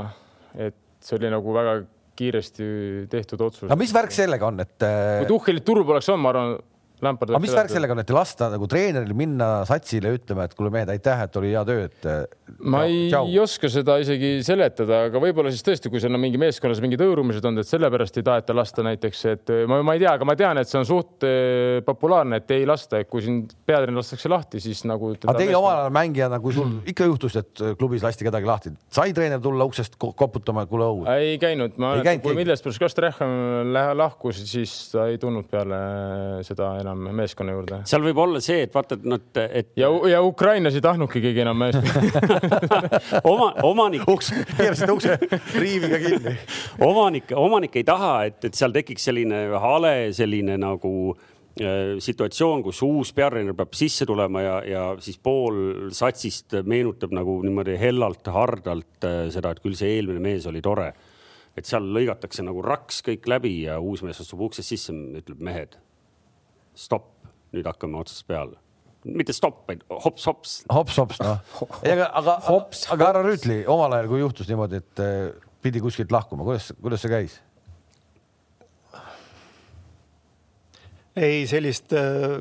et 0.54 0.78
see 1.02 1.18
oli 1.18 1.34
nagu 1.34 1.54
väga 1.54 1.80
kiiresti 2.16 2.66
tehtud 3.12 3.42
otsus 3.42 3.66
aga. 3.66 3.80
mis 3.82 3.92
värk 3.94 4.14
sellega 4.14 4.46
on, 4.48 4.62
et 4.62 4.78
kui 4.78 5.30
Tuhhelit 5.34 5.66
turul 5.66 5.86
poleks 5.88 6.14
olnud, 6.14 6.22
ma 6.28 6.34
arvan, 6.34 6.56
Lampard. 7.04 7.34
aga 7.34 7.40
mis 7.42 7.52
värk 7.52 7.68
sellega 7.68 7.92
on, 7.92 8.00
et 8.00 8.10
lasta 8.14 8.48
nagu 8.48 8.66
treeneril 8.70 9.12
minna 9.16 9.48
satsile 9.68 10.14
ütlema, 10.16 10.46
et 10.48 10.54
kuule 10.56 10.70
mehed, 10.72 10.88
aitäh, 10.88 11.24
et 11.26 11.34
oli 11.36 11.50
hea 11.52 11.64
töö, 11.68 11.82
et. 11.90 12.06
ma 12.64 12.84
ei 12.88 13.10
Tšau. 13.12 13.32
oska 13.42 13.68
seda 13.72 13.98
isegi 14.00 14.30
seletada, 14.46 15.02
aga 15.10 15.20
võib-olla 15.20 15.52
siis 15.52 15.64
tõesti, 15.66 15.92
kui 15.92 16.00
seal 16.00 16.16
on 16.16 16.22
mingi 16.22 16.40
meeskonnas 16.40 16.80
mingid 16.80 17.02
hõõrumised 17.04 17.44
olnud, 17.44 17.64
et 17.66 17.68
sellepärast 17.68 18.16
ei 18.16 18.24
taheta 18.26 18.56
lasta 18.56 18.84
näiteks, 18.86 19.24
et 19.34 19.52
ma, 19.68 19.82
ma 19.84 19.96
ei 19.98 20.00
tea, 20.04 20.14
aga 20.16 20.28
ma 20.28 20.36
tean, 20.40 20.60
et 20.62 20.70
see 20.70 20.80
on 20.80 20.88
suht 20.88 21.26
eh, 21.28 21.82
populaarne, 21.84 22.40
et 22.40 22.56
ei 22.56 22.64
lasta, 22.68 23.02
et 23.04 23.10
kui 23.12 23.24
siin 23.24 23.42
peatreener 23.44 24.00
lastakse 24.00 24.32
lahti, 24.32 24.62
siis 24.64 24.80
nagu. 24.88 25.12
aga 25.18 25.36
teie 25.36 25.52
omal 25.58 25.82
ajal 25.82 25.92
mängijana, 25.98 26.40
kui 26.40 26.56
sul 26.56 26.78
ikka 26.88 27.10
juhtus, 27.10 27.36
et 27.42 27.64
klubis 27.76 28.06
lasti 28.06 28.24
kedagi 28.24 28.48
lahti, 28.48 28.72
sai 28.88 29.12
treener 29.16 29.42
tulla 29.44 29.68
uksest 29.68 30.00
ko- 30.00 30.14
koputama, 30.16 30.64
kuule 30.70 30.88
õu? 30.88 31.04
ei 31.12 31.36
käinud, 31.42 31.76
ma 31.76 31.98
kui? 32.24 32.34
Millesburg 32.36 32.80
Kastrehhan 32.80 33.76
lahkus, 33.96 34.40
siis 34.48 34.72
ta 34.92 35.06
ei 35.10 35.20
tulnud 35.20 35.48
peale 35.50 35.78
seda 36.46 36.72
enam 36.80 36.85
meeskonna 36.94 37.56
juurde. 37.56 37.80
seal 37.88 38.04
võib 38.04 38.20
olla 38.22 38.40
see, 38.44 38.62
et 38.66 38.74
vaata, 38.74 38.98
et 39.00 39.06
nad, 39.08 39.42
et 39.46 39.72
ja, 39.80 39.90
ja 40.12 40.22
Ukrainas 40.22 40.76
ei 40.76 40.84
tahtnudki 40.84 41.22
keegi 41.24 41.42
enam 41.44 41.58
meeskonda. 41.64 42.40
oma, 43.32 43.52
omanik, 43.66 44.06
uks, 44.10 44.32
keerasid 44.56 44.92
ukse 44.92 45.18
riiviga 45.56 46.00
kinni. 46.02 46.36
omanik, 46.86 47.32
omanik 47.36 47.80
ei 47.80 47.86
taha, 47.86 48.12
et, 48.30 48.44
et 48.48 48.58
seal 48.58 48.74
tekiks 48.76 49.08
selline 49.10 49.46
hale 49.62 49.94
selline 50.16 50.56
nagu 50.60 50.92
äh, 51.12 51.96
situatsioon, 52.02 52.62
kus 52.66 52.82
uus 52.86 53.12
peatreener 53.16 53.56
peab 53.58 53.74
sisse 53.76 54.06
tulema 54.08 54.42
ja, 54.44 54.56
ja 54.66 54.84
siis 55.02 55.18
pool 55.22 55.90
satsist 55.96 56.58
meenutab 56.68 57.14
nagu 57.16 57.38
niimoodi 57.44 57.76
hellalt, 57.80 58.26
hardalt 58.32 59.08
äh, 59.08 59.26
seda, 59.34 59.52
et 59.52 59.62
küll 59.64 59.76
see 59.78 59.96
eelmine 59.98 60.22
mees 60.22 60.48
oli 60.50 60.64
tore. 60.64 60.92
et 61.56 61.64
seal 61.64 61.86
lõigatakse 61.88 62.42
nagu 62.44 62.60
raks 62.60 62.98
kõik 63.00 63.24
läbi 63.32 63.62
ja 63.62 63.78
uus 63.80 64.02
mees 64.04 64.18
astub 64.20 64.42
uksest 64.44 64.74
sisse, 64.74 64.92
ütleb 64.92 65.40
mehed, 65.40 65.78
stopp, 66.76 67.26
nüüd 67.56 67.66
hakkame 67.68 67.98
otsast 68.00 68.26
peale. 68.28 68.60
mitte 69.06 69.34
stopp, 69.36 69.62
vaid 69.68 69.84
hops-hops. 69.86 70.64
hops-hops, 70.72 71.20
noh. 71.22 71.42
aga, 71.86 72.08
aga, 72.20 72.38
aga 72.94 73.10
härra 73.10 73.22
Rüütli 73.26 73.60
omal 73.70 73.94
ajal, 73.94 74.08
kui 74.10 74.22
juhtus 74.22 74.48
niimoodi, 74.50 74.80
et 74.82 75.02
eh, 75.04 75.28
pidi 75.62 75.82
kuskilt 75.82 76.12
lahkuma, 76.14 76.46
kuidas, 76.46 76.72
kuidas 76.82 77.04
see 77.04 77.12
käis? 77.12 77.40
ei 81.16 81.46
sellist, 81.48 81.94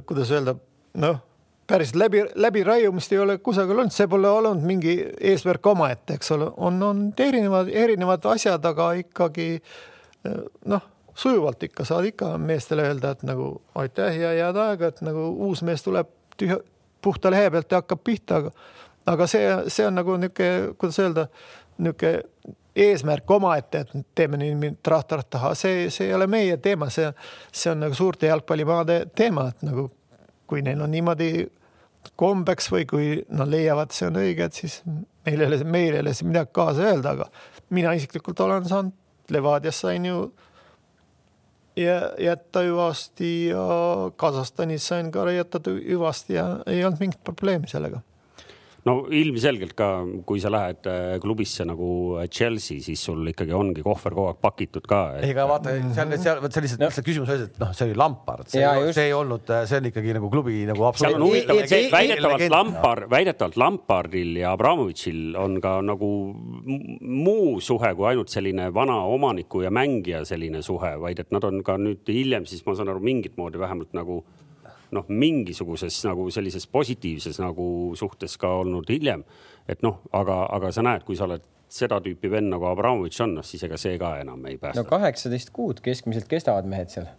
kuidas 0.09 0.31
öelda, 0.35 0.57
noh, 0.99 1.21
päris 1.67 1.93
läbi, 1.95 2.25
läbiraiumist 2.35 3.13
ei 3.13 3.21
ole 3.23 3.37
kusagil 3.43 3.79
olnud, 3.79 3.93
see 3.93 4.07
pole 4.11 4.29
olnud 4.29 4.65
mingi 4.65 4.97
eesmärk 5.31 5.65
omaette, 5.71 6.17
eks 6.19 6.33
ole, 6.35 6.49
on, 6.57 6.81
on 6.83 7.05
erinevad, 7.17 7.71
erinevad 7.71 8.25
asjad, 8.35 8.65
aga 8.67 8.91
ikkagi 9.01 9.47
eh, 9.55 10.43
noh, 10.73 10.91
sujuvalt 11.15 11.63
ikka 11.63 11.85
saad 11.87 12.05
ikka 12.11 12.35
meestele 12.37 12.87
öelda, 12.89 13.15
et 13.15 13.23
nagu 13.27 13.49
aitäh 13.75 14.19
ja 14.19 14.33
head 14.35 14.59
aega, 14.59 14.91
et 14.91 15.01
nagu 15.05 15.29
uus 15.47 15.63
mees 15.63 15.83
tuleb 15.83 16.09
tühja, 16.37 16.59
puhta 17.01 17.31
lehe 17.31 17.49
pealt 17.53 17.71
ja 17.71 17.81
hakkab 17.81 18.03
pihta, 18.03 18.41
aga 18.41 18.51
aga 19.05 19.27
see, 19.29 19.49
see 19.69 19.87
on 19.87 19.95
nagu 19.99 20.17
niisugune, 20.19 20.75
kuidas 20.79 20.99
öelda, 20.99 21.27
niisugune 21.77 22.55
eesmärk 22.75 23.31
omaette, 23.31 23.85
et 23.85 24.07
teeme 24.17 24.39
nii 24.41 24.71
trahtarah 24.83 25.23
taha, 25.31 25.53
see, 25.55 25.85
see 25.93 26.09
ei 26.09 26.15
ole 26.17 26.27
meie 26.27 26.57
teema, 26.59 26.89
see, 26.91 27.07
see 27.55 27.71
on 27.71 27.85
nagu 27.85 27.95
suurte 27.95 28.27
jalgpallimaade 28.27 29.05
teema, 29.15 29.47
et 29.53 29.63
nagu 29.63 29.87
kui 30.49 30.63
neil 30.65 30.81
on 30.83 30.91
niimoodi 30.91 31.29
kombeks 32.19 32.67
või 32.73 32.85
kui 32.89 33.07
nad 33.33 33.49
leiavad, 33.49 33.95
see 33.95 34.09
on 34.09 34.19
õige, 34.21 34.49
et 34.49 34.59
siis 34.59 34.81
meil 34.85 35.39
ei 35.39 35.47
ole, 35.47 35.61
meil 35.63 35.95
ei 35.95 36.03
ole 36.03 36.13
siin 36.13 36.29
midagi 36.33 36.51
kaasa 36.55 36.89
öelda, 36.91 37.15
aga 37.15 37.29
mina 37.73 37.95
isiklikult 37.97 38.43
olen 38.45 38.67
saanud, 38.69 39.01
Levadias 39.33 39.79
sain 39.81 40.03
ju 40.05 40.19
jätta 41.75 42.61
hüvasti 42.63 43.47
ja 43.47 43.67
Kasahstanis 44.15 44.87
sain 44.87 45.11
ka 45.11 45.31
jätta 45.31 45.59
hüvasti 45.67 46.33
ja 46.33 46.59
ei 46.65 46.85
olnud 46.85 46.99
mingit 46.99 47.23
probleemi 47.23 47.67
sellega 47.67 47.99
no 48.85 48.95
ilmselgelt 49.09 49.73
ka, 49.77 49.87
kui 50.27 50.41
sa 50.41 50.51
lähed 50.53 50.87
äh, 50.89 51.15
klubisse 51.21 51.65
nagu 51.65 51.89
äh, 52.19 52.27
Chelsea, 52.29 52.83
siis 52.85 53.01
sul 53.07 53.25
ikkagi 53.31 53.55
ongi 53.57 53.83
kohver 53.85 54.13
kogu 54.13 54.29
aeg 54.29 54.41
pakitud 54.43 54.85
ka 54.89 54.99
et.... 55.17 55.25
ei, 55.25 55.33
aga 55.33 55.47
vaata 55.49 55.73
seal, 55.95 56.13
seal, 56.21 56.41
vot 56.43 56.53
see 56.53 56.65
lihtsalt 56.65 56.83
no., 56.83 56.89
lihtsalt 56.91 57.07
küsimus 57.07 57.31
oli, 57.33 57.47
et 57.49 57.57
noh, 57.63 57.71
see 57.77 57.87
oli 57.89 57.97
Lampard, 57.97 58.51
see, 58.51 58.61
ja, 58.61 58.75
see 58.95 59.07
ei 59.09 59.15
olnud, 59.17 59.49
äh, 59.49 59.65
see 59.69 59.81
on 59.81 59.89
ikkagi 59.89 60.15
nagu 60.19 60.29
klubi 60.33 60.61
nagu 60.69 60.85
absoluutselt. 60.89 61.17
seal 61.17 61.21
on 61.21 61.27
huvitav, 61.31 61.63
et 61.65 61.95
väidetavalt 61.95 62.45
Lampard, 62.53 63.09
väidetavalt 63.15 63.59
Lampardil 63.63 64.39
ja 64.43 64.53
Abramovitšil 64.53 65.39
on 65.41 65.59
ka 65.63 65.75
nagu 65.85 66.11
muu 67.01 67.59
suhe 67.65 67.93
kui 67.97 68.09
ainult 68.11 68.33
selline 68.33 68.69
vana 68.75 69.01
omaniku 69.09 69.65
ja 69.65 69.73
mängija 69.73 70.21
selline 70.29 70.61
suhe, 70.65 70.93
vaid 71.01 71.25
et 71.25 71.33
nad 71.33 71.49
on 71.49 71.63
ka 71.65 71.79
nüüd 71.81 72.05
hiljem 72.13 72.45
siis 72.49 72.61
ma 72.67 72.77
saan 72.77 72.93
aru 72.93 73.01
mingit 73.01 73.39
moodi 73.39 73.61
vähemalt 73.61 73.97
nagu 73.97 74.21
noh, 74.95 75.09
mingisuguses 75.09 75.97
nagu 76.07 76.27
sellises 76.33 76.67
positiivses 76.71 77.41
nagu 77.43 77.67
suhtes 77.99 78.37
ka 78.41 78.51
olnud 78.61 78.89
hiljem. 78.91 79.25
et 79.67 79.81
noh, 79.85 80.01
aga, 80.13 80.45
aga 80.55 80.71
sa 80.71 80.85
näed, 80.85 81.05
kui 81.07 81.17
sa 81.17 81.25
oled 81.27 81.43
seda 81.75 81.99
tüüpi 82.03 82.29
vend 82.31 82.51
nagu 82.53 82.67
Abramovitš 82.69 83.23
on, 83.25 83.37
noh 83.39 83.45
siis 83.45 83.63
ega 83.65 83.77
see 83.81 83.97
ka 84.01 84.15
enam 84.21 84.45
ei 84.45 84.57
päästa. 84.61 84.81
no 84.81 84.89
kaheksateist 84.89 85.51
kuud 85.55 85.81
keskmiselt 85.85 86.29
kestavad 86.31 86.69
mehed 86.69 86.93
seal. 86.93 87.09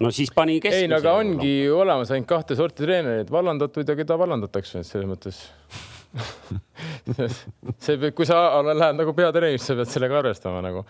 no 0.00 0.10
siis 0.14 0.32
pani 0.34 0.58
keskmise. 0.60 0.86
ei, 0.86 0.90
no 0.90 1.00
aga 1.02 1.14
ongi 1.20 1.54
no. 1.66 1.78
olemas 1.84 2.12
ainult 2.14 2.30
kahte 2.30 2.56
sorti 2.58 2.86
treenereid, 2.86 3.30
vallandatud 3.30 3.88
ja 3.88 3.96
keda 3.98 4.18
vallandatakse, 4.18 4.82
et 4.82 4.88
selles 4.88 5.10
mõttes 5.10 5.44
see, 7.84 8.12
kui 8.16 8.26
sa 8.28 8.62
lähed 8.64 8.96
nagu 8.98 9.12
peatreenerisse, 9.16 9.76
pead 9.78 9.90
sellega 9.92 10.22
arvestama 10.22 10.62
nagu 10.64 10.84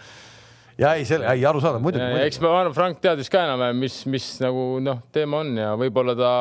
ja 0.79 0.95
ei, 0.99 1.07
selle, 1.09 1.29
ei 1.35 1.45
arusaadav 1.49 1.83
muidugi, 1.83 2.09
eks 2.27 2.41
ma 2.45 2.55
arvan, 2.61 2.75
Frank 2.77 3.01
teadis 3.05 3.31
ka 3.33 3.45
enam-vähem, 3.49 3.81
mis, 3.87 4.01
mis 4.11 4.29
nagu 4.45 4.71
noh, 4.85 5.03
teema 5.15 5.43
on 5.43 5.57
ja 5.59 5.73
võib-olla 5.79 6.15
ta 6.19 6.33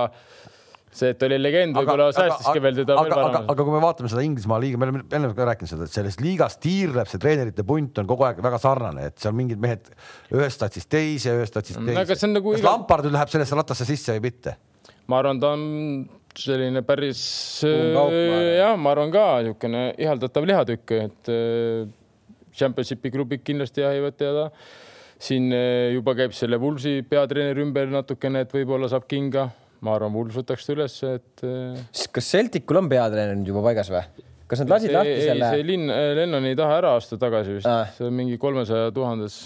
see, 0.97 1.11
et 1.13 1.25
oli 1.27 1.39
legend, 1.39 1.77
võib-olla 1.77 2.09
säästiski 2.15 2.61
veel 2.63 2.79
teda 2.81 2.97
aga, 3.01 3.17
aga, 3.23 3.41
aga 3.53 3.65
kui 3.65 3.75
me 3.75 3.81
vaatame 3.83 4.11
seda 4.11 4.23
Inglismaa 4.25 4.59
liiga, 4.63 4.79
me 4.79 4.87
oleme 4.87 5.03
enne 5.17 5.31
ka 5.37 5.47
rääkinud 5.51 5.71
seda, 5.73 5.87
et 5.89 5.97
selles 5.97 6.19
liigas 6.23 6.57
tiirleb 6.63 7.09
see 7.09 7.21
treenerite 7.21 7.65
punt 7.67 8.01
on 8.01 8.09
kogu 8.09 8.27
aeg 8.29 8.41
väga 8.45 8.61
sarnane, 8.61 9.09
et 9.11 9.17
seal 9.21 9.35
mingid 9.37 9.61
mehed 9.61 9.91
ühest 10.33 10.59
statsist 10.59 10.89
teise, 10.93 11.33
ühest 11.37 11.53
statsist 11.53 11.81
mm, 11.81 11.91
teise. 11.93 12.31
Nagu 12.31 12.53
kas 12.53 12.63
iga... 12.63 12.71
Lampard 12.71 13.09
läheb 13.09 13.33
sellesse 13.33 13.57
ratasse 13.57 13.89
sisse 13.89 14.17
või 14.17 14.29
mitte? 14.29 14.57
ma 15.07 15.21
arvan, 15.21 15.39
ta 15.39 15.53
on 15.55 15.61
selline 16.37 16.83
päris, 16.85 17.19
jah, 17.63 18.75
ma 18.77 18.91
arvan 18.93 19.13
ka 19.13 19.27
niisugune 19.45 19.87
ihaldatav 19.97 20.45
lihatükk, 20.45 20.97
et 20.99 21.31
Championshipi 22.57 23.11
klubid 23.13 23.43
kindlasti 23.47 23.83
jahivad 23.85 24.17
teda. 24.19 24.49
siin 25.17 25.49
eh, 25.53 25.93
juba 25.95 26.13
käib 26.17 26.35
selle 26.37 26.59
Woolsi 26.61 27.01
peatreeneri 27.09 27.63
ümber 27.65 27.89
natukene, 27.89 28.43
et 28.45 28.51
võib-olla 28.53 28.89
saab 28.91 29.07
kinga. 29.09 29.49
ma 29.81 29.93
arvan, 29.95 30.13
Wools 30.13 30.37
võtaks 30.37 30.65
ta 30.65 30.73
üles, 30.73 30.97
et. 31.05 31.43
Eh, 31.45 32.07
kas 32.13 32.31
Celticul 32.33 32.81
on 32.81 32.89
peatreener 32.89 33.37
nüüd 33.37 33.53
juba 33.53 33.65
paigas 33.69 33.93
või? 33.93 34.25
kas 34.47 34.61
nad 34.63 34.75
lasid 34.77 34.93
lahti 34.95 35.15
selle? 35.21 35.51
see 35.53 35.65
linn, 35.67 35.91
eh, 35.91 36.11
Lennon 36.21 36.45
ei 36.47 36.57
taha 36.57 36.81
ära 36.81 36.95
astuda 36.97 37.25
tagasi 37.27 37.57
vist 37.57 37.69
ah., 37.69 37.89
see 37.97 38.07
on 38.07 38.15
mingi 38.15 38.37
kolmesaja 38.41 38.93
tuhandes 38.95 39.39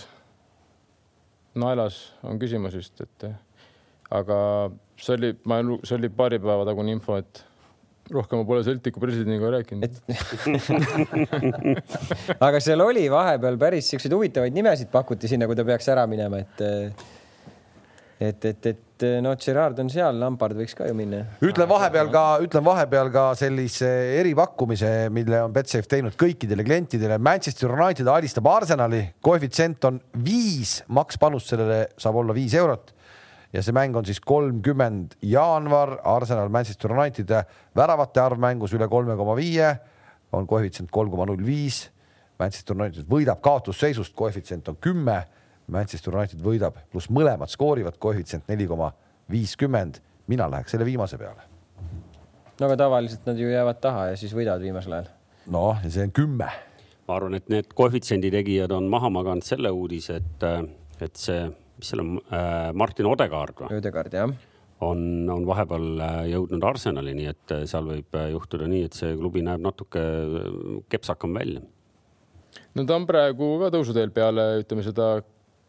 naelas 1.58 1.98
on 2.24 2.40
küsimus 2.40 2.76
vist, 2.78 3.02
et 3.02 3.32
aga 4.12 4.38
see 5.02 5.16
oli, 5.18 5.32
ma, 5.50 5.62
see 5.84 5.98
oli 5.98 6.12
paari 6.14 6.40
päeva 6.44 6.68
tagune 6.68 6.94
info, 6.94 7.18
et 7.20 7.44
rohkem 8.14 8.42
ma 8.42 8.48
pole 8.48 8.66
Celticu 8.68 9.02
presidendiga 9.04 9.54
rääkinud 9.56 9.88
et... 9.88 9.96
aga 12.48 12.62
seal 12.64 12.84
oli 12.84 13.08
vahepeal 13.12 13.58
päris 13.62 13.90
siukseid 13.94 14.14
huvitavaid 14.16 14.56
nimesid 14.56 14.92
pakuti 14.94 15.32
sinna, 15.32 15.50
kui 15.50 15.58
ta 15.58 15.66
peaks 15.68 15.90
ära 15.94 16.06
minema, 16.10 16.42
et 16.44 16.64
et, 18.22 18.46
et, 18.46 18.66
et 18.70 19.06
no 19.24 19.34
Gerard 19.42 19.80
on 19.82 19.90
seal, 19.90 20.20
Lampard 20.22 20.58
võiks 20.58 20.76
ka 20.78 20.86
ju 20.86 20.96
minna. 20.98 21.24
ütlen 21.42 21.70
vahepeal 21.70 22.12
ka, 22.14 22.24
ütlen 22.46 22.66
vahepeal 22.66 23.10
ka 23.14 23.26
sellise 23.40 23.90
eripakkumise, 24.20 24.92
mille 25.14 25.42
on 25.42 25.54
Betsafe 25.56 25.90
teinud 25.90 26.18
kõikidele 26.20 26.66
klientidele. 26.68 27.18
Manchester 27.18 27.74
United 27.74 28.12
alistab 28.14 28.50
Arsenali, 28.52 29.02
koefitsient 29.26 29.90
on 29.90 29.98
viis, 30.26 30.82
makspanus 30.94 31.50
sellele 31.50 31.88
saab 32.02 32.22
olla 32.22 32.38
viis 32.38 32.54
eurot 32.62 32.94
ja 33.54 33.64
see 33.64 33.76
mäng 33.76 33.96
on 33.98 34.06
siis 34.08 34.20
kolmkümmend 34.24 35.18
jaanuar, 35.22 35.98
Arsenal, 36.04 36.50
Manchester 36.50 36.94
United, 36.96 37.34
väravate 37.76 38.22
arv 38.24 38.40
mängus 38.40 38.74
üle 38.76 38.88
kolme 38.90 39.16
koma 39.20 39.36
viie, 39.36 39.74
on 40.32 40.48
koefitsient 40.48 40.92
kolm 40.92 41.12
koma 41.12 41.28
null 41.30 41.44
viis. 41.46 41.84
Manchester 42.40 42.78
United 42.78 43.06
võidab 43.10 43.42
kaotusseisust, 43.44 44.16
koefitsient 44.18 44.72
on 44.72 44.80
kümme. 44.82 45.20
Manchester 45.72 46.16
United 46.16 46.42
võidab, 46.44 46.80
pluss 46.92 47.12
mõlemad 47.14 47.52
skoorivad, 47.52 48.00
koefitsient 48.02 48.48
neli 48.50 48.68
koma 48.68 48.92
viiskümmend. 49.32 50.02
mina 50.28 50.46
läheks 50.52 50.72
selle 50.72 50.86
viimase 50.86 51.18
peale. 51.18 51.42
no 52.60 52.66
aga 52.66 52.78
tavaliselt 52.78 53.26
nad 53.26 53.38
ju 53.38 53.50
jäävad 53.50 53.80
taha 53.82 54.06
ja 54.06 54.18
siis 54.18 54.34
võidavad 54.34 54.62
viimasel 54.62 54.94
ajal. 54.94 55.08
noh, 55.48 55.78
ja 55.84 55.90
see 55.92 56.04
on 56.04 56.12
kümme. 56.12 56.50
ma 57.08 57.16
arvan, 57.16 57.34
et 57.34 57.50
need 57.50 57.74
koefitsiendi 57.76 58.32
tegijad 58.32 58.72
on 58.72 58.88
maha 58.88 59.10
maganud 59.10 59.44
selle 59.44 59.70
uudise, 59.70 60.16
et, 60.16 60.44
et 61.02 61.16
see 61.16 61.52
mis 61.82 61.92
seal 61.92 62.04
on 62.04 62.16
äh,, 62.30 62.72
Martin 62.78 63.10
Odegaard 63.10 63.58
või? 63.64 63.82
Odegaard, 63.82 64.16
jah. 64.16 64.32
on, 64.86 65.04
on 65.34 65.46
vahepeal 65.50 66.06
äh, 66.06 66.18
jõudnud 66.36 66.66
Arsenali, 66.70 67.14
nii 67.18 67.30
et 67.32 67.54
äh, 67.56 67.64
seal 67.70 67.90
võib 67.90 68.18
äh, 68.18 68.30
juhtuda 68.36 68.70
nii, 68.70 68.88
et 68.90 68.98
see 68.98 69.14
klubi 69.18 69.44
näeb 69.46 69.64
natuke 69.66 70.04
kepsakam 70.92 71.38
välja. 71.38 71.64
no 72.78 72.86
ta 72.86 72.98
on 73.00 73.08
praegu 73.10 73.54
ka 73.64 73.72
tõusuteel 73.76 74.14
peale, 74.16 74.48
ütleme 74.64 74.86
seda 74.86 75.14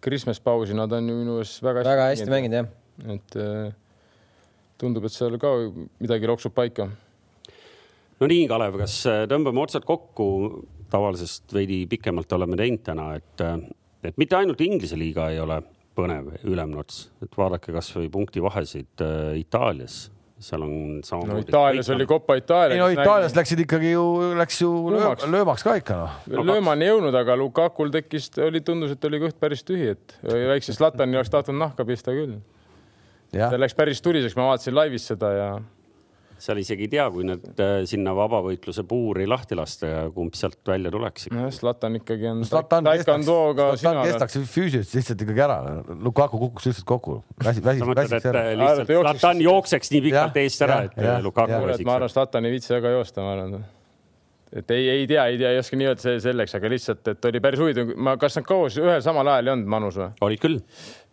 Christmas 0.02 0.42
pausi, 0.42 0.76
nad 0.76 0.92
on 0.92 1.08
ju 1.08 1.16
minu 1.16 1.38
arust 1.40 1.62
väga 1.62 1.84
hästi, 1.84 1.94
väga 1.94 2.10
hästi 2.10 2.32
mänginud, 2.32 2.58
jah. 2.60 3.16
et 3.16 3.38
tundub, 4.82 5.06
et 5.06 5.14
seal 5.14 5.38
ka 5.40 5.54
midagi 6.02 6.28
loksub 6.28 6.54
paika. 6.56 6.90
no 8.20 8.28
nii, 8.28 8.46
Kalev, 8.50 8.80
kas 8.82 9.02
tõmbame 9.30 9.64
otsad 9.64 9.88
kokku? 9.88 10.28
tavalisest 10.92 11.54
veidi 11.56 11.86
pikemalt 11.88 12.32
oleme 12.36 12.56
teinud 12.60 12.82
täna, 12.84 13.06
et, 13.16 13.42
et 14.04 14.18
mitte 14.20 14.36
ainult 14.36 14.60
Inglise 14.60 14.98
liiga 15.00 15.30
ei 15.32 15.38
ole 15.40 15.56
põnev 15.96 16.32
ülemnots, 16.48 17.06
et 17.24 17.38
vaadake 17.38 17.74
kasvõi 17.74 18.08
punktivahesid 18.12 19.04
äh, 19.04 19.38
Itaalias 19.42 20.06
seal 20.42 20.62
on 20.62 21.00
samamoodi. 21.06 21.34
no 21.34 21.44
Itaalias 21.44 21.90
oli 21.90 22.06
Coppa 22.06 22.34
Itaalia. 22.34 22.74
ei 22.74 22.80
no 22.80 22.88
Itaalias 22.90 23.36
läksid 23.36 23.62
ikkagi 23.62 23.92
ju, 23.92 24.04
läks 24.38 24.60
ju 24.62 24.70
löömaks, 24.90 25.26
löömaks 25.30 25.66
ka 25.66 25.74
ikka 25.78 25.98
noh. 25.98 26.16
löömani 26.48 26.86
ei 26.86 26.90
jõudnud, 26.90 27.18
aga 27.18 27.36
Lukakul 27.38 27.92
tekkis, 27.94 28.30
oli, 28.42 28.62
tundus, 28.66 28.96
et 28.96 29.04
oli 29.06 29.20
kõht 29.22 29.38
päris 29.42 29.62
tühi, 29.68 29.92
et 29.94 30.16
väikse 30.24 30.74
Zlatani 30.74 31.20
oleks 31.20 31.30
tahtnud 31.32 31.60
nahka 31.60 31.86
pista 31.88 32.14
küll. 32.16 32.40
see 33.32 33.60
läks 33.60 33.78
päris 33.78 34.02
tuliseks, 34.02 34.36
ma 34.38 34.50
vaatasin 34.50 34.76
laivis 34.76 35.06
seda 35.12 35.32
ja 35.36 35.48
seal 36.42 36.60
isegi 36.62 36.86
ei 36.86 36.90
tea, 36.92 37.04
kui 37.14 37.26
nad 37.26 37.60
äh, 37.62 37.82
sinna 37.88 38.14
vabavõitluse 38.16 38.84
puuri 38.88 39.26
lahti 39.30 39.58
lasta 39.58 39.90
ja 39.90 40.00
kumb 40.14 40.34
sealt 40.38 40.60
välja 40.68 40.90
tuleks. 40.94 41.28
nojah, 41.32 41.52
Zlatan 41.54 41.98
ikkagi 42.00 42.30
on. 42.32 42.42
Zlatan 42.48 42.88
kestaks 44.02 44.40
füüsiliselt 44.50 44.96
lihtsalt 44.98 45.26
ikkagi 45.26 45.44
ära. 45.44 45.58
Lukaku 46.02 46.40
kukkus 46.46 46.70
lihtsalt 46.70 46.88
kokku. 46.88 47.20
Äh, 47.44 47.52
lihtsalt 47.60 48.90
Zlatan 48.90 49.44
jookseks 49.44 49.94
nii 49.94 50.02
pikalt 50.08 50.42
eest 50.42 50.66
ära, 50.66 50.82
et 50.88 50.98
ja, 50.98 51.20
Lukaku 51.22 51.62
ma 51.86 52.00
arvan, 52.00 52.10
Zlatan 52.12 52.50
ei 52.50 52.56
viitsi 52.58 52.74
väga 52.74 52.96
joosta, 52.96 53.22
ma 53.22 53.36
arvan 53.36 53.62
et 54.52 54.70
ei, 54.74 54.88
ei 54.90 55.06
tea, 55.08 55.22
ei 55.32 55.38
tea, 55.40 55.52
ei 55.54 55.58
oska 55.62 55.78
nii 55.80 55.86
öelda, 55.88 56.14
selleks, 56.20 56.56
aga 56.58 56.68
lihtsalt, 56.68 57.06
et 57.14 57.30
oli 57.30 57.40
päris 57.40 57.62
huvitav. 57.62 57.94
ma, 57.96 58.18
kas 58.20 58.36
nad 58.36 58.44
koos 58.44 58.76
ühel 58.80 59.00
samal 59.04 59.30
ajal 59.32 59.48
ei 59.48 59.54
olnud 59.54 59.70
Manus 59.72 59.96
või? 59.96 60.10
olid 60.28 60.42
küll 60.42 60.58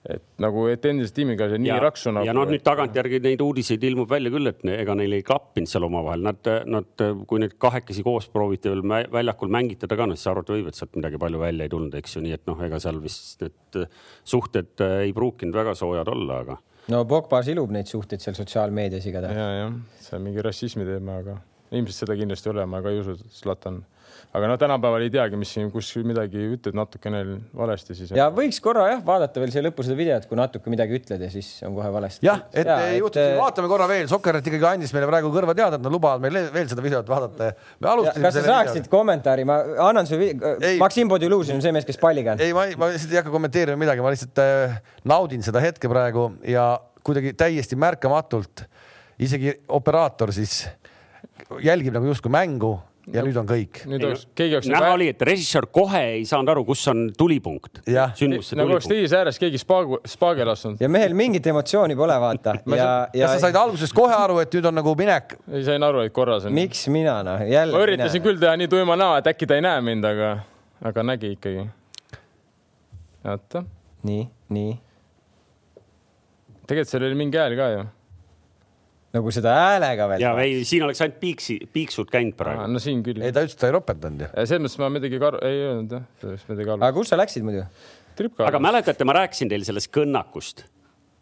et 0.07 0.23
nagu, 0.39 0.63
et 0.71 0.85
endise 0.87 1.11
tiimiga 1.15 1.49
see 1.51 1.59
nii 1.59 1.71
ja, 1.73 1.79
raksu 1.83 2.13
nagu. 2.15 2.27
ja 2.27 2.33
noh, 2.35 2.45
nüüd 2.47 2.63
tagantjärgi 2.63 3.19
neid 3.25 3.41
uudiseid 3.43 3.83
ilmub 3.83 4.07
välja 4.11 4.31
küll, 4.31 4.47
et 4.51 4.63
ega 4.71 4.95
neil 4.95 5.17
ei 5.17 5.25
klappinud 5.27 5.71
seal 5.71 5.87
omavahel, 5.89 6.23
nad, 6.29 6.49
nad, 6.71 7.03
kui 7.27 7.41
neid 7.43 7.57
kahekesi 7.59 8.05
koos 8.05 8.29
prooviti 8.31 8.71
veel 8.71 8.85
väljakul 9.11 9.51
mängitada 9.51 9.99
ka, 9.99 10.07
noh 10.07 10.19
siis 10.19 10.31
arvati 10.31 10.55
võib, 10.55 10.71
et 10.71 10.79
sealt 10.79 10.95
midagi 10.95 11.19
palju 11.19 11.43
välja 11.43 11.67
ei 11.67 11.73
tulnud, 11.73 11.99
eks 11.99 12.15
ju, 12.15 12.23
nii 12.23 12.37
et 12.37 12.47
noh, 12.47 12.63
ega 12.69 12.79
seal 12.79 13.03
vist 13.03 13.43
need 13.43 13.83
suhted 14.23 14.85
äh, 14.85 14.95
ei 15.09 15.13
pruukinud 15.15 15.59
väga 15.59 15.75
soojad 15.75 16.15
olla, 16.15 16.41
aga. 16.45 16.57
no 16.95 17.03
Pogba 17.09 17.43
silub 17.43 17.75
neid 17.75 17.91
suhteid 17.91 18.23
seal 18.23 18.39
sotsiaalmeedias 18.39 19.11
igatahes. 19.11 19.43
ja, 19.43 19.51
jah, 19.65 19.77
see 19.99 20.15
on 20.15 20.27
mingi 20.29 20.47
rassismi 20.47 20.87
teema, 20.87 21.19
aga 21.25 21.41
ilmselt 21.75 22.05
seda 22.05 22.15
kindlasti 22.17 22.49
ei 22.49 22.55
ole, 22.55 22.69
ma 22.71 22.81
ka 22.85 22.95
ei 22.95 23.03
usu, 23.03 23.19
et 23.19 23.35
Zlatan 23.35 23.83
aga 24.29 24.49
noh, 24.51 24.57
tänapäeval 24.61 25.01
ei 25.01 25.09
teagi, 25.13 25.37
mis 25.41 25.49
siin, 25.55 25.71
kus 25.73 25.87
midagi 26.05 26.43
ütled 26.53 26.75
natukene 26.77 27.21
valesti, 27.57 27.95
siis. 27.97 28.11
ja 28.13 28.27
võiks 28.33 28.59
korra 28.61 28.85
jah 28.91 28.99
vaadata 29.05 29.41
veel 29.41 29.53
siia 29.53 29.63
lõppu 29.65 29.85
seda 29.85 29.95
videot, 29.97 30.27
kui 30.29 30.37
natuke 30.37 30.69
midagi 30.69 30.99
ütled 30.99 31.23
ja 31.25 31.29
siis 31.33 31.47
on 31.65 31.73
kohe 31.77 31.89
valesti. 31.95 32.27
jah, 32.27 32.43
et 32.53 32.69
ei 32.69 32.99
juhtu, 32.99 33.23
vaatame 33.39 33.71
korra 33.71 33.87
veel, 33.89 34.05
Sokkernet 34.11 34.45
ikkagi 34.51 34.67
andis 34.69 34.93
meile 34.93 35.07
praegu 35.09 35.31
kõrva 35.33 35.55
teada, 35.57 35.79
et 35.79 35.85
nad 35.85 35.93
lubavad 35.93 36.21
meil 36.21 36.37
veel 36.53 36.69
seda 36.69 36.85
videot 36.85 37.09
vaadata. 37.09 37.51
me 37.81 37.89
alustasime. 37.89 38.27
kas 38.27 38.37
sa 38.37 38.43
saaksid 38.45 38.83
videot. 38.83 38.91
kommentaari, 38.93 39.47
ma 39.49 39.57
annan 39.87 40.09
sulle, 40.09 40.35
Maksim 40.81 41.09
Podiluzin 41.09 41.57
on 41.57 41.65
see 41.65 41.73
mees, 41.73 41.87
kes 41.87 41.97
palliga 42.01 42.35
on. 42.35 42.43
ei, 42.45 42.53
ma, 42.53 42.67
ma 42.77 42.91
lihtsalt 42.93 43.15
ei 43.15 43.21
hakka 43.23 43.33
kommenteerima 43.33 43.81
midagi, 43.81 44.05
ma 44.05 44.13
lihtsalt 44.13 44.43
äh, 44.43 44.77
naudin 45.09 45.41
seda 45.45 45.63
hetke 45.63 45.89
praegu 45.89 46.29
ja 46.45 46.75
kuidagi 47.01 47.33
täiesti 47.33 47.79
märkamatult 47.79 48.67
isegi 49.19 49.55
operaator 49.73 50.29
siis 50.35 50.61
jälgib 51.65 51.97
nagu 51.97 52.11
justkui 52.11 52.29
mängu 52.29 52.75
ja 53.13 53.23
nüüd 53.25 53.37
on 53.41 53.47
kõik. 53.49 53.81
nüüd 53.89 54.05
oleks, 54.07 54.25
keegi 54.37 54.57
oleks 54.57 54.69
näha 54.71 54.91
oli, 54.95 55.09
et 55.13 55.21
režissöör 55.29 55.67
kohe 55.73 56.01
ei 56.15 56.25
saanud 56.29 56.53
aru, 56.53 56.63
kus 56.67 56.85
on 56.91 57.05
tulipunkt. 57.17 57.81
Jah. 57.89 58.13
sündmuste 58.17 58.57
nagu 58.59 58.73
oleks 58.73 58.87
tulipunkt. 58.87 59.09
teise 59.09 59.19
ääres 59.19 59.39
keegi 59.41 59.61
spaagu, 59.61 60.01
spaagi 60.07 60.47
lasknud. 60.47 60.81
ja 60.81 60.89
mehel 60.91 61.15
mingit 61.17 61.47
emotsiooni 61.53 61.97
pole, 61.99 62.17
vaata. 62.21 62.57
ja, 62.75 62.89
ja 63.13 63.29
kas 63.29 63.39
sa 63.39 63.47
said 63.47 63.61
algusest 63.61 63.95
kohe 63.97 64.15
aru, 64.15 64.39
et 64.43 64.53
nüüd 64.55 64.69
on 64.71 64.79
nagu 64.81 64.95
minek? 64.99 65.37
ei 65.51 65.63
sain 65.67 65.83
aru, 65.85 66.03
et 66.07 66.15
korras 66.15 66.49
on. 66.49 66.55
miks 66.55 66.85
mina 66.93 67.19
noh, 67.25 67.45
jälle. 67.47 67.77
ma 67.77 67.85
üritasin 67.87 68.25
küll 68.25 68.41
teha 68.41 68.57
nii 68.59 68.71
tuima 68.71 68.99
näo, 68.99 69.17
et 69.21 69.31
äkki 69.33 69.49
ta 69.49 69.59
ei 69.59 69.65
näe 69.65 69.81
mind, 69.85 70.05
aga, 70.09 70.35
aga 70.91 71.07
nägi 71.13 71.33
ikkagi. 71.37 71.65
vaata, 73.25 73.65
nii, 74.09 74.27
nii 74.55 74.77
tegelikult 76.69 76.91
seal 76.93 77.07
oli 77.07 77.17
mingi 77.17 77.39
hääl 77.39 77.55
ka 77.57 77.71
ju. 77.73 77.85
Nagu 79.15 79.33
seda 79.33 79.53
häälega 79.57 80.07
veel. 80.11 80.23
ja 80.23 80.33
ei, 80.43 80.63
siin 80.67 80.85
oleks 80.85 81.01
ainult 81.05 81.19
piiksi, 81.21 81.59
piiksud 81.73 82.09
käinud 82.13 82.37
praegu. 82.39 82.67
no 82.69 82.81
siin 82.83 83.03
küll. 83.05 83.21
ei, 83.23 83.33
ta 83.33 83.43
ütles, 83.45 83.55
et 83.57 83.63
ta 83.63 83.69
ei 83.69 83.77
ropendanud 83.77 84.25
ju. 84.25 84.31
selles 84.37 84.65
mõttes 84.65 84.81
ma 84.81 84.89
midagi 84.93 85.21
kar-, 85.21 85.39
ei 85.45 85.63
öelnud 85.69 85.95
jah, 85.97 86.09
sellest 86.23 86.51
midagi 86.51 86.73
halba. 86.73 86.89
aga 86.89 86.97
kus 86.99 87.13
sa 87.13 87.17
läksid 87.19 87.47
muidu? 87.47 87.63
aga. 88.45 88.61
mäletate, 88.61 89.07
ma 89.07 89.17
rääkisin 89.21 89.49
teile 89.49 89.65
sellest 89.65 89.89
kõnnakust, 89.95 90.63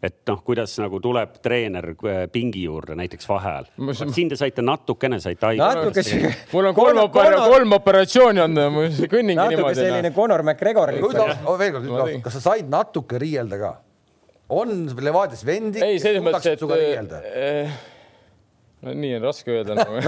et 0.04 0.20
noh, 0.28 0.42
kuidas 0.44 0.76
nagu 0.82 1.00
tuleb 1.02 1.40
treener 1.42 1.90
äh, 1.94 2.20
pingi 2.32 2.66
juurde 2.66 2.94
näiteks 2.98 3.28
vaheajal 3.30 3.72
Ma-. 3.80 3.96
siin 3.96 4.28
te 4.34 4.36
saite 4.38 4.62
natukene 4.62 5.22
saite 5.24 5.54
natuke 5.56 6.04
haigeks. 6.04 6.46
mul 6.52 6.68
on 6.70 6.76
kolm 6.76 7.04
opera-, 7.06 7.42
kolm 7.48 7.76
operatsiooni 7.80 8.44
olnud 8.44 8.66
ja 8.66 8.70
ma 8.74 8.86
kõnningi 9.00 9.40
natuke 9.40 9.56
niimoodi. 9.56 9.74
noh. 9.80 9.82
selline 9.82 10.14
Conor 10.20 10.44
aus- 11.24 11.44
oh, 11.48 11.60
veel 11.60 11.76
kord, 11.78 12.16
kas 12.28 12.36
sa 12.42 12.50
said 12.52 12.68
natuke 12.68 13.24
riielda 13.24 13.64
ka? 13.64 13.76
On 14.48 14.88
Levadias 14.96 15.44
vendi, 15.46 15.82
ei, 15.84 16.00
selles 16.00 16.24
mõttes, 16.24 16.46
et 16.54 16.62
no 18.82 18.92
nii 18.94 19.14
on 19.18 19.24
raske 19.26 19.50
öelda 19.52 19.74
nagu. 19.78 19.98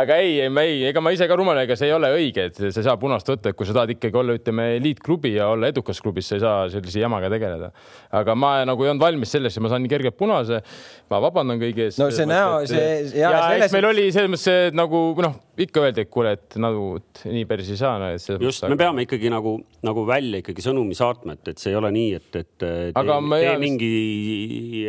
aga 0.00 0.16
ei, 0.22 0.32
ei, 0.42 0.50
ei, 0.64 0.80
ega 0.90 1.02
ma 1.04 1.12
ise 1.14 1.28
ka 1.30 1.36
rumal, 1.38 1.58
ega 1.62 1.76
see 1.78 1.88
ei 1.90 1.94
ole 1.96 2.10
õige, 2.16 2.48
et 2.50 2.58
sa 2.58 2.68
ei 2.70 2.86
saa 2.86 2.96
punast 3.00 3.28
võtta, 3.30 3.52
et 3.52 3.58
kui 3.58 3.68
sa 3.68 3.76
tahad 3.76 3.92
ikkagi 3.94 4.18
olla, 4.20 4.36
ütleme, 4.38 4.64
eliitklubi 4.80 5.34
ja 5.36 5.50
olla 5.54 5.70
edukas 5.72 6.00
klubis, 6.04 6.28
sa 6.30 6.38
ei 6.38 6.44
saa 6.44 6.66
sellise 6.72 7.02
jamaga 7.04 7.30
tegeleda. 7.32 7.70
aga 8.14 8.36
ma 8.38 8.56
nagu 8.68 8.86
ei 8.86 8.92
olnud 8.92 9.04
valmis 9.04 9.32
sellesse, 9.34 9.62
ma 9.62 9.70
saan 9.72 9.84
nii 9.84 9.92
kergelt 9.94 10.18
punase. 10.18 10.60
ma 11.10 11.20
vabandan 11.22 11.60
kõigi 11.60 11.86
ees. 11.88 11.98
No 12.00 12.10
see 12.14 12.26
näo- 12.26 12.64
see- 12.66 13.10
ja, 13.14 13.20
ja 13.20 13.30
ja 13.30 13.40
selles- 13.48 13.64
eks 13.68 13.72
meil 13.78 13.88
oli 13.92 14.06
selles 14.14 14.30
mõttes 14.34 14.74
nagu 14.74 15.02
noh, 15.22 15.34
ikka 15.60 15.84
öeldi, 15.84 16.02
et 16.02 16.10
kuule, 16.10 16.32
et 16.34 16.56
nagu 16.58 16.96
et 16.98 17.20
nii 17.30 17.44
päris 17.46 17.68
ei 17.70 17.76
saa 17.78 17.98
no,. 18.02 18.08
just, 18.42 18.64
me 18.66 18.74
peame 18.76 19.04
ikkagi 19.06 19.30
nagu, 19.30 19.54
nagu 19.86 20.02
välja 20.08 20.40
ikkagi 20.42 20.64
sõnumi 20.64 20.96
saatma, 20.98 21.36
et, 21.38 21.52
et 21.54 21.58
see 21.62 21.70
ei 21.70 21.78
ole 21.78 21.92
nii, 21.94 22.14
et, 22.18 22.30
et 22.40 22.48
tee, 22.58 22.90
Aga 22.98 23.20
ma 23.22 23.38
tee 23.38 23.52
ei- 23.52 23.60
mingi 23.62 23.92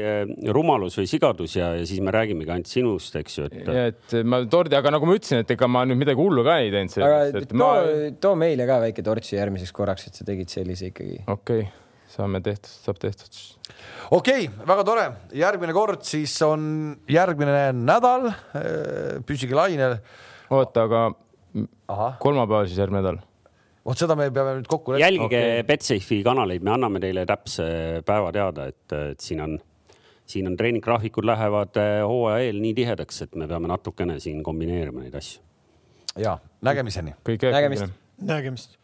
äh, 0.01 0.23
rumalus 0.55 0.97
või 0.97 1.05
sigadus 1.09 1.53
ja, 1.59 1.74
ja 1.79 1.85
siis 1.87 2.01
me 2.03 2.13
räägimegi 2.15 2.53
ainult 2.55 2.71
sinust, 2.71 3.15
eks 3.19 3.39
ju, 3.39 3.47
et 3.49 3.69
ja 3.69 3.87
et 3.91 4.17
ma 4.27 4.41
tordi, 4.49 4.77
aga 4.77 4.93
nagu 4.95 5.07
ma 5.09 5.15
ütlesin, 5.17 5.43
et 5.45 5.55
ega 5.55 5.69
ma 5.71 5.85
nüüd 5.87 6.01
midagi 6.01 6.21
hullu 6.21 6.45
ka 6.47 6.59
ei 6.63 6.71
teinud 6.73 6.97
aga 6.99 7.09
sellest, 7.31 7.39
et 7.41 7.51
too 7.51 7.61
ma, 7.61 7.71
too 8.25 8.35
meile 8.39 8.67
ka 8.69 8.79
väike 8.83 9.05
tortsi 9.05 9.37
järgmiseks 9.39 9.75
korraks, 9.75 10.07
et 10.09 10.19
sa 10.19 10.27
tegid 10.27 10.51
sellise 10.53 10.91
ikkagi. 10.91 11.19
okei 11.25 11.65
okay,, 11.65 11.67
saame 12.15 12.41
tehtud, 12.45 12.71
saab 12.87 13.01
tehtud. 13.01 13.37
okei 14.15 14.47
okay,, 14.47 14.65
väga 14.71 14.87
tore, 14.87 15.05
järgmine 15.35 15.75
kord 15.75 16.05
siis 16.07 16.33
on 16.45 16.95
järgmine 17.11 17.69
nädal. 17.77 18.31
püsige 19.27 19.57
lainel. 19.57 19.99
oota, 20.49 20.87
aga 20.87 21.05
ahah, 21.91 22.19
kolmapäeval 22.23 22.69
siis 22.69 22.81
järgmine 22.81 23.03
nädal. 23.03 23.21
vot 23.85 24.01
seda 24.01 24.17
me 24.17 24.31
peame 24.33 24.57
nüüd 24.59 24.69
kokku 24.71 24.95
leppima. 24.95 25.05
jälgige 25.05 25.45
okay. 25.45 25.63
Betsafe'i 25.69 26.23
kanaleid, 26.25 26.65
me 26.65 26.75
anname 26.75 27.01
teile 27.03 27.25
täpse 27.29 27.65
päeva 28.05 28.31
teada, 28.35 28.69
et, 28.71 28.99
et 29.13 29.23
siin 29.23 29.43
on, 29.45 29.57
siin 30.25 30.47
on 30.47 30.57
treeninggraafikud 30.57 31.25
lähevad 31.25 31.77
äh, 31.81 31.99
hooaja 32.07 32.45
eel 32.45 32.61
nii 32.61 32.73
tihedaks, 32.73 33.21
et 33.21 33.35
me 33.35 33.47
peame 33.47 33.69
natukene 33.71 34.19
siin 34.19 34.43
kombineerima 34.43 35.03
neid 35.05 35.15
asju. 35.15 35.43
ja 36.17 36.37
nägemiseni. 36.61 37.15
Nägemist.. 37.51 37.93
nägemist 38.21 38.79